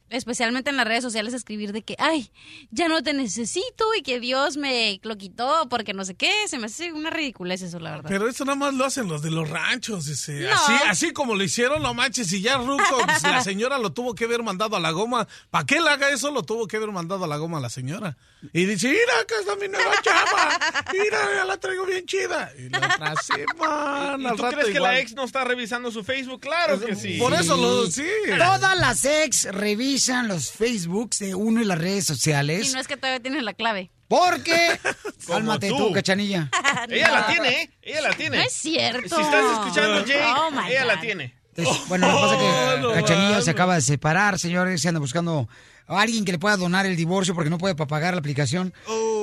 Especialmente 0.10 0.70
en 0.70 0.78
las 0.78 0.88
redes 0.88 1.03
sociales, 1.03 1.34
escribir 1.34 1.72
de 1.72 1.84
que, 1.84 1.95
ay, 1.99 2.32
ya 2.72 2.88
no 2.88 3.03
te 3.03 3.14
necesito 3.14 3.86
y 3.95 4.01
que 4.01 4.20
Dios 4.20 4.57
me 4.57 4.99
lo 5.03 5.18
quitó 5.18 5.68
porque 5.70 5.93
no 5.93 6.03
sé 6.03 6.16
qué. 6.16 6.32
Se 6.47 6.57
me 6.57 6.66
hace 6.66 6.91
una 6.91 7.10
ridiculez 7.10 7.62
eso, 7.62 7.80
la 7.80 7.91
verdad. 7.91 8.10
Pero 8.10 8.28
eso 8.28 8.43
nada 8.45 8.55
más 8.55 8.74
lo 8.74 8.86
hacen 8.86 9.07
los 9.07 9.22
de 9.22 9.30
los 9.30 9.47
ranchos. 9.49 10.07
ese. 10.07 10.41
No. 10.41 10.53
Así, 10.53 10.74
así 10.88 11.14
como 11.14 11.36
lo 11.36 11.43
hicieron, 11.43 11.84
no 11.84 11.93
manches. 11.93 12.32
Y 12.34 12.41
ya 12.41 12.57
Ruco, 12.57 12.84
pues, 13.05 13.24
la 13.24 13.43
señora 13.43 13.78
lo 13.78 13.91
tuvo 13.91 14.16
que 14.16 14.26
haber 14.26 14.41
mandado 14.41 14.76
a 14.76 14.80
la 14.80 14.91
goma. 14.91 15.28
¿Para 15.49 15.66
qué 15.66 15.78
él 15.78 15.88
haga 15.88 16.10
eso? 16.10 16.32
Lo 16.32 16.43
tuvo 16.43 16.68
que 16.68 16.78
haber 16.78 16.91
mandado 16.91 17.26
a 17.26 17.28
la 17.28 17.38
goma 17.38 17.60
a 17.60 17.62
la 17.62 17.70
señora. 17.70 18.18
Y 18.53 18.66
dice, 18.66 18.88
mira, 18.88 19.20
acá 19.22 19.36
está 19.39 19.55
mi 19.57 19.68
nueva 19.68 20.01
chava. 20.01 20.60
Mira, 20.91 21.36
ya 21.36 21.45
la 21.45 21.57
traigo 21.57 21.86
bien 21.86 22.05
chida. 22.05 22.51
Y 22.57 22.70
la 22.70 22.80
otra 22.80 23.14
semana, 23.22 24.34
¿Y 24.34 24.38
tú 24.38 24.43
crees 24.43 24.70
que 24.70 24.80
la 24.80 24.99
ex 24.99 25.14
no 25.14 25.26
está 25.26 25.43
revisando 25.43 25.91
su 25.91 26.03
Facebook? 26.03 26.39
Claro 26.39 26.80
que 26.80 26.95
sí. 26.95 27.18
Por 27.20 27.34
eso 27.34 27.55
lo, 27.57 27.86
sí. 27.88 28.07
Todas 28.38 28.78
las 28.78 29.05
ex 29.05 29.43
revisan 29.51 29.98
los 30.07 30.51
Facebooks 30.51 31.19
de 31.19 31.35
uno 31.35 31.61
y 31.61 31.65
las 31.65 31.77
redes 31.77 32.03
Y 32.05 32.07
sociales. 32.07 32.73
no 32.73 32.79
es 32.79 32.87
que 32.87 32.97
todavía 32.97 33.19
tienes 33.19 33.43
la 33.43 33.53
clave. 33.53 33.91
Porque, 34.07 34.79
cálmate 35.27 35.69
tú, 35.69 35.77
tú. 35.77 35.91
cachanilla. 35.93 36.49
Ella 36.89 37.11
la 37.11 37.27
tiene, 37.27 37.49
¿eh? 37.61 37.69
Ella 37.81 38.01
la 38.01 38.09
tiene. 38.13 38.37
No 38.37 38.43
es 38.43 38.53
cierto. 38.53 39.15
Si 39.15 39.21
estás 39.21 39.43
escuchando, 39.53 40.05
Jake, 40.05 40.23
Oh, 40.35 40.51
my 40.51 40.69
ella 40.71 40.85
la 40.85 40.95
God. 40.95 41.01
tiene. 41.01 41.35
Entonces, 41.55 41.87
bueno, 41.89 42.07
lo 42.07 42.13
que 42.15 42.21
pasa 42.21 42.33
es 42.35 42.39
que 42.75 42.81
no, 42.81 42.93
Cachanilla 42.93 43.41
se 43.41 43.51
acaba 43.51 43.75
de 43.75 43.81
separar, 43.81 44.39
señores. 44.39 44.81
Se 44.81 44.87
anda 44.87 44.99
buscando 44.99 45.47
a 45.87 45.99
alguien 46.01 46.23
que 46.25 46.31
le 46.31 46.39
pueda 46.39 46.55
donar 46.57 46.85
el 46.85 46.95
divorcio 46.95 47.35
porque 47.35 47.49
no 47.49 47.57
puede 47.57 47.75
pa- 47.75 47.85
pagar 47.87 48.13
la 48.13 48.19
aplicación. 48.19 48.73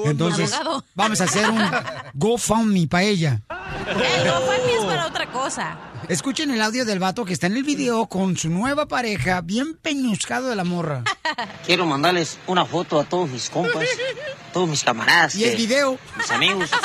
Entonces, 0.04 0.52
Abogado. 0.52 0.84
vamos 0.94 1.20
a 1.20 1.24
hacer 1.24 1.48
un 1.50 1.62
GoFundMe 2.14 2.86
para 2.88 3.04
ella. 3.04 3.40
El 3.88 4.30
GoFundMe 4.30 4.74
es 4.78 4.84
para 4.84 5.06
otra 5.06 5.26
cosa. 5.32 5.78
Escuchen 6.08 6.52
el 6.52 6.62
audio 6.62 6.84
del 6.84 7.00
vato 7.00 7.24
que 7.24 7.32
está 7.32 7.48
en 7.48 7.56
el 7.56 7.64
video 7.64 8.06
con 8.06 8.36
su 8.36 8.48
nueva 8.48 8.86
pareja, 8.86 9.40
bien 9.40 9.74
peñuscado 9.74 10.48
de 10.48 10.54
la 10.54 10.62
morra. 10.62 11.02
Quiero 11.66 11.84
mandarles 11.84 12.38
una 12.46 12.64
foto 12.64 13.00
a 13.00 13.04
todos 13.04 13.28
mis 13.28 13.50
compas, 13.50 13.88
todos 14.52 14.68
mis 14.68 14.84
camaradas. 14.84 15.34
Y 15.34 15.44
el 15.44 15.56
video. 15.56 15.98
Mis 16.16 16.30
amigos. 16.30 16.70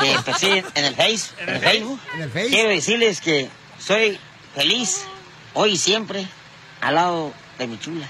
Sí, 0.00 0.24
que 0.24 0.34
siguen 0.34 0.64
en 0.74 0.84
el 0.84 0.94
Face, 0.96 1.30
en 1.38 1.48
el 1.48 1.60
Facebook. 1.60 2.00
En 2.14 2.22
el 2.22 2.30
Face. 2.30 2.48
Quiero 2.48 2.68
decirles 2.70 3.20
que 3.20 3.48
soy 3.78 4.18
feliz 4.54 5.02
hoy 5.54 5.72
y 5.72 5.78
siempre 5.78 6.26
al 6.80 6.96
lado 6.96 7.32
de 7.58 7.66
mi 7.68 7.78
chula. 7.78 8.08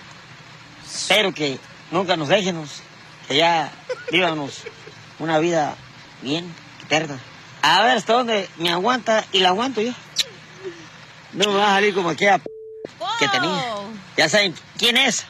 Espero 0.84 1.34
que 1.34 1.58
nunca 1.90 2.16
nos 2.16 2.28
déjenos, 2.28 2.82
que 3.28 3.36
ya 3.36 3.70
vivamos 4.10 4.62
una 5.18 5.38
vida 5.38 5.76
bien 6.22 6.52
eterna. 6.82 7.18
A 7.62 7.84
ver 7.84 7.98
hasta 7.98 8.14
dónde 8.14 8.48
me 8.56 8.70
aguanta 8.70 9.24
y 9.32 9.40
la 9.40 9.50
aguanto 9.50 9.82
yo. 9.82 9.92
No 11.32 11.46
me 11.46 11.58
va 11.58 11.70
a 11.70 11.74
salir 11.74 11.94
como 11.94 12.10
aquella 12.10 12.38
p 12.38 12.50
que 13.18 13.28
tenía. 13.28 13.74
Ya 14.16 14.28
saben 14.28 14.54
quién 14.78 14.96
es. 14.96 15.24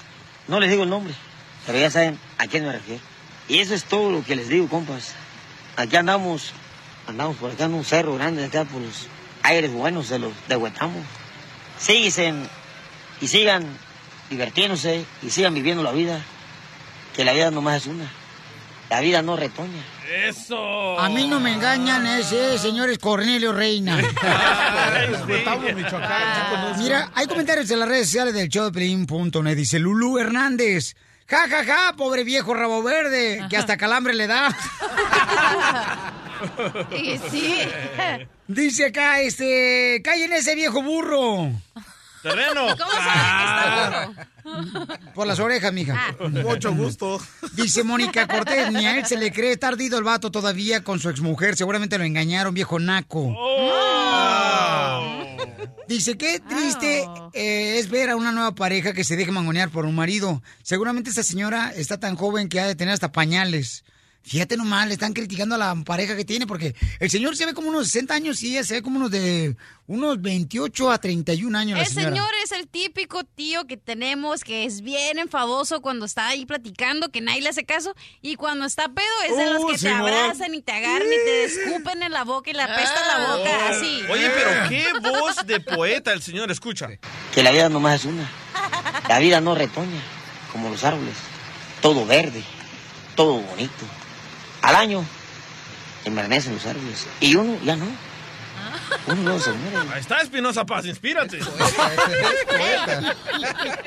No 0.48 0.58
les 0.60 0.70
digo 0.70 0.84
el 0.84 0.90
nombre, 0.90 1.14
pero 1.66 1.78
ya 1.78 1.90
saben 1.90 2.18
a 2.38 2.46
quién 2.46 2.64
me 2.64 2.72
refiero. 2.72 3.02
Y 3.48 3.58
eso 3.58 3.74
es 3.74 3.84
todo 3.84 4.10
lo 4.10 4.24
que 4.24 4.36
les 4.36 4.48
digo, 4.48 4.68
compas. 4.68 5.14
Aquí 5.76 5.96
andamos, 5.96 6.52
andamos 7.06 7.36
por 7.36 7.50
acá 7.50 7.64
en 7.64 7.74
un 7.74 7.84
cerro 7.84 8.14
grande, 8.14 8.44
acá 8.44 8.64
por 8.64 8.80
los 8.80 9.06
aires 9.42 9.72
buenos 9.72 10.08
de 10.08 10.18
los 10.18 10.32
de 10.48 10.56
Huetamo. 10.56 11.02
Síguense 11.78 12.32
y 13.20 13.28
sigan 13.28 13.66
divirtiéndose 14.28 15.04
y 15.22 15.30
sigan 15.30 15.54
viviendo 15.54 15.82
la 15.82 15.92
vida, 15.92 16.20
que 17.14 17.24
la 17.24 17.32
vida 17.32 17.50
nomás 17.50 17.82
es 17.82 17.86
una. 17.88 18.10
La 18.88 19.00
vida 19.00 19.22
no 19.22 19.36
retoña. 19.36 19.82
Eso. 20.10 20.98
A 20.98 21.08
mí 21.08 21.28
no 21.28 21.38
me 21.38 21.52
engañan, 21.52 22.04
ese 22.04 22.58
señor 22.58 22.90
es 22.90 22.98
Cornelio 22.98 23.52
Reina. 23.52 23.96
Huetamo, 25.28 25.68
Michoacán, 25.74 26.34
sí 26.34 26.40
conozco. 26.50 26.82
Mira, 26.82 27.12
hay 27.14 27.26
comentarios 27.28 27.70
en 27.70 27.78
las 27.78 27.88
redes 27.88 28.06
sociales 28.08 28.34
del 28.34 28.48
show 28.48 28.64
de 28.64 28.72
Pelín.net. 28.72 29.56
Dice 29.56 29.78
Lulú 29.78 30.18
Hernández. 30.18 30.96
Ja, 31.28 31.48
ja, 31.48 31.64
ja, 31.64 31.94
pobre 31.96 32.24
viejo 32.24 32.54
rabo 32.54 32.82
verde, 32.82 33.46
que 33.48 33.56
hasta 33.56 33.76
calambre 33.76 34.14
le 34.14 34.26
da. 34.26 34.48
Y 36.90 37.18
sí. 37.30 37.58
Dice 38.48 38.86
acá, 38.86 39.20
este, 39.20 40.00
callen 40.02 40.32
ese 40.32 40.54
viejo 40.54 40.82
burro. 40.82 41.50
Terreno. 42.22 42.66
¿Cómo 42.76 42.90
sabes 42.90 43.32
que 43.38 43.44
está 43.44 44.14
burro? 44.44 45.12
Por 45.14 45.26
las 45.26 45.38
orejas, 45.38 45.72
mija. 45.72 46.16
Mucho 46.18 46.74
gusto. 46.74 47.20
Dice 47.52 47.84
Mónica 47.84 48.26
Cortés, 48.26 48.72
ni 48.72 48.86
a 48.86 48.98
él 48.98 49.06
se 49.06 49.16
le 49.16 49.32
cree 49.32 49.56
tardido 49.56 49.98
el 49.98 50.04
vato 50.04 50.30
todavía 50.30 50.82
con 50.82 50.98
su 51.00 51.08
exmujer. 51.08 51.56
Seguramente 51.56 51.98
lo 51.98 52.04
engañaron, 52.04 52.54
viejo 52.54 52.78
naco. 52.78 53.34
Dice, 55.88 56.16
qué 56.16 56.40
triste 56.40 57.04
eh, 57.32 57.78
es 57.78 57.90
ver 57.90 58.10
a 58.10 58.16
una 58.16 58.30
nueva 58.30 58.54
pareja 58.54 58.92
que 58.92 59.02
se 59.02 59.16
deje 59.16 59.32
mangonear 59.32 59.70
por 59.70 59.86
un 59.86 59.94
marido. 59.96 60.40
Seguramente 60.62 61.10
esta 61.10 61.24
señora 61.24 61.72
está 61.74 61.98
tan 61.98 62.14
joven 62.16 62.48
que 62.48 62.60
ha 62.60 62.66
de 62.66 62.76
tener 62.76 62.94
hasta 62.94 63.12
pañales. 63.12 63.84
Fíjate 64.22 64.56
nomás, 64.56 64.86
le 64.86 64.94
están 64.94 65.12
criticando 65.12 65.54
a 65.54 65.58
la 65.58 65.74
pareja 65.84 66.14
que 66.14 66.24
tiene 66.24 66.46
porque 66.46 66.74
el 67.00 67.10
señor 67.10 67.36
se 67.36 67.46
ve 67.46 67.54
como 67.54 67.68
unos 67.68 67.86
60 67.86 68.14
años 68.14 68.42
y 68.42 68.50
ella 68.50 68.64
se 68.64 68.74
ve 68.74 68.82
como 68.82 68.98
unos 68.98 69.10
de 69.10 69.56
unos 69.86 70.20
28 70.20 70.90
a 70.90 70.98
31 70.98 71.58
años. 71.58 71.78
El 71.80 71.86
señor 71.86 72.28
es 72.44 72.52
el 72.52 72.68
típico 72.68 73.24
tío 73.24 73.66
que 73.66 73.76
tenemos 73.76 74.44
que 74.44 74.64
es 74.66 74.82
bien 74.82 75.18
enfadoso 75.18 75.80
cuando 75.80 76.04
está 76.04 76.28
ahí 76.28 76.44
platicando, 76.44 77.10
que 77.10 77.20
nadie 77.20 77.40
le 77.40 77.48
hace 77.48 77.64
caso, 77.64 77.94
y 78.20 78.36
cuando 78.36 78.66
está 78.66 78.88
pedo 78.88 79.06
es 79.28 79.36
de 79.36 79.46
los 79.46 79.64
Uh, 79.64 79.68
que 79.68 79.78
te 79.78 79.88
abrazan 79.88 80.54
y 80.54 80.62
te 80.62 80.72
agarran 80.72 81.08
y 81.08 81.24
te 81.24 81.44
escupen 81.44 82.02
en 82.02 82.12
la 82.12 82.24
boca 82.24 82.50
y 82.50 82.54
le 82.54 82.62
apesta 82.62 83.00
la 83.06 83.36
boca, 83.36 83.68
así. 83.70 84.02
Oye, 84.10 84.30
pero 84.30 84.68
qué 84.68 84.86
voz 85.02 85.44
de 85.46 85.60
poeta 85.60 86.12
el 86.12 86.22
señor, 86.22 86.50
escucha. 86.50 86.88
Que 87.34 87.42
la 87.42 87.50
vida 87.50 87.68
nomás 87.68 88.00
es 88.00 88.06
una. 88.06 88.30
La 89.08 89.18
vida 89.18 89.40
no 89.40 89.54
retoña, 89.54 90.00
como 90.52 90.68
los 90.68 90.84
árboles. 90.84 91.14
Todo 91.80 92.06
verde, 92.06 92.44
todo 93.16 93.40
bonito. 93.40 93.86
Al 94.62 94.74
año 94.76 95.04
envernecen 96.04 96.54
los 96.54 96.66
árboles. 96.66 97.06
Y 97.20 97.34
uno 97.34 97.58
ya 97.64 97.76
no. 97.76 97.86
Uno 99.06 99.22
no 99.22 99.38
se 99.38 99.52
muere. 99.52 99.76
Ahí 99.92 100.00
está 100.00 100.18
Espinosa 100.18 100.66
Paz, 100.66 100.84
inspírate. 100.86 101.38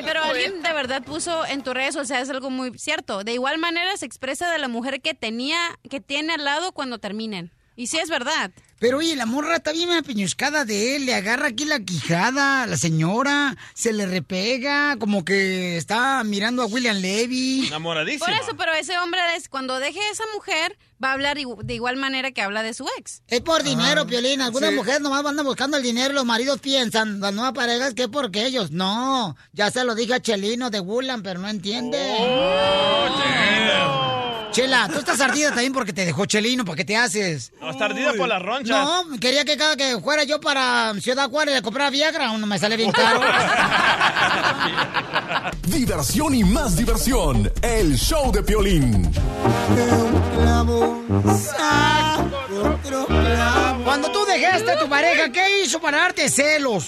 Pero 0.03 0.23
alguien 0.23 0.61
de 0.61 0.73
verdad 0.73 1.03
puso 1.03 1.45
en 1.45 1.63
tus 1.63 1.73
redes 1.73 1.93
sociales 1.93 2.29
algo 2.29 2.49
muy 2.49 2.77
cierto. 2.77 3.23
De 3.23 3.33
igual 3.33 3.57
manera 3.57 3.95
se 3.97 4.05
expresa 4.05 4.51
de 4.51 4.57
la 4.57 4.67
mujer 4.67 5.01
que 5.01 5.13
tenía, 5.13 5.57
que 5.89 5.99
tiene 5.99 6.33
al 6.33 6.43
lado 6.43 6.71
cuando 6.71 6.97
terminen. 6.99 7.51
Y 7.75 7.87
sí 7.87 7.97
es 7.97 8.09
verdad. 8.09 8.51
Pero 8.83 8.97
oye, 8.97 9.15
la 9.15 9.25
morra 9.25 9.55
está 9.55 9.71
bien 9.71 9.91
apiñuscada 9.91 10.65
de 10.65 10.97
él, 10.97 11.05
le 11.05 11.15
agarra 11.15 11.47
aquí 11.47 11.63
la 11.63 11.79
quijada, 11.79 12.67
la 12.67 12.75
señora, 12.75 13.55
se 13.73 13.93
le 13.93 14.05
repega, 14.05 14.97
como 14.99 15.23
que 15.23 15.77
está 15.77 16.21
mirando 16.25 16.63
a 16.63 16.65
William 16.65 16.97
Levy. 16.97 17.67
Enamoradísima. 17.67 18.25
Por 18.25 18.35
eso, 18.35 18.57
pero 18.57 18.73
ese 18.73 18.99
hombre, 18.99 19.21
es, 19.37 19.47
cuando 19.47 19.79
deje 19.79 20.01
a 20.01 20.11
esa 20.11 20.25
mujer, 20.35 20.77
va 21.01 21.11
a 21.11 21.13
hablar 21.13 21.37
de 21.37 21.73
igual 21.73 21.95
manera 21.95 22.31
que 22.31 22.41
habla 22.41 22.61
de 22.61 22.73
su 22.73 22.85
ex. 22.99 23.23
Es 23.29 23.39
por 23.39 23.63
dinero, 23.63 24.05
Piolín. 24.05 24.41
Algunas 24.41 24.71
sí. 24.71 24.75
mujeres 24.75 24.99
nomás 24.99 25.25
andan 25.25 25.45
buscando 25.45 25.77
el 25.77 25.83
dinero 25.83 26.13
los 26.13 26.25
maridos 26.25 26.59
piensan, 26.59 27.21
las 27.21 27.33
nuevas 27.33 27.53
parejas, 27.53 27.93
que 27.93 28.09
porque 28.09 28.45
ellos. 28.45 28.71
No, 28.71 29.37
ya 29.53 29.71
se 29.71 29.85
lo 29.85 29.95
dije 29.95 30.15
a 30.15 30.19
Chelino 30.19 30.69
de 30.71 30.81
Wulan, 30.81 31.23
pero 31.23 31.39
no 31.39 31.47
entiende. 31.47 31.97
Chela, 34.53 34.87
tú 34.87 34.99
estás 34.99 35.19
ardida 35.19 35.49
también 35.49 35.73
porque 35.73 35.93
te 35.93 36.05
dejó 36.05 36.27
Chelino, 36.27 36.63
¿para 36.63 36.75
qué 36.75 36.85
te 36.85 36.95
haces? 36.95 37.51
No, 37.59 37.71
está 37.71 37.85
ardida 37.85 38.13
por 38.13 38.27
la 38.27 38.37
roncha. 38.37 38.83
No, 38.83 39.19
quería 39.19 39.43
que 39.45 39.57
cada 39.57 39.75
que 39.75 39.99
fuera 39.99 40.25
yo 40.25 40.39
para 40.39 40.93
Ciudad 41.01 41.27
Juárez 41.27 41.55
le 41.55 41.63
comprara 41.63 41.89
Viagra, 41.89 42.29
uno 42.29 42.45
me 42.45 42.59
sale 42.59 42.77
bien 42.77 42.91
caro. 42.91 43.19
Diversión 45.67 46.35
y 46.35 46.43
más 46.43 46.75
diversión. 46.75 47.51
El 47.63 47.97
show 47.97 48.31
de 48.31 48.43
Piolín. 48.43 49.11
Cuando 53.83 54.11
tú 54.11 54.23
dejaste 54.25 54.71
a 54.71 54.79
tu 54.79 54.87
pareja, 54.87 55.31
¿qué 55.31 55.63
hizo 55.63 55.81
para 55.81 55.97
darte 55.97 56.29
celos? 56.29 56.85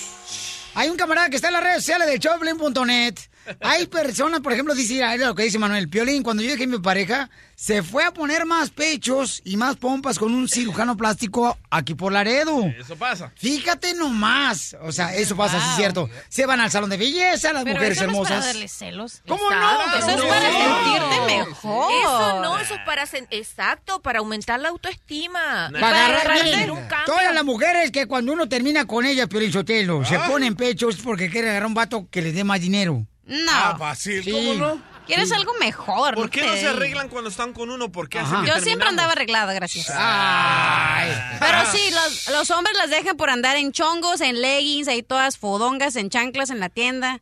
Hay 0.75 0.89
un 0.89 0.97
camarada 0.97 1.31
que 1.31 1.37
está 1.37 1.47
en 1.47 1.53
las 1.53 1.63
redes 1.63 1.77
sociales 1.77 2.07
de 2.09 2.19
showblin.net. 2.19 3.15
Hay 3.61 3.87
personas, 3.87 4.41
por 4.41 4.53
ejemplo, 4.53 4.73
dice, 4.75 5.03
ah, 5.03 5.15
lo 5.17 5.35
que 5.35 5.43
dice 5.43 5.59
Manuel 5.59 5.89
Piolín, 5.89 6.23
cuando 6.23 6.43
yo 6.43 6.51
dejé 6.51 6.63
a 6.63 6.67
mi 6.67 6.79
pareja, 6.79 7.29
se 7.55 7.83
fue 7.83 8.03
a 8.03 8.11
poner 8.11 8.45
más 8.45 8.69
pechos 8.69 9.41
y 9.45 9.55
más 9.57 9.77
pompas 9.77 10.19
con 10.19 10.33
un 10.33 10.47
cirujano 10.49 10.97
plástico 10.97 11.57
aquí 11.69 11.95
por 11.95 12.11
Laredo. 12.11 12.65
Eso 12.79 12.95
pasa. 12.95 13.31
Fíjate 13.35 13.93
nomás. 13.93 14.75
O 14.81 14.91
sea, 14.91 15.15
eso 15.15 15.35
pasa, 15.35 15.59
sí 15.59 15.65
es 15.71 15.75
cierto. 15.77 16.09
Se 16.29 16.45
van 16.45 16.59
al 16.59 16.71
salón 16.71 16.89
de 16.89 16.97
belleza, 16.97 17.53
las 17.53 17.63
Pero 17.63 17.75
mujeres 17.75 17.97
eso 17.97 18.07
no 18.07 18.11
es 18.11 18.15
hermosas. 18.15 18.37
para 18.39 18.47
darle 18.47 18.67
celos. 18.67 19.21
¿Cómo 19.27 19.43
Exacto. 19.49 19.89
no? 19.89 19.97
Eso 19.97 20.09
es 20.09 20.23
para 20.25 20.51
sentirte 20.51 21.45
mejor. 21.45 21.91
Eso 21.93 22.41
no, 22.41 22.59
eso 22.59 22.73
es 22.75 22.81
para 22.85 23.03
exacto, 23.31 24.01
para 24.01 24.19
aumentar 24.19 24.59
la 24.59 24.69
autoestima. 24.69 25.69
Para 25.71 26.05
agarrar 26.05 26.31
hacer 26.31 26.55
bien. 26.55 26.71
un 26.71 26.79
cambio. 26.87 27.05
Todas 27.05 27.33
las 27.33 27.43
mujeres 27.43 27.91
que 27.91 28.07
cuando 28.07 28.33
uno 28.33 28.49
termina 28.49 28.85
con 28.85 29.05
ella, 29.05 29.27
Piolín 29.27 29.51
Sotelo, 29.51 30.03
se 30.03 30.19
ponen 30.19 30.55
pechos 30.55 30.97
porque 30.97 31.29
quiere 31.29 31.49
agarrar 31.49 31.67
un 31.67 31.73
vato 31.73 32.07
que 32.09 32.21
les 32.21 32.33
dé 32.35 32.43
más 32.43 32.59
dinero. 32.59 33.05
No. 33.25 33.51
Ah, 33.51 33.75
fácil, 33.77 34.23
¿cómo 34.31 34.53
no? 34.53 34.81
Quieres 35.05 35.31
algo 35.31 35.53
mejor. 35.59 36.15
¿Por 36.15 36.29
qué 36.31 36.45
no 36.45 36.53
se 36.53 36.67
arreglan 36.67 37.09
cuando 37.09 37.29
están 37.29 37.53
con 37.53 37.69
uno? 37.69 37.91
¿Por 37.91 38.09
qué 38.09 38.19
hacen 38.19 38.41
que 38.41 38.47
Yo 38.47 38.53
siempre 38.53 38.63
terminamos? 38.63 38.89
andaba 38.89 39.11
arreglada, 39.11 39.53
gracias. 39.53 39.91
Ay. 39.95 41.11
Pero 41.39 41.57
sí, 41.71 41.91
los, 41.91 42.29
los 42.29 42.49
hombres 42.51 42.75
las 42.77 42.89
dejan 42.89 43.15
por 43.15 43.29
andar 43.29 43.55
en 43.57 43.71
chongos, 43.71 44.21
en 44.21 44.41
leggings, 44.41 44.87
ahí 44.87 45.03
todas 45.03 45.37
fodongas, 45.37 45.95
en 45.95 46.09
chanclas 46.09 46.49
en 46.49 46.59
la 46.59 46.69
tienda. 46.69 47.21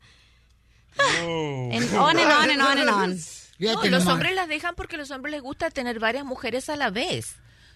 En 1.21 1.83
on 1.97 2.17
and 2.17 2.31
on 2.31 2.49
and 2.49 2.61
on 2.61 2.77
and 2.77 2.89
on. 2.89 3.19
No, 3.59 3.81
los 3.85 4.07
hombres 4.07 4.35
las 4.35 4.49
dejan 4.49 4.75
porque 4.75 4.95
a 4.95 4.99
los 4.99 5.11
hombres 5.11 5.31
les 5.31 5.41
gusta 5.41 5.69
tener 5.69 5.97
varias 5.99 6.25
mujeres 6.25 6.67
a 6.69 6.75
la 6.75 6.89
vez. 6.89 7.35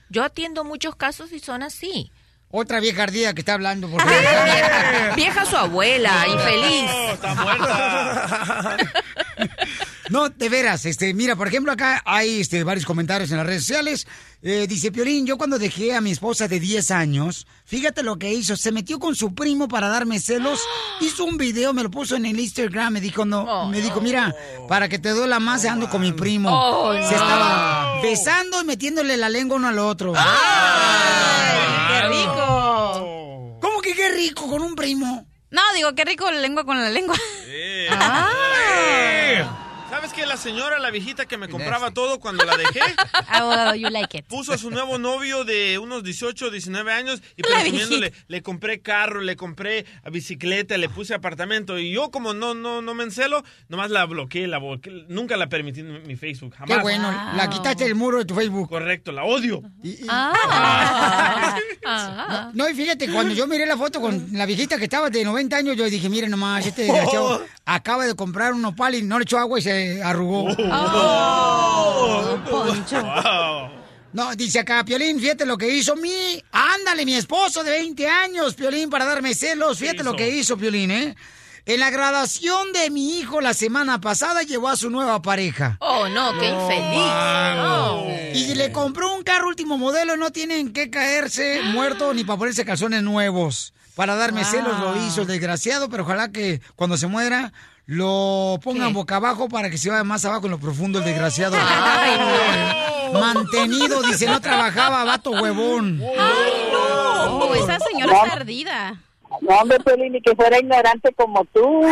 Yo 0.09 0.23
atiendo 0.23 0.65
muchos 0.65 0.95
casos 0.97 1.31
y 1.31 1.39
son 1.39 1.63
así. 1.63 2.11
Otra 2.49 2.80
vieja 2.80 3.03
ardida 3.03 3.34
que 3.34 3.41
está 3.41 3.56
hablando. 3.56 3.90
Por 3.90 4.06
Vieja, 4.07 5.14
vieja 5.15 5.45
su 5.45 5.57
abuela, 5.57 6.26
infeliz. 6.28 6.90
está 7.14 7.36
muerta. 7.36 8.78
No, 10.10 10.30
de 10.30 10.48
veras, 10.48 10.86
este, 10.86 11.14
mira, 11.14 11.36
por 11.36 11.49
ejemplo, 11.49 11.69
acá 11.72 12.02
hay 12.06 12.40
este, 12.40 12.64
varios 12.64 12.86
comentarios 12.86 13.30
en 13.32 13.38
las 13.38 13.45
redes 13.45 13.64
sociales. 13.65 14.07
Eh, 14.41 14.65
dice 14.65 14.90
Piolín, 14.90 15.26
yo 15.26 15.38
cuando 15.38 15.60
dejé 15.60 15.94
a 15.95 15.99
mi 16.02 16.11
esposa 16.11 16.48
de 16.48 16.61
10 16.61 16.91
años, 16.91 17.45
fíjate 17.65 18.03
lo 18.03 18.18
que 18.18 18.32
hizo, 18.32 18.56
se 18.56 18.72
metió 18.72 18.99
con 18.99 19.15
su 19.18 19.36
primo 19.36 19.68
para 19.68 19.90
darme 19.90 20.19
celos, 20.22 20.61
hizo 21.02 21.26
un 21.26 21.36
video, 21.38 21.74
me 21.74 21.84
lo 21.84 21.91
puso 21.91 22.15
en 22.15 22.26
el 22.26 22.40
Instagram, 22.40 22.94
me 22.94 23.02
dijo, 23.02 23.26
no, 23.26 23.68
me 23.68 23.82
dijo, 23.82 23.99
mira, 23.99 24.34
para 24.69 24.88
que 24.88 24.98
te 24.98 25.10
duela 25.10 25.41
más, 25.41 25.65
ando 25.65 25.90
con 25.90 25.99
mi 25.99 26.14
primo. 26.14 26.49
Oh, 26.53 26.94
se 26.94 26.99
no. 26.99 27.06
estaba 27.10 28.02
besando 28.02 28.61
y 28.61 28.65
metiéndole 28.65 29.18
la 29.18 29.28
lengua 29.28 29.57
uno 29.57 29.68
al 29.68 29.80
otro. 29.80 30.14
¡Qué 30.14 32.07
rico! 32.07 33.57
¿Cómo 33.61 33.82
que 33.82 33.94
qué 33.94 34.06
rico 34.18 34.48
con 34.48 34.61
un 34.61 34.73
primo? 34.73 35.27
No, 35.52 35.61
digo, 35.76 35.94
qué 35.94 36.03
rico 36.03 36.30
la 36.30 36.39
lengua 36.39 36.65
con 36.65 36.81
la 36.81 36.89
lengua. 36.89 37.15
Eh. 37.45 37.88
Ah. 37.91 39.66
Eh. 40.18 40.22
¿Sabes 40.22 40.26
que 40.26 40.26
la 40.26 40.38
señora, 40.38 40.80
la 40.80 40.89
viejita 40.89 41.26
que 41.26 41.38
me 41.38 41.48
compraba 41.48 41.91
todo 41.91 42.19
cuando 42.19 42.44
la 42.45 42.57
dejé? 42.57 42.80
Oh, 43.39 43.73
you 43.76 43.89
like 43.89 44.18
it. 44.18 44.26
Puso 44.26 44.53
a 44.53 44.57
su 44.57 44.72
nuevo 44.72 44.98
novio 44.98 45.44
de 45.44 45.77
unos 45.77 46.03
18, 46.03 46.49
19 46.49 46.91
años 46.91 47.22
y 47.35 47.41
presumiéndole, 47.44 48.14
le 48.27 48.41
compré 48.41 48.80
carro, 48.80 49.22
le 49.22 49.35
compré 49.35 49.85
bicicleta, 50.11 50.77
le 50.77 50.89
puse 50.89 51.14
apartamento. 51.14 51.77
Y 51.77 51.91
yo, 51.91 52.10
como 52.10 52.34
no 52.34 52.53
no 52.53 52.81
no 52.81 52.94
me 52.94 53.03
encelo, 53.03 53.44
nomás 53.69 53.91
la 53.91 54.06
bloqueé, 54.06 54.48
la 54.48 54.57
bloqueé. 54.57 55.06
Nunca 55.10 55.38
la 55.38 55.49
permití 55.49 55.81
en 55.81 56.07
mi 56.07 56.15
Facebook, 56.15 56.56
jamás. 56.56 56.77
Qué 56.77 56.81
bueno, 56.81 57.11
la 57.35 57.49
quitaste 57.49 57.84
del 57.84 57.95
muro 57.95 58.19
de 58.19 58.26
tu 58.26 58.34
Facebook. 58.34 58.69
Correcto, 58.69 59.11
la 59.11 59.23
odio. 59.23 59.61
Ah. 60.10 61.57
No, 61.84 62.52
no, 62.65 62.69
y 62.69 62.73
fíjate, 62.73 63.11
cuando 63.11 63.34
yo 63.34 63.45
miré 63.48 63.65
la 63.65 63.77
foto 63.77 64.02
con 64.02 64.30
la 64.31 64.45
viejita 64.45 64.77
que 64.77 64.85
estaba 64.85 65.10
de 65.10 65.23
90 65.23 65.57
años, 65.57 65.76
yo 65.77 65.85
dije, 65.85 66.10
mire 66.10 66.27
nomás, 66.27 66.65
este 66.65 66.84
desgraciado 66.84 67.45
acaba 67.65 68.06
de 68.06 68.15
comprar 68.15 68.53
un 68.53 68.61
nopal 68.61 68.95
y 68.95 69.03
no 69.03 69.19
le 69.19 69.23
echó 69.23 69.38
agua 69.38 69.60
y 69.60 69.61
se 69.61 70.03
arrugó. 70.09 70.45
Oh, 70.71 72.38
Poncho. 72.49 73.01
No, 74.13 74.35
dice 74.35 74.59
acá, 74.59 74.84
Piolín, 74.84 75.19
fíjate 75.19 75.45
lo 75.45 75.57
que 75.57 75.69
hizo 75.69 75.95
mi... 75.95 76.41
Ándale, 76.51 77.05
mi 77.05 77.13
esposo 77.13 77.63
de 77.63 77.71
20 77.71 78.07
años, 78.07 78.55
Piolín, 78.55 78.89
para 78.89 79.05
darme 79.05 79.34
celos. 79.35 79.77
Fíjate 79.77 80.03
lo 80.03 80.15
que 80.15 80.29
hizo, 80.29 80.57
Piolín, 80.57 80.91
¿eh? 80.91 81.15
En 81.65 81.81
la 81.81 81.89
graduación 81.89 82.71
de 82.71 82.89
mi 82.89 83.19
hijo 83.19 83.41
la 83.41 83.53
semana 83.53 83.99
pasada 83.99 84.43
llevó 84.43 84.69
a 84.69 84.77
su 84.77 84.89
nueva 84.89 85.21
pareja. 85.21 85.75
Oh, 85.81 86.07
no, 86.07 86.31
qué 86.39 86.47
infeliz. 86.47 87.11
No. 87.57 88.05
Y 88.34 88.55
le 88.55 88.71
compró 88.71 89.13
un 89.13 89.23
carro 89.23 89.49
último 89.49 89.77
modelo, 89.77 90.15
no 90.15 90.31
tienen 90.31 90.71
que 90.71 90.89
caerse 90.89 91.61
muertos 91.63 92.15
ni 92.15 92.23
para 92.23 92.39
ponerse 92.39 92.63
calzones 92.63 93.03
nuevos. 93.03 93.73
Para 93.95 94.15
darme 94.15 94.43
Wow. 94.43 94.51
celos 94.51 94.79
lo 94.79 95.05
hizo 95.05 95.21
el 95.23 95.27
desgraciado, 95.27 95.89
pero 95.89 96.03
ojalá 96.03 96.31
que 96.31 96.61
cuando 96.77 96.95
se 96.97 97.07
muera 97.07 97.51
lo 97.88 98.59
pongan 98.64 98.93
boca 98.93 99.15
abajo 99.15 99.47
para 99.49 99.69
que 99.69 99.77
se 99.77 99.89
vaya 99.89 100.03
más 100.03 100.23
abajo 100.26 100.45
en 100.45 100.51
lo 100.51 100.59
profundo 100.59 100.99
el 100.99 101.05
desgraciado. 101.05 101.55
Mantenido, 103.14 104.01
dice, 104.03 104.26
no 104.27 104.39
trabajaba, 104.41 105.03
vato 105.05 105.31
huevón. 105.31 106.01
¡Ay, 106.03 106.69
no! 106.72 107.38
Oh, 107.39 107.55
esa 107.55 107.80
señora 107.80 108.11
No. 108.14 108.23
está 108.23 108.35
ardida. 108.35 109.01
No, 109.41 109.55
hombre, 109.57 109.80
Piolín, 109.80 110.11
ni 110.14 110.22
que 110.22 110.35
fuera 110.35 110.59
ignorante 110.59 111.14
como 111.14 111.43
tú. 111.45 111.61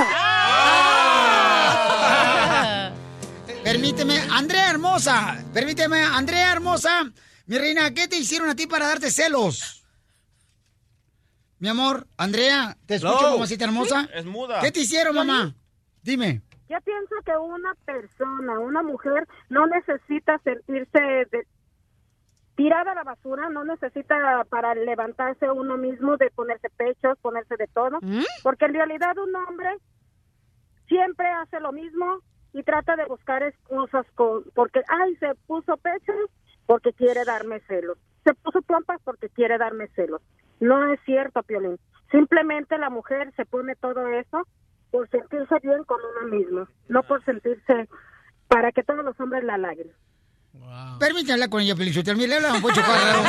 Permíteme, 3.64 4.20
Andrea 4.32 4.70
Hermosa, 4.70 5.44
permíteme, 5.54 6.00
Andrea 6.04 6.52
Hermosa, 6.52 7.10
mi 7.48 7.58
reina, 7.58 7.92
¿qué 7.94 8.08
te 8.08 8.18
hicieron 8.18 8.48
a 8.50 8.56
ti 8.56 8.68
para 8.68 8.88
darte 8.88 9.10
celos? 9.10 9.84
Mi 11.58 11.70
amor, 11.70 12.06
Andrea, 12.18 12.78
te 12.86 12.96
escucho, 12.96 13.18
Hello. 13.20 13.32
mamacita 13.32 13.66
hermosa. 13.66 14.08
Es 14.14 14.26
muda. 14.26 14.60
¿Qué 14.62 14.72
te 14.72 14.82
hicieron, 14.82 15.16
mamá? 15.16 15.56
Dime. 16.06 16.42
Yo 16.70 16.78
pienso 16.82 17.16
que 17.26 17.36
una 17.36 17.74
persona, 17.84 18.60
una 18.60 18.84
mujer, 18.84 19.28
no 19.50 19.66
necesita 19.66 20.38
sentirse 20.40 21.00
de- 21.32 21.48
tirada 22.56 22.92
a 22.92 22.96
la 22.96 23.04
basura, 23.04 23.50
no 23.50 23.66
necesita 23.66 24.44
para 24.50 24.76
levantarse 24.76 25.50
uno 25.50 25.78
mismo 25.78 26.16
de 26.18 26.30
ponerse 26.32 26.70
pechos, 26.70 27.18
ponerse 27.22 27.58
de 27.58 27.68
todo, 27.68 28.00
porque 28.44 28.66
en 28.66 28.74
realidad 28.76 29.18
un 29.18 29.36
hombre 29.36 29.76
siempre 30.88 31.28
hace 31.28 31.60
lo 31.60 31.72
mismo 31.72 32.20
y 32.54 32.64
trata 32.64 32.96
de 32.96 33.06
buscar 33.06 33.44
excusas 33.44 34.06
con, 34.16 34.44
porque, 34.54 34.82
ay, 34.88 35.16
se 35.18 35.36
puso 35.48 35.76
pechos 35.78 36.16
porque 36.66 36.94
quiere 36.94 37.26
darme 37.26 37.60
celos. 37.62 37.98
Se 38.24 38.34
puso 38.36 38.62
pompas 38.62 39.02
porque 39.04 39.30
quiere 39.30 39.58
darme 39.58 39.88
celos. 39.90 40.22
No 40.60 40.92
es 40.94 41.00
cierto, 41.06 41.44
Piolín. 41.44 41.78
Simplemente 42.12 42.78
la 42.78 42.90
mujer 42.90 43.34
se 43.36 43.46
pone 43.46 43.76
todo 43.76 44.08
eso 44.08 44.48
por 44.96 45.10
sentirse 45.10 45.56
bien 45.62 45.84
con 45.84 46.00
uno 46.00 46.38
mismo, 46.38 46.68
no 46.88 47.04
por 47.04 47.22
sentirse 47.26 47.90
para 48.48 48.72
que 48.72 48.82
todos 48.82 49.04
los 49.04 49.20
hombres 49.20 49.44
la 49.44 49.56
halaguen. 49.56 49.92
Permítame 51.00 51.34
hablar 51.34 51.50
con 51.50 51.62
ella, 51.62 51.76
Felicita. 51.76 52.14
Mire, 52.14 52.28
le 52.30 52.36
habla 52.36 52.50
don 52.50 52.62
Poncho 52.62 52.82
Corrado. 52.82 53.24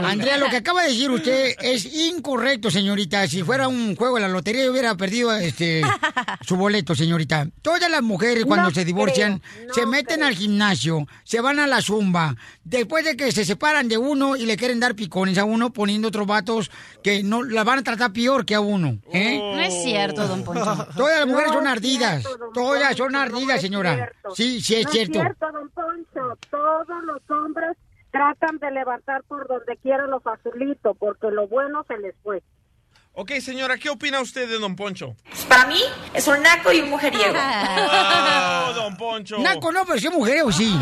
Andrea, 0.06 0.36
lo 0.36 0.48
que 0.48 0.56
acaba 0.58 0.82
de 0.82 0.88
decir 0.90 1.10
usted 1.10 1.54
es 1.60 1.84
incorrecto, 1.84 2.70
señorita. 2.70 3.26
Si 3.26 3.42
fuera 3.42 3.66
un 3.68 3.96
juego 3.96 4.16
de 4.16 4.22
la 4.22 4.28
lotería, 4.28 4.64
yo 4.64 4.70
hubiera 4.72 4.94
perdido 4.96 5.32
este 5.34 5.82
su 6.42 6.56
boleto, 6.56 6.94
señorita. 6.94 7.48
Todas 7.62 7.90
las 7.90 8.02
mujeres 8.02 8.44
cuando 8.44 8.68
No 8.68 8.74
se 8.74 8.84
divorcian 8.84 9.38
creo, 9.40 9.66
no 9.68 9.74
se 9.74 9.86
meten 9.86 10.22
al 10.22 10.34
gimnasio, 10.34 11.06
se 11.24 11.40
van 11.40 11.58
a 11.58 11.66
la 11.66 11.82
zumba. 11.82 12.36
Después 12.62 13.04
de 13.04 13.16
que 13.16 13.32
se 13.32 13.44
separan 13.44 13.88
de 13.88 13.98
uno 13.98 14.36
y 14.36 14.46
le 14.46 14.56
quieren 14.56 14.80
dar 14.80 14.94
picones 14.94 15.36
a 15.38 15.44
uno, 15.44 15.72
poniendo 15.72 16.08
otros 16.08 16.26
vatos 16.26 16.70
que 17.02 17.22
no 17.22 17.42
la 17.42 17.64
van 17.64 17.80
a 17.80 17.82
tratar 17.82 18.12
peor 18.12 18.46
que 18.46 18.54
a 18.54 18.60
uno. 18.60 18.98
¿eh? 19.12 19.38
No 19.38 19.60
es 19.60 19.82
cierto, 19.82 20.26
don 20.26 20.44
Poncho. 20.44 20.86
Todas 20.96 21.18
las 21.18 21.26
mujeres 21.28 21.50
No 21.50 21.58
son 21.58 21.66
ardidas. 21.66 22.22
cierto, 22.22 22.50
Todas 22.54 22.96
son 22.96 23.16
ardidas, 23.16 23.60
señora. 23.60 24.12
Sí, 24.34 24.60
sí 24.62 24.76
es 24.76 24.84
no 24.86 24.92
cierto. 24.92 25.18
Es 25.18 25.24
cierto, 25.24 25.46
don 25.52 25.68
Poncho. 25.70 26.23
Todos 26.50 27.04
los 27.04 27.30
hombres 27.30 27.76
tratan 28.10 28.58
de 28.58 28.70
levantar 28.70 29.22
por 29.24 29.46
donde 29.48 29.76
quiera 29.78 30.06
lo 30.06 30.20
facilito, 30.20 30.94
porque 30.94 31.30
lo 31.30 31.48
bueno 31.48 31.84
se 31.84 31.98
les 31.98 32.14
fue. 32.22 32.42
Ok, 33.16 33.30
señora, 33.40 33.78
¿qué 33.78 33.90
opina 33.90 34.20
usted 34.20 34.48
de 34.48 34.58
Don 34.58 34.74
Poncho? 34.74 35.14
Para 35.48 35.66
mí 35.66 35.78
es 36.12 36.26
un 36.26 36.42
naco 36.42 36.72
y 36.72 36.80
un 36.80 36.90
mujeriego. 36.90 37.32
Oh, 38.66 38.72
Don 38.72 38.96
Poncho. 38.96 39.38
Naco 39.38 39.70
no, 39.70 39.84
pero 39.86 40.00
sí 40.00 40.08
mujereo, 40.08 40.50
sí. 40.50 40.76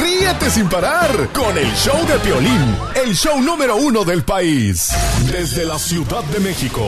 Ríete 0.00 0.50
sin 0.50 0.70
parar 0.70 1.28
con 1.34 1.58
el 1.58 1.70
show 1.74 2.06
de 2.06 2.18
Piolín, 2.20 2.78
el 2.94 3.14
show 3.14 3.38
número 3.42 3.76
uno 3.76 4.04
del 4.04 4.24
país. 4.24 4.88
Desde 5.30 5.66
la 5.66 5.78
Ciudad 5.78 6.24
de 6.24 6.40
México, 6.40 6.82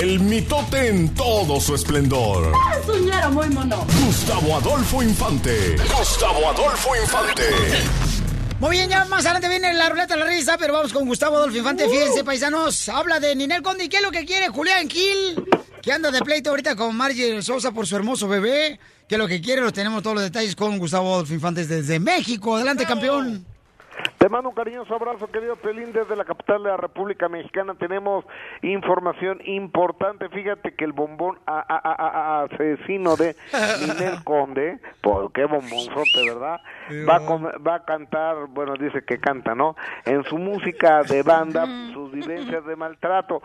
el 0.00 0.20
mitote 0.20 0.88
en 0.88 1.12
todo 1.14 1.60
su 1.60 1.74
esplendor. 1.74 2.52
Suñero 2.86 3.30
muy 3.32 3.48
mono. 3.48 3.84
Gustavo 4.04 4.56
Adolfo 4.56 5.02
Infante. 5.02 5.76
Gustavo 5.98 6.48
Adolfo 6.48 6.94
Infante. 6.94 7.42
Muy 8.60 8.72
bien, 8.72 8.90
ya 8.90 9.04
más 9.04 9.24
adelante 9.24 9.48
viene 9.48 9.72
la 9.72 9.88
ruleta 9.88 10.14
de 10.14 10.20
la 10.20 10.26
risa, 10.26 10.56
pero 10.58 10.72
vamos 10.72 10.92
con 10.92 11.06
Gustavo 11.06 11.36
Adolfo 11.36 11.56
Infante. 11.56 11.86
Uh. 11.86 11.90
Fíjense, 11.90 12.24
paisanos, 12.24 12.88
habla 12.88 13.20
de 13.20 13.36
Ninel 13.36 13.62
Conde. 13.62 13.84
¿Y 13.84 13.88
qué 13.88 13.98
es 13.98 14.02
lo 14.02 14.10
que 14.10 14.24
quiere 14.24 14.48
Julián 14.48 14.90
Gil? 14.90 15.44
Que 15.80 15.92
anda 15.92 16.10
de 16.10 16.20
pleito 16.20 16.50
ahorita 16.50 16.74
con 16.74 16.96
Margie 16.96 17.40
Sosa 17.40 17.70
por 17.70 17.86
su 17.86 17.94
hermoso 17.94 18.26
bebé. 18.26 18.80
¿Qué 19.08 19.14
es 19.14 19.18
lo 19.18 19.28
que 19.28 19.40
quiere? 19.40 19.62
Los 19.62 19.72
tenemos 19.72 20.02
todos 20.02 20.16
los 20.16 20.24
detalles 20.24 20.56
con 20.56 20.76
Gustavo 20.76 21.14
Adolfo 21.14 21.34
Infante 21.34 21.66
desde 21.66 22.00
México. 22.00 22.56
Adelante, 22.56 22.84
campeón. 22.84 23.46
Te 24.16 24.28
mando 24.28 24.48
un 24.48 24.54
cariñoso 24.54 24.94
abrazo, 24.94 25.26
querido 25.30 25.56
Pelín, 25.56 25.92
desde 25.92 26.16
la 26.16 26.24
capital 26.24 26.62
de 26.62 26.70
la 26.70 26.76
República 26.76 27.28
Mexicana. 27.28 27.74
Tenemos 27.74 28.24
información 28.62 29.40
importante. 29.44 30.28
Fíjate 30.28 30.74
que 30.74 30.84
el 30.84 30.92
bombón 30.92 31.38
a- 31.46 31.58
a- 31.60 31.78
a- 31.78 32.40
a- 32.40 32.42
asesino 32.44 33.16
de 33.16 33.36
Ninel 33.86 34.24
Conde, 34.24 34.78
por 35.02 35.32
qué 35.32 35.44
bombonzote, 35.44 36.22
¿verdad? 36.24 36.60
Va 37.08 37.16
a, 37.16 37.26
com- 37.26 37.46
va 37.66 37.74
a 37.76 37.84
cantar, 37.84 38.46
bueno, 38.48 38.74
dice 38.74 39.02
que 39.04 39.18
canta, 39.20 39.54
¿no? 39.54 39.76
En 40.04 40.24
su 40.24 40.38
música 40.38 41.02
de 41.02 41.22
banda, 41.22 41.66
sus 41.92 42.10
vivencias 42.12 42.64
de 42.64 42.76
maltrato. 42.76 43.42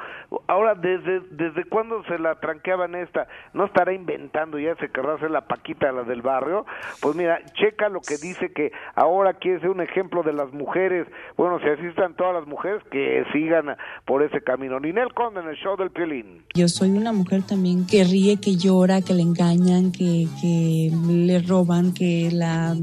Ahora, 0.48 0.76
¿desde, 0.76 1.22
desde 1.31 1.65
cuándo 1.65 2.03
se 2.06 2.18
la 2.19 2.35
tranqueaban 2.40 2.95
esta? 2.95 3.27
¿No 3.53 3.65
estará 3.65 3.91
inventando 3.94 4.57
ya? 4.60 4.76
¿Se 4.76 4.90
querrá 4.90 5.15
hacer 5.15 5.31
la 5.31 5.41
paquita 5.41 5.91
la 5.91 6.03
del 6.03 6.22
barrio? 6.22 6.65
Pues 7.02 7.15
mira, 7.15 7.40
checa 7.53 7.90
lo 7.90 7.99
que 8.02 8.18
dice 8.18 8.53
que 8.53 8.72
ahora 8.95 9.34
quiere 9.34 9.60
ser 9.60 9.69
un 9.69 9.81
ejemplo 9.81 10.23
de 10.23 10.34
las 10.34 10.53
mujeres. 10.54 11.08
Bueno, 11.38 11.60
si 11.60 11.68
así 11.68 11.86
están 11.88 12.16
todas 12.16 12.34
las 12.34 12.48
mujeres, 12.48 12.82
que 12.92 13.24
sigan 13.34 13.76
por 14.06 14.24
ese 14.24 14.42
camino. 14.42 14.80
Ninel 14.80 15.14
Conde 15.14 15.42
en 15.42 15.48
el 15.48 15.56
show 15.56 15.76
del 15.78 15.92
Piolín. 15.92 16.46
Yo 16.54 16.68
soy 16.68 16.90
una 16.90 17.14
mujer 17.14 17.44
también 17.44 17.86
que 17.86 18.04
ríe, 18.04 18.40
que 18.40 18.56
llora, 18.56 19.02
que 19.02 19.14
le 19.14 19.22
engañan, 19.22 19.92
que, 19.92 20.28
que 20.42 20.92
le 21.08 21.40
roban, 21.40 21.94
que 21.94 22.30
la 22.32 22.76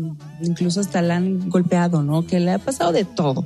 incluso 0.43 0.81
hasta 0.81 1.03
la 1.03 1.17
han 1.17 1.49
golpeado, 1.51 2.03
¿no? 2.03 2.27
Que 2.27 2.41
le 2.41 2.53
ha 2.53 2.59
pasado 2.59 2.93
de 2.93 3.05
todo. 3.05 3.45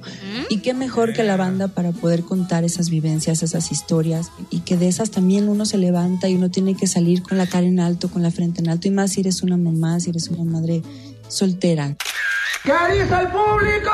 Y 0.48 0.60
qué 0.60 0.74
mejor 0.74 1.12
que 1.12 1.22
la 1.22 1.36
banda 1.36 1.68
para 1.68 1.92
poder 1.92 2.22
contar 2.22 2.64
esas 2.64 2.90
vivencias, 2.90 3.42
esas 3.42 3.72
historias 3.72 4.30
y 4.50 4.60
que 4.60 4.76
de 4.76 4.88
esas 4.88 5.10
también 5.10 5.48
uno 5.48 5.64
se 5.64 5.78
levanta 5.78 6.28
y 6.28 6.34
uno 6.34 6.50
tiene 6.50 6.76
que 6.76 6.86
salir 6.86 7.22
con 7.22 7.38
la 7.38 7.46
cara 7.46 7.66
en 7.66 7.80
alto, 7.80 8.08
con 8.08 8.22
la 8.22 8.30
frente 8.30 8.60
en 8.60 8.68
alto 8.68 8.88
y 8.88 8.90
más 8.90 9.12
si 9.12 9.20
eres 9.20 9.42
una 9.42 9.56
mamá, 9.56 10.00
si 10.00 10.10
eres 10.10 10.28
una 10.28 10.44
madre 10.44 10.82
soltera. 11.34 11.94
¿Qué 12.62 12.72
dice 12.92 13.14
el 13.14 13.28
público? 13.28 13.90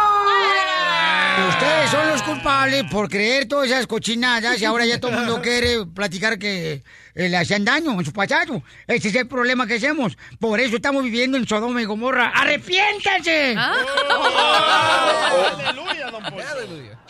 Ustedes 1.48 1.90
son 1.90 2.08
los 2.08 2.22
culpables 2.22 2.84
por 2.90 3.08
creer 3.08 3.48
todas 3.48 3.68
esas 3.68 3.86
cochinadas 3.86 4.60
y 4.60 4.64
ahora 4.64 4.84
ya 4.84 5.00
todo 5.00 5.10
el 5.12 5.18
mundo 5.18 5.40
quiere 5.42 5.86
platicar 5.86 6.38
que 6.38 6.82
eh, 7.14 7.28
le 7.28 7.36
hacían 7.36 7.64
daño 7.64 7.92
en 7.92 8.04
su 8.04 8.12
pasado. 8.12 8.62
Ese 8.86 9.08
es 9.08 9.14
el 9.14 9.26
problema 9.26 9.66
que 9.66 9.74
hacemos. 9.74 10.16
Por 10.38 10.60
eso 10.60 10.76
estamos 10.76 11.02
viviendo 11.02 11.36
en 11.36 11.46
Sodoma 11.46 11.80
y 11.82 11.84
Gomorra. 11.84 12.28
¡Arrepiéntanse! 12.34 13.56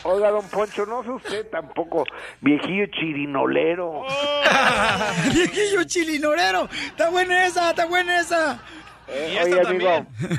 Oiga, 0.04 0.30
don 0.30 0.48
Poncho, 0.48 0.86
no 0.86 1.02
sé 1.02 1.10
usted 1.10 1.46
tampoco, 1.50 2.04
viejillo 2.40 2.86
chirinolero. 2.86 4.02
Viejillo 5.34 5.84
chilinorero. 5.84 6.68
Está 6.86 7.10
buena 7.10 7.46
esa, 7.46 7.70
está 7.70 7.86
buena 7.86 8.20
esa. 8.20 8.60
Eh, 9.12 9.40
oye, 9.44 9.60
amigo. 9.66 10.06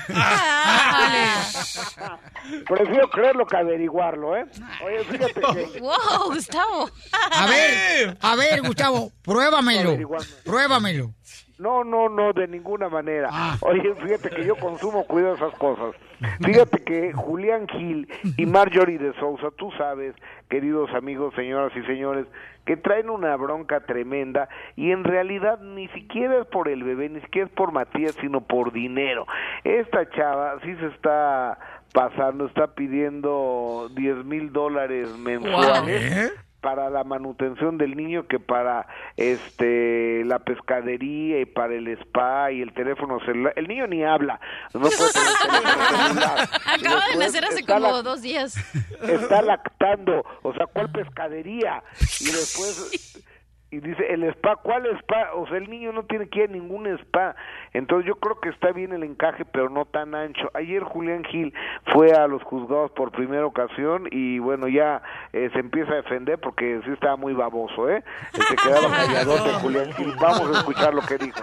Prefiero 2.68 3.10
creerlo 3.10 3.46
que 3.46 3.58
averiguarlo, 3.58 4.38
¿eh? 4.38 4.46
Oye, 4.86 5.04
fíjate 5.04 5.42
que... 5.42 5.80
Wow, 5.82 6.28
Gustavo. 6.34 6.90
A 7.12 7.46
ver, 7.48 8.18
a 8.22 8.36
ver, 8.36 8.62
Gustavo, 8.62 9.12
pruébamelo. 9.22 9.98
Pruébamelo. 10.44 11.14
No, 11.62 11.84
no, 11.84 12.10
no, 12.10 12.34
de 12.34 12.48
ninguna 12.48 12.90
manera. 12.90 13.30
Oye, 13.62 13.94
fíjate 13.94 14.32
que 14.32 14.44
yo 14.44 14.56
consumo 14.56 15.06
cuidado 15.06 15.36
de 15.36 15.46
esas 15.46 15.60
cosas. 15.60 15.96
Fíjate 16.44 16.84
que 16.84 17.14
Julián 17.14 17.68
Gil 17.68 18.08
y 18.36 18.48
Marjorie 18.48 18.98
de 18.98 19.14
Sousa, 19.20 19.50
tú 19.56 19.72
sabes, 19.78 20.16
queridos 20.50 20.90
amigos, 20.96 21.36
señoras 21.36 21.72
y 21.76 21.84
señores, 21.84 22.26
que 22.66 22.78
traen 22.78 23.12
una 23.12 23.36
bronca 23.36 23.82
tremenda 23.82 24.50
y 24.76 24.92
en 24.92 25.04
realidad 25.04 25.60
ni 25.60 25.88
siquiera 25.90 26.40
es 26.40 26.48
por 26.48 26.68
el 26.68 26.84
bebé, 26.84 27.10
ni 27.10 27.22
siquiera 27.22 27.48
es 27.48 27.54
por 27.54 27.72
Matías, 27.72 28.16
sino 28.22 28.42
por 28.42 28.72
dinero. 28.72 29.28
Esta 29.64 30.10
chava 30.10 30.60
sí 30.64 30.76
se 30.78 30.88
está 30.88 31.60
pasando, 31.94 32.48
está 32.48 32.74
pidiendo 32.74 33.88
10 33.94 34.26
mil 34.26 34.52
dólares 34.52 35.16
mensuales 35.16 36.34
para 36.62 36.90
la 36.92 37.04
manutención 37.04 37.78
del 37.80 37.96
niño 37.98 38.28
que 38.28 38.40
para 38.40 38.88
este 39.18 40.24
la 40.26 40.40
pescadería 40.40 41.42
y 41.42 41.46
para 41.46 41.74
el 41.74 41.88
spa 41.88 42.52
y 42.52 42.62
el 42.62 42.72
teléfono 42.74 43.20
celular. 43.26 43.54
El 43.56 43.68
niño 43.68 43.88
ni 43.88 44.04
habla. 44.04 44.40
No 44.74 44.82
puede 44.82 44.92
celular. 44.92 46.50
Acaba 46.66 47.02
de 47.12 47.18
nacer 47.18 47.44
hace 47.46 47.66
como 47.66 47.80
la- 47.80 48.02
dos 48.04 48.22
días. 48.22 48.56
está 49.02 49.42
lactando. 49.42 50.24
O 50.44 50.54
sea 50.54 50.68
cuál 50.68 50.92
pescadería 50.92 51.84
y 52.20 52.26
después 52.26 53.24
y 53.72 53.80
dice 53.80 54.06
el 54.14 54.24
spa 54.26 54.58
cuál 54.58 54.86
spa 54.98 55.32
o 55.34 55.48
sea 55.48 55.58
el 55.58 55.70
niño 55.70 55.94
no 55.94 56.04
tiene 56.04 56.28
que 56.28 56.40
ir 56.40 56.50
a 56.50 56.54
ningún 56.54 56.88
spa. 56.88 57.36
Entonces 57.74 58.06
yo 58.06 58.16
creo 58.16 58.40
que 58.42 58.50
está 58.50 58.72
bien 58.74 58.92
el 58.92 59.04
encaje 59.04 59.46
pero 59.46 59.70
no 59.70 59.86
tan 59.86 60.14
ancho. 60.14 60.52
Ayer 60.54 60.84
Julián 60.84 61.24
Gil 61.24 61.54
fue 61.94 62.12
a 62.12 62.28
los 62.28 62.44
juzgados 62.44 62.92
por 62.92 63.12
primera 63.12 63.46
ocasión 63.46 64.10
y 64.12 64.40
bueno 64.40 64.68
ya 64.68 65.02
eh, 65.32 65.50
se 65.54 65.60
empieza 65.60 65.94
a 65.94 65.96
defender 65.96 66.38
porque 66.40 66.82
sí 66.86 66.92
estaba 66.92 67.16
muy 67.16 67.34
baboso 67.34 67.90
eh 67.90 68.04
se 68.34 68.56
quedaba 68.64 68.94
calladote 68.94 69.54
Julián 69.54 69.94
Gil. 69.94 70.14
Vamos 70.20 70.54
a 70.54 70.60
escuchar 70.60 70.94
lo 70.94 71.02
que 71.02 71.18
dijo. 71.18 71.40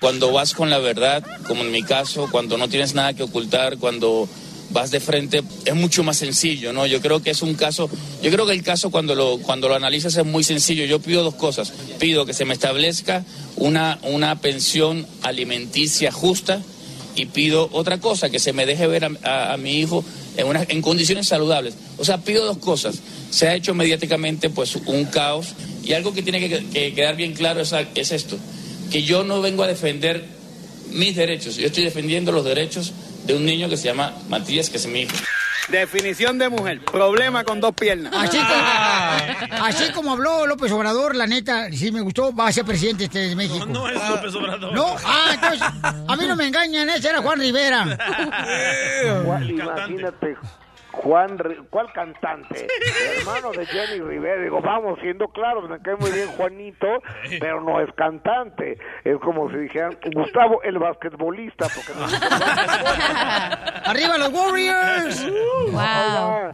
Cuando 0.00 0.32
vas 0.32 0.54
con 0.54 0.70
la 0.70 0.78
verdad, 0.78 1.22
como 1.46 1.62
en 1.62 1.70
mi 1.70 1.82
caso, 1.82 2.28
cuando 2.30 2.56
no 2.56 2.68
tienes 2.68 2.94
nada 2.94 3.12
que 3.12 3.22
ocultar, 3.22 3.78
cuando 3.78 4.26
vas 4.70 4.90
de 4.90 5.00
frente, 5.00 5.42
es 5.64 5.74
mucho 5.74 6.02
más 6.02 6.16
sencillo, 6.18 6.72
¿no? 6.72 6.86
Yo 6.86 7.00
creo 7.00 7.22
que 7.22 7.30
es 7.30 7.42
un 7.42 7.54
caso, 7.54 7.88
yo 8.22 8.30
creo 8.30 8.46
que 8.46 8.52
el 8.52 8.62
caso 8.62 8.90
cuando 8.90 9.14
lo, 9.14 9.38
cuando 9.38 9.68
lo 9.68 9.74
analizas 9.74 10.16
es 10.16 10.24
muy 10.26 10.44
sencillo. 10.44 10.84
Yo 10.84 11.00
pido 11.00 11.22
dos 11.22 11.34
cosas. 11.34 11.72
Pido 11.98 12.26
que 12.26 12.34
se 12.34 12.44
me 12.44 12.54
establezca 12.54 13.24
una, 13.56 13.98
una 14.02 14.40
pensión 14.40 15.06
alimenticia 15.22 16.10
justa 16.12 16.62
y 17.14 17.26
pido 17.26 17.68
otra 17.72 17.98
cosa, 17.98 18.28
que 18.28 18.38
se 18.38 18.52
me 18.52 18.66
deje 18.66 18.86
ver 18.86 19.04
a, 19.22 19.52
a- 19.52 19.56
mi 19.56 19.78
hijo 19.80 20.04
en, 20.36 20.46
una- 20.46 20.66
en 20.68 20.82
condiciones 20.82 21.28
saludables. 21.28 21.74
O 21.96 22.04
sea, 22.04 22.18
pido 22.18 22.44
dos 22.44 22.58
cosas. 22.58 22.96
Se 23.30 23.48
ha 23.48 23.54
hecho 23.54 23.72
mediáticamente 23.74 24.50
pues 24.50 24.76
un 24.86 25.04
caos 25.06 25.48
y 25.84 25.92
algo 25.94 26.12
que 26.12 26.22
tiene 26.22 26.40
que, 26.40 26.64
que 26.66 26.92
quedar 26.94 27.16
bien 27.16 27.32
claro 27.32 27.60
es, 27.60 27.72
es 27.94 28.12
esto, 28.12 28.36
que 28.90 29.02
yo 29.04 29.24
no 29.24 29.40
vengo 29.40 29.62
a 29.62 29.66
defender 29.68 30.24
mis 30.90 31.16
derechos, 31.16 31.56
yo 31.56 31.66
estoy 31.66 31.84
defendiendo 31.84 32.32
los 32.32 32.44
derechos 32.44 32.92
de 33.26 33.34
un 33.34 33.44
niño 33.44 33.68
que 33.68 33.76
se 33.76 33.88
llama 33.88 34.12
Matías, 34.28 34.70
que 34.70 34.76
es 34.76 34.86
mi 34.86 35.02
hijo. 35.02 35.16
Definición 35.68 36.38
de 36.38 36.48
mujer. 36.48 36.80
Problema 36.80 37.42
con 37.42 37.60
dos 37.60 37.74
piernas. 37.74 38.12
Así 38.14 39.90
como 39.92 40.12
habló 40.12 40.46
López 40.46 40.70
Obrador, 40.70 41.16
la 41.16 41.26
neta, 41.26 41.70
sí 41.72 41.90
me 41.90 42.00
gustó, 42.00 42.34
va 42.34 42.48
a 42.48 42.52
ser 42.52 42.64
presidente 42.64 43.04
este 43.04 43.18
de 43.30 43.36
México. 43.36 43.66
No, 43.66 43.80
no 43.80 43.88
es 43.88 44.08
López 44.08 44.34
Obrador. 44.34 44.72
No, 44.72 44.94
ah, 45.04 45.30
entonces, 45.34 45.62
a 45.82 46.16
mí 46.16 46.26
no 46.26 46.36
me 46.36 46.46
engañan, 46.46 46.88
ese 46.90 47.08
era 47.08 47.20
Juan 47.20 47.40
Rivera. 47.40 47.84
¿Cuál, 49.24 49.50
imagínate, 49.50 50.36
Juan, 50.96 51.38
¿cuál 51.70 51.92
cantante? 51.92 52.66
Hermano 53.18 53.52
de 53.52 53.66
Jenny 53.66 54.00
Rivera. 54.00 54.42
Digo, 54.42 54.60
vamos, 54.60 54.98
siendo 55.00 55.28
claros, 55.28 55.68
me 55.68 55.78
cae 55.80 55.96
muy 55.96 56.10
bien 56.10 56.28
Juanito, 56.28 56.86
pero 57.38 57.60
no 57.60 57.80
es 57.80 57.92
cantante. 57.94 58.78
Es 59.04 59.18
como 59.18 59.50
si 59.50 59.56
dijeran 59.58 59.96
Gustavo 60.14 60.62
el 60.62 60.78
basquetbolista, 60.78 61.68
porque 61.74 61.92
no 61.98 62.06
¡Arriba 63.84 64.18
los 64.18 64.32
Warriors! 64.32 65.26
Oiga, 65.66 66.52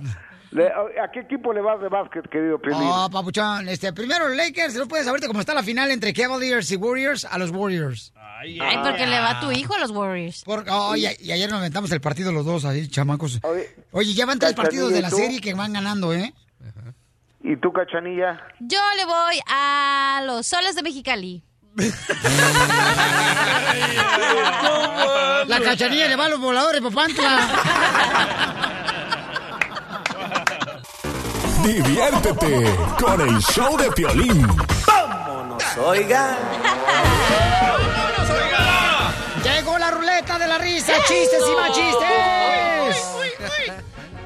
le- 0.51 0.69
¿A 1.01 1.10
qué 1.12 1.20
equipo 1.20 1.52
le 1.52 1.60
vas 1.62 1.81
de 1.81 1.89
básquet, 1.89 2.28
querido 2.28 2.59
Piolín? 2.59 2.82
Oh, 2.82 3.09
papuchón, 3.10 3.69
este, 3.69 3.93
primero 3.93 4.28
los 4.28 4.36
Lakers, 4.36 4.74
no 4.74 4.86
puedes 4.86 5.09
ahorita 5.09 5.27
cómo 5.28 5.40
está 5.40 5.55
la 5.55 5.62
final 5.62 5.90
entre 5.90 6.12
Cavaliers 6.12 6.70
y 6.73 6.77
Warriors, 6.77 7.24
a 7.24 7.39
los 7.39 7.51
Warriors. 7.51 8.12
Ay, 8.43 8.78
porque 8.82 9.06
le 9.06 9.20
va 9.20 9.39
a 9.39 9.40
tu 9.40 9.52
hijo 9.52 9.74
a 9.74 9.78
los 9.78 9.90
Warriors. 9.93 10.43
Por, 10.44 10.64
oh, 10.69 10.97
y, 10.97 11.06
y 11.20 11.31
ayer 11.32 11.48
nos 11.48 11.60
aventamos 11.60 11.93
el 11.93 12.01
partido 12.01 12.32
los 12.32 12.44
dos 12.44 12.64
ahí, 12.64 12.89
chamacos. 12.89 13.40
Oye, 13.93 14.14
ya 14.14 14.27
van 14.27 14.39
tres 14.39 14.55
partidos 14.55 14.93
de 14.93 15.01
la 15.01 15.10
serie 15.10 15.40
que 15.40 15.55
van 15.55 15.73
ganando, 15.73 16.12
¿eh? 16.12 16.35
¿Y 17.44 17.56
tú, 17.56 17.73
Cachanilla? 17.73 18.40
Yo 18.60 18.78
le 18.97 19.05
voy 19.05 19.40
a 19.48 20.23
los 20.24 20.47
soles 20.47 20.74
de 20.77 20.82
Mexicali. 20.82 21.43
La 25.47 25.60
cachanilla 25.60 26.06
le 26.06 26.16
va 26.16 26.27
a 26.27 26.28
los 26.28 26.39
voladores, 26.39 26.81
papantla. 26.82 27.48
Diviértete 31.64 32.77
con 33.01 33.20
el 33.20 33.40
show 33.40 33.77
de 33.77 33.90
Piolín. 33.93 34.47
¡Vámonos, 34.86 35.64
oiga! 35.78 36.39
Ruleta 40.22 40.38
de 40.38 40.46
la 40.46 40.58
risa, 40.58 40.92
chistes 41.08 41.42
y 41.48 41.52
más 41.56 41.72
chistes. 41.72 42.06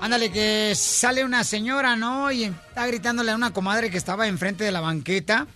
Ándale, 0.00 0.30
que 0.30 0.74
sale 0.76 1.24
una 1.24 1.42
señora, 1.42 1.96
¿no? 1.96 2.30
Y 2.30 2.44
está 2.44 2.86
gritándole 2.86 3.32
a 3.32 3.34
una 3.34 3.54
comadre 3.54 3.90
que 3.90 3.96
estaba 3.96 4.26
enfrente 4.26 4.64
de 4.64 4.72
la 4.72 4.82
banqueta. 4.82 5.46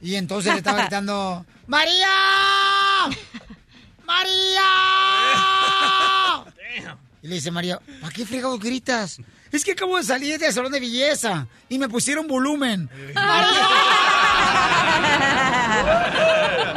Y 0.00 0.14
entonces 0.14 0.52
le 0.52 0.58
estaba 0.58 0.80
gritando, 0.82 1.44
¡María! 1.66 2.08
¡María! 4.04 4.62
Y 7.22 7.28
le 7.28 7.36
dice 7.36 7.50
María, 7.50 7.80
¿para 8.00 8.12
qué 8.12 8.24
fregado 8.24 8.56
gritas? 8.56 9.18
Es 9.50 9.64
que 9.64 9.72
acabo 9.72 9.96
de 9.96 10.04
salir 10.04 10.38
del 10.38 10.52
salón 10.52 10.70
de 10.70 10.78
belleza 10.78 11.48
y 11.68 11.76
me 11.76 11.88
pusieron 11.88 12.28
volumen. 12.28 12.88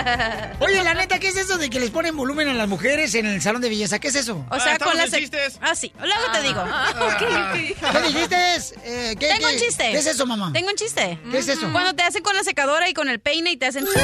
Oye, 0.60 0.82
la 0.84 0.94
neta, 0.94 1.18
¿qué 1.18 1.28
es 1.28 1.36
eso 1.36 1.58
de 1.58 1.70
que 1.70 1.80
les 1.80 1.90
ponen 1.90 2.16
volumen 2.16 2.48
a 2.48 2.54
las 2.54 2.68
mujeres 2.68 3.14
en 3.14 3.26
el 3.26 3.40
salón 3.42 3.60
de 3.62 3.68
belleza? 3.68 3.98
¿Qué 3.98 4.08
es 4.08 4.14
eso? 4.14 4.44
O 4.50 4.60
sea, 4.60 4.78
con 4.78 4.96
las... 4.96 5.10
Ah, 5.60 5.74
sí. 5.74 5.92
Luego 5.98 6.32
te 6.32 6.42
digo. 6.42 6.64
¿Qué 7.92 8.00
dijiste? 8.08 8.36
Eh, 8.84 9.16
¿qué- 9.18 9.28
Tengo 9.28 9.48
qué- 9.48 9.54
un 9.54 9.60
chiste. 9.60 9.90
¿Qué 9.92 9.98
es 9.98 10.06
eso, 10.06 10.26
mamá? 10.26 10.50
Tengo 10.52 10.68
un 10.70 10.76
chiste. 10.76 11.18
¿Qué 11.30 11.38
es 11.38 11.48
eso? 11.48 11.70
Cuando 11.72 11.94
te 11.94 12.02
hacen 12.02 12.22
con 12.22 12.34
la 12.36 12.42
secadora 12.44 12.88
y 12.88 12.94
con 12.94 13.08
el 13.08 13.20
peine 13.20 13.52
y 13.52 13.56
te 13.56 13.66
hacen... 13.66 13.86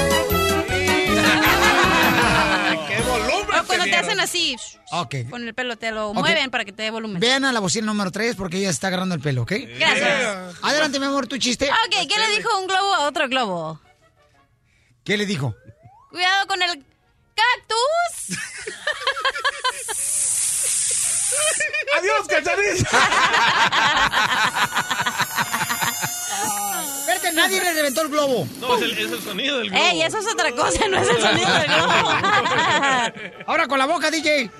¡Qué 2.88 3.02
volumen! 3.02 3.60
O 3.60 3.64
cuando 3.66 3.84
te 3.84 3.96
hacen 3.96 4.20
así, 4.20 4.56
Ok. 4.92 5.14
con 5.30 5.46
el 5.46 5.54
pelo, 5.54 5.76
te 5.76 5.90
lo 5.90 6.12
mueven 6.14 6.50
para 6.50 6.64
que 6.64 6.72
te 6.72 6.82
dé 6.84 6.90
volumen. 6.90 7.20
Vean 7.20 7.44
a 7.44 7.52
la 7.52 7.60
bocina 7.60 7.86
número 7.86 8.10
3 8.10 8.36
porque 8.36 8.58
ella 8.58 8.68
se 8.68 8.72
está 8.74 8.88
agarrando 8.88 9.14
el 9.14 9.20
pelo, 9.20 9.42
¿ok? 9.42 9.52
Gracias. 9.78 10.54
Adelante, 10.62 10.98
mi 10.98 11.06
amor, 11.06 11.26
tu 11.26 11.38
chiste. 11.38 11.68
Ok, 11.70 12.06
¿qué 12.08 12.18
le 12.18 12.36
dijo 12.36 12.48
un 12.58 12.66
globo 12.66 12.94
a 12.94 13.00
otro 13.08 13.28
globo? 13.28 13.80
¿Qué 15.04 15.16
le 15.16 15.24
dijo? 15.26 15.54
Cuidado 16.16 16.46
con 16.46 16.62
el 16.62 16.82
cactus. 17.34 18.38
¡Adiós, 21.94 22.26
cachanilla! 22.26 22.88
Verte, 27.06 27.32
nadie 27.34 27.60
le 27.62 27.74
reventó 27.74 28.00
el 28.00 28.08
globo. 28.08 28.48
No, 28.60 28.76
es 28.76 28.82
el, 28.84 28.92
es 28.92 29.12
el 29.12 29.22
sonido 29.22 29.58
del 29.58 29.68
globo. 29.68 29.84
Ey, 29.84 30.00
eso 30.00 30.18
es 30.20 30.26
otra 30.26 30.52
cosa, 30.52 30.88
no 30.88 30.96
es 30.96 31.06
el 31.10 31.20
sonido 31.20 31.52
del 31.52 31.66
globo. 31.66 32.10
Ahora 33.46 33.68
con 33.68 33.78
la 33.78 33.84
boca, 33.84 34.10
DJ. 34.10 34.50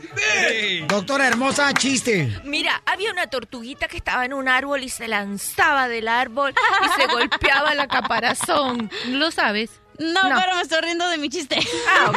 Doctora 0.89 1.27
hermosa, 1.27 1.73
chiste. 1.73 2.39
Mira, 2.45 2.83
había 2.85 3.11
una 3.13 3.29
tortuguita 3.29 3.89
que 3.89 3.97
estaba 3.97 4.27
en 4.27 4.35
un 4.35 4.47
árbol 4.47 4.83
y 4.83 4.91
se 4.91 5.09
lanzaba 5.09 5.89
del 5.89 6.09
árbol 6.09 6.53
y 6.85 7.01
se 7.01 7.07
golpeaba 7.07 7.75
la 7.75 7.89
caparazón. 7.89 8.91
¿Lo 9.07 9.31
sabes? 9.31 9.71
No, 9.99 10.21
pero 10.23 10.55
me 10.55 10.63
estoy 10.63 10.81
riendo 10.83 11.09
de 11.09 11.19
mi 11.19 11.29
chiste. 11.29 11.59
Ah, 11.89 12.13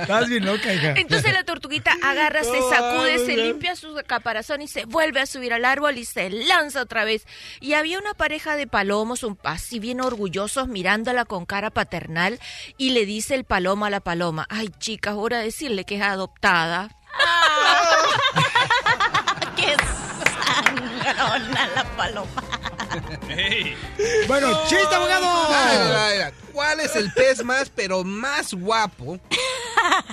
Estás 0.00 0.28
bien 0.28 0.44
loca, 0.44 0.72
hija. 0.72 0.94
Entonces 0.96 1.32
la 1.32 1.44
tortuguita 1.44 1.92
agarra, 2.02 2.42
se 2.44 2.60
sacude, 2.70 3.24
se 3.24 3.36
limpia 3.36 3.76
su 3.76 3.94
caparazón 4.06 4.62
y 4.62 4.68
se 4.68 4.84
vuelve 4.84 5.20
a 5.20 5.26
subir 5.26 5.52
al 5.52 5.64
árbol 5.64 5.98
y 5.98 6.04
se 6.04 6.30
lanza 6.30 6.82
otra 6.82 7.04
vez. 7.04 7.26
Y 7.60 7.74
había 7.74 7.98
una 7.98 8.14
pareja 8.14 8.56
de 8.56 8.66
palomos, 8.66 9.22
un, 9.22 9.38
así 9.44 9.78
bien 9.78 10.00
orgullosos, 10.00 10.68
mirándola 10.68 11.24
con 11.24 11.46
cara 11.46 11.70
paternal 11.70 12.38
y 12.76 12.90
le 12.90 13.06
dice 13.06 13.34
el 13.34 13.44
palomo 13.44 13.84
a 13.86 13.90
la 13.90 14.00
paloma, 14.00 14.46
ay 14.50 14.68
chicas, 14.78 15.14
hora 15.16 15.38
de 15.38 15.44
decirle 15.44 15.84
que 15.84 15.96
es 15.96 16.02
adoptada. 16.02 16.90
¡Qué 19.56 19.74
sangrona 20.42 21.68
la 21.74 21.84
paloma! 21.96 22.42
Bueno, 24.26 24.66
chiste, 24.68 24.94
abogado. 24.94 25.26
¿Cuál 26.52 26.80
es 26.80 26.94
el 26.96 27.12
pez 27.12 27.44
más, 27.44 27.70
pero 27.70 28.04
más 28.04 28.54
guapo 28.54 29.18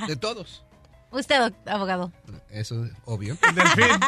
de 0.08 0.16
todos? 0.16 0.64
Usted, 1.12 1.54
abogado. 1.66 2.12
Eso 2.50 2.86
es 2.86 2.92
obvio. 3.06 3.38
El 3.42 3.56
delfín. 3.56 4.00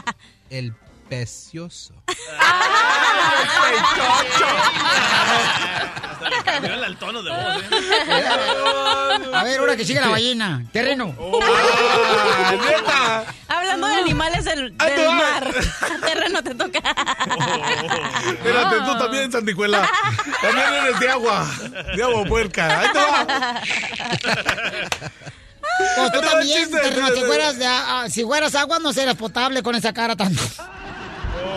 El 0.49 0.73
precioso. 1.17 1.93
Hasta 6.09 6.29
le 6.29 6.43
cambió 6.43 6.73
el 6.85 6.97
tono 6.97 7.21
de 7.23 7.29
voz, 7.31 7.63
¿eh? 7.63 8.25
A 9.33 9.43
ver, 9.43 9.59
ahora 9.59 9.75
que 9.75 9.85
sigue 9.85 10.01
la 10.01 10.07
ballena. 10.09 10.63
Terreno. 10.71 11.13
Hablando 13.47 13.87
de 13.87 13.95
animales 13.95 14.45
del, 14.45 14.75
del 14.77 15.07
mar. 15.07 15.53
Terreno 16.03 16.43
te 16.43 16.55
toca. 16.55 16.79
Espérate, 18.27 18.75
tú 18.85 18.97
también, 18.97 19.31
Sandijuela. 19.31 19.87
También 20.41 20.73
eres 20.73 20.99
de 20.99 21.09
agua. 21.09 21.47
De 21.95 22.03
agua 22.03 22.25
puerca. 22.25 22.79
Ahí 22.79 22.87
te 22.91 22.99
va. 22.99 23.61
Pues 25.97 26.11
tú 26.11 26.21
No, 26.21 26.29
también, 26.29 26.59
chiste, 26.65 26.79
terreno, 26.81 27.07
chiste. 27.07 27.21
si 27.21 27.25
fueras, 27.25 27.57
de, 27.57 27.65
ah, 27.65 28.05
si 28.09 28.23
fueras 28.23 28.53
agua, 28.55 28.79
no 28.79 28.93
seras 28.93 29.15
potable 29.15 29.63
con 29.63 29.73
esa 29.75 29.91
cara 29.93 30.15
tanto. 30.15 30.41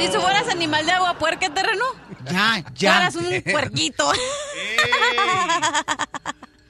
Si 0.01 0.09
tú 0.09 0.21
fueras 0.21 0.49
animal 0.49 0.85
de 0.87 0.93
agua 0.93 1.19
puerca, 1.19 1.53
terreno, 1.53 1.85
Ya, 2.31 2.65
ya. 2.75 3.11
fueras 3.11 3.15
un 3.17 3.43
puerquito. 3.53 4.13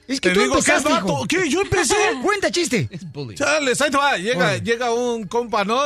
Es 0.07 0.21
que 0.21 0.29
Te 0.29 0.35
tú 0.35 0.39
digo 0.41 0.53
que 0.53 0.59
es 0.61 0.67
empezaste, 0.69 0.89
vato. 1.01 1.25
¿Qué? 1.27 1.49
¿Yo 1.49 1.61
empecé? 1.61 1.95
Cuenta 2.23 2.49
chiste. 2.49 2.89
Chales, 3.35 3.81
ahí 3.81 3.91
te 3.91 3.97
va. 3.97 4.15
Llega, 4.17 4.55
llega 4.57 4.93
un 4.93 5.27
compa, 5.27 5.65
¿no? 5.65 5.81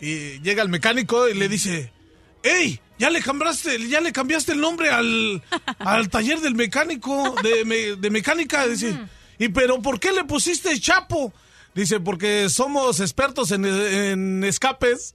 Y 0.00 0.40
llega 0.42 0.62
el 0.62 0.68
mecánico 0.68 1.28
y 1.28 1.34
le 1.34 1.48
dice, 1.48 1.92
¡Ey! 2.44 2.78
Ya 2.98 3.10
le 3.10 3.20
cambiaste, 3.20 3.88
ya 3.88 4.00
le 4.00 4.12
cambiaste 4.12 4.52
el 4.52 4.60
nombre 4.60 4.90
al, 4.90 5.42
al 5.80 6.08
taller 6.08 6.38
del 6.40 6.54
mecánico, 6.54 7.34
de, 7.42 7.64
me- 7.64 7.96
de 7.96 8.10
mecánica. 8.10 8.64
Dice, 8.68 8.96
¿y 9.40 9.48
pero 9.48 9.82
por 9.82 9.98
qué 9.98 10.12
le 10.12 10.22
pusiste 10.22 10.78
Chapo? 10.78 11.32
Dice, 11.74 12.00
porque 12.00 12.48
somos 12.50 13.00
expertos 13.00 13.50
en, 13.50 13.64
en 13.64 14.44
escapes. 14.44 15.14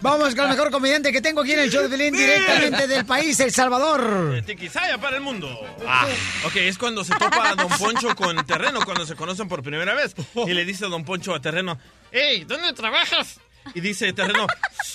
Vamos 0.00 0.34
con 0.34 0.44
el 0.44 0.50
mejor 0.50 0.70
comediante 0.70 1.12
que 1.12 1.22
tengo 1.22 1.40
aquí 1.40 1.52
en 1.52 1.60
el 1.60 1.70
show 1.70 1.82
de 1.82 1.88
Pelín, 1.88 2.12
directamente 2.12 2.86
del 2.86 3.06
país, 3.06 3.40
El 3.40 3.52
Salvador. 3.52 4.42
Tiquisaya 4.44 4.98
para 4.98 5.16
el 5.16 5.22
mundo. 5.22 5.48
Ah, 5.86 6.06
ok, 6.44 6.56
es 6.56 6.76
cuando 6.76 7.04
se 7.04 7.14
topa 7.14 7.50
a 7.50 7.54
Don 7.54 7.70
Poncho 7.70 8.14
con 8.14 8.44
Terreno, 8.44 8.80
cuando 8.84 9.06
se 9.06 9.14
conocen 9.14 9.48
por 9.48 9.62
primera 9.62 9.94
vez. 9.94 10.14
Y 10.46 10.52
le 10.52 10.66
dice 10.66 10.84
a 10.84 10.88
Don 10.88 11.04
Poncho 11.04 11.34
a 11.34 11.40
Terreno, 11.40 11.78
hey, 12.12 12.44
¿dónde 12.46 12.74
trabajas? 12.74 13.40
Y 13.72 13.80
dice 13.80 14.12
Terreno, 14.12 14.46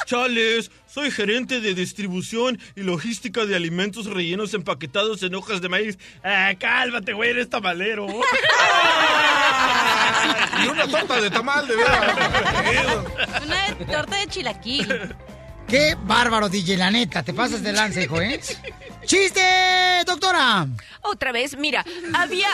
chales, 0.06 0.70
soy 1.00 1.12
gerente 1.12 1.62
de 1.62 1.74
distribución 1.74 2.60
y 2.76 2.82
logística 2.82 3.46
de 3.46 3.56
alimentos 3.56 4.06
rellenos 4.06 4.54
empaquetados 4.54 5.24
en 5.24 5.34
hojas 5.34 5.62
de 5.62 5.70
maíz. 5.70 5.98
Ah, 6.26 6.52
cálmate, 6.60 7.14
güey, 7.14 7.30
eres 7.30 7.50
tamalero. 7.50 8.06
Y 10.62 10.68
una 10.68 10.86
torta 10.90 11.22
de 11.22 11.30
tamal, 11.30 11.66
de 11.66 11.76
veras. 11.78 13.06
Una 13.46 13.88
torta 13.90 14.20
de 14.20 14.28
chilaquil. 14.28 15.16
Qué 15.70 15.96
bárbaro, 16.04 16.50
DJ, 16.50 16.76
la 16.76 16.92
neta. 16.92 17.24
Te 17.24 17.34
pasas 17.34 17.64
de 17.64 17.72
lanza, 17.72 18.02
hijo, 18.02 18.22
¿eh? 18.22 18.42
¡Chiste, 19.10 19.42
doctora! 20.06 20.68
Otra 21.02 21.32
vez, 21.32 21.58
mira, 21.58 21.84
había, 22.14 22.48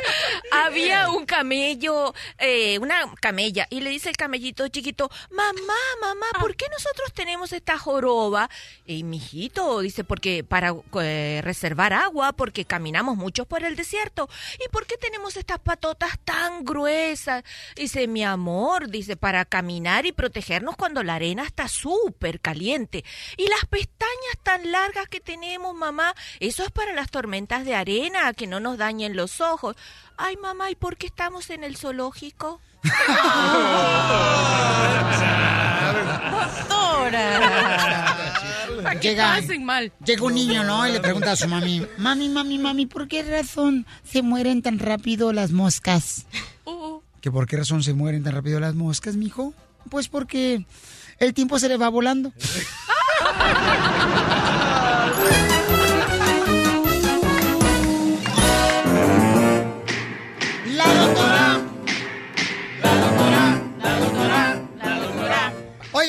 había 0.64 1.10
un 1.10 1.26
camello, 1.26 2.14
eh, 2.38 2.78
una 2.78 3.12
camella, 3.20 3.66
y 3.68 3.82
le 3.82 3.90
dice 3.90 4.08
el 4.08 4.16
camellito 4.16 4.66
chiquito, 4.68 5.10
mamá, 5.30 5.74
mamá, 6.00 6.26
¿por 6.40 6.56
qué 6.56 6.64
nosotros 6.70 7.12
tenemos 7.12 7.52
esta 7.52 7.76
joroba? 7.76 8.48
Y 8.86 9.04
mijito, 9.04 9.80
dice, 9.80 10.02
porque 10.02 10.42
para 10.42 10.74
eh, 11.02 11.42
reservar 11.44 11.92
agua, 11.92 12.32
porque 12.32 12.64
caminamos 12.64 13.18
mucho 13.18 13.44
por 13.44 13.62
el 13.62 13.76
desierto. 13.76 14.26
¿Y 14.64 14.70
por 14.70 14.86
qué 14.86 14.96
tenemos 14.96 15.36
estas 15.36 15.58
patotas 15.58 16.18
tan 16.24 16.64
gruesas? 16.64 17.44
Dice, 17.76 18.08
mi 18.08 18.24
amor, 18.24 18.88
dice, 18.88 19.16
para 19.16 19.44
caminar 19.44 20.06
y 20.06 20.12
protegernos 20.12 20.76
cuando 20.76 21.02
la 21.02 21.16
arena 21.16 21.42
está 21.42 21.68
súper 21.68 22.40
caliente. 22.40 23.04
Y 23.36 23.46
las 23.48 23.66
pestañas 23.66 24.38
tan 24.42 24.72
largas 24.72 25.06
que 25.06 25.20
tenemos, 25.20 25.74
mamá, 25.74 25.89
eso 26.40 26.62
es 26.62 26.70
para 26.70 26.92
las 26.92 27.10
tormentas 27.10 27.64
de 27.64 27.74
arena, 27.74 28.32
que 28.34 28.46
no 28.46 28.60
nos 28.60 28.78
dañen 28.78 29.16
los 29.16 29.40
ojos. 29.40 29.76
Ay, 30.16 30.36
mamá, 30.36 30.70
¿y 30.70 30.74
por 30.74 30.96
qué 30.96 31.06
estamos 31.06 31.50
en 31.50 31.64
el 31.64 31.76
zoológico? 31.76 32.60
Doctora. 36.30 38.16
Llega, 39.00 39.34
hacen 39.34 39.64
mal? 39.64 39.92
llega 40.04 40.24
un 40.24 40.34
niño, 40.34 40.64
¿no? 40.64 40.86
Y 40.86 40.92
le 40.92 41.00
pregunta 41.00 41.32
a 41.32 41.36
su 41.36 41.48
mami, 41.48 41.86
mami, 41.98 42.28
mami, 42.28 42.58
mami, 42.58 42.86
¿por 42.86 43.08
qué 43.08 43.22
razón 43.22 43.86
se 44.04 44.22
mueren 44.22 44.62
tan 44.62 44.78
rápido 44.78 45.32
las 45.32 45.52
moscas? 45.52 46.26
¿Que 47.20 47.30
por 47.30 47.46
qué 47.46 47.58
razón 47.58 47.82
se 47.82 47.92
mueren 47.92 48.22
tan 48.22 48.34
rápido 48.34 48.60
las 48.60 48.74
moscas, 48.74 49.16
mijo? 49.16 49.52
Pues 49.90 50.08
porque 50.08 50.64
el 51.18 51.34
tiempo 51.34 51.58
se 51.58 51.68
le 51.68 51.76
va 51.76 51.88
volando. 51.88 52.32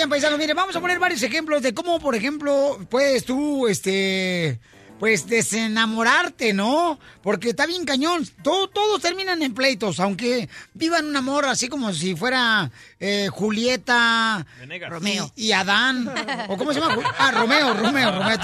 Oigan, 0.02 0.10
paisanos, 0.10 0.56
vamos 0.56 0.76
a 0.76 0.82
poner 0.82 0.98
varios 0.98 1.22
ejemplos 1.22 1.62
de 1.62 1.76
cómo, 1.76 2.00
por 2.00 2.16
ejemplo, 2.16 2.80
puedes 2.90 3.24
tú, 3.24 3.68
este, 3.68 4.60
pues 5.02 5.26
desenamorarte, 5.28 6.54
¿no? 6.54 7.00
Porque 7.24 7.50
está 7.50 7.66
bien 7.66 7.86
cañón. 7.86 8.24
Todo- 8.44 8.68
todos 8.70 9.02
terminan 9.02 9.42
en 9.42 9.52
pleitos, 9.56 10.00
aunque 10.00 10.48
vivan 10.76 11.08
un 11.08 11.16
amor 11.16 11.46
así 11.46 11.68
como 11.70 11.92
si 11.92 12.16
fuera 12.16 12.70
eh, 13.00 13.28
Julieta 13.32 14.46
Venegas. 14.60 14.92
Romeo. 14.92 15.32
Y, 15.36 15.48
y 15.48 15.52
Adán. 15.54 16.08
¿O 16.50 16.56
cómo 16.56 16.72
se 16.72 16.80
llama? 16.80 16.98
Ah, 17.18 17.32
Romeo, 17.32 17.74
Romeo, 17.74 18.12
Romeo. 18.12 18.38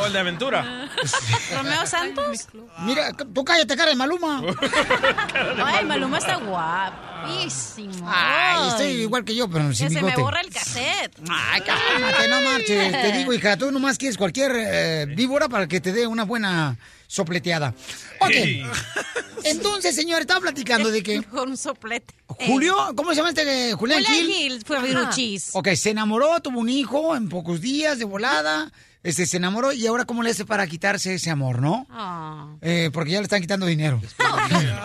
O 0.00 0.06
el 0.06 0.12
de 0.12 0.18
aventura. 0.20 0.88
¿Romeo 1.56 1.84
Santos? 1.86 2.46
Mira, 2.82 3.12
tú 3.12 3.44
cállate, 3.44 3.76
cara 3.76 3.90
de 3.90 3.96
Maluma. 3.96 4.42
Ay, 5.64 5.84
Maluma 5.86 6.18
está 6.18 6.36
guapísimo. 6.36 8.08
Ay, 8.08 8.68
estoy 8.68 8.86
igual 9.02 9.24
que 9.24 9.34
yo, 9.34 9.48
pero 9.50 9.72
sin 9.74 9.88
Que 9.88 9.94
se 9.94 10.00
me 10.02 10.06
bigote. 10.06 10.22
borra 10.22 10.40
el 10.40 10.50
cassette. 10.50 11.18
Ay, 11.28 11.60
cálmate, 11.62 12.28
no 12.28 12.40
marches. 12.42 12.92
Te 12.92 13.12
digo, 13.18 13.32
hija, 13.32 13.56
tú 13.56 13.72
nomás 13.72 13.98
quieres 13.98 14.16
cualquier 14.16 14.52
eh, 14.54 15.06
víbora 15.16 15.48
para 15.48 15.66
que 15.66 15.79
te 15.80 15.92
dé 15.92 16.06
una 16.06 16.24
buena 16.24 16.76
sopleteada. 17.06 17.74
Ok. 18.20 18.30
Entonces, 19.44 19.94
señor, 19.94 20.20
estaba 20.20 20.40
platicando 20.40 20.90
de 20.90 21.02
que... 21.02 21.22
Con 21.22 21.50
un 21.50 21.56
soplete. 21.56 22.14
Julio, 22.26 22.74
¿cómo 22.94 23.10
se 23.10 23.16
llama 23.16 23.30
este? 23.30 23.72
Julián 23.74 24.04
Julián 24.04 24.04
Gil. 24.04 24.26
Gil 24.32 24.62
fue 24.64 24.76
a 24.76 24.80
Viruchis. 24.80 25.50
Ok, 25.54 25.68
se 25.74 25.90
enamoró, 25.90 26.40
tuvo 26.40 26.60
un 26.60 26.68
hijo 26.68 27.16
en 27.16 27.28
pocos 27.28 27.60
días 27.60 27.98
de 27.98 28.04
volada. 28.04 28.70
Este, 29.02 29.24
se 29.24 29.38
enamoró 29.38 29.72
y 29.72 29.86
ahora 29.86 30.04
cómo 30.04 30.22
le 30.22 30.30
hace 30.30 30.44
para 30.44 30.66
quitarse 30.66 31.14
ese 31.14 31.30
amor, 31.30 31.62
¿no? 31.62 31.86
Ah. 31.88 32.54
Eh, 32.60 32.90
porque 32.92 33.12
ya 33.12 33.18
le 33.18 33.22
están 33.24 33.40
quitando 33.40 33.66
dinero. 33.66 34.00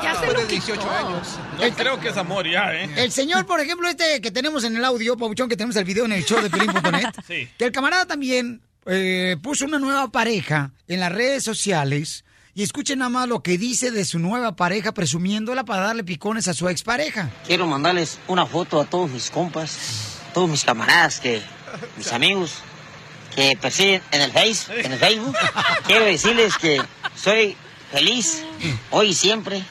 Ya 0.03 0.19
se 0.19 0.31
lo 0.31 0.45
18 0.45 0.89
años. 0.91 1.27
No 1.59 1.75
creo 1.75 1.99
que 1.99 2.09
es 2.09 2.17
amor 2.17 2.47
ya, 2.49 2.73
¿eh? 2.73 2.89
El 2.95 3.11
señor, 3.11 3.45
por 3.45 3.59
ejemplo, 3.59 3.87
este 3.89 4.21
que 4.21 4.29
tenemos 4.31 4.63
en 4.63 4.75
el 4.77 4.85
audio, 4.85 5.17
Pabuchón, 5.17 5.49
que 5.49 5.57
tenemos 5.57 5.75
el 5.75 5.83
video 5.83 6.05
en 6.05 6.11
el 6.13 6.23
show 6.23 6.39
de 6.41 6.49
Pelín.net, 6.49 7.07
Sí. 7.27 7.49
que 7.57 7.65
el 7.65 7.71
camarada 7.71 8.05
también 8.05 8.61
eh, 8.85 9.37
puso 9.41 9.65
una 9.65 9.79
nueva 9.79 10.09
pareja 10.09 10.71
en 10.87 10.99
las 10.99 11.11
redes 11.11 11.43
sociales. 11.43 12.23
Y 12.53 12.63
escuchen 12.63 12.99
nada 12.99 13.09
más 13.09 13.27
lo 13.27 13.43
que 13.43 13.57
dice 13.57 13.91
de 13.91 14.05
su 14.05 14.17
nueva 14.17 14.55
pareja, 14.55 14.93
presumiéndola 14.93 15.65
para 15.65 15.87
darle 15.87 16.05
picones 16.05 16.47
a 16.47 16.53
su 16.53 16.69
expareja. 16.69 17.29
Quiero 17.45 17.67
mandarles 17.67 18.19
una 18.27 18.45
foto 18.45 18.79
a 18.79 18.85
todos 18.85 19.11
mis 19.11 19.29
compas, 19.29 20.21
todos 20.33 20.49
mis 20.49 20.63
camaradas, 20.63 21.19
que, 21.19 21.41
mis 21.97 22.13
amigos 22.13 22.61
que 23.35 23.57
persiguen 23.61 24.01
en 24.11 24.21
el 24.21 24.31
Facebook. 24.31 25.35
Quiero 25.85 26.05
decirles 26.05 26.57
que 26.57 26.81
soy 27.15 27.57
feliz 27.91 28.43
hoy 28.91 29.09
y 29.09 29.13
siempre 29.13 29.61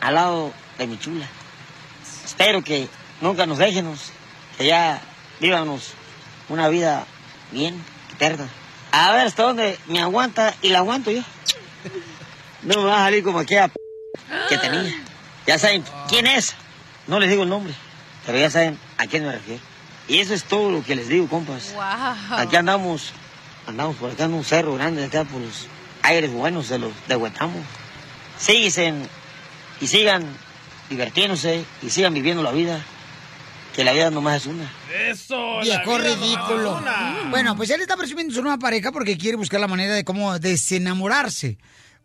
al 0.00 0.14
lado 0.14 0.52
de 0.78 0.86
mi 0.86 0.98
chula. 0.98 1.26
Espero 2.24 2.62
que 2.62 2.88
nunca 3.20 3.46
nos 3.46 3.58
déjenos, 3.58 4.12
que 4.56 4.66
ya 4.66 5.02
vivamos 5.40 5.90
una 6.48 6.68
vida 6.68 7.04
bien, 7.50 7.82
eterna. 8.12 8.48
A 8.92 9.12
ver 9.12 9.26
hasta 9.26 9.42
dónde 9.42 9.78
me 9.86 10.00
aguanta 10.00 10.54
y 10.62 10.70
la 10.70 10.78
aguanto 10.78 11.10
yo. 11.10 11.22
No 12.62 12.82
me 12.82 12.88
va 12.88 13.00
a 13.00 13.04
salir 13.04 13.22
como 13.22 13.38
aquella 13.38 13.68
p 13.68 13.74
que 14.48 14.58
tenía. 14.58 14.92
Ya 15.46 15.58
saben 15.58 15.84
quién 16.08 16.26
es. 16.26 16.54
No 17.06 17.18
les 17.20 17.30
digo 17.30 17.44
el 17.44 17.48
nombre, 17.48 17.72
pero 18.26 18.38
ya 18.38 18.50
saben 18.50 18.78
a 18.98 19.06
quién 19.06 19.24
me 19.24 19.32
refiero. 19.32 19.62
Y 20.08 20.18
eso 20.18 20.34
es 20.34 20.44
todo 20.44 20.70
lo 20.70 20.82
que 20.82 20.94
les 20.94 21.08
digo, 21.08 21.28
compas. 21.28 21.74
Aquí 22.30 22.56
andamos, 22.56 23.12
andamos 23.66 23.96
por 23.96 24.10
acá 24.10 24.24
en 24.24 24.34
un 24.34 24.44
cerro 24.44 24.74
grande, 24.74 25.04
acá 25.04 25.24
por 25.24 25.40
los 25.40 25.66
aires 26.02 26.32
buenos 26.32 26.68
de 26.68 26.78
los 26.78 26.92
de 27.06 27.16
Huetamo. 27.16 27.62
Síguense 28.38 28.94
y 29.80 29.86
sigan 29.86 30.26
divirtiéndose 30.88 31.64
y 31.82 31.90
sigan 31.90 32.14
viviendo 32.14 32.42
la 32.42 32.52
vida, 32.52 32.80
que 33.74 33.84
la 33.84 33.92
vida 33.92 34.10
nomás 34.10 34.42
es 34.42 34.46
una. 34.46 34.72
Eso. 35.08 35.60
Viejo 35.60 35.98
la 35.98 36.04
vida 36.04 36.16
nomás 36.16 36.20
ridículo. 36.20 36.76
una. 36.78 37.26
Bueno, 37.30 37.56
pues 37.56 37.70
él 37.70 37.80
está 37.80 37.96
presumiendo 37.96 38.34
su 38.34 38.42
nueva 38.42 38.58
pareja 38.58 38.92
porque 38.92 39.16
quiere 39.16 39.36
buscar 39.36 39.60
la 39.60 39.68
manera 39.68 39.94
de 39.94 40.04
cómo 40.04 40.38
desenamorarse. 40.38 41.58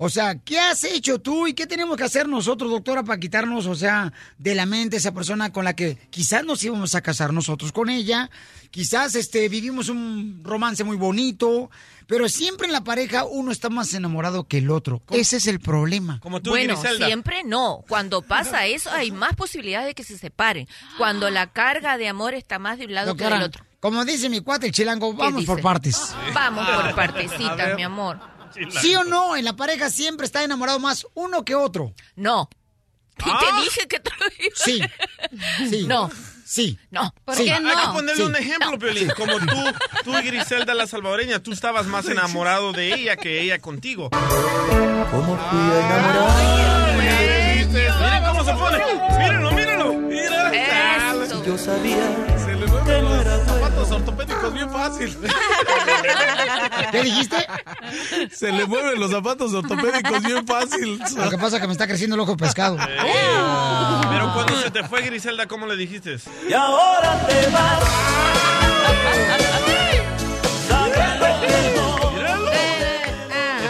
O 0.05 0.09
sea, 0.09 0.35
¿qué 0.35 0.59
has 0.59 0.84
hecho 0.84 1.19
tú 1.19 1.47
y 1.47 1.53
qué 1.53 1.65
tenemos 1.65 1.95
que 1.95 2.03
hacer 2.03 2.27
nosotros, 2.27 2.69
doctora, 2.69 3.03
para 3.03 3.21
quitarnos, 3.21 3.67
o 3.67 3.73
sea, 3.75 4.11
de 4.38 4.53
la 4.53 4.65
mente 4.65 4.97
esa 4.97 5.13
persona 5.13 5.53
con 5.53 5.63
la 5.63 5.77
que 5.77 5.97
quizás 6.09 6.43
nos 6.43 6.61
íbamos 6.61 6.93
a 6.93 7.01
casar 7.01 7.31
nosotros 7.31 7.71
con 7.71 7.89
ella? 7.89 8.30
Quizás 8.69 9.15
este 9.15 9.47
vivimos 9.47 9.88
un 9.88 10.41
romance 10.43 10.84
muy 10.84 10.97
bonito, 10.97 11.71
pero 12.05 12.27
siempre 12.27 12.67
en 12.67 12.73
la 12.73 12.84
pareja 12.84 13.23
uno 13.23 13.49
está 13.53 13.69
más 13.69 13.93
enamorado 13.93 14.45
que 14.45 14.57
el 14.57 14.71
otro. 14.71 15.01
Ese 15.09 15.38
es 15.38 15.47
el 15.47 15.61
problema. 15.61 16.19
Como 16.19 16.41
tú, 16.41 16.49
Bueno, 16.49 16.73
Griselda. 16.77 17.05
siempre 17.05 17.43
no. 17.45 17.85
Cuando 17.88 18.21
pasa 18.23 18.65
eso, 18.65 18.91
hay 18.91 19.11
más 19.11 19.38
posibilidades 19.38 19.88
de 19.88 19.95
que 19.95 20.03
se 20.03 20.17
separen. 20.17 20.67
Cuando 20.97 21.30
la 21.30 21.47
carga 21.53 21.97
de 21.97 22.09
amor 22.09 22.34
está 22.34 22.59
más 22.59 22.77
de 22.77 22.88
un 22.88 22.93
lado 22.93 23.15
que 23.15 23.23
del 23.23 23.41
otro. 23.41 23.63
como 23.80 24.03
dice 24.03 24.27
mi 24.27 24.41
cuate 24.41 24.65
el 24.67 24.73
chilango, 24.73 25.13
vamos 25.13 25.45
por 25.45 25.61
partes. 25.61 26.13
Vamos 26.34 26.67
por 26.67 26.93
partecitas, 26.95 27.77
mi 27.77 27.84
amor. 27.84 28.32
¿Sí 28.81 28.95
o 28.95 29.03
no? 29.03 29.35
En 29.35 29.45
la 29.45 29.55
pareja 29.55 29.89
siempre 29.89 30.25
está 30.25 30.43
enamorado 30.43 30.80
más 30.80 31.05
uno 31.13 31.43
que 31.45 31.55
otro. 31.55 31.93
No. 32.15 32.49
Ah. 33.21 33.39
Te 33.39 33.61
dije 33.63 33.88
que 33.88 33.99
te 33.99 34.09
lo 34.19 34.25
iba 34.39 34.55
Sí. 34.55 34.81
Sí. 35.69 35.85
No. 35.88 36.09
Sí. 36.45 36.77
No. 36.91 37.13
¿Por 37.25 37.35
Sí. 37.35 37.45
qué 37.45 37.53
Hay 37.53 37.63
no? 37.63 37.69
que 37.69 37.88
ponerle 37.93 38.15
Sí. 38.15 38.21
un 38.30 38.35
ejemplo, 38.35 38.77
Piolín. 38.77 39.09
Como 39.17 39.39
tú, 39.39 39.55
tú 40.03 40.17
y 40.17 40.21
Griselda 40.23 40.73
la 40.73 40.88
salvadoreña, 40.88 41.39
tú 41.39 41.51
estabas 41.51 41.85
más 41.88 42.07
enamorado 42.07 42.73
de 42.73 42.93
ella 42.93 43.15
que 43.15 43.41
ella 43.41 43.59
contigo. 43.59 44.09
¿Cómo 44.09 45.38
fui 45.38 45.59
a 45.59 46.93
Miren 46.97 48.23
cómo 48.25 48.43
se 48.43 48.53
pone. 48.53 48.77
Mírenlo, 49.17 49.51
mírenlo. 49.51 49.93
Mira. 49.93 50.51
Si 51.27 51.45
yo 51.45 51.57
sabía 51.57 52.32
Los 52.85 53.45
zapatos 53.45 53.91
ortopédicos 53.91 54.53
bien 54.53 54.69
fácil. 54.69 55.18
¿Qué 56.91 57.01
dijiste? 57.01 57.47
Se 58.31 58.51
le 58.51 58.65
mueven 58.65 58.99
los 58.99 59.11
zapatos 59.11 59.53
ortopédicos 59.53 60.22
bien 60.22 60.45
fácil. 60.45 60.99
Lo 61.15 61.30
que 61.30 61.38
pasa 61.38 61.55
es 61.55 61.61
que 61.61 61.68
me 61.68 61.73
está 61.73 61.88
creciendo 61.88 62.15
el 62.15 62.22
ojo 62.22 62.35
pescado. 62.35 62.77
Pero 62.77 64.34
cuando 64.34 64.60
se 64.61 64.69
te 64.72 64.84
fue 64.84 65.01
Griselda, 65.01 65.47
¿cómo 65.47 65.65
le 65.65 65.77
dijiste? 65.77 66.18
Y 66.49 66.53
ahora 66.53 67.26
te 67.26 67.49
vas. 67.51 67.84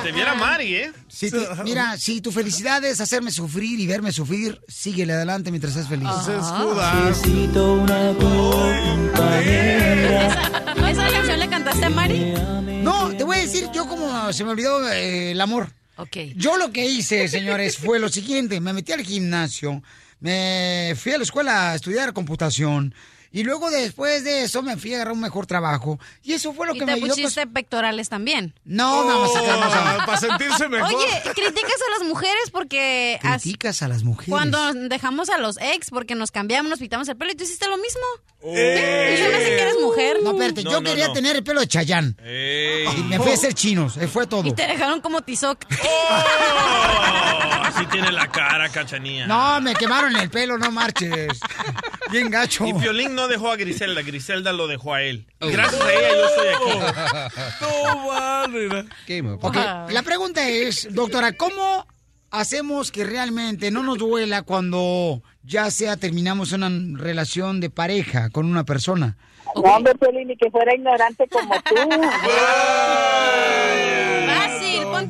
Te 0.03 0.11
viera 0.11 0.33
Mari, 0.35 0.75
¿eh? 0.75 0.91
Si 1.07 1.31
te- 1.31 1.47
mira, 1.63 1.97
si 1.97 2.19
tu 2.21 2.31
felicidad 2.31 2.83
es 2.83 2.99
hacerme 2.99 3.31
sufrir 3.31 3.79
y 3.79 3.87
verme 3.87 4.11
sufrir, 4.11 4.59
síguele 4.67 5.13
adelante 5.13 5.49
mientras 5.51 5.73
seas 5.73 5.87
feliz. 5.87 6.09
Necesito 7.05 7.73
una 7.75 8.13
compañera. 8.17 10.27
¿Esa, 10.27 10.89
esa 10.91 11.09
canción 11.11 11.39
le 11.39 11.49
cantaste 11.49 11.85
a 11.85 11.89
Mari? 11.89 12.33
No, 12.83 13.15
te 13.15 13.23
voy 13.23 13.37
a 13.37 13.41
decir 13.41 13.67
yo 13.73 13.87
como 13.87 14.31
se 14.33 14.43
me 14.43 14.51
olvidó 14.51 14.91
eh, 14.91 15.31
el 15.31 15.41
amor. 15.41 15.71
Ok. 15.95 16.17
Yo 16.35 16.57
lo 16.57 16.71
que 16.71 16.85
hice, 16.85 17.27
señores, 17.27 17.77
fue 17.77 17.99
lo 17.99 18.09
siguiente. 18.09 18.59
Me 18.59 18.73
metí 18.73 18.91
al 18.91 19.03
gimnasio, 19.03 19.81
me 20.19 20.95
fui 21.01 21.13
a 21.13 21.17
la 21.17 21.23
escuela 21.23 21.71
a 21.71 21.75
estudiar 21.75 22.13
computación 22.13 22.93
Y 23.35 23.43
luego 23.43 23.69
después 23.71 24.23
de 24.23 24.43
eso 24.43 24.61
me 24.61 24.77
fui 24.77 24.93
a 24.93 24.97
agarrar 24.97 25.13
un 25.15 25.19
mejor 25.19 25.47
trabajo. 25.47 25.99
Y 26.21 26.33
eso 26.33 26.53
fue 26.53 26.67
lo 26.67 26.75
Y 26.75 26.79
que 26.79 26.85
te 26.85 26.91
me 26.91 26.93
ayudó. 26.93 27.15
pusiste 27.15 27.47
pectorales 27.47 28.07
también. 28.07 28.53
No, 28.63 29.05
vamos 29.05 29.31
a. 29.35 30.05
Para 30.05 30.17
sentirse 30.19 30.69
mejor. 30.69 30.93
Oye, 30.93 31.07
criticas 31.33 31.79
a 31.87 31.99
las 31.99 32.07
mujeres 32.07 32.51
porque 32.51 33.19
as- 33.23 33.41
Criticas 33.41 33.81
a 33.81 33.87
las 33.87 34.03
mujeres. 34.03 34.29
cuando 34.29 34.73
dejamos 34.73 35.29
a 35.31 35.39
los 35.39 35.57
ex 35.59 35.89
porque 35.89 36.13
nos 36.13 36.29
cambiamos, 36.31 36.69
nos 36.69 36.77
pintamos 36.79 37.09
el 37.09 37.17
pelo 37.17 37.31
y 37.31 37.35
tú 37.35 37.43
hiciste 37.43 37.67
lo 37.67 37.77
mismo. 37.77 38.01
¡Eh! 38.45 39.13
Y 39.15 39.17
se 39.23 39.29
me 39.29 39.35
hace 39.35 39.45
que 39.45 39.61
eres 39.61 39.75
mujer. 39.81 40.17
No, 40.23 40.31
espérate, 40.31 40.63
yo 40.63 40.83
quería 40.83 41.11
tener 41.11 41.35
el 41.35 41.43
pelo 41.43 41.61
de 41.61 41.67
Chayán. 41.67 42.15
Y 42.23 43.01
me 43.03 43.17
fui 43.17 43.31
a 43.31 43.33
hacer 43.33 43.53
chinos, 43.55 43.97
eh, 43.97 44.07
fue 44.07 44.27
todo. 44.27 44.47
Y 44.47 44.51
te 44.53 44.67
dejaron 44.67 45.01
como 45.01 45.21
tizoc. 45.23 45.65
Así 47.63 47.85
tiene 47.87 48.11
la 48.11 48.27
cara, 48.29 48.69
cachanía. 48.69 49.25
No, 49.25 49.59
me 49.61 49.73
quemaron 49.73 50.15
el 50.17 50.29
pelo, 50.29 50.57
no 50.57 50.69
marches. 50.71 51.39
Bien 52.11 52.29
gacho. 52.29 52.65
Y 52.67 52.73
Piolín 52.73 53.15
no 53.15 53.22
dejó 53.27 53.51
a 53.51 53.55
Griselda, 53.55 54.01
Griselda 54.01 54.53
lo 54.53 54.67
dejó 54.67 54.93
a 54.93 55.01
él. 55.01 55.27
Oh. 55.39 55.47
Gracias 55.47 55.81
a 55.81 55.93
ella 55.93 56.09
yo 56.15 56.25
estoy 56.25 56.47
aquí. 56.47 56.79
No, 57.61 58.07
vale. 58.07 58.85
Ok, 59.41 59.55
la 59.91 60.01
pregunta 60.03 60.47
es, 60.49 60.93
doctora, 60.93 61.33
¿cómo 61.33 61.87
hacemos 62.31 62.91
que 62.91 63.03
realmente 63.03 63.71
no 63.71 63.83
nos 63.83 63.97
duela 63.97 64.41
cuando 64.41 65.21
ya 65.43 65.69
sea 65.71 65.97
terminamos 65.97 66.51
una 66.51 66.69
relación 66.97 67.59
de 67.59 67.69
pareja 67.69 68.29
con 68.29 68.45
una 68.45 68.63
persona? 68.63 69.17
No, 69.55 69.61
hombre, 69.61 69.93
ni 70.25 70.35
que 70.35 70.49
fuera 70.49 70.73
ignorante 70.73 71.27
como 71.27 71.53
tú. 71.61 71.75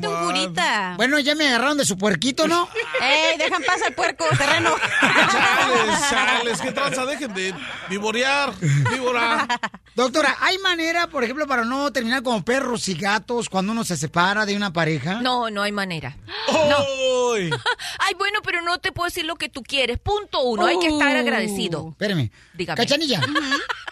Ponte 0.00 0.08
un 0.08 0.24
curita. 0.26 0.94
Bueno, 0.96 1.18
ya 1.18 1.34
me 1.34 1.48
agarraron 1.48 1.76
de 1.78 1.84
su 1.84 1.96
puerquito, 1.96 2.46
¿no? 2.48 2.68
¡Ey, 3.00 3.38
dejan 3.38 3.62
pasar 3.62 3.88
el 3.88 3.94
puerco, 3.94 4.24
terreno! 4.36 4.70
Chales, 5.00 6.10
chales, 6.10 6.60
qué 6.60 6.72
tranza, 6.72 7.06
dejen 7.06 7.32
de 7.34 7.54
vivorear, 7.88 8.52
víbora. 8.60 9.46
Doctora, 9.94 10.36
¿hay 10.40 10.58
manera, 10.58 11.06
por 11.08 11.22
ejemplo, 11.24 11.46
para 11.46 11.64
no 11.64 11.92
terminar 11.92 12.22
como 12.22 12.44
perros 12.44 12.88
y 12.88 12.94
gatos 12.94 13.48
cuando 13.48 13.72
uno 13.72 13.84
se 13.84 13.96
separa 13.96 14.44
de 14.46 14.56
una 14.56 14.72
pareja? 14.72 15.20
No, 15.22 15.50
no 15.50 15.62
hay 15.62 15.72
manera. 15.72 16.16
¡Ay! 16.48 17.50
Ay, 17.98 18.14
bueno, 18.18 18.40
pero 18.44 18.62
no 18.62 18.78
te 18.78 18.92
puedo 18.92 19.06
decir 19.08 19.24
lo 19.24 19.36
que 19.36 19.48
tú 19.48 19.62
quieres. 19.62 19.98
Punto 19.98 20.40
uno, 20.42 20.66
hay 20.66 20.78
que 20.78 20.88
estar 20.88 21.14
Uh. 21.14 21.18
agradecido. 21.20 21.88
Espérame. 21.90 22.30
Dígame. 22.54 22.76
Cachanilla, 22.76 23.20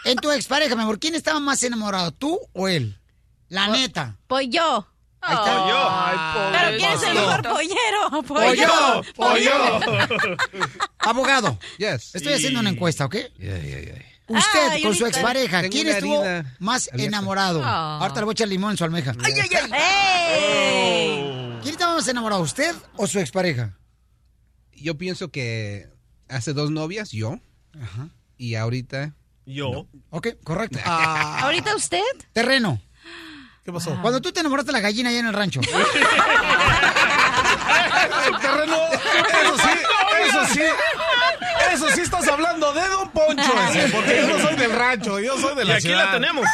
en 0.05 0.17
tu 0.19 0.31
expareja, 0.31 0.75
mi 0.75 0.83
amor, 0.83 0.99
¿quién 0.99 1.15
estaba 1.15 1.39
más 1.41 1.63
enamorado, 1.63 2.11
tú 2.13 2.39
o 2.53 2.69
él? 2.69 2.99
La 3.49 3.69
neta. 3.69 4.17
Pues 4.27 4.49
yo. 4.51 4.87
Ahí 5.23 5.35
está. 5.35 6.51
Pero 6.53 6.77
¿quién 6.79 6.93
es 6.93 7.03
el 7.03 7.15
mejor 7.15 7.43
pollero? 7.43 8.23
Pollo, 8.27 9.03
pollo. 9.15 9.53
pollo. 9.81 10.37
Abogado. 10.99 11.59
Yes. 11.79 12.15
Estoy 12.15 12.35
haciendo 12.35 12.61
una 12.61 12.71
encuesta, 12.71 13.05
¿ok? 13.07 13.17
Usted, 14.29 14.69
Ay, 14.71 14.83
con 14.83 14.95
su 14.95 15.05
expareja, 15.07 15.61
Tengo 15.61 15.73
¿quién 15.73 15.89
estuvo 15.89 16.25
más 16.59 16.89
abierta. 16.93 17.09
enamorado? 17.17 17.61
Ah. 17.65 17.99
Ahorita 18.01 18.21
le 18.21 18.25
voy 18.25 18.33
a 18.33 18.35
echar 18.35 18.49
limón 18.49 18.71
en 18.71 18.77
su 18.79 18.85
almeja. 18.85 19.13
¡Ey! 20.33 21.59
¿Quién 21.63 21.73
estaba 21.75 21.95
más 21.95 22.09
enamorado, 22.09 22.41
usted 22.43 22.75
o 22.97 23.07
su 23.07 23.19
expareja? 23.19 23.77
Yo 24.75 24.97
pienso 24.97 25.31
que 25.31 25.89
hace 26.29 26.53
dos 26.53 26.71
novias, 26.71 27.11
yo. 27.11 27.39
Y 28.37 28.55
ahorita. 28.55 29.15
Yo. 29.45 29.87
Ok, 30.11 30.29
correcto. 30.45 30.79
¿Ahorita 30.85 31.75
usted? 31.77 32.01
Terreno. 32.33 32.81
¿Qué 33.65 33.73
pasó? 33.73 33.97
Cuando 34.03 34.21
tú 34.21 34.33
te 34.33 34.41
enamoraste 34.41 34.73
de 34.73 34.79
la 34.79 34.83
gallina 34.83 35.11
allá 35.11 35.21
en 35.21 35.27
el 35.27 35.33
rancho. 35.33 35.61
Terreno, 38.41 38.77
eso 39.43 39.59
sí, 39.59 39.71
eso 40.29 40.47
sí. 40.53 40.63
Eso 41.73 41.89
sí 41.91 42.01
estás 42.01 42.27
hablando 42.29 42.73
de 42.73 42.87
Don 42.89 43.09
Poncho, 43.11 43.53
ese, 43.71 43.89
porque 43.89 44.17
yo 44.17 44.27
no 44.27 44.39
soy 44.43 44.57
del 44.57 44.73
rancho, 44.73 45.21
yo 45.21 45.39
soy 45.39 45.55
de 45.55 45.63
Y 45.63 45.67
la 45.67 45.75
aquí 45.75 45.83
ciudad. 45.83 46.07
la 46.07 46.13
tenemos. 46.13 46.45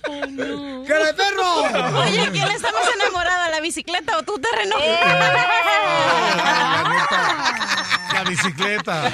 ¡Cara 0.90 1.06
de 1.06 1.14
perro! 1.14 1.98
Oye, 2.00 2.28
¿quién 2.32 2.48
está 2.50 2.72
más 2.72 2.82
enamorada, 3.00 3.50
la 3.50 3.60
bicicleta 3.60 4.18
o 4.18 4.22
tú, 4.22 4.38
terreno? 4.40 4.76
La 8.12 8.24
bicicleta. 8.28 9.10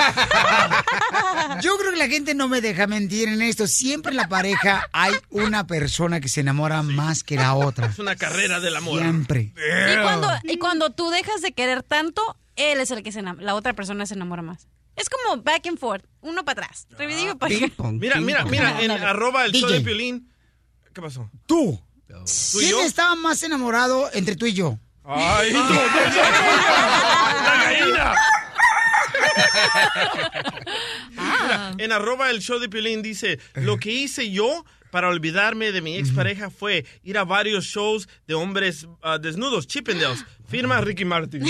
Yo 1.61 1.77
creo 1.79 1.93
que 1.93 1.97
la 1.99 2.09
gente 2.09 2.35
no 2.35 2.49
me 2.49 2.61
deja 2.61 2.87
mentir 2.87 3.29
en 3.29 3.43
esto. 3.43 3.67
Siempre 3.67 4.11
en 4.11 4.17
la 4.17 4.29
pareja 4.29 4.89
hay 4.93 5.13
una 5.31 5.67
persona 5.67 6.21
que 6.21 6.29
se 6.29 6.41
enamora 6.41 6.83
más 6.83 7.23
que 7.23 7.37
la 7.37 7.55
otra. 7.55 7.87
Es 7.87 7.99
una 7.99 8.17
carrera 8.17 8.59
del 8.61 8.77
amor. 8.77 9.01
Siempre. 9.01 9.53
Y 9.93 10.03
cuando, 10.03 10.31
y 10.45 10.59
cuando 10.59 10.91
tú 10.91 11.11
dejas 11.11 11.41
de 11.43 11.53
querer 11.53 11.83
tanto, 11.83 12.37
él 12.57 12.81
es 12.81 12.91
el 12.91 13.03
que 13.03 13.13
se 13.13 13.23
enam- 13.23 13.39
la 13.39 13.55
otra 13.55 13.75
persona 13.75 14.07
se 14.07 14.15
enamora 14.15 14.43
más. 14.43 14.67
Es 14.97 15.11
como 15.11 15.43
back 15.43 15.67
and 15.67 15.79
forth, 15.79 16.05
uno 16.23 16.45
para 16.45 16.63
atrás. 16.65 16.87
Revidido 16.99 17.37
para 17.37 17.55
acá. 17.55 17.67
Mira, 17.93 18.19
mira, 18.21 18.45
mira, 18.47 18.81
en 18.83 18.91
arroba 18.91 19.45
el 19.45 19.53
show 19.53 19.69
de 19.69 19.81
Piolín. 19.83 20.33
¿Qué 20.97 21.03
pasó? 21.03 21.31
Tú. 21.45 21.79
¿Tú 22.09 22.59
¿Quién 22.59 22.81
estaba 22.81 23.15
más 23.17 23.43
enamorado 23.43 24.09
entre 24.15 24.35
tú 24.35 24.47
y 24.47 24.55
yo? 24.55 24.79
¡Ay, 25.05 25.53
no, 25.53 25.63
no, 25.63 25.69
no, 25.69 25.75
no, 25.75 25.85
¡La 27.45 27.63
gallina! 27.65 28.15
Mira, 31.11 31.75
en 31.77 31.93
arroba 31.93 32.31
el 32.31 32.41
show 32.41 32.59
de 32.59 32.71
Piolín 32.71 33.03
dice, 33.03 33.39
lo 33.57 33.77
que 33.77 33.93
hice 33.93 34.31
yo 34.31 34.65
para 34.91 35.11
olvidarme 35.11 35.71
de 35.71 35.83
mi 35.83 35.99
expareja 35.99 36.49
fue 36.49 36.87
ir 37.03 37.19
a 37.19 37.25
varios 37.25 37.67
shows 37.67 38.09
de 38.27 38.33
hombres 38.33 38.89
ah, 39.03 39.19
desnudos, 39.19 39.67
Chippendales. 39.67 40.25
Firma 40.49 40.81
Ricky 40.81 41.05
Martin. 41.05 41.45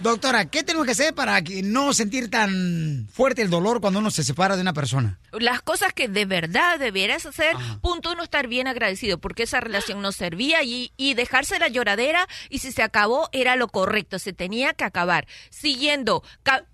Doctora, 0.00 0.44
¿qué 0.46 0.62
tenemos 0.62 0.86
que 0.86 0.92
hacer 0.92 1.14
para 1.14 1.40
que 1.42 1.62
no 1.62 1.94
sentir 1.94 2.30
tan 2.30 3.08
fuerte 3.12 3.42
el 3.42 3.50
dolor 3.50 3.80
cuando 3.80 4.00
uno 4.00 4.10
se 4.10 4.24
separa 4.24 4.56
de 4.56 4.62
una 4.62 4.72
persona? 4.72 5.18
Las 5.32 5.62
cosas 5.62 5.92
que 5.92 6.08
de 6.08 6.24
verdad 6.26 6.78
debieras 6.78 7.26
hacer, 7.26 7.56
punto 7.80 8.12
uno, 8.12 8.22
estar 8.22 8.46
bien 8.46 8.66
agradecido, 8.66 9.18
porque 9.18 9.44
esa 9.44 9.60
relación 9.60 10.02
no 10.02 10.12
servía 10.12 10.62
y, 10.62 10.92
y 10.96 11.14
dejarse 11.14 11.58
la 11.58 11.68
lloradera 11.68 12.28
y 12.50 12.58
si 12.58 12.72
se 12.72 12.82
acabó 12.82 13.28
era 13.32 13.56
lo 13.56 13.68
correcto, 13.68 14.18
se 14.18 14.32
tenía 14.32 14.74
que 14.74 14.84
acabar. 14.84 15.26
Siguiendo, 15.50 16.22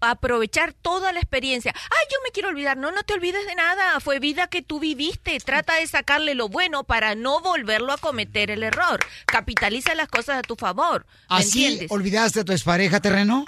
aprovechar 0.01 0.73
toda 0.73 1.13
la 1.13 1.21
experiencia. 1.21 1.73
Ay, 1.77 2.07
yo 2.11 2.17
me 2.25 2.31
quiero 2.33 2.49
olvidar, 2.49 2.77
no, 2.77 2.91
no 2.91 3.03
te 3.05 3.15
olvides 3.15 3.47
de 3.47 3.55
nada, 3.55 4.01
fue 4.01 4.19
vida 4.19 4.49
que 4.49 4.63
tú 4.63 4.81
viviste, 4.81 5.39
trata 5.41 5.77
de 5.77 5.87
sacarle 5.87 6.35
lo 6.35 6.49
bueno 6.49 6.85
para 6.85 7.15
no 7.15 7.41
volverlo 7.41 7.93
a 7.93 7.99
cometer 7.99 8.51
el 8.51 8.63
error. 8.63 9.01
Capitaliza 9.27 9.95
las 9.95 10.09
cosas 10.09 10.39
a 10.39 10.43
tu 10.43 10.57
favor. 10.57 11.07
¿me 11.29 11.37
¿Así 11.37 11.65
entiendes? 11.65 11.93
olvidaste 11.93 12.41
a 12.41 12.45
tu 12.45 12.53
expareja, 12.53 12.90
terreno? 12.99 13.45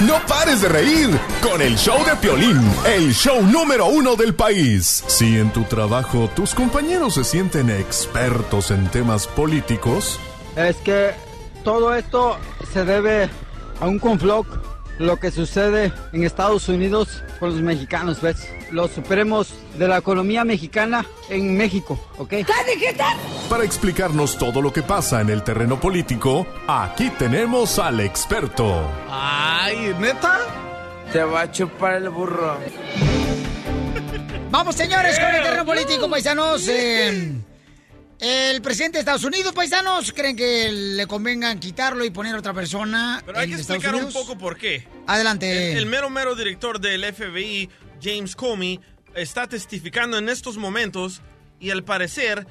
No 0.00 0.14
pares 0.28 0.62
de 0.62 0.68
reír 0.68 1.10
con 1.42 1.60
el 1.60 1.76
show 1.76 1.98
de 2.04 2.14
Piolín, 2.16 2.60
el 2.86 3.12
show 3.12 3.42
número 3.42 3.86
uno 3.86 4.14
del 4.14 4.32
país. 4.32 5.02
Si 5.08 5.38
en 5.38 5.52
tu 5.52 5.64
trabajo 5.64 6.30
tus 6.36 6.54
compañeros 6.54 7.14
se 7.14 7.24
sienten 7.24 7.68
expertos 7.68 8.70
en 8.70 8.86
temas 8.88 9.26
políticos, 9.26 10.20
Es 10.54 10.76
que 10.76 11.10
todo 11.64 11.94
esto 11.94 12.36
se 12.72 12.84
debe 12.84 13.28
a 13.80 13.86
un 13.86 13.98
conflog, 13.98 14.46
lo 14.98 15.18
que 15.18 15.30
sucede 15.30 15.92
en 16.12 16.24
Estados 16.24 16.68
Unidos 16.68 17.22
con 17.38 17.50
los 17.50 17.60
mexicanos, 17.60 18.20
¿ves? 18.20 18.48
Los 18.70 18.90
supremos 18.90 19.54
de 19.78 19.88
la 19.88 19.98
economía 19.98 20.44
mexicana 20.44 21.06
en 21.28 21.56
México, 21.56 21.98
¿ok? 22.18 22.34
para 23.48 23.64
explicarnos 23.64 24.36
todo 24.36 24.60
lo 24.60 24.72
que 24.72 24.82
pasa 24.82 25.20
en 25.20 25.30
el 25.30 25.42
terreno 25.42 25.80
político, 25.80 26.46
aquí 26.66 27.10
tenemos 27.10 27.78
al 27.78 28.00
experto. 28.00 28.90
Ay, 29.10 29.94
¿neta? 29.98 30.40
Se 31.12 31.22
va 31.22 31.42
a 31.42 31.50
chupar 31.50 31.94
el 31.94 32.10
burro. 32.10 32.58
Vamos, 34.50 34.74
señores, 34.74 35.18
con 35.18 35.34
el 35.34 35.42
terreno 35.42 35.64
político, 35.64 36.08
paisanos. 36.08 36.66
Eh, 36.68 37.32
el 38.20 38.60
presidente 38.62 38.98
de 38.98 39.00
Estados 39.00 39.24
Unidos, 39.24 39.52
paisanos, 39.52 40.12
creen 40.12 40.36
que 40.36 40.70
le 40.72 41.06
convengan 41.06 41.58
quitarlo 41.60 42.04
y 42.04 42.10
poner 42.10 42.34
a 42.34 42.38
otra 42.38 42.52
persona 42.52 43.22
Pero 43.24 43.38
hay 43.38 43.48
que 43.48 43.54
explicar 43.56 43.94
un 43.94 44.12
poco 44.12 44.36
por 44.36 44.56
qué. 44.56 44.88
Adelante. 45.06 45.72
El, 45.72 45.78
el 45.78 45.86
mero 45.86 46.10
mero 46.10 46.34
director 46.34 46.80
del 46.80 47.04
FBI, 47.04 47.70
James 48.02 48.34
Comey, 48.34 48.80
está 49.14 49.46
testificando 49.46 50.18
en 50.18 50.28
estos 50.28 50.56
momentos 50.56 51.22
y 51.60 51.70
al 51.70 51.84
parecer 51.84 52.46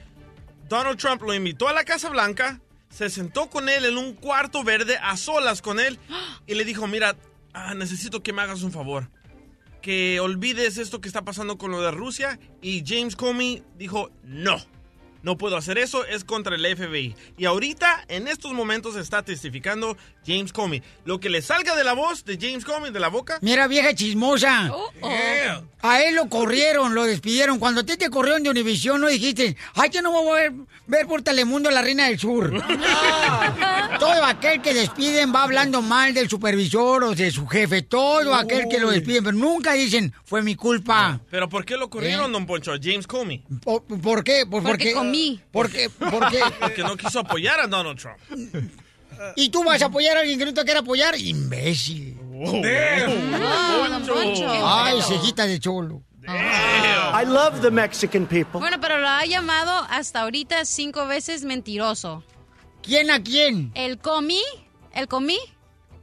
Donald 0.67 0.97
Trump 0.97 1.21
lo 1.21 1.33
invitó 1.33 1.67
a 1.67 1.73
la 1.73 1.83
Casa 1.83 2.09
Blanca, 2.09 2.61
se 2.89 3.09
sentó 3.09 3.49
con 3.49 3.69
él 3.69 3.85
en 3.85 3.97
un 3.97 4.13
cuarto 4.13 4.63
verde 4.63 4.97
a 5.01 5.17
solas 5.17 5.61
con 5.61 5.79
él 5.79 5.99
y 6.45 6.55
le 6.55 6.65
dijo, 6.65 6.87
mira, 6.87 7.15
ah, 7.53 7.73
necesito 7.73 8.21
que 8.23 8.33
me 8.33 8.41
hagas 8.41 8.63
un 8.63 8.71
favor. 8.71 9.09
Que 9.81 10.19
olvides 10.19 10.77
esto 10.77 10.99
que 10.99 11.07
está 11.07 11.23
pasando 11.23 11.57
con 11.57 11.71
lo 11.71 11.81
de 11.81 11.91
Rusia. 11.91 12.39
Y 12.61 12.83
James 12.85 13.15
Comey 13.15 13.63
dijo, 13.77 14.11
no. 14.23 14.57
No 15.23 15.37
puedo 15.37 15.57
hacer 15.57 15.77
eso, 15.77 16.05
es 16.05 16.23
contra 16.23 16.55
el 16.55 16.77
FBI. 16.77 17.15
Y 17.37 17.45
ahorita, 17.45 18.05
en 18.07 18.27
estos 18.27 18.53
momentos, 18.53 18.95
está 18.95 19.23
testificando 19.23 19.97
James 20.25 20.53
Comey. 20.53 20.81
Lo 21.05 21.19
que 21.19 21.29
le 21.29 21.41
salga 21.41 21.75
de 21.75 21.83
la 21.83 21.93
voz 21.93 22.25
de 22.25 22.37
James 22.39 22.65
Comey, 22.65 22.91
de 22.91 22.99
la 22.99 23.09
boca. 23.09 23.39
Mira, 23.41 23.67
vieja 23.67 23.93
chismosa. 23.93 24.71
Yeah. 25.01 25.63
A 25.81 26.01
él 26.03 26.15
lo 26.15 26.27
corrieron, 26.27 26.95
lo 26.95 27.03
despidieron. 27.03 27.59
Cuando 27.59 27.81
a 27.81 27.83
ti 27.83 27.97
te 27.97 28.09
corrieron 28.09 28.43
de 28.43 28.49
Univisión, 28.49 28.99
no 29.01 29.07
dijiste, 29.07 29.55
ay, 29.75 29.89
yo 29.91 30.01
no 30.01 30.11
voy 30.11 30.29
a 30.29 30.41
ver, 30.41 30.53
ver 30.87 31.07
por 31.07 31.21
Telemundo 31.21 31.69
a 31.69 31.71
la 31.71 31.81
Reina 31.81 32.07
del 32.07 32.19
Sur. 32.19 32.51
Todo 33.99 34.25
aquel 34.25 34.61
que 34.61 34.73
despiden 34.73 35.33
va 35.33 35.43
hablando 35.43 35.81
mal 35.81 36.13
del 36.13 36.29
supervisor 36.29 37.03
o 37.03 37.15
de 37.15 37.31
su 37.31 37.47
jefe. 37.47 37.81
Todo 37.83 38.33
aquel 38.33 38.67
que 38.69 38.79
lo 38.79 38.89
despiden, 38.89 39.23
pero 39.23 39.37
nunca 39.37 39.73
dicen, 39.73 40.13
fue 40.25 40.41
mi 40.41 40.55
culpa. 40.55 41.19
Pero 41.29 41.47
¿por 41.47 41.65
qué 41.65 41.77
lo 41.77 41.89
corrieron, 41.89 42.31
don 42.31 42.45
Poncho? 42.45 42.71
A 42.73 42.77
James 42.81 43.07
Comey. 43.07 43.43
¿Por, 43.63 43.83
por 43.83 44.23
qué? 44.23 44.45
Pues 44.49 44.63
Porque 44.63 44.93
porque 44.93 45.06
comí. 45.07 45.41
Porque, 45.51 45.89
porque, 45.89 46.39
Porque 46.59 46.83
no 46.83 46.95
quiso 46.97 47.19
apoyar 47.19 47.59
a 47.59 47.67
Donald 47.67 47.99
Trump. 47.99 48.17
¿Y 49.35 49.49
tú 49.49 49.63
vas 49.63 49.81
a 49.81 49.85
apoyar 49.87 50.15
a 50.17 50.19
alguien 50.19 50.37
que 50.37 50.45
no 50.45 50.53
te 50.53 50.63
quiere 50.63 50.79
apoyar? 50.79 51.17
Imbécil. 51.19 52.15
Poncho. 54.07 54.47
Ay, 54.67 55.01
cejita 55.01 55.45
de 55.45 55.59
cholo. 55.59 56.03
I 56.27 57.25
love 57.25 57.61
the 57.61 57.71
Mexican 57.71 58.25
people. 58.25 58.59
Bueno, 58.59 58.79
pero 58.81 58.97
lo 58.99 59.07
ha 59.07 59.25
llamado 59.25 59.71
hasta 59.89 60.21
ahorita 60.21 60.65
cinco 60.65 61.07
veces 61.07 61.43
mentiroso. 61.45 62.23
¿Quién 62.83 63.09
a 63.11 63.21
quién? 63.23 63.71
El 63.75 63.97
comí, 63.97 64.41
el 64.93 65.07
comí. 65.07 65.37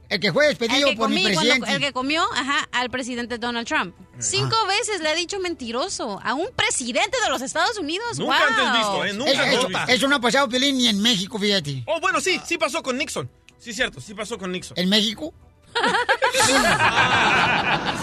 El 0.09 0.19
que 0.19 0.31
fue 0.33 0.47
despedido 0.47 0.87
el 0.87 0.93
que 0.93 0.97
por 0.97 1.09
mi 1.09 1.21
comí 1.23 1.33
cuando- 1.35 1.41
presidente. 1.41 1.73
el 1.73 1.79
que 1.79 1.93
comió, 1.93 2.23
ajá, 2.33 2.67
al 2.71 2.89
presidente 2.89 3.37
Donald 3.37 3.67
Trump. 3.67 3.95
Cinco 4.19 4.55
veces 4.67 5.01
le 5.01 5.09
ha 5.09 5.15
dicho 5.15 5.39
mentiroso 5.39 6.19
a 6.23 6.33
un 6.33 6.47
presidente 6.55 7.17
de 7.23 7.29
los 7.29 7.41
Estados 7.41 7.77
Unidos. 7.77 8.17
Nunca 8.19 8.39
¡Wow! 8.39 8.47
antes 8.47 8.77
visto, 8.79 9.05
¿eh? 9.05 9.13
Nunca 9.13 9.31
Eso, 9.31 9.67
antes 9.67 9.95
eso- 9.95 10.07
no 10.07 10.15
ha 10.15 10.21
pasado, 10.21 10.47
Pelín, 10.49 10.77
ni 10.77 10.87
en 10.87 11.01
México, 11.01 11.37
fíjate. 11.37 11.83
Oh, 11.85 11.99
bueno, 11.99 12.19
sí, 12.21 12.39
sí 12.45 12.57
pasó 12.57 12.81
con 12.81 12.97
Nixon. 12.97 13.29
Sí, 13.59 13.73
cierto, 13.73 13.99
sí 13.99 14.13
pasó 14.13 14.37
con 14.37 14.51
Nixon. 14.51 14.77
¿En 14.77 14.87
México? 14.89 15.33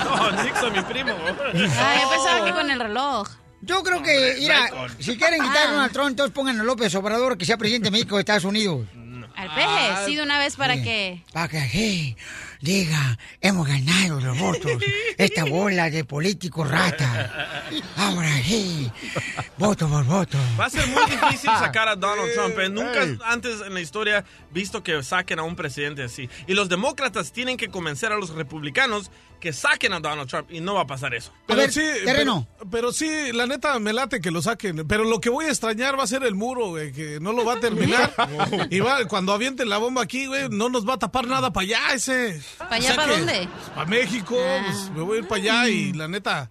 no, 0.04 0.42
Nixon, 0.42 0.72
mi 0.72 0.82
primo. 0.82 1.12
Ah, 1.78 1.98
yo 2.02 2.10
pensaba 2.10 2.44
que 2.44 2.52
con 2.52 2.70
el 2.70 2.78
reloj. 2.80 3.28
Yo 3.62 3.82
creo 3.82 4.02
que, 4.02 4.36
mira, 4.40 4.70
si 4.98 5.16
quieren 5.16 5.40
quitar 5.40 5.68
a 5.68 5.70
Donald 5.72 5.92
Trump, 5.92 6.08
entonces 6.10 6.34
pongan 6.34 6.58
a 6.60 6.64
López 6.64 6.92
Obrador 6.96 7.38
que 7.38 7.44
sea 7.44 7.56
presidente 7.56 7.86
de 7.86 7.90
México 7.92 8.16
de 8.16 8.20
Estados 8.22 8.44
Unidos. 8.44 8.86
Al 9.36 9.48
peje, 9.54 9.66
Ah, 9.68 10.02
sí, 10.04 10.16
de 10.16 10.22
una 10.22 10.38
vez 10.38 10.56
para 10.56 10.74
que... 10.82 11.22
Para 11.32 11.48
que 11.48 11.58
hey, 11.60 12.16
diga, 12.62 13.18
hemos 13.40 13.66
ganado 13.66 14.20
los 14.20 14.38
votos. 14.38 14.72
Esta 15.18 15.44
bola 15.44 15.90
de 15.90 16.04
políticos 16.04 16.70
rata. 16.70 17.68
Ahora 17.96 18.42
sí, 18.42 18.90
voto 19.58 19.88
por 19.88 20.04
voto. 20.04 20.38
Va 20.58 20.66
a 20.66 20.70
ser 20.70 20.86
muy 20.86 21.04
difícil 21.10 21.50
sacar 21.50 21.88
a 21.88 21.96
Donald 21.96 22.32
Trump. 22.34 22.58
¿eh? 22.58 22.68
Nunca 22.70 23.02
antes 23.26 23.60
en 23.60 23.74
la 23.74 23.80
historia 23.80 24.24
visto 24.50 24.82
que 24.82 25.02
saquen 25.02 25.40
a 25.40 25.42
un 25.42 25.56
presidente 25.56 26.04
así. 26.04 26.30
Y 26.46 26.54
los 26.54 26.68
demócratas 26.68 27.32
tienen 27.32 27.56
que 27.56 27.68
convencer 27.68 28.12
a 28.12 28.16
los 28.16 28.30
republicanos 28.30 29.10
que 29.42 29.52
saquen 29.52 29.92
a 29.92 29.98
Donald 29.98 30.30
Trump 30.30 30.52
y 30.52 30.60
no 30.60 30.74
va 30.74 30.82
a 30.82 30.86
pasar 30.86 31.12
eso. 31.16 31.32
Pero 31.48 31.68
sí, 31.68 31.82
Pero, 32.04 32.46
pero 32.70 32.92
sí, 32.92 33.32
la 33.32 33.44
neta 33.44 33.76
me 33.80 33.92
late 33.92 34.20
que 34.20 34.30
lo 34.30 34.40
saquen. 34.40 34.86
Pero 34.86 35.02
lo 35.02 35.20
que 35.20 35.30
voy 35.30 35.46
a 35.46 35.48
extrañar 35.48 35.98
va 35.98 36.04
a 36.04 36.06
ser 36.06 36.22
el 36.22 36.36
muro, 36.36 36.68
güey, 36.68 36.92
que 36.92 37.18
no 37.18 37.32
lo 37.32 37.44
va 37.44 37.54
a 37.54 37.60
terminar. 37.60 38.14
y 38.70 38.78
va, 38.78 39.04
cuando 39.08 39.32
avienten 39.32 39.68
la 39.68 39.78
bomba 39.78 40.02
aquí, 40.02 40.26
güey, 40.26 40.48
no 40.48 40.68
nos 40.68 40.88
va 40.88 40.94
a 40.94 40.98
tapar 41.00 41.26
nada 41.26 41.52
para 41.52 41.64
allá 41.64 41.92
ese. 41.92 42.40
¿Para 42.56 42.76
allá 42.76 42.94
para 42.94 43.16
dónde? 43.16 43.48
Para 43.74 43.90
México, 43.90 44.36
pues, 44.64 44.90
me 44.94 45.02
voy 45.02 45.16
a 45.16 45.20
ir 45.22 45.26
para 45.26 45.42
allá 45.42 45.68
y 45.68 45.92
la 45.92 46.06
neta 46.06 46.48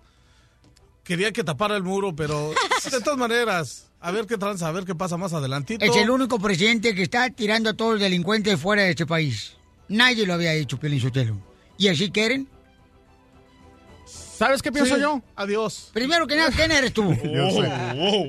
quería 1.06 1.32
que 1.32 1.46
tapara 1.46 1.78
el 1.78 1.84
muro, 1.84 2.14
pero 2.14 2.52
de 2.92 3.00
todas 3.00 3.18
maneras, 3.18 3.90
a 4.02 4.12
ver 4.12 4.26
qué 4.26 4.38
tranza, 4.38 4.68
a 4.68 4.72
ver 4.74 4.84
qué 4.84 4.96
pasa 4.96 5.16
más 5.16 5.32
adelantito. 5.32 5.86
Es 5.86 5.96
el 5.96 6.10
único 6.10 6.40
presidente 6.40 6.94
que 6.94 7.04
está 7.04 7.30
tirando 7.30 7.70
a 7.70 7.74
todos 7.74 7.94
los 7.94 8.02
delincuentes 8.02 8.60
fuera 8.60 8.82
de 8.84 8.90
este 8.90 9.06
país. 9.06 9.56
Nadie 9.88 10.26
lo 10.26 10.34
había 10.34 10.54
hecho, 10.54 10.78
Piolín 10.78 11.00
Sotelo. 11.00 11.38
¿Y 11.78 11.88
así 11.88 12.12
quieren? 12.12 12.50
¿Sabes 14.42 14.64
qué 14.64 14.72
pienso 14.72 14.96
Sí. 14.96 15.02
yo? 15.02 15.22
Adiós. 15.36 15.92
Primero 15.94 16.26
que 16.26 16.36
nada, 16.36 16.50
¿quién 16.50 16.72
eres 16.72 16.92
tú? 16.94 17.04
Yo 17.24 17.52
sé. 17.52 17.72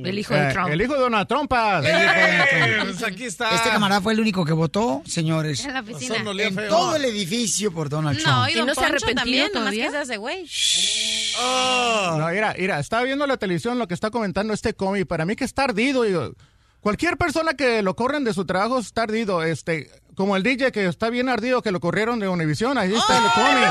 El 0.04 0.18
hijo 0.18 0.34
de 0.34 0.48
Eh, 0.50 0.52
Trump. 0.52 0.68
El 0.70 0.82
hijo 0.82 0.92
de 0.92 1.00
Donald 1.00 1.26
Trumpas. 1.26 1.82
El 1.86 1.90
hijo 1.90 1.98
de 1.98 2.04
Donald 2.04 2.48
Trump. 2.50 2.90
Pues 2.98 3.02
aquí 3.12 3.24
está. 3.24 3.54
Este 3.54 3.70
camarada 3.70 4.02
fue 4.02 4.12
el 4.12 4.20
único 4.20 4.44
que 4.44 4.52
votó, 4.52 5.02
señores. 5.06 5.64
En 5.64 5.72
la 5.72 5.80
oficina. 5.80 6.18
No 6.22 6.34
le 6.34 6.48
En 6.48 6.54
feo. 6.54 6.68
todo 6.68 6.96
el 6.96 7.04
edificio 7.06 7.72
por 7.72 7.88
Donald 7.88 8.18
No, 8.18 8.22
Trump. 8.24 8.48
y 8.48 8.52
¿Y 8.52 8.54
don 8.56 8.66
no 8.66 8.74
se 8.74 8.80
arrepentido 8.84 9.14
también, 9.14 9.42
nomás 9.44 9.52
todavía? 9.62 9.84
que 9.86 9.90
se 9.90 9.96
hace 9.96 10.16
güey. 10.18 10.46
No, 12.18 12.28
mira, 12.28 12.54
mira, 12.58 12.78
estaba 12.78 13.02
viendo 13.04 13.26
la 13.26 13.38
televisión 13.38 13.78
lo 13.78 13.88
que 13.88 13.94
está 13.94 14.10
comentando 14.10 14.52
este 14.52 14.74
cómic. 14.74 15.06
Para 15.06 15.24
mí 15.24 15.34
que 15.34 15.44
está 15.44 15.64
ardido. 15.64 16.06
y, 16.06 16.14
cualquier 16.80 17.16
persona 17.16 17.54
que 17.54 17.80
lo 17.80 17.96
corren 17.96 18.24
de 18.24 18.34
su 18.34 18.44
trabajo 18.44 18.78
está 18.80 19.04
ardido. 19.04 19.42
Este, 19.42 19.90
como 20.14 20.36
el 20.36 20.42
DJ 20.42 20.72
que 20.72 20.86
está 20.88 21.08
bien 21.08 21.30
ardido, 21.30 21.62
que 21.62 21.70
lo 21.70 21.80
corrieron 21.80 22.18
de 22.18 22.28
Univision. 22.28 22.76
Ahí 22.76 22.94
está 22.94 23.16
el 23.16 23.30
cómic. 23.32 23.68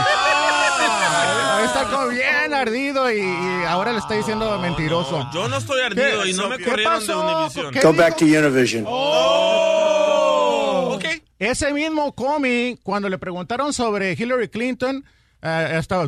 Ahí 1.62 1.68
está 1.68 1.86
como 1.90 2.08
bien 2.08 2.54
ardido 2.54 3.12
y, 3.12 3.20
y 3.20 3.64
ahora 3.68 3.92
le 3.92 4.00
está 4.00 4.16
diciendo 4.16 4.58
mentiroso. 4.60 5.30
Yo 5.34 5.48
no 5.48 5.58
estoy 5.58 5.82
ardido 5.82 6.26
y 6.26 6.34
no 6.34 6.50
me 6.50 6.58
¿Qué 6.58 6.66
corrieron 6.66 7.00
de 7.00 7.06
pasó? 7.06 7.38
Univision. 7.38 7.74
¿Qué 7.74 7.82
Go 7.82 7.94
back 7.94 8.18
to 8.18 8.26
Univision. 8.26 8.86
Oh, 8.88 10.92
ok. 10.96 11.06
Ese 11.40 11.72
mismo 11.74 12.14
cómic, 12.14 12.80
cuando 12.84 13.10
le 13.10 13.18
preguntaron 13.18 13.74
sobre 13.74 14.14
Hillary 14.14 14.50
Clinton, 14.50 15.04
eh, 15.42 15.78
estaba 15.80 16.08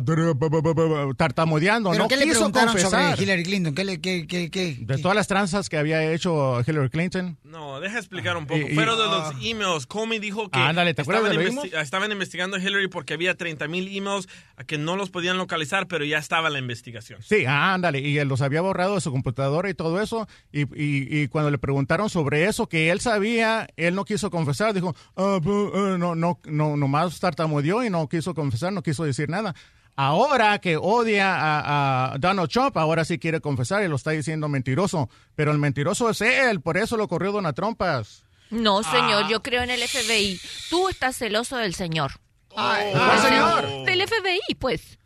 tartamudeando, 1.16 1.90
¿Pero 1.90 2.02
no 2.04 2.08
qué 2.08 2.16
le 2.16 2.24
quiso 2.24 2.36
preguntaron 2.38 2.68
confesar 2.74 3.10
sobre 3.12 3.22
Hillary 3.22 3.42
Clinton? 3.44 3.74
¿Qué 3.74 3.84
le, 3.84 4.00
qué, 4.00 4.26
qué, 4.26 4.50
qué? 4.50 4.76
de 4.80 4.98
todas 4.98 5.16
las 5.16 5.26
tranzas 5.26 5.68
que 5.68 5.76
había 5.76 6.12
hecho 6.12 6.60
Hillary 6.66 6.90
Clinton. 6.90 7.36
No, 7.44 7.80
deja 7.80 7.98
explicar 7.98 8.36
un 8.36 8.46
poco. 8.46 8.60
Y- 8.60 8.72
y- 8.72 8.74
Fuera 8.74 8.92
de 8.96 9.04
los 9.04 9.34
emails, 9.44 9.86
Comey 9.86 10.18
dijo 10.18 10.48
que 10.50 10.58
Ándale, 10.58 10.94
¿te 10.94 11.02
acuerdas 11.02 11.24
estaban, 11.32 11.44
de 11.44 11.52
investi- 11.70 11.80
estaban 11.82 12.12
investigando 12.12 12.56
a 12.56 12.60
Hillary 12.60 12.88
porque 12.88 13.14
había 13.14 13.34
30 13.36 13.68
mil 13.68 13.94
emails 13.96 14.28
a 14.56 14.64
que 14.64 14.78
no 14.78 14.96
los 14.96 15.10
podían 15.10 15.36
localizar, 15.38 15.86
pero 15.86 16.04
ya 16.04 16.18
estaba 16.18 16.50
la 16.50 16.58
investigación. 16.58 17.20
Sí, 17.22 17.44
ándale, 17.46 18.00
y 18.00 18.18
él 18.18 18.28
los 18.28 18.40
había 18.40 18.60
borrado 18.60 18.94
de 18.96 19.00
su 19.00 19.10
computadora 19.12 19.68
y 19.70 19.74
todo 19.74 20.00
eso, 20.00 20.28
y, 20.52 20.62
y- 20.62 21.22
y 21.22 21.28
cuando 21.28 21.50
le 21.50 21.58
preguntaron 21.58 22.10
sobre 22.10 22.44
eso, 22.46 22.68
que 22.68 22.90
él 22.90 23.00
sabía, 23.00 23.66
él 23.76 23.94
no 23.94 24.04
quiso 24.04 24.30
confesar, 24.30 24.72
dijo, 24.74 24.94
"Ah, 25.16 25.38
eh, 25.44 25.96
no, 25.98 26.14
no, 26.14 26.40
no, 26.44 26.76
nomás 26.76 27.18
tartamudeó 27.20 27.84
y 27.84 27.90
no 27.90 28.08
quiso 28.08 28.34
confesar, 28.34 28.72
no 28.72 28.82
quiso 28.82 29.04
decir 29.04 29.23
nada. 29.28 29.54
Ahora 29.96 30.58
que 30.58 30.76
odia 30.76 31.34
a, 31.36 32.14
a 32.14 32.18
Donald 32.18 32.50
Trump, 32.50 32.76
ahora 32.76 33.04
sí 33.04 33.18
quiere 33.18 33.40
confesar 33.40 33.84
y 33.84 33.88
lo 33.88 33.94
está 33.96 34.10
diciendo 34.10 34.48
mentiroso, 34.48 35.08
pero 35.36 35.52
el 35.52 35.58
mentiroso 35.58 36.10
es 36.10 36.20
él, 36.20 36.60
por 36.60 36.76
eso 36.76 36.96
lo 36.96 37.06
corrió 37.06 37.30
Donald 37.30 37.54
Trumpas. 37.54 38.24
No, 38.50 38.80
Ah. 38.80 38.90
señor, 38.90 39.28
yo 39.28 39.42
creo 39.42 39.62
en 39.62 39.70
el 39.70 39.80
FBI. 39.80 40.40
Tú 40.68 40.88
estás 40.88 41.16
celoso 41.16 41.56
del 41.56 41.74
señor. 41.74 42.12
¿Cuál 42.48 42.84
Del 42.92 43.18
señor? 43.20 43.84
Del 43.84 44.02
FBI, 44.08 44.54
pues. 44.58 44.98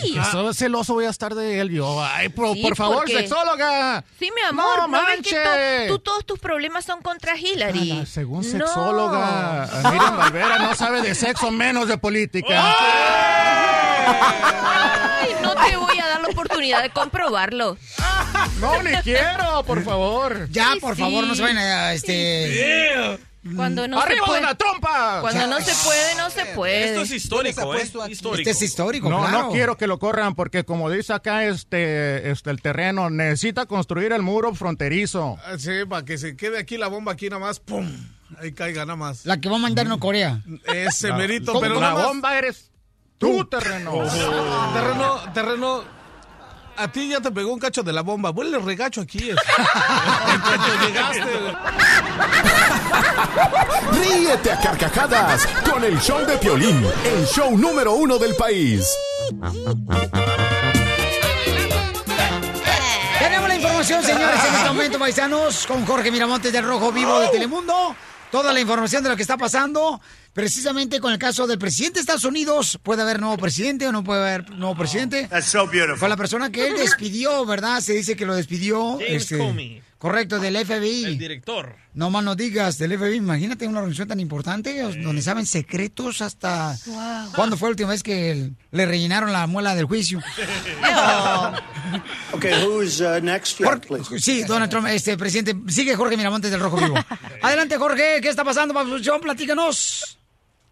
Sí. 0.00 0.18
Eso 0.18 0.52
celoso 0.54 0.94
voy 0.94 1.04
a 1.06 1.10
estar 1.10 1.34
de 1.34 1.60
él 1.60 1.70
yo. 1.70 2.02
Ay, 2.04 2.28
por, 2.28 2.54
Sí, 2.54 2.62
por 2.62 2.76
favor, 2.76 2.96
porque- 2.98 3.16
sexóloga. 3.18 4.04
Sí, 4.18 4.30
mi 4.34 4.40
amor, 4.42 4.78
No 4.78 4.88
¿no 4.88 5.06
ves 5.06 5.20
que 5.22 5.34
manches. 5.36 5.88
to- 5.88 5.94
tú 5.94 5.98
todos 6.00 6.26
tus 6.26 6.38
problemas 6.38 6.84
son 6.84 7.02
contra 7.02 7.36
Hillary. 7.36 8.00
Ah, 8.02 8.06
según 8.06 8.38
No. 8.38 8.66
sexóloga, 8.66 9.68
Miriam 9.90 10.16
Valvera 10.16 10.58
no 10.58 10.74
sabe 10.74 11.02
de 11.02 11.14
sexo 11.14 11.50
menos 11.50 11.88
de 11.88 11.98
política. 11.98 12.74
Ay, 15.20 15.30
no 15.42 15.54
te 15.54 15.76
voy 15.76 15.98
a 15.98 16.06
dar 16.08 16.20
la 16.20 16.28
oportunidad 16.28 16.82
de 16.82 16.90
comprobarlo. 16.90 17.76
No, 18.60 18.82
ni 18.82 18.92
quiero, 19.02 19.62
por 19.64 19.82
favor. 19.84 20.48
Ya, 20.50 20.72
Sí, 20.74 20.80
por 20.80 20.96
sí. 20.96 21.02
favor, 21.02 21.26
no 21.26 21.34
se 21.34 21.42
vayan 21.42 21.58
a 21.58 21.92
este. 21.94 23.18
Cuando 23.56 23.88
no 23.88 24.00
¡Arriba 24.00 24.20
se 24.20 24.26
puede. 24.26 24.40
de 24.40 24.46
la 24.46 24.54
trompa! 24.54 25.18
Cuando 25.20 25.46
no 25.48 25.60
se 25.60 25.72
puede, 25.84 26.14
no 26.16 26.30
se 26.30 26.44
puede. 26.54 26.84
Esto 26.90 27.02
es 27.02 27.10
histórico, 27.10 27.74
¿eh? 27.74 27.82
Histórico. 28.08 28.36
Este 28.38 28.50
es 28.50 28.62
histórico, 28.62 29.10
No, 29.10 29.20
claro. 29.20 29.38
no 29.38 29.50
quiero 29.50 29.76
que 29.76 29.88
lo 29.88 29.98
corran 29.98 30.34
porque 30.36 30.64
como 30.64 30.88
dice 30.90 31.12
acá 31.12 31.44
este, 31.44 32.30
este 32.30 32.50
el 32.50 32.62
terreno 32.62 33.10
necesita 33.10 33.66
construir 33.66 34.12
el 34.12 34.22
muro 34.22 34.54
fronterizo. 34.54 35.38
Ah, 35.44 35.56
Sí, 35.58 35.70
para 35.88 36.04
que 36.04 36.18
se 36.18 36.36
quede 36.36 36.58
aquí 36.58 36.76
la 36.78 36.86
bomba 36.86 37.12
aquí 37.12 37.28
nada 37.28 37.40
más, 37.40 37.58
¡pum! 37.58 37.90
Ahí 38.38 38.52
caiga 38.52 38.84
nada 38.86 38.96
más. 38.96 39.26
La 39.26 39.40
que 39.40 39.48
va 39.48 39.56
a 39.56 39.58
mandar 39.58 39.90
a 39.90 39.96
Corea. 39.98 40.40
Ese 40.72 41.12
merito, 41.12 41.52
¿Cómo 41.52 41.60
pero 41.62 41.74
la 41.74 41.80
nada 41.80 41.94
más- 41.94 42.04
bomba 42.04 42.38
eres 42.38 42.70
tú, 43.18 43.44
terreno. 43.46 43.92
Terreno, 44.72 45.32
terreno, 45.34 45.84
a 46.76 46.88
ti 46.90 47.08
ya 47.08 47.20
te 47.20 47.30
pegó 47.30 47.52
un 47.52 47.58
cacho 47.58 47.82
de 47.82 47.92
la 47.92 48.02
bomba. 48.02 48.30
Vuelve 48.30 48.58
regacho 48.58 49.00
aquí. 49.00 49.30
es. 49.30 49.36
En 50.32 50.40
cuanto 50.40 50.86
llegaste. 50.86 51.22
Ríete 53.92 54.52
a 54.52 54.60
carcajadas 54.60 55.46
con 55.70 55.84
el 55.84 55.98
show 56.00 56.24
de 56.26 56.36
Piolín, 56.38 56.84
el 57.04 57.26
show 57.26 57.56
número 57.56 57.92
uno 57.94 58.18
del 58.18 58.34
país. 58.34 58.86
Tenemos 63.18 63.48
la 63.48 63.54
información, 63.54 64.02
señores, 64.02 64.44
en 64.44 64.54
este 64.54 64.68
momento, 64.68 64.98
paisanos, 64.98 65.66
con 65.66 65.84
Jorge 65.86 66.10
Miramontes 66.10 66.52
del 66.52 66.64
Rojo 66.64 66.92
Vivo 66.92 67.20
de 67.20 67.28
Telemundo. 67.28 67.94
Toda 68.30 68.52
la 68.52 68.60
información 68.60 69.02
de 69.02 69.10
lo 69.10 69.16
que 69.16 69.22
está 69.22 69.36
pasando. 69.36 70.00
Precisamente 70.32 71.00
con 71.00 71.12
el 71.12 71.18
caso 71.18 71.46
del 71.46 71.58
presidente 71.58 71.94
de 71.94 72.00
Estados 72.00 72.24
Unidos. 72.24 72.78
¿Puede 72.82 73.02
haber 73.02 73.20
nuevo 73.20 73.36
presidente 73.38 73.86
o 73.86 73.92
no 73.92 74.02
puede 74.04 74.20
haber 74.20 74.50
nuevo 74.50 74.74
presidente? 74.76 75.28
That's 75.28 75.46
so 75.46 75.66
beautiful. 75.66 75.98
Con 75.98 76.10
la 76.10 76.16
persona 76.16 76.50
que 76.50 76.68
él 76.68 76.76
despidió, 76.76 77.44
¿verdad? 77.46 77.80
Se 77.80 77.92
dice 77.92 78.16
que 78.16 78.26
lo 78.26 78.34
despidió. 78.34 78.98
James 78.98 79.28
Comey. 79.36 79.82
Correcto, 79.98 80.40
del 80.40 80.56
FBI. 80.56 81.04
El 81.04 81.16
director. 81.18 81.76
No 81.94 82.10
más 82.10 82.24
no 82.24 82.34
digas, 82.34 82.76
del 82.76 82.98
FBI. 82.98 83.14
Imagínate 83.18 83.68
una 83.68 83.78
organización 83.78 84.08
tan 84.08 84.18
importante 84.18 84.82
donde 85.00 85.22
saben 85.22 85.46
secretos 85.46 86.20
hasta... 86.22 86.76
¿Cuándo 87.36 87.56
fue 87.56 87.68
la 87.68 87.70
última 87.70 87.90
vez 87.90 88.02
que 88.02 88.32
el- 88.32 88.56
le 88.72 88.84
rellenaron 88.86 89.30
la 89.32 89.46
muela 89.46 89.76
del 89.76 89.84
juicio? 89.84 90.20
Okay, 92.32 92.64
who's 92.64 93.00
uh, 93.00 93.20
next? 93.22 93.58
Yeah, 93.58 93.76
please. 93.76 94.18
Sí, 94.18 94.42
Donald 94.44 94.70
Trump, 94.70 94.86
este 94.88 95.16
presidente. 95.18 95.54
Sigue 95.70 95.94
Jorge 95.94 96.16
Miramontes 96.16 96.50
del 96.50 96.60
Rojo 96.60 96.78
Vivo. 96.78 96.94
Adelante, 97.42 97.76
Jorge. 97.76 98.20
¿Qué 98.22 98.28
está 98.30 98.42
pasando, 98.44 98.72
Papuchón? 98.72 99.20
Platícanos. 99.20 100.18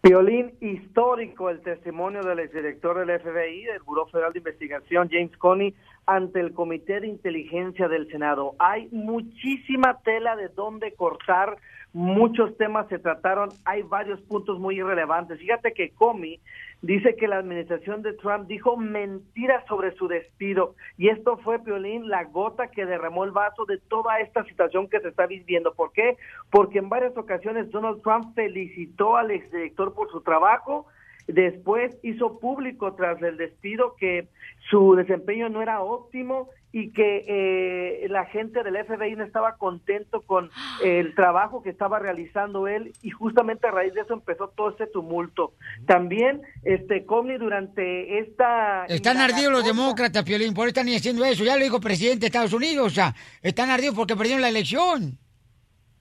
Violín 0.03 0.53
histórico 0.61 1.51
el 1.51 1.61
testimonio 1.61 2.23
del 2.23 2.39
exdirector 2.39 3.05
del 3.05 3.19
FBI, 3.19 3.65
del 3.65 3.83
Buró 3.83 4.07
Federal 4.07 4.33
de 4.33 4.39
Investigación, 4.39 5.07
James 5.11 5.37
Coney, 5.37 5.75
ante 6.07 6.39
el 6.39 6.53
Comité 6.53 7.01
de 7.01 7.07
Inteligencia 7.07 7.87
del 7.87 8.09
Senado. 8.09 8.55
Hay 8.57 8.87
muchísima 8.91 9.99
tela 10.03 10.35
de 10.35 10.47
dónde 10.47 10.93
cortar, 10.95 11.55
muchos 11.93 12.57
temas 12.57 12.87
se 12.87 12.97
trataron, 12.97 13.49
hay 13.63 13.83
varios 13.83 14.19
puntos 14.21 14.57
muy 14.57 14.79
irrelevantes. 14.79 15.37
Fíjate 15.37 15.71
que 15.71 15.91
Comey 15.91 16.39
dice 16.81 17.15
que 17.15 17.27
la 17.27 17.37
administración 17.37 18.01
de 18.01 18.13
Trump 18.13 18.47
dijo 18.47 18.75
mentiras 18.75 19.63
sobre 19.67 19.93
su 19.95 20.07
despido 20.07 20.75
y 20.97 21.09
esto 21.09 21.37
fue, 21.37 21.59
Violín, 21.59 22.09
la 22.09 22.23
gota 22.25 22.67
que 22.67 22.85
derramó 22.85 23.23
el 23.23 23.31
vaso 23.31 23.65
de 23.65 23.77
toda 23.77 24.19
esta 24.19 24.43
situación 24.45 24.89
que 24.89 24.99
se 24.99 25.09
está 25.09 25.27
viviendo. 25.27 25.73
¿Por 25.73 25.91
qué? 25.91 26.17
Porque 26.49 26.79
en 26.79 26.89
varias 26.89 27.15
ocasiones 27.17 27.69
Donald 27.71 28.01
Trump 28.01 28.33
felicitó 28.35 29.15
al 29.15 29.31
exdirector 29.31 29.93
por 29.93 30.09
su 30.11 30.21
trabajo, 30.21 30.87
después 31.27 31.97
hizo 32.03 32.39
público 32.39 32.93
tras 32.93 33.21
el 33.21 33.37
despido 33.37 33.95
que 33.95 34.27
su 34.69 34.95
desempeño 34.95 35.49
no 35.49 35.61
era 35.61 35.81
óptimo 35.81 36.49
y 36.73 36.91
que 36.91 37.25
eh, 37.27 38.07
la 38.09 38.25
gente 38.25 38.63
del 38.63 38.77
FBI 38.85 39.15
no 39.15 39.23
estaba 39.23 39.57
contento 39.57 40.21
con 40.21 40.49
el 40.83 41.13
trabajo 41.15 41.61
que 41.61 41.69
estaba 41.69 41.99
realizando 41.99 42.67
él 42.67 42.93
y 43.01 43.09
justamente 43.09 43.67
a 43.67 43.71
raíz 43.71 43.93
de 43.93 44.01
eso 44.01 44.13
empezó 44.13 44.49
todo 44.49 44.69
este 44.69 44.87
tumulto. 44.87 45.53
También 45.85 46.41
este 46.63 47.05
Comey 47.05 47.37
durante 47.37 48.19
esta 48.19 48.85
Están 48.85 49.17
ardidos 49.17 49.51
los 49.51 49.65
demócratas, 49.65 50.23
Piolín, 50.23 50.53
por 50.53 50.67
eso 50.67 50.79
están 50.79 50.87
haciendo 50.87 51.25
eso. 51.25 51.43
Ya 51.43 51.57
lo 51.57 51.63
dijo 51.63 51.77
el 51.77 51.83
presidente 51.83 52.21
de 52.21 52.27
Estados 52.27 52.53
Unidos, 52.53 52.87
o 52.87 52.89
sea, 52.89 53.15
están 53.41 53.69
ardidos 53.69 53.95
porque 53.95 54.15
perdieron 54.15 54.41
la 54.41 54.49
elección. 54.49 55.17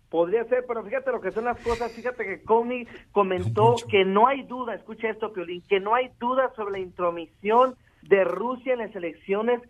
Podría 0.09 0.45
ser, 0.45 0.65
pero 0.67 0.85
fíjate 0.85 1.13
lo 1.13 1.21
que 1.21 1.31
son 1.31 1.45
las 1.45 1.59
cosas. 1.61 1.93
Fíjate 1.93 2.25
que 2.25 2.43
Comey 2.43 2.87
comentó 3.13 3.77
que 3.89 4.05
no 4.05 4.27
hay 4.27 4.43
duda, 4.43 4.75
escucha 4.75 5.09
esto, 5.09 5.33
Piolín, 5.33 5.63
que 5.69 5.79
no 5.79 5.95
hay 5.95 6.11
duda 6.19 6.53
sobre 6.57 6.73
la 6.73 6.79
intromisión 6.81 7.77
de 8.03 8.25
Rusia 8.25 8.73
en 8.73 8.81
las 8.81 8.95
elecciones 8.97 9.61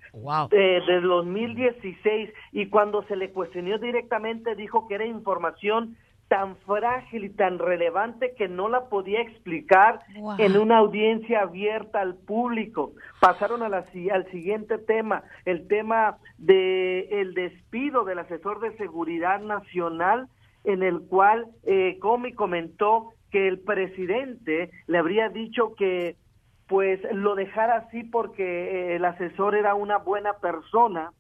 de, 0.51 0.81
de 0.87 1.01
2016 1.01 2.31
y 2.53 2.67
cuando 2.67 3.03
se 3.05 3.17
le 3.17 3.31
cuestionó 3.31 3.79
directamente 3.79 4.55
dijo 4.55 4.87
que 4.89 4.95
era 4.95 5.05
información 5.07 5.97
tan 6.29 6.57
frágil 6.59 7.25
y 7.25 7.31
tan 7.31 7.59
relevante 7.59 8.35
que 8.39 8.47
no 8.47 8.69
la 8.69 8.89
podía 8.89 9.21
explicar 9.21 10.01
Wow. 10.15 10.37
en 10.39 10.57
una 10.57 10.79
audiencia 10.79 11.41
abierta 11.43 12.01
al 12.01 12.15
público. 12.15 12.93
Pasaron 13.21 13.65
a 13.65 13.69
la 13.69 13.85
al 14.13 14.31
siguiente 14.31 14.79
tema, 14.79 15.25
el 15.45 15.67
tema 15.67 16.19
de 16.39 17.09
el 17.21 17.35
despido 17.35 18.05
del 18.05 18.21
asesor 18.21 18.61
de 18.61 18.77
seguridad 18.77 19.41
nacional, 19.41 20.29
en 20.63 20.85
el 20.85 21.01
cual 21.01 21.47
eh, 21.65 21.99
Comey 22.01 22.33
comentó 22.33 23.09
que 23.33 23.49
el 23.49 23.59
presidente 23.59 24.71
le 24.87 24.99
habría 24.99 25.31
dicho 25.31 25.75
que 25.75 26.15
pues 26.71 27.01
lo 27.13 27.35
dejara 27.35 27.79
así 27.79 28.05
porque 28.05 28.45
eh, 28.45 28.95
el 28.95 29.05
asesor 29.05 29.57
era 29.57 29.75
una 29.75 29.99
buena 29.99 30.35
persona 30.35 31.13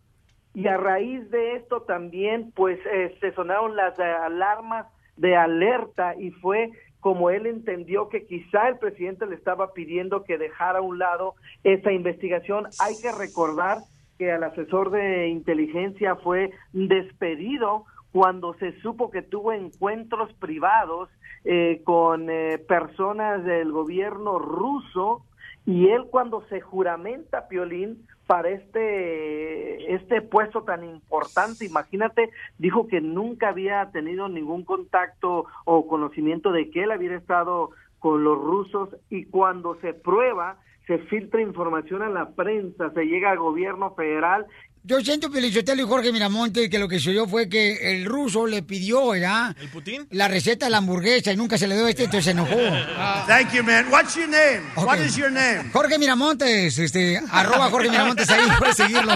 y 0.54 0.68
a 0.68 0.76
raíz 0.76 1.28
de 1.32 1.56
esto 1.56 1.82
también 1.82 2.52
pues 2.54 2.78
eh, 2.86 3.16
se 3.20 3.32
sonaron 3.32 3.74
las 3.74 3.98
eh, 3.98 4.02
alarmas 4.04 4.86
de 5.16 5.34
alerta 5.34 6.14
y 6.14 6.30
fue 6.30 6.70
como 7.00 7.30
él 7.30 7.46
entendió 7.46 8.08
que 8.08 8.26
quizá 8.26 8.68
el 8.68 8.78
presidente 8.78 9.26
le 9.26 9.34
estaba 9.34 9.72
pidiendo 9.72 10.22
que 10.22 10.38
dejara 10.38 10.78
a 10.78 10.82
un 10.82 11.00
lado 11.00 11.34
esa 11.64 11.90
investigación. 11.90 12.68
Hay 12.78 12.96
que 13.02 13.10
recordar 13.10 13.78
que 14.18 14.30
el 14.30 14.44
asesor 14.44 14.92
de 14.92 15.28
inteligencia 15.30 16.14
fue 16.14 16.52
despedido 16.72 17.86
cuando 18.12 18.54
se 18.54 18.78
supo 18.82 19.10
que 19.10 19.22
tuvo 19.22 19.52
encuentros 19.52 20.32
privados 20.34 21.08
eh, 21.44 21.80
con 21.84 22.28
eh, 22.28 22.58
personas 22.68 23.44
del 23.44 23.72
gobierno 23.72 24.38
ruso 24.38 25.24
y 25.66 25.88
él 25.88 26.04
cuando 26.10 26.42
se 26.48 26.60
juramenta 26.60 27.48
Piolín 27.48 28.06
para 28.26 28.50
este 28.50 29.94
este 29.94 30.22
puesto 30.22 30.62
tan 30.62 30.84
importante, 30.84 31.64
imagínate, 31.64 32.30
dijo 32.58 32.86
que 32.86 33.00
nunca 33.00 33.48
había 33.48 33.90
tenido 33.90 34.28
ningún 34.28 34.64
contacto 34.64 35.46
o 35.64 35.86
conocimiento 35.86 36.52
de 36.52 36.70
que 36.70 36.84
él 36.84 36.92
había 36.92 37.16
estado 37.16 37.70
con 37.98 38.24
los 38.24 38.38
rusos 38.38 38.88
y 39.10 39.26
cuando 39.26 39.74
se 39.80 39.94
prueba 39.94 40.58
se 40.86 40.98
filtra 40.98 41.40
información 41.40 42.02
a 42.02 42.08
la 42.08 42.30
prensa, 42.30 42.90
se 42.90 43.04
llega 43.04 43.30
al 43.30 43.38
gobierno 43.38 43.94
federal 43.94 44.46
Yo 44.82 44.98
siento, 45.02 45.30
Pelichotelo 45.30 45.82
y 45.82 45.86
Jorge 45.86 46.10
Miramonte, 46.10 46.70
que 46.70 46.78
lo 46.78 46.88
que 46.88 46.98
sucedió 46.98 47.28
fue 47.28 47.50
que 47.50 47.92
el 47.92 48.06
ruso 48.06 48.46
le 48.46 48.62
pidió, 48.62 49.08
¿verdad? 49.10 49.54
¿El 49.60 49.68
Putin? 49.68 50.06
La 50.10 50.26
receta 50.26 50.66
de 50.66 50.70
la 50.70 50.78
hamburguesa 50.78 51.32
y 51.32 51.36
nunca 51.36 51.58
se 51.58 51.66
le 51.68 51.76
dio 51.76 51.86
este, 51.86 52.04
entonces 52.04 52.24
se 52.24 52.30
enojó. 52.30 52.56
Thank 53.26 53.52
you, 53.52 53.62
man. 53.62 53.86
What's 53.90 54.14
your 54.14 54.26
name? 54.26 54.62
What 54.76 54.98
Ok. 54.98 55.06
is 55.06 55.16
your 55.16 55.30
name? 55.30 55.70
Jorge 55.72 55.98
Miramontes, 55.98 56.78
este, 56.78 57.20
arroba 57.30 57.68
Jorge 57.70 57.90
Miramontes 57.90 58.28
ahí, 58.30 58.48
puedes 58.58 58.76
seguirlo. 58.76 59.12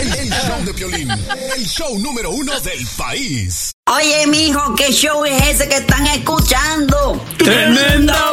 El, 0.00 0.12
el 0.12 0.28
show 0.30 0.64
de 0.64 0.74
Piolín, 0.74 1.10
el 1.10 1.64
show 1.66 1.98
número 2.00 2.30
uno 2.32 2.58
del 2.60 2.84
país. 2.98 3.70
Oye, 3.88 4.26
mijo, 4.26 4.74
¿qué 4.74 4.90
show 4.92 5.24
es 5.24 5.40
ese 5.50 5.68
que 5.68 5.76
están 5.76 6.04
escuchando? 6.08 7.24
¡Tremenda 7.38 8.32